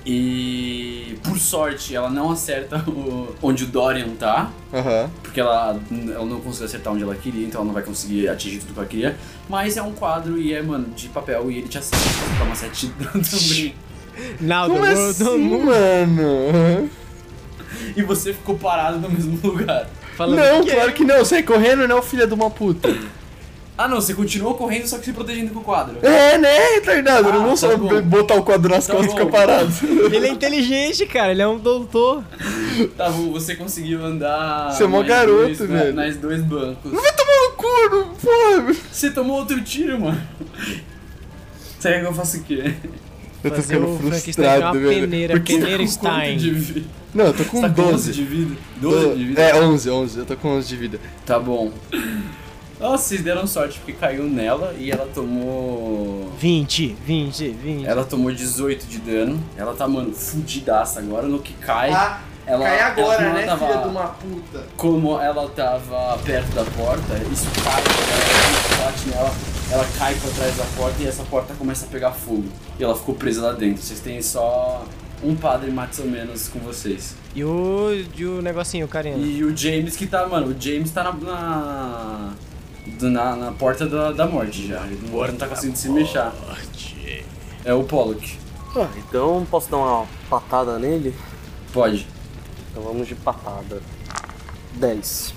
E 0.05 1.17
por 1.23 1.37
sorte 1.39 1.95
ela 1.95 2.09
não 2.09 2.29
acerta 2.31 2.77
o- 2.89 3.33
onde 3.41 3.63
o 3.63 3.67
Dorian 3.67 4.09
tá. 4.19 4.51
Aham. 4.73 5.09
Porque 5.21 5.39
ela, 5.39 5.79
ela 6.13 6.25
não 6.25 6.39
conseguiu 6.41 6.65
acertar 6.67 6.93
onde 6.93 7.03
ela 7.03 7.15
queria, 7.15 7.45
então 7.45 7.59
ela 7.61 7.65
não 7.67 7.73
vai 7.73 7.83
conseguir 7.83 8.27
atingir 8.27 8.59
tudo 8.59 8.73
que 8.73 8.79
ela 8.79 8.87
queria. 8.87 9.17
Mas 9.49 9.77
é 9.77 9.81
um 9.81 9.93
quadro 9.93 10.37
e 10.37 10.53
é, 10.53 10.61
mano, 10.61 10.87
de 10.95 11.07
papel 11.09 11.49
e 11.49 11.59
ele 11.59 11.67
te 11.67 11.77
acerta. 11.77 12.05
Toma 12.37 12.53
7 12.55 12.87
de 12.87 12.93
dano 12.93 13.23
também. 13.23 13.75
Naldo, 14.41 14.75
Como 14.75 14.85
assim, 14.85 15.63
mano? 15.65 16.89
E 17.95 18.03
você 18.03 18.33
ficou 18.33 18.55
parado 18.57 18.99
no 18.99 19.09
mesmo 19.09 19.39
lugar. 19.47 19.87
falando 20.15 20.37
Não, 20.37 20.63
que 20.63 20.71
claro 20.71 20.93
que 20.93 21.03
não. 21.03 21.25
Sai 21.25 21.41
correndo, 21.43 21.87
não, 21.87 22.01
filha 22.01 22.27
de 22.27 22.33
uma 22.33 22.49
puta. 22.51 22.89
Ah 23.75 23.87
não, 23.87 23.99
você 23.99 24.13
continuou 24.13 24.53
correndo 24.53 24.85
só 24.87 24.99
que 24.99 25.05
se 25.05 25.13
protegendo 25.13 25.51
com 25.51 25.59
o 25.59 25.63
quadro. 25.63 25.97
É, 26.05 26.37
né, 26.37 26.57
retardado? 26.75 27.27
Ah, 27.29 27.31
não 27.33 27.41
vou 27.41 27.49
tá 27.51 27.55
só 27.57 27.75
bom. 27.75 28.01
botar 28.03 28.35
o 28.35 28.43
quadro 28.43 28.69
nas 28.69 28.85
Tá 28.85 28.93
costas 28.93 29.13
e 29.13 29.17
ficar 29.17 29.31
parado. 29.31 29.71
ele 30.13 30.27
é 30.27 30.29
inteligente, 30.29 31.05
cara. 31.07 31.31
Ele 31.31 31.41
é 31.41 31.47
um 31.47 31.57
doutor. 31.57 32.23
Tá 32.95 33.09
bom, 33.09 33.31
você 33.31 33.55
conseguiu 33.55 34.05
andar. 34.05 34.71
Você 34.71 34.83
é 34.83 34.87
mó 34.87 35.01
garoto, 35.01 35.45
dois, 35.45 35.59
na- 35.61 35.65
velho. 35.65 35.93
Nas 35.95 36.17
dois 36.17 36.41
bancos. 36.43 36.91
Vai 36.91 37.13
tomar 37.13 37.33
no 37.49 37.51
cu, 37.55 37.95
não- 37.95 38.13
porra. 38.15 38.75
Você 38.91 39.09
tomou 39.09 39.37
outro 39.37 39.59
tiro, 39.61 39.99
mano. 39.99 40.21
Quer 41.81 41.99
que 42.01 42.05
eu 42.07 42.13
faça 42.13 42.37
o 42.37 42.43
quê? 42.43 42.75
Eu 43.43 43.49
tô 43.49 43.55
Fazer 43.57 43.73
ficando 43.75 43.97
frustrado, 43.97 44.79
velho. 44.79 45.01
peneira, 45.01 45.33
Porque- 45.33 45.57
peneira 45.57 45.85
Stein. 45.87 46.37
de 46.37 46.51
vida? 46.51 46.87
Não, 47.13 47.25
eu 47.25 47.33
tô 47.33 47.43
com 47.43 47.59
Você 47.59 47.67
tá 47.67 47.73
com 47.73 47.81
11 47.81 47.91
12. 47.91 48.13
de 48.13 48.23
vida? 48.23 48.55
12 48.77 49.15
de 49.17 49.23
vida? 49.25 49.41
É, 49.41 49.55
11, 49.59 49.89
11. 49.89 50.19
Eu 50.19 50.25
tô 50.25 50.35
com 50.37 50.47
11 50.49 50.67
de 50.67 50.75
vida. 50.77 50.99
Tá 51.25 51.39
bom. 51.39 51.71
Nossa, 52.83 53.05
vocês 53.05 53.23
deram 53.23 53.47
sorte 53.47 53.79
porque 53.79 53.93
caiu 53.93 54.25
nela 54.25 54.75
e 54.77 54.91
ela 54.91 55.07
tomou. 55.15 56.29
20, 56.37 56.97
20, 57.05 57.47
20. 57.49 57.85
Ela 57.85 58.03
tomou 58.03 58.29
18 58.29 58.85
de 58.87 58.97
dano. 58.97 59.41
Ela 59.55 59.73
tá, 59.73 59.87
mano, 59.87 60.13
fudidaça 60.13 60.99
agora. 60.99 61.25
No 61.25 61.39
que 61.39 61.53
cai. 61.53 61.91
Ah, 61.91 62.19
ela, 62.45 62.65
cai 62.65 62.81
agora, 62.81 63.23
ela, 63.23 63.33
né, 63.35 63.43
ela 63.43 63.57
tava, 63.57 63.67
filha 63.67 63.81
de 63.83 63.87
uma 63.87 64.07
puta? 64.07 64.67
Como 64.75 65.17
ela 65.17 65.49
tava 65.51 66.17
perto 66.25 66.53
da 66.53 66.65
porta, 66.65 67.13
isso 67.31 67.47
cai, 67.63 67.81
ela 67.81 68.85
bate 68.85 69.07
nela, 69.07 69.33
ela 69.71 69.87
cai 69.97 70.13
pra 70.15 70.29
trás 70.31 70.57
da 70.57 70.65
porta 70.75 71.01
e 71.01 71.07
essa 71.07 71.23
porta 71.23 71.53
começa 71.53 71.85
a 71.85 71.87
pegar 71.87 72.11
fogo. 72.11 72.49
E 72.77 72.83
ela 72.83 72.95
ficou 72.95 73.15
presa 73.15 73.43
lá 73.43 73.53
dentro. 73.53 73.81
Vocês 73.81 74.01
têm 74.01 74.21
só 74.21 74.85
um 75.23 75.37
padre 75.37 75.71
mais 75.71 75.97
ou 75.99 76.05
menos 76.05 76.49
com 76.49 76.59
vocês. 76.59 77.15
E 77.33 77.45
o, 77.45 77.91
e 78.13 78.25
o 78.25 78.41
negocinho, 78.41 78.85
o 78.85 78.89
carinha. 78.89 79.15
E 79.15 79.41
o 79.41 79.55
James 79.55 79.95
que 79.95 80.05
tá, 80.05 80.27
mano, 80.27 80.47
o 80.47 80.61
James 80.61 80.91
tá 80.91 81.01
na. 81.01 81.13
na... 81.13 82.33
Na, 83.01 83.35
na 83.35 83.51
porta 83.51 83.87
da, 83.87 84.11
da 84.11 84.27
morte 84.27 84.67
já. 84.67 84.85
Ele 84.85 84.99
não, 85.09 85.27
não 85.27 85.35
tá 85.35 85.47
conseguindo 85.47 85.77
se 85.77 85.89
mexer. 85.89 86.31
É 87.63 87.73
o 87.73 87.83
Pollock. 87.83 88.37
Ah, 88.75 88.89
então 88.97 89.45
posso 89.49 89.69
dar 89.69 89.77
uma 89.77 90.07
patada 90.29 90.77
nele? 90.77 91.15
Pode. 91.71 92.07
Então 92.71 92.83
vamos 92.83 93.07
de 93.07 93.15
patada. 93.15 93.81
10. 94.75 95.33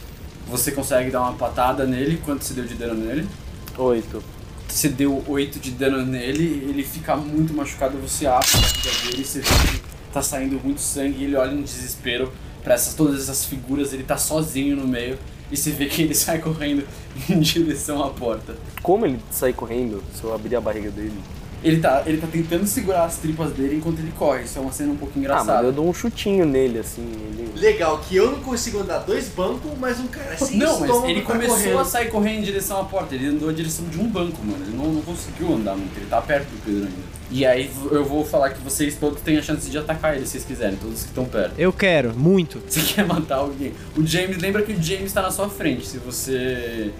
Você 0.48 0.72
consegue 0.72 1.10
dar 1.10 1.20
uma 1.22 1.34
patada 1.34 1.86
nele. 1.86 2.20
Quanto 2.24 2.44
você 2.44 2.54
deu 2.54 2.64
de 2.64 2.74
dano 2.74 2.94
nele? 2.94 3.28
8. 3.76 4.22
Você 4.68 4.88
deu 4.88 5.22
8 5.26 5.58
de 5.58 5.70
dano 5.70 6.04
nele, 6.04 6.66
ele 6.68 6.84
fica 6.84 7.16
muito 7.16 7.54
machucado, 7.54 7.96
você 7.98 8.26
abre 8.26 8.46
a 8.52 8.60
barriga 8.60 9.10
dele, 9.10 9.24
você 9.24 9.40
vê 9.40 9.48
que 9.48 9.82
tá 10.12 10.20
saindo 10.20 10.60
muito 10.62 10.80
sangue 10.80 11.20
e 11.20 11.24
ele 11.24 11.36
olha 11.36 11.52
em 11.52 11.62
desespero 11.62 12.32
pra 12.62 12.74
essas, 12.74 12.94
todas 12.94 13.22
essas 13.22 13.44
figuras, 13.44 13.92
ele 13.92 14.02
tá 14.02 14.18
sozinho 14.18 14.76
no 14.76 14.86
meio 14.86 15.18
e 15.50 15.56
você 15.56 15.70
vê 15.70 15.86
que 15.86 16.02
ele 16.02 16.14
sai 16.14 16.38
correndo 16.38 16.86
em 17.28 17.40
direção 17.40 18.02
à 18.02 18.10
porta. 18.10 18.56
Como 18.82 19.06
ele 19.06 19.18
sai 19.30 19.52
correndo 19.52 20.02
se 20.14 20.24
eu 20.24 20.34
abrir 20.34 20.56
a 20.56 20.60
barriga 20.60 20.90
dele? 20.90 21.18
Ele 21.64 21.80
tá, 21.80 22.02
ele 22.06 22.18
tá 22.18 22.26
tentando 22.26 22.66
segurar 22.66 23.04
as 23.04 23.16
tripas 23.16 23.50
dele 23.52 23.76
enquanto 23.76 23.98
ele 23.98 24.12
corre, 24.16 24.42
isso 24.44 24.58
é 24.58 24.60
uma 24.62 24.70
cena 24.72 24.92
um 24.92 24.96
pouco 24.96 25.12
Ah, 25.16 25.18
mas 25.18 25.24
engraçada. 25.24 25.66
eu 25.66 25.72
dou 25.72 25.88
um 25.88 25.92
chutinho 25.94 26.44
nele, 26.44 26.78
assim. 26.78 27.02
Ele... 27.02 27.50
Legal, 27.56 27.98
que 27.98 28.14
eu 28.14 28.30
não 28.30 28.40
consigo 28.40 28.78
andar 28.80 28.98
dois 28.98 29.28
bancos, 29.28 29.70
mas 29.80 29.98
um 29.98 30.06
cara 30.06 30.36
sem 30.36 30.58
Não, 30.58 30.78
mas 30.80 31.04
ele 31.04 31.22
tá 31.22 31.32
começou 31.32 31.56
correndo. 31.56 31.78
a 31.78 31.84
sair 31.84 32.10
correndo 32.10 32.38
em 32.38 32.42
direção 32.42 32.80
à 32.80 32.84
porta, 32.84 33.14
ele 33.14 33.26
andou 33.28 33.50
em 33.50 33.54
direção 33.54 33.86
de 33.86 33.98
um 33.98 34.06
banco, 34.08 34.38
mano. 34.44 34.64
Ele 34.64 34.76
não, 34.76 34.92
não 34.92 35.02
conseguiu 35.02 35.54
andar 35.54 35.74
muito, 35.76 35.96
ele 35.96 36.06
tá 36.06 36.20
perto 36.20 36.46
do 36.46 36.62
Pedro 36.64 36.84
ainda. 36.84 37.16
E 37.28 37.44
aí 37.44 37.68
eu 37.90 38.04
vou 38.04 38.24
falar 38.24 38.50
que 38.50 38.60
vocês 38.60 38.94
todos 38.94 39.20
têm 39.22 39.36
a 39.36 39.42
chance 39.42 39.68
de 39.68 39.76
atacar 39.76 40.14
ele 40.14 40.24
se 40.24 40.32
vocês 40.32 40.44
quiserem, 40.44 40.76
todos 40.76 41.00
que 41.02 41.08
estão 41.08 41.24
perto. 41.24 41.54
Eu 41.58 41.72
quero, 41.72 42.14
muito. 42.14 42.62
Você 42.68 42.80
quer 42.94 43.04
matar 43.04 43.36
alguém? 43.38 43.72
O 43.96 44.06
James, 44.06 44.38
lembra 44.38 44.62
que 44.62 44.72
o 44.72 44.80
James 44.80 45.12
tá 45.12 45.22
na 45.22 45.30
sua 45.32 45.48
frente. 45.48 45.86
Se 45.86 45.98
você. 45.98 46.92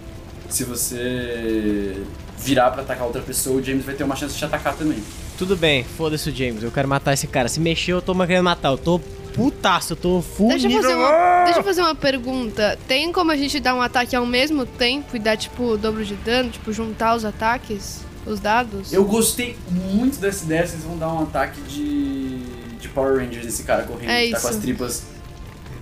Se 0.49 0.65
você 0.65 2.03
virar 2.39 2.71
pra 2.71 2.83
atacar 2.83 3.07
outra 3.07 3.23
pessoa, 3.23 3.61
o 3.61 3.63
James 3.63 3.85
vai 3.85 3.95
ter 3.95 4.05
uma 4.05 4.17
chance 4.17 4.35
de 4.35 4.39
te 4.39 4.45
atacar 4.45 4.75
também. 4.75 5.03
Tudo 5.39 5.57
bem, 5.57 5.85
foda-se 5.85 6.31
o 6.31 6.35
James, 6.35 6.63
eu 6.63 6.71
quero 6.71 6.89
matar 6.89 7.13
esse 7.13 7.27
cara. 7.27 7.49
Se 7.49 7.61
mexer, 7.61 7.93
eu 7.93 8.03
tô 8.03 8.15
querendo 8.15 8.45
matar. 8.45 8.71
Eu 8.71 8.79
tô 8.79 8.99
putaço, 9.35 9.93
eu 9.93 9.97
tô 9.97 10.23
full 10.23 10.49
Deixa 10.49 10.67
eu, 10.67 10.83
fazer 10.83 10.95
uma, 10.95 11.45
deixa 11.45 11.61
eu 11.61 11.65
fazer 11.65 11.81
uma 11.83 11.95
pergunta. 11.95 12.79
Tem 12.89 13.13
como 13.13 13.31
a 13.31 13.37
gente 13.37 13.61
dar 13.61 13.75
um 13.75 13.83
ataque 13.83 14.17
ao 14.17 14.25
mesmo 14.25 14.65
tempo 14.65 15.15
e 15.15 15.19
dar, 15.19 15.37
tipo, 15.37 15.63
o 15.63 15.77
dobro 15.77 16.05
de 16.05 16.15
dano? 16.15 16.49
Tipo, 16.49 16.73
juntar 16.73 17.15
os 17.15 17.25
ataques? 17.25 18.01
Os 18.25 18.41
dados? 18.41 18.93
Eu 18.93 19.05
gostei 19.05 19.57
muito 19.71 20.19
dessa 20.19 20.45
ideia, 20.45 20.67
vocês 20.67 20.83
vão 20.83 20.97
dar 20.97 21.13
um 21.13 21.23
ataque 21.23 21.61
de. 21.61 22.39
de 22.81 22.89
Power 22.89 23.19
Rangers 23.19 23.45
nesse 23.45 23.63
cara 23.63 23.85
correndo, 23.85 24.11
É 24.11 24.27
que 24.27 24.33
tá 24.33 24.41
com 24.41 24.49
as 24.49 24.57
tripas. 24.57 25.03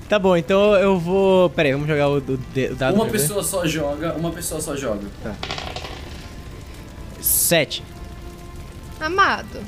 Tá 0.09 0.19
bom, 0.19 0.37
então 0.37 0.75
eu 0.75 0.99
vou. 0.99 1.49
Pera 1.51 1.69
aí, 1.69 1.73
vamos 1.73 1.89
jogar 1.89 2.09
o, 2.09 2.19
o, 2.19 2.19
o 2.19 2.75
dado 2.75 2.95
Uma 2.95 3.05
pra 3.05 3.13
ver. 3.13 3.19
pessoa 3.19 3.43
só 3.43 3.67
joga, 3.67 4.15
uma 4.15 4.31
pessoa 4.31 4.61
só 4.61 4.77
joga. 4.77 5.07
Sete. 7.25 7.83
Amado. 9.01 9.61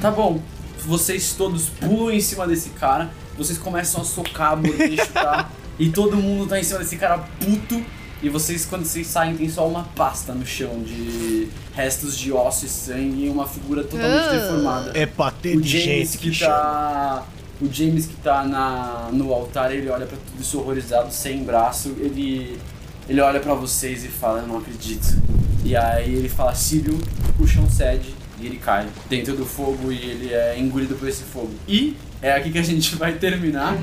Tá 0.00 0.10
bom, 0.10 0.40
vocês 0.86 1.34
todos 1.34 1.68
pulam 1.68 2.10
em 2.10 2.20
cima 2.20 2.46
desse 2.46 2.70
cara, 2.70 3.10
vocês 3.36 3.58
começam 3.58 4.00
a 4.00 4.04
socar, 4.04 4.56
morder, 4.56 4.96
chutar, 5.04 5.52
e 5.78 5.90
todo 5.90 6.16
mundo 6.16 6.48
tá 6.48 6.58
em 6.58 6.64
cima 6.64 6.78
desse 6.78 6.96
cara 6.96 7.18
puto, 7.38 7.84
e 8.22 8.28
vocês, 8.30 8.64
quando 8.64 8.84
vocês 8.86 9.06
saem, 9.06 9.36
tem 9.36 9.48
só 9.48 9.68
uma 9.68 9.84
pasta 9.94 10.32
no 10.32 10.46
chão 10.46 10.82
de 10.82 11.48
restos 11.74 12.16
de 12.16 12.32
osso 12.32 12.64
e 12.64 12.68
sangue 12.68 13.26
e 13.26 13.28
uma 13.28 13.46
figura 13.46 13.84
totalmente 13.84 14.28
Ah. 14.28 14.32
deformada. 14.32 14.92
É 14.94 15.04
patê 15.06 15.54
O 15.56 15.60
de 15.60 15.68
James 15.68 16.12
gente 16.12 16.18
que, 16.18 16.30
que 16.30 16.38
tá. 16.40 17.26
O 17.60 17.70
James 17.70 18.06
que 18.06 18.16
tá 18.16 18.42
na, 18.44 19.10
no 19.12 19.32
altar, 19.34 19.70
ele 19.72 19.88
olha 19.90 20.06
pra 20.06 20.16
tudo 20.16 20.40
isso 20.40 20.58
horrorizado, 20.58 21.12
sem 21.12 21.44
braço, 21.44 21.90
ele. 21.98 22.58
Ele 23.08 23.20
olha 23.20 23.40
pra 23.40 23.54
vocês 23.54 24.04
e 24.04 24.08
fala, 24.08 24.40
eu 24.40 24.46
não 24.46 24.58
acredito. 24.58 25.20
E 25.64 25.76
aí 25.76 26.14
ele 26.14 26.28
fala, 26.28 26.54
Sírio, 26.54 26.98
o 27.38 27.46
chão 27.46 27.68
cede 27.68 28.14
e 28.40 28.46
ele 28.46 28.56
cai 28.56 28.86
dentro 29.08 29.36
do 29.36 29.44
fogo 29.44 29.92
e 29.92 29.96
ele 29.96 30.32
é 30.32 30.58
engolido 30.58 30.94
por 30.94 31.08
esse 31.08 31.22
fogo. 31.22 31.52
E 31.68 31.96
é 32.20 32.32
aqui 32.32 32.50
que 32.50 32.58
a 32.58 32.62
gente 32.62 32.94
vai 32.96 33.12
terminar. 33.12 33.76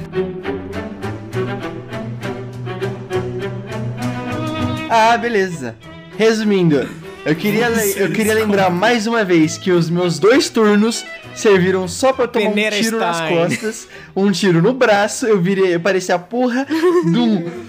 Ah, 4.89 5.17
beleza. 5.17 5.75
Resumindo, 6.17 6.89
eu 7.25 7.35
queria, 7.35 7.67
eu 7.95 8.11
queria 8.11 8.33
lembrar 8.33 8.69
mais 8.69 9.07
uma 9.07 9.23
vez 9.23 9.57
que 9.57 9.71
os 9.71 9.89
meus 9.89 10.19
dois 10.19 10.49
turnos 10.49 11.05
serviram 11.35 11.87
só 11.87 12.11
pra 12.11 12.27
tomar 12.27 12.49
Peneira 12.49 12.75
um 12.75 12.81
tiro 12.81 12.99
nas 12.99 13.17
Stein. 13.17 13.37
costas, 13.37 13.87
um 14.15 14.31
tiro 14.31 14.61
no 14.61 14.73
braço, 14.73 15.25
eu 15.25 15.39
virei, 15.39 15.75
eu 15.75 15.79
parecia 15.79 16.15
a 16.15 16.19
porra 16.19 16.65
de 16.65 17.17
um... 17.17 17.68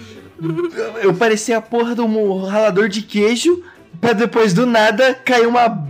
Eu 1.01 1.13
parecia 1.13 1.57
a 1.57 1.61
porra 1.61 1.95
de 1.95 2.01
um 2.01 2.43
ralador 2.45 2.89
de 2.89 3.01
queijo, 3.01 3.63
pra 3.99 4.13
depois 4.13 4.53
do 4.53 4.65
nada 4.65 5.13
cair 5.13 5.47
uma, 5.47 5.87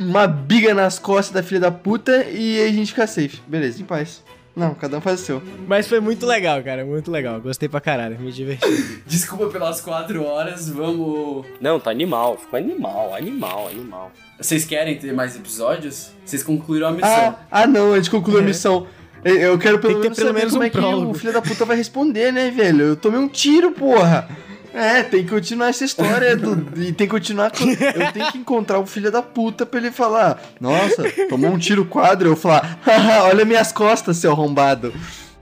uma 0.00 0.26
biga 0.26 0.74
nas 0.74 0.98
costas 0.98 1.32
da 1.32 1.42
filha 1.42 1.60
da 1.60 1.70
puta 1.70 2.24
e 2.24 2.60
a 2.62 2.68
gente 2.68 2.88
ficar 2.88 3.06
safe. 3.06 3.40
Beleza, 3.46 3.80
em 3.80 3.84
paz. 3.84 4.22
Não, 4.54 4.74
cada 4.74 4.98
um 4.98 5.00
faz 5.00 5.20
o 5.20 5.24
seu. 5.24 5.42
Mas 5.66 5.88
foi 5.88 5.98
muito 5.98 6.26
legal, 6.26 6.62
cara, 6.62 6.84
muito 6.84 7.10
legal. 7.10 7.40
Gostei 7.40 7.68
pra 7.68 7.80
caralho, 7.80 8.18
me 8.20 8.30
diverti. 8.30 8.66
Desculpa 9.06 9.46
pelas 9.46 9.80
quatro 9.80 10.22
horas, 10.24 10.68
vamos. 10.68 11.46
Não, 11.58 11.80
tá 11.80 11.90
animal. 11.90 12.36
Ficou 12.36 12.58
animal, 12.58 13.14
animal, 13.14 13.68
animal. 13.68 14.12
Vocês 14.38 14.64
querem 14.64 14.98
ter 14.98 15.12
mais 15.14 15.36
episódios? 15.36 16.10
Vocês 16.24 16.42
concluíram 16.42 16.88
a 16.88 16.92
missão. 16.92 17.08
Ah, 17.10 17.62
ah 17.62 17.66
não, 17.66 17.94
a 17.94 17.96
gente 17.96 18.10
concluiu 18.10 18.40
a 18.40 18.42
missão. 18.42 18.86
Eu- 19.24 19.58
quero 19.58 19.78
pelo 19.78 19.98
menos 20.00 20.16
pelo 20.16 20.28
saber 20.28 20.38
menos 20.40 20.52
como 20.52 20.62
um 20.62 20.66
é 20.66 20.70
que 20.70 20.76
prólogo. 20.78 21.10
o 21.10 21.14
filho 21.14 21.32
da 21.32 21.42
puta 21.42 21.64
vai 21.64 21.76
responder, 21.76 22.32
né, 22.32 22.50
velho? 22.50 22.82
Eu 22.86 22.96
tomei 22.96 23.20
um 23.20 23.28
tiro, 23.28 23.70
porra. 23.72 24.28
É, 24.74 25.02
tem 25.02 25.22
que 25.22 25.28
continuar 25.30 25.68
essa 25.68 25.84
história 25.84 26.34
do- 26.34 26.80
e 26.80 26.92
tem 26.92 27.06
que 27.06 27.08
continuar. 27.08 27.50
com- 27.50 27.64
Eu 27.70 28.10
tenho 28.12 28.32
que 28.32 28.38
encontrar 28.38 28.78
o 28.78 28.86
filho 28.86 29.12
da 29.12 29.20
puta 29.22 29.66
pra 29.66 29.78
ele 29.78 29.90
falar: 29.92 30.40
Nossa, 30.60 31.04
tomou 31.28 31.50
um 31.50 31.58
tiro 31.58 31.84
quadro. 31.84 32.30
Eu 32.30 32.36
falar: 32.36 32.78
Haha, 32.82 33.24
olha 33.24 33.44
minhas 33.44 33.70
costas, 33.70 34.16
seu 34.16 34.32
arrombado. 34.32 34.92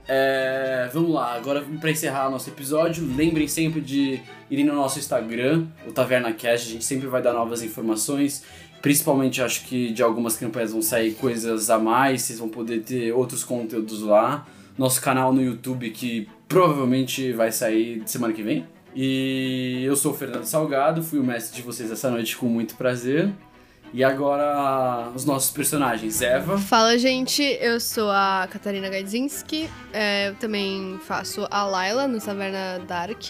É, 0.07 0.89
vamos 0.93 1.11
lá, 1.13 1.35
agora 1.35 1.63
pra 1.79 1.89
encerrar 1.89 2.29
nosso 2.29 2.49
episódio, 2.49 3.07
lembrem 3.15 3.47
sempre 3.47 3.79
de 3.79 4.19
irem 4.49 4.65
no 4.65 4.75
nosso 4.75 4.99
Instagram, 4.99 5.63
o 5.87 5.91
Taverna 5.93 6.33
Cash, 6.33 6.63
a 6.63 6.69
gente 6.71 6.83
sempre 6.83 7.07
vai 7.07 7.21
dar 7.21 7.31
novas 7.31 7.63
informações. 7.63 8.43
Principalmente 8.81 9.41
acho 9.41 9.65
que 9.65 9.91
de 9.91 10.01
algumas 10.01 10.35
campanhas 10.35 10.71
vão 10.71 10.81
sair 10.81 11.13
coisas 11.13 11.69
a 11.69 11.77
mais, 11.77 12.23
vocês 12.23 12.39
vão 12.39 12.49
poder 12.49 12.81
ter 12.81 13.13
outros 13.13 13.43
conteúdos 13.43 14.01
lá. 14.01 14.45
Nosso 14.77 15.01
canal 15.01 15.31
no 15.31 15.41
YouTube 15.41 15.89
que 15.91 16.27
provavelmente 16.47 17.31
vai 17.33 17.51
sair 17.51 18.01
semana 18.05 18.33
que 18.33 18.41
vem. 18.41 18.65
E 18.95 19.83
eu 19.85 19.95
sou 19.95 20.11
o 20.11 20.15
Fernando 20.15 20.43
Salgado, 20.45 21.03
fui 21.03 21.19
o 21.19 21.23
mestre 21.23 21.55
de 21.55 21.61
vocês 21.61 21.91
essa 21.91 22.09
noite 22.09 22.35
com 22.35 22.47
muito 22.47 22.75
prazer. 22.75 23.31
E 23.93 24.03
agora 24.03 25.09
os 25.13 25.25
nossos 25.25 25.51
personagens, 25.51 26.21
Eva. 26.21 26.57
Fala, 26.57 26.97
gente. 26.97 27.43
Eu 27.43 27.79
sou 27.79 28.09
a 28.09 28.47
Catarina 28.49 28.89
Gaidzinski. 28.89 29.69
É, 29.91 30.29
eu 30.29 30.35
também 30.35 30.97
faço 31.05 31.45
a 31.51 31.65
Layla 31.65 32.07
no 32.07 32.19
Taverna 32.19 32.79
Dark. 32.87 33.21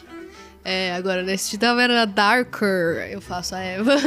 É, 0.64 0.94
agora, 0.94 1.24
nesse 1.24 1.52
de 1.52 1.58
Taverna 1.58 2.06
Darker, 2.06 3.10
eu 3.10 3.20
faço 3.20 3.56
a 3.56 3.60
Eva. 3.60 3.96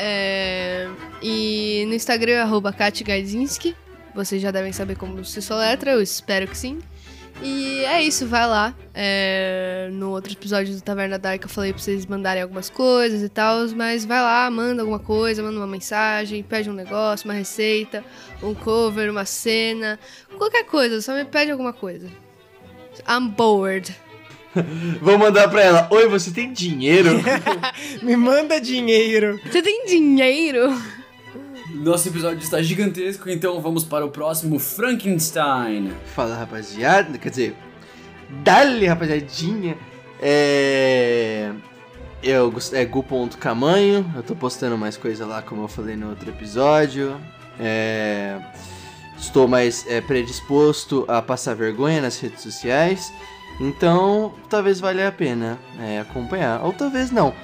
É, 0.00 0.88
e 1.20 1.84
no 1.88 1.94
Instagram 1.94 2.32
é 2.32 2.40
arroba. 2.42 2.72
Vocês 4.14 4.40
já 4.40 4.52
devem 4.52 4.72
saber 4.72 4.96
como 4.96 5.24
se 5.24 5.42
soletra, 5.42 5.90
eu 5.90 6.00
espero 6.00 6.46
que 6.46 6.56
sim. 6.56 6.78
E 7.42 7.84
é 7.84 8.02
isso, 8.02 8.26
vai 8.26 8.46
lá. 8.46 8.74
É, 8.94 9.88
no 9.92 10.10
outro 10.10 10.32
episódio 10.32 10.74
do 10.74 10.80
Taverna 10.80 11.18
Dark 11.18 11.42
eu 11.42 11.48
falei 11.48 11.72
pra 11.72 11.80
vocês 11.80 12.04
mandarem 12.06 12.42
algumas 12.42 12.68
coisas 12.68 13.22
e 13.22 13.28
tal, 13.28 13.66
mas 13.76 14.04
vai 14.04 14.20
lá, 14.20 14.48
manda 14.50 14.82
alguma 14.82 14.98
coisa, 14.98 15.42
manda 15.42 15.56
uma 15.56 15.66
mensagem, 15.66 16.42
pede 16.42 16.68
um 16.70 16.72
negócio, 16.72 17.28
uma 17.28 17.34
receita, 17.34 18.04
um 18.42 18.54
cover, 18.54 19.10
uma 19.10 19.24
cena, 19.24 19.98
qualquer 20.36 20.64
coisa, 20.64 21.00
só 21.00 21.14
me 21.14 21.24
pede 21.24 21.50
alguma 21.50 21.72
coisa. 21.72 22.08
I'm 23.08 23.28
bored. 23.28 23.94
Vou 25.00 25.18
mandar 25.18 25.48
pra 25.48 25.62
ela: 25.62 25.88
Oi, 25.90 26.08
você 26.08 26.30
tem 26.30 26.52
dinheiro? 26.52 27.10
Me 28.02 28.16
manda 28.16 28.60
dinheiro. 28.60 29.40
Você 29.44 29.62
tem 29.62 29.86
dinheiro? 29.86 30.74
Nosso 31.74 32.08
episódio 32.08 32.38
está 32.38 32.60
gigantesco, 32.62 33.28
então 33.28 33.60
vamos 33.60 33.84
para 33.84 34.04
o 34.04 34.10
próximo 34.10 34.58
Frankenstein. 34.58 35.92
Fala, 36.14 36.34
rapaziada. 36.34 37.18
Quer 37.18 37.30
dizer, 37.30 37.56
dale, 38.42 38.86
rapaziadinha. 38.86 39.76
É. 40.20 41.50
Eu 42.22 42.52
é 42.72 42.84
gu.camanho. 42.84 44.12
Eu 44.16 44.22
tô 44.22 44.34
postando 44.34 44.76
mais 44.76 44.96
coisa 44.96 45.24
lá, 45.24 45.40
como 45.40 45.62
eu 45.62 45.68
falei 45.68 45.94
no 45.94 46.10
outro 46.10 46.28
episódio. 46.28 47.18
É, 47.60 48.38
estou 49.16 49.46
mais 49.46 49.86
é, 49.88 50.00
predisposto 50.00 51.04
a 51.08 51.20
passar 51.22 51.54
vergonha 51.54 52.00
nas 52.00 52.18
redes 52.18 52.42
sociais. 52.42 53.12
Então, 53.60 54.32
talvez 54.48 54.78
valha 54.78 55.08
a 55.08 55.12
pena 55.12 55.58
é, 55.80 56.00
acompanhar. 56.00 56.64
Ou 56.64 56.72
talvez 56.72 57.10
não. 57.10 57.34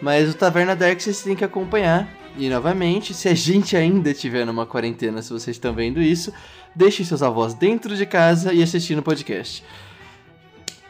Mas 0.00 0.30
o 0.30 0.34
Taverna 0.34 0.76
Dark 0.76 1.00
vocês 1.00 1.22
têm 1.22 1.34
que 1.34 1.44
acompanhar. 1.44 2.08
E 2.38 2.48
novamente, 2.48 3.14
se 3.14 3.28
a 3.28 3.34
gente 3.34 3.76
ainda 3.76 4.10
estiver 4.10 4.44
numa 4.44 4.66
quarentena, 4.66 5.22
se 5.22 5.30
vocês 5.30 5.56
estão 5.56 5.74
vendo 5.74 6.00
isso, 6.02 6.32
deixem 6.74 7.04
seus 7.04 7.22
avós 7.22 7.54
dentro 7.54 7.96
de 7.96 8.04
casa 8.04 8.52
e 8.52 8.62
assistindo 8.62 8.98
o 8.98 9.02
podcast. 9.02 9.64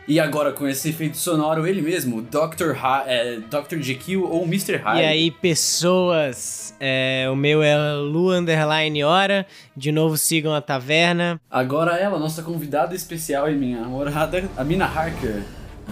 E 0.09 0.20
agora 0.20 0.53
com 0.53 0.69
esse 0.69 0.91
efeito 0.91 1.16
sonoro, 1.16 1.66
ele 1.66 1.83
mesmo, 1.83 2.23
Dr. 2.23 2.77
Ha 2.81 3.05
é, 3.09 3.39
Dr. 3.39 3.81
Jekyll 3.81 4.23
ou 4.23 4.45
Mr. 4.45 4.77
Hyde. 4.77 5.01
E 5.01 5.05
aí, 5.05 5.31
pessoas, 5.33 6.73
é, 6.78 7.27
o 7.28 7.35
meu 7.35 7.61
é 7.61 7.77
Lu 7.95 8.31
Underline 8.31 9.03
Hora. 9.03 9.45
De 9.77 9.91
novo, 9.91 10.16
sigam 10.16 10.55
a 10.55 10.61
taverna. 10.61 11.41
Agora 11.51 11.97
ela, 11.97 12.20
nossa 12.20 12.41
convidada 12.43 12.95
especial 12.95 13.51
e 13.51 13.57
minha 13.57 13.81
namorada, 13.81 14.49
a 14.57 14.62
Mina 14.62 14.85
Harker. 14.85 15.43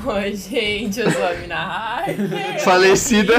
Oi, 0.05 0.37
gente, 0.37 1.01
eu 1.01 1.11
sou 1.11 1.27
a 1.27 1.35
Mina 1.35 1.57
Harker. 1.57 2.61
Falecida. 2.63 3.35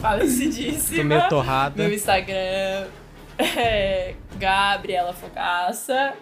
falecidíssima. 0.00 0.98
Tô 0.98 1.04
meio 1.04 1.28
torrada. 1.30 1.82
Meu 1.82 1.94
Instagram 1.94 2.88
é 3.38 4.14
Gabriela 4.38 5.14
Fogaça. 5.14 6.12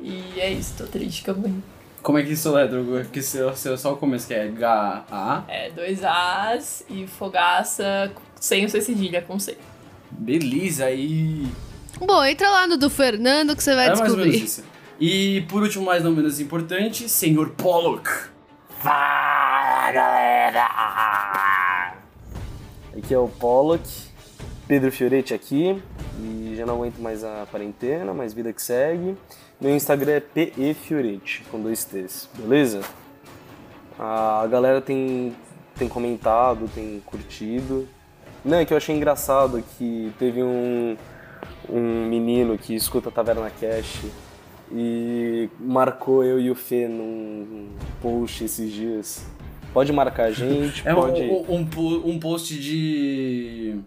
E 0.00 0.40
é 0.40 0.50
isso, 0.50 0.74
tô 0.78 0.84
triste 0.84 1.22
que 1.22 1.30
eu 1.30 1.34
vou. 1.36 1.50
Como 2.02 2.18
é 2.18 2.22
que 2.22 2.32
isso 2.32 2.56
é, 2.56 2.68
Drogo? 2.68 2.92
Porque 3.00 3.20
seu, 3.20 3.54
seu, 3.56 3.76
só 3.76 3.92
o 3.92 3.96
começo 3.96 4.26
que 4.26 4.34
é 4.34 4.44
H-A. 4.44 5.44
É 5.48 5.70
dois 5.70 6.04
As 6.04 6.84
e 6.88 7.06
Fogaça 7.06 8.12
sem 8.40 8.64
o 8.64 8.68
C 8.68 8.80
cedilha, 8.80 9.22
com 9.22 9.38
C. 9.38 9.58
Beleza, 10.10 10.90
e. 10.90 11.46
Bom, 11.98 12.24
entra 12.24 12.48
lá 12.48 12.66
no 12.66 12.76
do 12.76 12.88
Fernando 12.88 13.56
que 13.56 13.62
você 13.62 13.74
vai 13.74 13.86
é 13.86 13.88
mais 13.88 14.00
ou 14.00 14.16
menos 14.16 14.32
descobrir. 14.32 14.44
isso. 14.44 14.64
E 15.00 15.42
por 15.48 15.62
último, 15.62 15.84
mas 15.84 16.02
não 16.04 16.12
menos 16.12 16.40
importante, 16.40 17.08
Senhor 17.08 17.50
Pollock. 17.50 18.08
Fala 18.80 19.90
galera! 19.92 20.66
Aqui 22.96 23.12
é 23.12 23.18
o 23.18 23.28
Pollock, 23.28 23.88
Pedro 24.66 24.90
Fioretti 24.90 25.34
aqui, 25.34 25.82
e 26.20 26.54
já 26.56 26.64
não 26.64 26.76
aguento 26.76 26.98
mais 26.98 27.22
a 27.24 27.46
quarentena, 27.50 28.14
mais 28.14 28.32
vida 28.32 28.52
que 28.52 28.62
segue. 28.62 29.16
Meu 29.60 29.74
Instagram 29.74 30.12
é 30.12 30.20
PE 30.20 30.74
Fioretti, 30.74 31.42
com 31.50 31.60
dois 31.60 31.84
T's, 31.84 32.28
beleza? 32.34 32.82
A 33.98 34.46
galera 34.50 34.80
tem, 34.82 35.34
tem 35.78 35.88
comentado, 35.88 36.68
tem 36.74 37.00
curtido. 37.06 37.88
Não, 38.44 38.58
é 38.58 38.64
que 38.66 38.72
eu 38.72 38.76
achei 38.76 38.94
engraçado 38.94 39.62
que 39.78 40.12
teve 40.18 40.42
um, 40.42 40.96
um 41.68 42.06
menino 42.06 42.58
que 42.58 42.74
escuta 42.74 43.10
Taverna 43.10 43.50
Cash 43.50 44.04
e 44.70 45.48
marcou 45.58 46.22
eu 46.22 46.38
e 46.38 46.50
o 46.50 46.54
Fê 46.54 46.86
num 46.86 47.70
post 48.02 48.44
esses 48.44 48.70
dias. 48.70 49.26
Pode 49.72 49.92
marcar 49.92 50.24
a 50.24 50.30
gente, 50.32 50.86
É 50.86 50.92
um, 50.92 50.96
pode. 50.96 51.22
um, 51.22 51.54
um 51.54 52.10
um 52.10 52.20
post 52.20 52.58
de. 52.58 53.78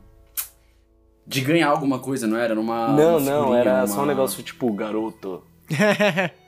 De 1.25 1.41
ganhar 1.41 1.69
alguma 1.69 1.99
coisa, 1.99 2.25
não 2.25 2.37
era? 2.37 2.55
Numa. 2.55 2.87
não, 2.89 3.19
não, 3.19 3.55
era 3.55 3.85
só 3.85 4.01
um 4.01 4.05
negócio 4.05 4.41
tipo 4.41 4.71
garoto. 4.73 5.43
Ah, 5.71 6.29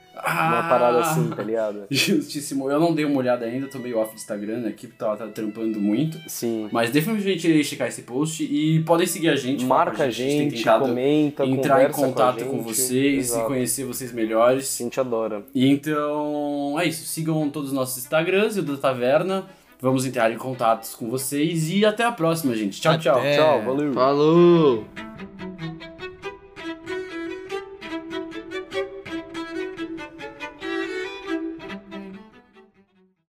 Uma 0.52 0.68
parada 0.68 1.00
assim, 1.00 1.30
tá 1.30 1.42
ligado? 1.42 1.86
Justíssimo. 1.90 2.70
Eu 2.70 2.78
não 2.78 2.94
dei 2.94 3.04
uma 3.04 3.18
olhada 3.18 3.44
ainda, 3.44 3.66
tô 3.66 3.78
meio 3.78 3.98
off 3.98 4.14
de 4.14 4.20
Instagram, 4.20 4.58
né? 4.58 4.68
a 4.68 4.70
equipe 4.70 4.94
tá, 4.94 5.16
tá 5.16 5.26
trampando 5.26 5.80
muito. 5.80 6.18
Sim. 6.28 6.68
Mas 6.70 6.90
definitivamente 6.90 7.48
irei 7.48 7.64
checar 7.64 7.88
esse 7.88 8.02
post 8.02 8.44
e 8.44 8.80
podem 8.84 9.06
seguir 9.06 9.30
a 9.30 9.36
gente. 9.36 9.64
Marca 9.64 10.04
a 10.04 10.10
gente, 10.10 10.56
tentado 10.56 10.86
comenta, 10.86 11.44
entrar 11.44 11.88
em 11.88 11.92
contato 11.92 12.44
com, 12.44 12.50
com, 12.50 12.56
gente. 12.58 12.74
vocês 12.74 13.26
Exato. 13.30 13.44
e 13.44 13.46
conhecer 13.46 13.84
vocês 13.84 14.12
melhores. 14.12 14.78
A 14.78 14.84
gente 14.84 15.00
adora. 15.00 15.42
E 15.54 15.68
então 15.68 16.78
é 16.78 16.86
isso. 16.86 17.04
Sigam 17.06 17.48
todos 17.50 17.70
os 17.70 17.74
nossos 17.74 17.98
Instagrams 17.98 18.56
e 18.56 18.60
o 18.60 18.62
da 18.62 18.76
Taverna. 18.76 19.46
Vamos 19.80 20.06
entrar 20.06 20.30
em 20.30 20.38
contatos 20.38 20.94
com 20.94 21.10
vocês 21.10 21.68
e 21.68 21.84
até 21.84 22.04
a 22.04 22.12
próxima, 22.12 22.54
gente. 22.54 22.80
Tchau, 22.80 22.96
tchau. 22.98 23.18
Até. 23.18 23.36
Tchau, 23.36 23.62
valeu. 23.62 23.92
Falou! 23.92 25.11